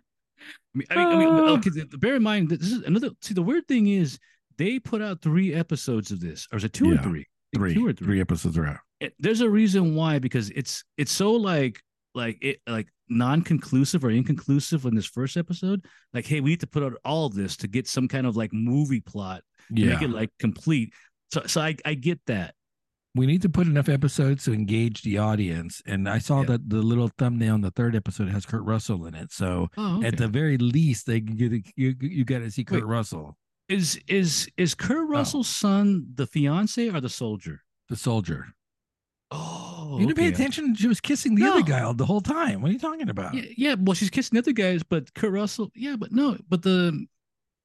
mean, 0.75 0.87
I 0.91 0.97
mean, 0.97 1.07
I 1.07 1.17
mean 1.19 1.29
okay, 1.59 1.71
bear 1.99 2.15
in 2.15 2.23
mind 2.23 2.49
this 2.49 2.73
is 2.73 2.83
another. 2.85 3.11
See, 3.21 3.35
the 3.35 3.43
weird 3.43 3.69
thing 3.69 3.89
is 3.89 4.19
they 4.57 4.79
put 4.79 5.03
out 5.03 5.21
three 5.21 5.53
episodes 5.53 6.11
of 6.13 6.21
this, 6.21 6.47
or 6.51 6.57
is 6.59 6.65
it 6.65 6.73
two 6.73 6.89
Yeah, 6.89 7.01
or 7.01 7.03
three? 7.03 7.27
Three, 7.55 7.75
two 7.75 7.87
or 7.87 7.93
three. 7.93 8.07
three 8.07 8.21
episodes 8.23 8.57
are 8.57 8.67
out. 8.67 8.79
It- 9.01 9.15
there's 9.19 9.43
a 9.43 9.51
reason 9.51 9.95
why 9.97 10.19
because 10.19 10.49
it's 10.51 10.83
it's 10.97 11.13
so 11.13 11.33
like 11.33 11.83
like 12.15 12.39
it 12.41 12.61
like 12.67 12.87
non-conclusive 13.11 14.05
or 14.05 14.11
inconclusive 14.11 14.85
in 14.87 14.95
this 14.95 15.07
first 15.07 15.37
episode. 15.37 15.85
Like, 16.15 16.27
hey, 16.27 16.41
we 16.41 16.51
need 16.51 16.61
to 16.61 16.67
put 16.67 16.83
out 16.83 16.95
all 17.05 17.29
this 17.29 17.57
to 17.59 17.69
get 17.69 17.87
some 17.89 18.09
kind 18.09 18.27
of 18.27 18.37
like 18.37 18.53
movie 18.53 19.01
plot, 19.01 19.43
to 19.75 19.81
Yeah, 19.83 19.95
make 19.95 20.03
it 20.03 20.11
like 20.11 20.31
complete. 20.39 20.93
So, 21.33 21.43
so 21.47 21.61
I 21.61 21.77
I 21.85 21.95
get 21.95 22.21
that. 22.27 22.55
we 23.15 23.27
need 23.27 23.43
to 23.43 23.49
put 23.49 23.67
enough 23.67 23.89
episodes 23.89 24.45
to 24.45 24.53
engage 24.53 25.03
the 25.03 25.19
audience. 25.19 25.83
And 25.85 26.09
I 26.09 26.19
saw 26.19 26.41
Yeah. 26.41 26.47
that 26.49 26.71
the 26.71 26.77
little 26.83 27.11
thumbnail 27.19 27.57
in 27.57 27.61
the 27.61 27.73
third 27.73 27.97
episode 27.97 28.29
has 28.29 28.47
Kurt 28.47 28.63
Russell 28.63 29.05
in 29.07 29.15
it. 29.17 29.33
So 29.33 29.69
Oh, 29.77 30.03
at 30.05 30.17
the 30.17 30.29
very 30.29 30.59
least, 30.59 31.07
they 31.07 31.21
can 31.21 31.35
get 31.37 31.53
you. 31.77 31.95
You 32.01 32.25
got 32.25 32.39
to 32.39 32.51
see 32.51 32.65
Kurt 32.65 32.83
Wait. 32.83 32.87
Russell, 32.97 33.37
is 33.69 33.99
is 34.07 34.49
is 34.57 34.75
Kurt 34.75 35.07
oh. 35.09 35.09
Russell's 35.09 35.49
son 35.49 36.07
the 36.15 36.27
fiance 36.27 36.89
or 36.89 37.01
the 37.01 37.09
soldier? 37.09 37.63
the 37.89 37.97
soldier. 37.97 38.47
Oh, 39.33 39.97
You 40.01 40.07
didn't 40.07 40.19
pay 40.19 40.29
attention. 40.29 40.75
She 40.75 40.89
was 40.89 41.01
kissing 41.01 41.35
the 41.35 41.45
other 41.45 41.61
No. 41.61 41.65
guy 41.67 41.93
the 41.93 42.07
whole 42.07 42.21
time. 42.21 42.61
What 42.63 42.71
are 42.71 42.73
you 42.73 42.79
talking 42.79 43.09
about? 43.09 43.35
Yeah, 43.35 43.43
yeah. 43.57 43.75
Well, 43.79 43.95
she's 43.95 44.11
kissing 44.11 44.39
other 44.39 44.53
guys, 44.53 44.83
but 44.83 45.13
Kurt 45.15 45.33
Russell. 45.33 45.71
Yeah, 45.75 45.97
but 45.97 46.13
no, 46.13 46.37
but 46.49 46.63
the. 46.63 47.07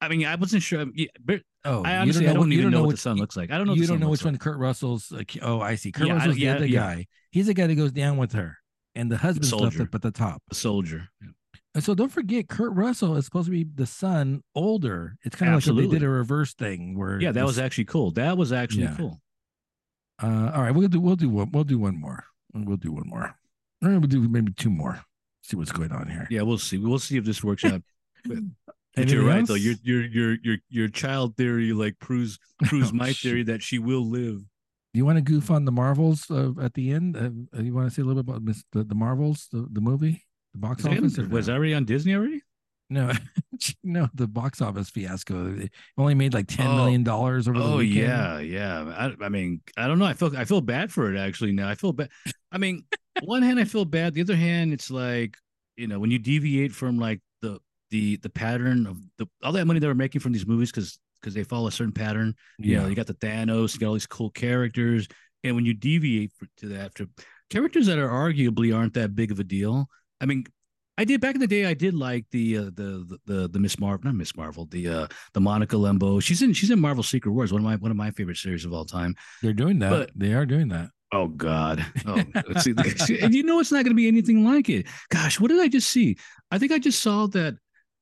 I 0.00 0.08
mean, 0.08 0.26
I 0.26 0.34
wasn't 0.36 0.62
sure. 0.62 0.84
Yeah, 0.94 1.06
but 1.24 1.42
Oh, 1.64 1.82
I 1.82 1.94
you 1.94 1.98
honestly, 2.02 2.28
I 2.28 2.32
don't 2.34 2.50
you 2.52 2.58
even 2.60 2.70
know 2.70 2.84
what 2.84 2.92
the 2.92 2.96
son 3.00 3.16
looks 3.16 3.36
like. 3.36 3.50
I 3.50 3.58
don't 3.58 3.66
know. 3.66 3.74
You 3.74 3.86
don't 3.86 3.98
know 3.98 4.08
which 4.08 4.24
one 4.24 4.34
like. 4.34 4.40
Kurt 4.40 4.58
Russell's. 4.58 5.12
Ki- 5.26 5.40
oh, 5.42 5.60
I 5.60 5.74
see. 5.74 5.90
Kurt 5.90 6.06
Yeah, 6.06 6.12
I- 6.14 6.16
Russell's 6.18 6.38
yeah, 6.38 6.52
the 6.52 6.56
other 6.58 6.68
guy. 6.68 7.06
He's 7.30 7.46
the 7.46 7.54
guy 7.54 7.66
that 7.66 7.74
goes 7.74 7.92
down 7.92 8.16
with 8.16 8.32
her, 8.32 8.58
and 8.94 9.10
the 9.10 9.16
husband's 9.16 9.52
left 9.52 9.80
up 9.80 9.94
at 9.94 10.02
the 10.02 10.12
top. 10.12 10.42
A 10.50 10.54
soldier. 10.54 11.08
And 11.74 11.82
so 11.84 11.94
don't 11.94 12.10
forget, 12.12 12.48
Kurt 12.48 12.72
Russell 12.74 13.16
is 13.16 13.24
supposed 13.26 13.46
to 13.46 13.50
be 13.50 13.64
the 13.64 13.84
son, 13.86 14.42
older. 14.54 15.16
It's 15.24 15.36
kind 15.36 15.54
of 15.54 15.66
like 15.66 15.76
they 15.76 15.86
did 15.88 16.02
a 16.02 16.08
reverse 16.08 16.54
thing 16.54 16.96
where 16.96 17.20
Yeah, 17.20 17.32
that 17.32 17.44
was 17.44 17.58
actually 17.58 17.84
cool. 17.86 18.12
That 18.12 18.38
was 18.38 18.52
actually 18.52 18.84
Yeah. 18.84 18.94
cool. 18.96 19.20
Uh, 20.22 20.50
all 20.54 20.62
right, 20.62 20.70
we'll 20.74 20.88
do 20.88 21.00
we'll 21.00 21.16
do 21.16 21.28
one 21.28 21.50
we'll 21.52 21.64
do 21.64 21.78
one 21.78 22.00
more. 22.00 22.24
We'll 22.54 22.76
do 22.78 22.92
one 22.92 23.06
more. 23.08 23.34
Or 23.84 23.90
we'll 23.90 24.00
do 24.02 24.26
maybe 24.28 24.52
two 24.52 24.70
more. 24.70 25.00
See 25.42 25.56
what's 25.56 25.72
going 25.72 25.92
on 25.92 26.08
here. 26.08 26.26
Yeah, 26.30 26.42
we'll 26.42 26.58
see. 26.58 26.78
We'll 26.78 26.98
see 26.98 27.16
if 27.18 27.24
this 27.24 27.42
works 27.44 27.64
out. 27.64 27.82
But 28.24 28.38
Anything 29.02 29.18
you're 29.20 29.28
right 29.28 29.46
though. 29.46 29.54
Your 29.54 29.74
your 29.82 30.06
your 30.06 30.36
your 30.42 30.56
your 30.70 30.88
child 30.88 31.36
theory 31.36 31.74
like 31.74 31.98
proves 31.98 32.38
proves 32.64 32.90
Oh, 32.92 32.94
my 32.94 33.12
shoot. 33.12 33.28
theory 33.28 33.42
that 33.44 33.62
she 33.62 33.78
will 33.78 34.08
live. 34.08 34.38
Do 34.38 34.98
you 34.98 35.04
want 35.04 35.18
to 35.18 35.22
goof 35.22 35.50
on 35.50 35.66
the 35.66 35.70
Marvels 35.72 36.30
uh, 36.30 36.52
at 36.62 36.72
the 36.72 36.92
end? 36.92 37.14
Uh, 37.14 37.60
you 37.62 37.74
want 37.74 37.86
to 37.88 37.94
say 37.94 38.00
a 38.00 38.04
little 38.06 38.22
bit 38.22 38.36
about 38.36 38.54
the, 38.72 38.84
the 38.84 38.94
Marvels, 38.94 39.48
the, 39.52 39.66
the 39.70 39.82
movie, 39.82 40.24
the 40.54 40.58
box 40.60 40.82
Was, 40.82 40.96
office? 40.96 41.18
or 41.18 41.28
was 41.28 41.48
no? 41.48 41.54
already 41.54 41.74
on 41.74 41.84
Disney 41.84 42.14
already? 42.14 42.40
No, 42.90 43.12
no, 43.84 44.08
the 44.14 44.26
box 44.26 44.60
office 44.60 44.90
fiasco. 44.90 45.56
It 45.58 45.72
only 45.98 46.14
made 46.14 46.34
like 46.34 46.46
ten 46.46 46.66
Oh. 46.68 46.76
million 46.76 47.02
dollars 47.02 47.48
over 47.48 47.58
the 47.58 47.64
Oh 47.64 47.76
weekend. 47.78 48.06
yeah, 48.06 48.38
yeah. 48.38 49.10
I, 49.20 49.24
I 49.24 49.28
mean, 49.28 49.60
I 49.76 49.86
don't 49.88 49.98
know. 49.98 50.04
I 50.04 50.14
feel 50.14 50.36
I 50.36 50.44
feel 50.44 50.60
bad 50.60 50.92
for 50.92 51.12
it 51.14 51.18
actually 51.18 51.52
now. 51.52 51.68
I 51.68 51.74
feel 51.74 51.92
bad. 51.92 52.10
I 52.52 52.58
mean, 52.58 52.84
one 53.24 53.42
hand 53.42 53.58
I 53.58 53.64
feel 53.64 53.84
bad. 53.84 54.14
The 54.14 54.20
other 54.22 54.36
hand, 54.36 54.72
it's 54.72 54.90
like 54.90 55.36
you 55.76 55.86
know 55.86 55.98
when 55.98 56.10
you 56.10 56.18
deviate 56.18 56.72
from 56.72 56.98
like 56.98 57.20
the 57.42 57.58
the 57.90 58.16
the 58.18 58.30
pattern 58.30 58.86
of 58.86 58.98
the 59.18 59.26
all 59.42 59.52
that 59.52 59.66
money 59.66 59.80
they 59.80 59.86
were 59.86 59.94
making 59.94 60.20
from 60.20 60.32
these 60.32 60.46
movies 60.46 60.70
because 60.70 60.98
because 61.20 61.34
they 61.34 61.44
follow 61.44 61.66
a 61.68 61.72
certain 61.72 61.92
pattern. 61.92 62.34
You 62.58 62.72
yeah. 62.74 62.82
know, 62.82 62.88
you 62.88 62.94
got 62.94 63.06
the 63.06 63.14
Thanos, 63.14 63.74
you 63.74 63.80
got 63.80 63.88
all 63.88 63.94
these 63.94 64.06
cool 64.06 64.30
characters, 64.30 65.08
and 65.42 65.56
when 65.56 65.64
you 65.66 65.74
deviate 65.74 66.32
for, 66.38 66.46
to 66.58 66.68
that, 66.68 66.94
to 66.96 67.08
characters 67.50 67.86
that 67.86 67.98
are 67.98 68.08
arguably 68.08 68.76
aren't 68.76 68.94
that 68.94 69.14
big 69.14 69.32
of 69.32 69.40
a 69.40 69.44
deal. 69.44 69.88
I 70.20 70.26
mean, 70.26 70.44
I 70.98 71.04
did 71.04 71.20
back 71.20 71.34
in 71.34 71.40
the 71.40 71.46
day. 71.46 71.66
I 71.66 71.74
did 71.74 71.94
like 71.94 72.24
the 72.30 72.56
uh, 72.58 72.62
the 72.74 73.18
the 73.26 73.48
the, 73.48 73.58
Miss 73.58 73.78
Marvel, 73.78 74.04
not 74.04 74.14
Miss 74.14 74.34
Marvel, 74.36 74.66
the 74.66 74.88
uh 74.88 75.06
the 75.34 75.40
Monica 75.40 75.76
Rambeau. 75.76 76.22
She's 76.22 76.42
in 76.42 76.52
she's 76.52 76.70
in 76.70 76.80
Marvel 76.80 77.02
Secret 77.02 77.32
Wars, 77.32 77.52
one 77.52 77.60
of 77.60 77.64
my 77.64 77.76
one 77.76 77.90
of 77.90 77.96
my 77.96 78.10
favorite 78.10 78.38
series 78.38 78.64
of 78.64 78.72
all 78.72 78.84
time. 78.84 79.14
They're 79.42 79.52
doing 79.52 79.78
that. 79.80 79.90
But- 79.90 80.10
they 80.16 80.32
are 80.32 80.46
doing 80.46 80.68
that. 80.68 80.90
Oh 81.12 81.28
God! 81.28 81.84
Oh, 82.06 82.20
see. 82.60 83.20
and 83.20 83.32
you 83.32 83.44
know 83.44 83.60
it's 83.60 83.70
not 83.70 83.84
going 83.84 83.92
to 83.92 83.94
be 83.94 84.08
anything 84.08 84.44
like 84.44 84.68
it. 84.68 84.86
Gosh, 85.10 85.38
what 85.38 85.48
did 85.48 85.60
I 85.60 85.68
just 85.68 85.88
see? 85.88 86.16
I 86.50 86.58
think 86.58 86.72
I 86.72 86.78
just 86.78 87.00
saw 87.00 87.26
that 87.28 87.56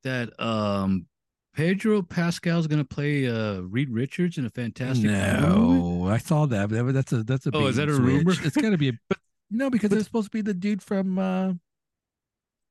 that 0.04 0.30
um 0.40 1.06
Pedro 1.54 2.00
Pascal 2.02 2.58
is 2.60 2.66
going 2.66 2.78
to 2.82 2.84
play 2.84 3.26
uh 3.28 3.60
Reed 3.60 3.90
Richards 3.90 4.38
in 4.38 4.46
a 4.46 4.50
Fantastic 4.50 5.10
Four 5.10 5.50
movie. 5.50 5.80
No, 5.80 6.08
I 6.08 6.18
saw 6.18 6.46
that. 6.46 6.70
But 6.70 6.94
that's 6.94 7.12
a 7.12 7.22
that's 7.24 7.46
a. 7.46 7.50
Oh, 7.52 7.66
is 7.66 7.76
that 7.76 7.88
a 7.88 7.92
rumor? 7.92 8.34
switch. 8.34 8.46
It's 8.46 8.56
got 8.56 8.70
to 8.70 8.78
be 8.78 8.88
a. 8.88 8.92
But 9.08 9.18
no, 9.50 9.68
because 9.68 9.90
but- 9.90 9.98
it's 9.98 10.06
supposed 10.06 10.26
to 10.26 10.30
be 10.30 10.40
the 10.42 10.54
dude 10.54 10.82
from 10.82 11.18
uh 11.18 11.52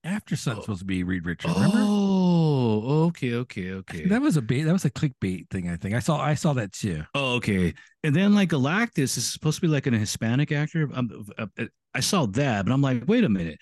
Aftersun. 0.06 0.62
supposed 0.62 0.80
to 0.80 0.86
be 0.86 1.04
Reed 1.04 1.26
Richards. 1.26 1.54
Remember? 1.54 1.78
Oh, 1.80 3.06
okay, 3.08 3.36
okay, 3.36 3.72
okay. 3.72 4.06
That 4.06 4.22
was 4.22 4.36
a 4.36 4.42
bait. 4.42 4.64
That 4.64 4.74
was 4.74 4.84
a 4.84 4.92
clickbait 4.92 5.50
thing. 5.50 5.70
I 5.70 5.78
think 5.78 5.96
I 5.96 6.00
saw. 6.00 6.20
I 6.20 6.34
saw 6.34 6.54
that 6.54 6.74
too. 6.74 7.04
Oh, 7.16 7.36
okay. 7.36 7.74
And 8.04 8.14
then 8.14 8.36
like 8.36 8.50
Galactus 8.50 9.18
is 9.18 9.26
supposed 9.26 9.56
to 9.58 9.62
be 9.62 9.70
like 9.70 9.88
an 9.88 9.94
Hispanic 9.94 10.52
actor. 10.52 10.90
Um, 10.94 11.26
uh, 11.38 11.48
uh, 11.58 11.66
I 11.94 12.02
saw 12.02 12.26
that, 12.28 12.66
but 12.66 12.74
I'm 12.74 12.82
like, 12.82 13.04
wait 13.08 13.24
a 13.24 13.30
minute. 13.30 13.60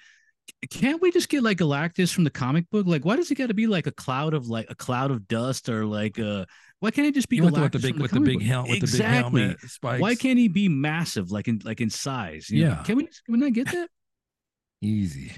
Can't 0.71 0.99
we 1.01 1.11
just 1.11 1.29
get 1.29 1.43
like 1.43 1.59
Galactus 1.59 2.11
from 2.11 2.23
the 2.23 2.31
comic 2.31 2.69
book? 2.71 2.87
Like, 2.87 3.05
why 3.05 3.15
does 3.15 3.29
he 3.29 3.35
got 3.35 3.47
to 3.47 3.53
be 3.53 3.67
like 3.67 3.85
a 3.85 3.91
cloud 3.91 4.33
of 4.33 4.47
like 4.47 4.65
a 4.69 4.75
cloud 4.75 5.11
of 5.11 5.27
dust 5.27 5.69
or 5.69 5.85
like 5.85 6.17
a 6.17 6.47
why 6.79 6.89
can't 6.89 7.07
it 7.07 7.13
just 7.13 7.29
be 7.29 7.39
the, 7.39 7.49
Galactus 7.49 7.61
with 7.61 7.71
the 7.73 7.79
big 7.79 7.93
from 7.93 8.01
with 8.01 8.11
the 8.11 8.19
big 8.19 8.41
helmet 8.41 8.71
with 8.71 8.77
exactly. 8.79 9.41
the 9.43 9.47
big 9.49 9.57
helmet. 9.83 10.01
Why 10.01 10.15
can't 10.15 10.39
he 10.39 10.47
be 10.47 10.67
massive 10.69 11.29
like 11.29 11.47
in 11.47 11.61
like 11.63 11.81
in 11.81 11.91
size? 11.91 12.49
you 12.49 12.65
know? 12.65 12.71
Yeah. 12.71 12.83
Can 12.83 12.97
we 12.97 13.03
can 13.03 13.13
we 13.29 13.37
not 13.37 13.53
get 13.53 13.67
that? 13.71 13.89
easy? 14.81 15.31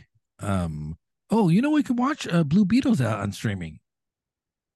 Um. 0.43 0.97
Oh, 1.29 1.49
you 1.49 1.61
know 1.61 1.71
we 1.71 1.83
could 1.83 1.97
watch 1.97 2.27
uh, 2.27 2.43
Blue 2.43 2.65
Beetles 2.65 3.01
out 3.01 3.19
on 3.19 3.31
streaming. 3.31 3.79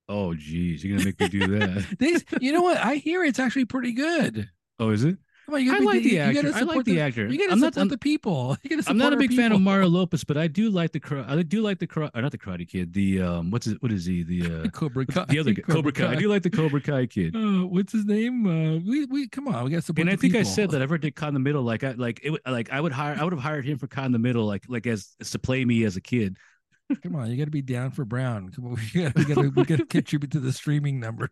Oh 0.09 0.33
geez, 0.33 0.83
you're 0.83 0.97
gonna 0.97 1.05
make 1.05 1.19
me 1.19 1.27
do 1.27 1.59
that. 1.59 1.85
They, 1.99 2.15
you 2.39 2.51
know 2.53 2.61
what? 2.61 2.77
I 2.77 2.95
hear 2.95 3.23
it's 3.23 3.39
actually 3.39 3.65
pretty 3.65 3.91
good. 3.91 4.49
oh, 4.79 4.89
is 4.89 5.03
it? 5.03 5.17
Come 5.47 5.55
on, 5.55 5.63
you 5.63 5.73
I 5.73 5.79
like 5.79 6.03
the 6.03 6.17
gotta 6.17 6.37
actor. 6.39 6.47
I 6.47 6.51
like 6.51 6.59
support 6.59 6.85
the 6.85 6.99
actor. 6.99 7.27
You 7.27 7.37
gotta 7.39 7.53
I'm 7.53 7.59
not- 7.61 7.73
support 7.73 7.81
I'm- 7.83 7.87
the 7.87 7.97
people. 7.97 8.57
I'm 8.87 8.97
not 8.97 9.13
a 9.13 9.15
big 9.17 9.33
fan 9.33 9.53
of. 9.53 9.61
Mario 9.61 9.87
Lopez, 9.87 10.25
but 10.25 10.35
I 10.35 10.47
do 10.47 10.69
like 10.69 10.91
the 10.91 11.25
I 11.25 11.41
do 11.41 11.61
like 11.61 11.79
the 11.79 11.87
or 12.13 12.21
not 12.21 12.31
the 12.33 12.37
Karate 12.37 12.67
Kid. 12.67 12.91
The 12.93 13.21
um, 13.21 13.49
what's 13.49 13.65
it? 13.65 13.81
What 13.81 13.93
is 13.93 14.05
he? 14.05 14.23
The 14.23 14.63
uh, 14.63 14.67
Cobra 14.73 15.05
Kai. 15.05 15.23
the 15.29 15.39
other 15.39 15.53
guy, 15.53 15.61
Cobra 15.61 15.93
Kai. 15.93 16.11
I 16.11 16.15
do 16.15 16.27
like 16.27 16.43
the 16.43 16.49
Cobra 16.49 16.81
Kai 16.81 17.05
kid. 17.05 17.33
Uh, 17.33 17.65
what's 17.65 17.93
his 17.93 18.03
name? 18.05 18.45
Uh, 18.45 18.79
we 18.85 19.05
we 19.05 19.29
come 19.29 19.47
on, 19.47 19.63
we 19.63 19.71
got 19.71 19.77
to 19.77 19.81
support. 19.83 20.01
And 20.01 20.09
I 20.09 20.15
the 20.17 20.21
think 20.21 20.35
I 20.35 20.43
said 20.43 20.71
that 20.71 20.81
I 20.81 20.83
ever 20.83 20.97
did 20.97 21.13
in 21.21 21.33
the 21.33 21.39
middle. 21.39 21.63
Like 21.63 21.83
I 21.85 21.91
like 21.91 22.19
it. 22.23 22.31
would- 22.31 22.41
Like 22.45 22.69
I 22.73 22.81
would 22.81 22.91
hire. 22.91 23.15
I 23.17 23.23
would 23.23 23.31
have 23.33 23.41
hired 23.41 23.63
him 23.65 23.77
for 23.77 23.87
in 24.05 24.11
the 24.11 24.19
middle. 24.19 24.45
Like 24.45 24.65
like 24.67 24.85
as, 24.85 25.15
as 25.21 25.31
to 25.31 25.39
play 25.39 25.63
me 25.63 25.85
as 25.85 25.95
a 25.95 26.01
kid. 26.01 26.35
Come 27.03 27.15
on, 27.15 27.29
you 27.31 27.37
got 27.37 27.45
to 27.45 27.51
be 27.51 27.61
down 27.61 27.91
for 27.91 28.03
Brown. 28.03 28.49
Come 28.49 28.65
on, 28.65 28.75
we 28.93 29.01
got 29.01 29.15
we 29.15 29.23
got 29.25 29.35
to 29.41 29.49
we 29.49 29.63
got 29.63 29.77
to 29.79 29.85
contribute 29.85 30.31
to 30.31 30.39
the 30.41 30.51
streaming 30.51 30.99
numbers. 30.99 31.29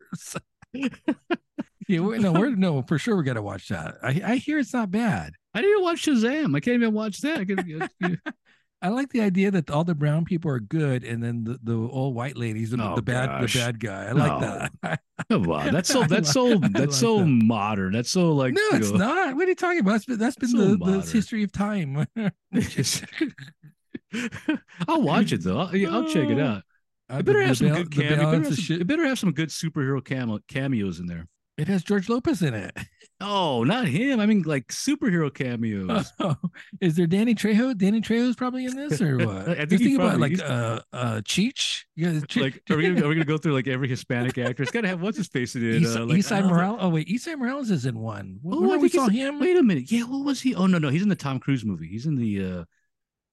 Yeah, 1.88 2.00
we 2.00 2.20
no, 2.20 2.32
we're 2.34 2.56
no 2.56 2.82
for 2.84 2.98
sure. 2.98 3.16
We 3.18 3.24
got 3.24 3.34
to 3.34 3.42
watch 3.42 3.68
that. 3.70 3.96
I 4.04 4.22
I 4.26 4.36
hear 4.38 4.60
it's 4.60 4.74
not 4.74 4.92
bad. 4.92 5.34
I 5.54 5.62
didn't 5.62 5.84
watch 5.84 6.06
Shazam. 6.06 6.56
I 6.56 6.60
can't 6.60 6.76
even 6.76 6.94
watch 6.94 7.20
that. 7.22 7.38
I 7.40 7.46
could, 7.46 7.90
I 8.82 8.90
like 8.90 9.10
the 9.10 9.22
idea 9.22 9.50
that 9.52 9.72
all 9.72 9.84
the 9.86 9.96
brown 9.96 10.26
people 10.26 10.52
are 10.52 10.60
good, 10.60 11.04
and 11.04 11.24
then 11.24 11.44
the, 11.46 11.58
the 11.64 11.74
old 11.76 12.14
white 12.14 12.36
ladies 12.38 12.72
and 12.74 12.82
the- 12.82 12.92
Oh, 12.92 12.96
the 12.96 13.02
bad 13.02 13.28
gosh. 13.30 13.54
the 13.54 13.60
bad 13.60 13.80
guy. 13.80 14.06
I 14.08 14.12
like 14.12 14.42
No. 14.42 14.68
that. 14.84 15.00
come 15.30 15.50
on. 15.50 15.74
That's 15.74 15.90
so. 15.90 16.04
That's 16.08 16.32
so. 16.32 16.58
That's 16.60 16.74
like 16.76 16.92
so 16.92 17.20
that. 17.20 17.26
modern. 17.26 17.94
That's 17.94 18.12
so 18.12 18.34
like. 18.34 18.54
no, 18.54 18.62
it's 18.74 18.92
know, 18.92 18.98
not. 18.98 19.36
What 19.36 19.46
are 19.46 19.50
you 19.50 19.56
talking 19.56 19.80
about? 19.80 19.94
That's 19.94 20.06
been, 20.06 20.20
that's 20.20 20.36
been 20.36 20.50
So 20.50 20.58
the, 20.76 20.78
the 20.78 21.02
history 21.12 21.44
of 21.44 21.52
time. 21.52 22.06
I'll 24.88 25.02
watch 25.02 25.32
it 25.32 25.44
though. 25.44 25.60
I'll, 25.60 25.76
yeah, 25.76 25.90
I'll 25.94 26.08
check 26.08 26.30
it 26.30 26.40
out. 26.40 26.64
Uh, 27.12 27.18
It 27.18 27.26
better 27.26 27.40
the- 27.40 27.46
have 27.48 27.60
the 27.60 27.68
some 27.68 27.76
good 27.78 27.92
the 27.92 27.96
cam- 27.96 28.06
it 28.06 28.10
better 28.18 28.32
have 28.34 28.46
some- 28.46 28.56
shit- 28.56 28.82
It 28.82 28.88
better 28.88 29.06
have 29.06 29.20
some 29.20 29.32
good 29.34 29.50
superhero 29.50 30.04
camo- 30.04 30.40
cameos 30.48 31.00
in 31.00 31.06
there. 31.06 31.28
It 31.58 31.68
has 31.68 31.84
George 31.84 32.10
Lopez 32.10 32.42
in 32.42 32.54
it. 32.54 32.76
Oh, 33.22 33.64
not 33.64 33.88
him. 33.88 34.20
I 34.20 34.26
mean, 34.26 34.42
like 34.42 34.68
superhero 34.68 35.34
cameos. 35.34 36.12
Oh, 36.20 36.36
is 36.82 36.96
there 36.96 37.08
Danny 37.08 37.34
Trejo? 37.34 37.76
Danny 37.78 38.02
Trejo's 38.02 38.36
probably 38.36 38.66
in 38.66 38.76
this, 38.76 39.02
or 39.02 39.18
what? 39.26 39.50
I 39.50 39.56
think 39.56 39.70
Just 39.70 39.84
think 39.84 40.00
about 40.00 40.20
like 40.20 40.38
uh 40.42 40.82
uh 40.92 41.22
Cheech. 41.22 41.86
Yeah, 41.96 42.20
Che- 42.28 42.42
like, 42.42 42.62
are 42.70 42.76
we, 42.76 42.84
gonna, 42.84 43.06
are 43.06 43.08
we 43.08 43.16
gonna 43.16 43.24
go 43.24 43.38
through 43.38 43.54
like 43.54 43.68
every 43.68 43.88
Hispanic 43.88 44.38
actor? 44.38 44.64
It's 44.64 44.72
gotta 44.74 44.90
have 44.90 45.02
what's 45.02 45.16
his 45.18 45.30
face 45.30 45.56
in 45.56 45.64
it. 45.64 45.86
Uh, 45.86 46.06
like, 46.06 46.30
uh, 46.30 46.42
Morales. 46.42 46.80
Oh 46.82 46.90
wait, 46.90 47.08
Esai 47.08 47.38
Morales 47.38 47.72
is 47.72 47.86
in 47.86 47.98
one. 47.98 48.42
Oh, 48.46 48.74
I 48.74 48.78
we 48.78 48.90
saw 48.90 49.08
him. 49.08 49.40
Wait 49.40 49.56
a 49.56 49.64
minute. 49.64 49.90
Yeah, 49.90 50.04
what 50.04 50.26
was 50.26 50.42
he? 50.42 50.54
Oh 50.54 50.68
no, 50.68 50.78
no, 50.78 50.90
he's 50.90 51.04
in 51.04 51.10
the 51.10 51.16
Tom 51.16 51.40
Cruise 51.40 51.64
movie. 51.64 51.88
He's 51.88 52.06
in 52.06 52.16
the. 52.16 52.44
uh 52.44 52.64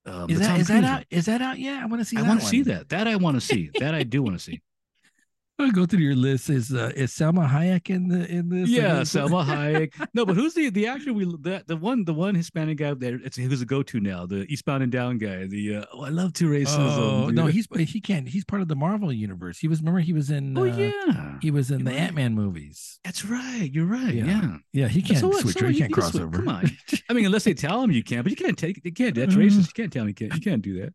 um, 0.05 0.31
is 0.31 0.39
the 0.39 0.45
that 0.45 0.51
Tom 0.51 0.61
is 0.61 0.69
that 0.69 0.75
Cruise 0.75 0.91
out? 0.91 1.05
Is 1.11 1.27
that 1.27 1.43
out 1.43 1.59
yet? 1.59 1.83
I 1.83 1.87
want 1.87 2.01
to 2.01 2.05
see. 2.05 2.17
I 2.17 2.23
want 2.23 2.41
to 2.41 2.47
see 2.47 2.63
that. 2.63 2.89
That 2.91 3.09
I 3.09 3.17
want 3.17 3.35
to 3.37 3.41
see. 3.41 3.71
That 3.81 3.97
I 3.97 4.05
do 4.05 4.23
want 4.23 4.37
to 4.37 4.43
see. 4.43 4.63
I'll 5.63 5.71
go 5.71 5.87
through 5.87 6.01
your 6.01 6.15
list. 6.17 6.51
Is 6.51 6.73
uh, 6.73 6.93
is 6.97 7.13
Salma 7.13 7.49
Hayek 7.49 7.91
in 7.91 8.09
the 8.09 8.31
in 8.31 8.49
this? 8.49 8.69
Yeah, 8.69 9.01
Salma 9.03 9.45
Hayek. 9.47 10.09
No, 10.15 10.25
but 10.27 10.37
who's 10.37 10.55
the 10.55 10.71
the 10.71 10.87
actor? 10.87 11.13
We 11.13 11.25
the, 11.25 11.63
the 11.67 11.77
one 11.77 12.05
the 12.05 12.15
one 12.15 12.35
Hispanic 12.35 12.79
guy 12.79 12.95
there. 12.95 13.19
It's 13.25 13.37
who's 13.37 13.63
a 13.63 13.67
go 13.67 13.83
to 13.83 14.01
now. 14.01 14.27
The 14.27 14.45
Eastbound 14.53 14.83
and 14.83 14.93
Down 14.93 15.19
guy. 15.19 15.47
The 15.47 15.77
uh, 15.77 15.85
oh, 15.93 16.05
I 16.05 16.09
love 16.09 16.33
two 16.33 16.49
racism. 16.49 16.79
Oh 16.79 17.29
no, 17.31 17.47
he's 17.47 17.67
he 17.77 18.01
can't. 18.01 18.29
He's 18.29 18.45
part 18.45 18.63
of 18.63 18.69
the 18.69 18.77
Marvel 18.77 19.13
universe. 19.13 19.59
He 19.59 19.69
was. 19.69 19.81
Remember, 19.81 20.01
he 20.01 20.13
was 20.13 20.31
in. 20.31 20.57
Oh 20.57 20.63
uh, 20.63 20.65
yeah, 20.77 21.39
He 21.41 21.51
was 21.51 21.71
in 21.71 21.81
You're 21.81 21.85
the 21.87 21.91
right. 21.93 22.01
Ant 22.01 22.15
Man 22.17 22.35
movies. 22.35 22.99
that's 23.05 23.25
right. 23.25 23.71
You're 23.73 23.87
right. 23.87 24.15
Yeah. 24.15 24.25
Yeah. 24.25 24.57
Yeah, 24.73 24.89
he 24.89 25.03
can't 25.03 25.21
So 25.21 25.31
switch. 25.33 25.57
So 25.57 25.67
he 25.69 25.79
can't 25.79 25.91
You 25.91 25.95
cross 25.95 26.13
switch. 26.13 26.23
over. 26.23 26.39
Come 26.39 26.49
on. 26.49 26.71
I 27.09 27.13
mean, 27.13 27.27
unless 27.27 27.45
they 27.45 27.55
tell 27.55 27.83
him 27.83 27.91
you 27.91 28.03
can't, 28.03 28.25
but 28.25 28.31
you 28.31 28.37
can't 28.37 28.59
take. 28.59 28.81
You 28.85 28.93
can't. 28.93 29.15
That's 29.15 29.35
racist. 29.35 29.67
You 29.69 29.73
can't 29.75 29.93
tell 29.93 30.05
me 30.05 30.11
you 30.11 30.15
can't. 30.15 30.35
You 30.35 30.41
can't 30.41 30.63
do 30.63 30.81
that. 30.83 30.95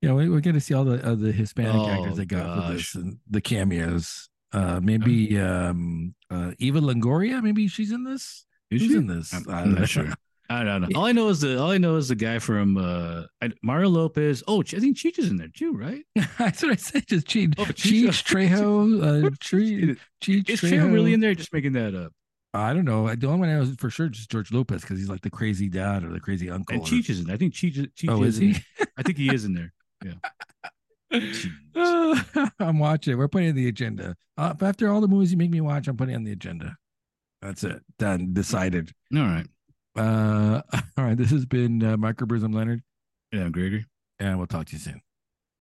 Yeah, 0.00 0.12
we, 0.12 0.28
we're 0.28 0.40
going 0.40 0.54
to 0.54 0.60
see 0.60 0.74
all 0.74 0.84
the 0.84 1.04
uh, 1.04 1.14
the 1.14 1.32
Hispanic 1.32 1.74
Oh, 1.74 1.88
actors 1.88 2.16
they 2.16 2.24
got 2.24 2.66
for 2.68 2.72
this 2.74 2.94
and 2.94 3.18
the 3.28 3.40
cameos. 3.40 4.28
Uh, 4.52 4.80
maybe 4.82 5.38
um, 5.38 6.14
uh, 6.30 6.52
Eva 6.58 6.80
Longoria. 6.80 7.42
Maybe 7.42 7.66
she's 7.68 7.92
in 7.92 8.04
this. 8.04 8.46
Is 8.70 8.80
Who's 8.82 8.90
she? 8.92 8.96
in 8.96 9.06
this? 9.06 9.34
I'm, 9.34 9.44
I 9.48 9.60
I'm 9.62 9.74
don't 9.74 9.86
sure. 9.86 10.12
I 10.50 10.64
don't 10.64 10.80
know. 10.82 10.88
All 10.94 11.04
I 11.04 11.12
know 11.12 11.28
is 11.28 11.40
the 11.42 11.60
all 11.60 11.70
I 11.70 11.76
know 11.78 11.96
is 11.96 12.08
the 12.08 12.14
guy 12.14 12.38
from 12.38 12.78
uh 12.78 13.24
Mario 13.62 13.88
Lopez. 13.90 14.42
Oh, 14.48 14.60
I 14.60 14.64
think 14.64 14.96
Cheech 14.96 15.18
is 15.18 15.28
in 15.30 15.36
there 15.36 15.48
too, 15.54 15.72
right? 15.76 16.02
That's 16.38 16.62
what 16.62 16.72
I 16.72 16.76
said. 16.76 17.06
Just 17.06 17.26
Cheech, 17.26 17.54
Oh, 17.58 17.64
Cheech, 17.64 18.06
Cheech. 18.08 18.48
Trejo, 18.48 19.02
uh, 19.26 19.30
Cheech, 19.42 19.98
Is 20.48 20.60
Trejo. 20.62 20.90
Really 20.92 21.12
in 21.12 21.20
there? 21.20 21.34
Just 21.34 21.52
making 21.52 21.72
that 21.72 21.94
up. 21.94 22.12
I 22.54 22.72
don't 22.72 22.86
know. 22.86 23.14
The 23.14 23.26
only 23.26 23.40
one 23.40 23.48
I 23.50 23.54
know 23.56 23.62
is 23.62 23.76
for 23.76 23.90
sure 23.90 24.08
just 24.08 24.30
George 24.30 24.50
Lopez 24.50 24.80
because 24.80 24.98
he's 24.98 25.10
like 25.10 25.20
the 25.20 25.28
crazy 25.30 25.68
dad 25.68 26.02
or 26.02 26.08
the 26.10 26.20
crazy 26.20 26.48
uncle. 26.48 26.74
And 26.76 26.82
or- 26.82 26.86
Cheech 26.86 27.10
is 27.10 27.20
in. 27.20 27.30
I 27.30 27.36
think 27.36 27.52
Cheech. 27.52 27.76
Cheech 27.94 28.08
Oh, 28.10 28.22
is 28.22 28.38
in 28.38 28.54
he? 28.54 28.60
I 28.96 29.02
think 29.02 29.18
he 29.18 29.32
is 29.34 29.44
in 29.44 29.52
there. 29.52 29.74
I'm 32.60 32.78
watching. 32.78 33.16
We're 33.16 33.28
putting 33.28 33.54
the 33.54 33.68
agenda. 33.68 34.16
Uh, 34.36 34.54
after 34.60 34.88
all 34.90 35.00
the 35.00 35.08
movies 35.08 35.32
you 35.32 35.38
make 35.38 35.50
me 35.50 35.60
watch, 35.60 35.88
I'm 35.88 35.96
putting 35.96 36.14
on 36.14 36.24
the 36.24 36.32
agenda. 36.32 36.76
That's 37.42 37.64
it. 37.64 37.82
Done. 37.98 38.32
Decided. 38.34 38.92
All 39.14 39.22
right. 39.22 39.46
Uh, 39.96 40.62
all 40.96 41.04
right. 41.04 41.16
This 41.16 41.30
has 41.30 41.46
been 41.46 41.82
uh, 41.82 41.96
Microbrism 41.96 42.54
Leonard, 42.54 42.82
Yeah, 43.32 43.48
Gregory. 43.48 43.86
and 44.18 44.38
we'll 44.38 44.46
talk 44.46 44.66
to 44.66 44.72
you 44.74 44.78
soon. 44.78 45.00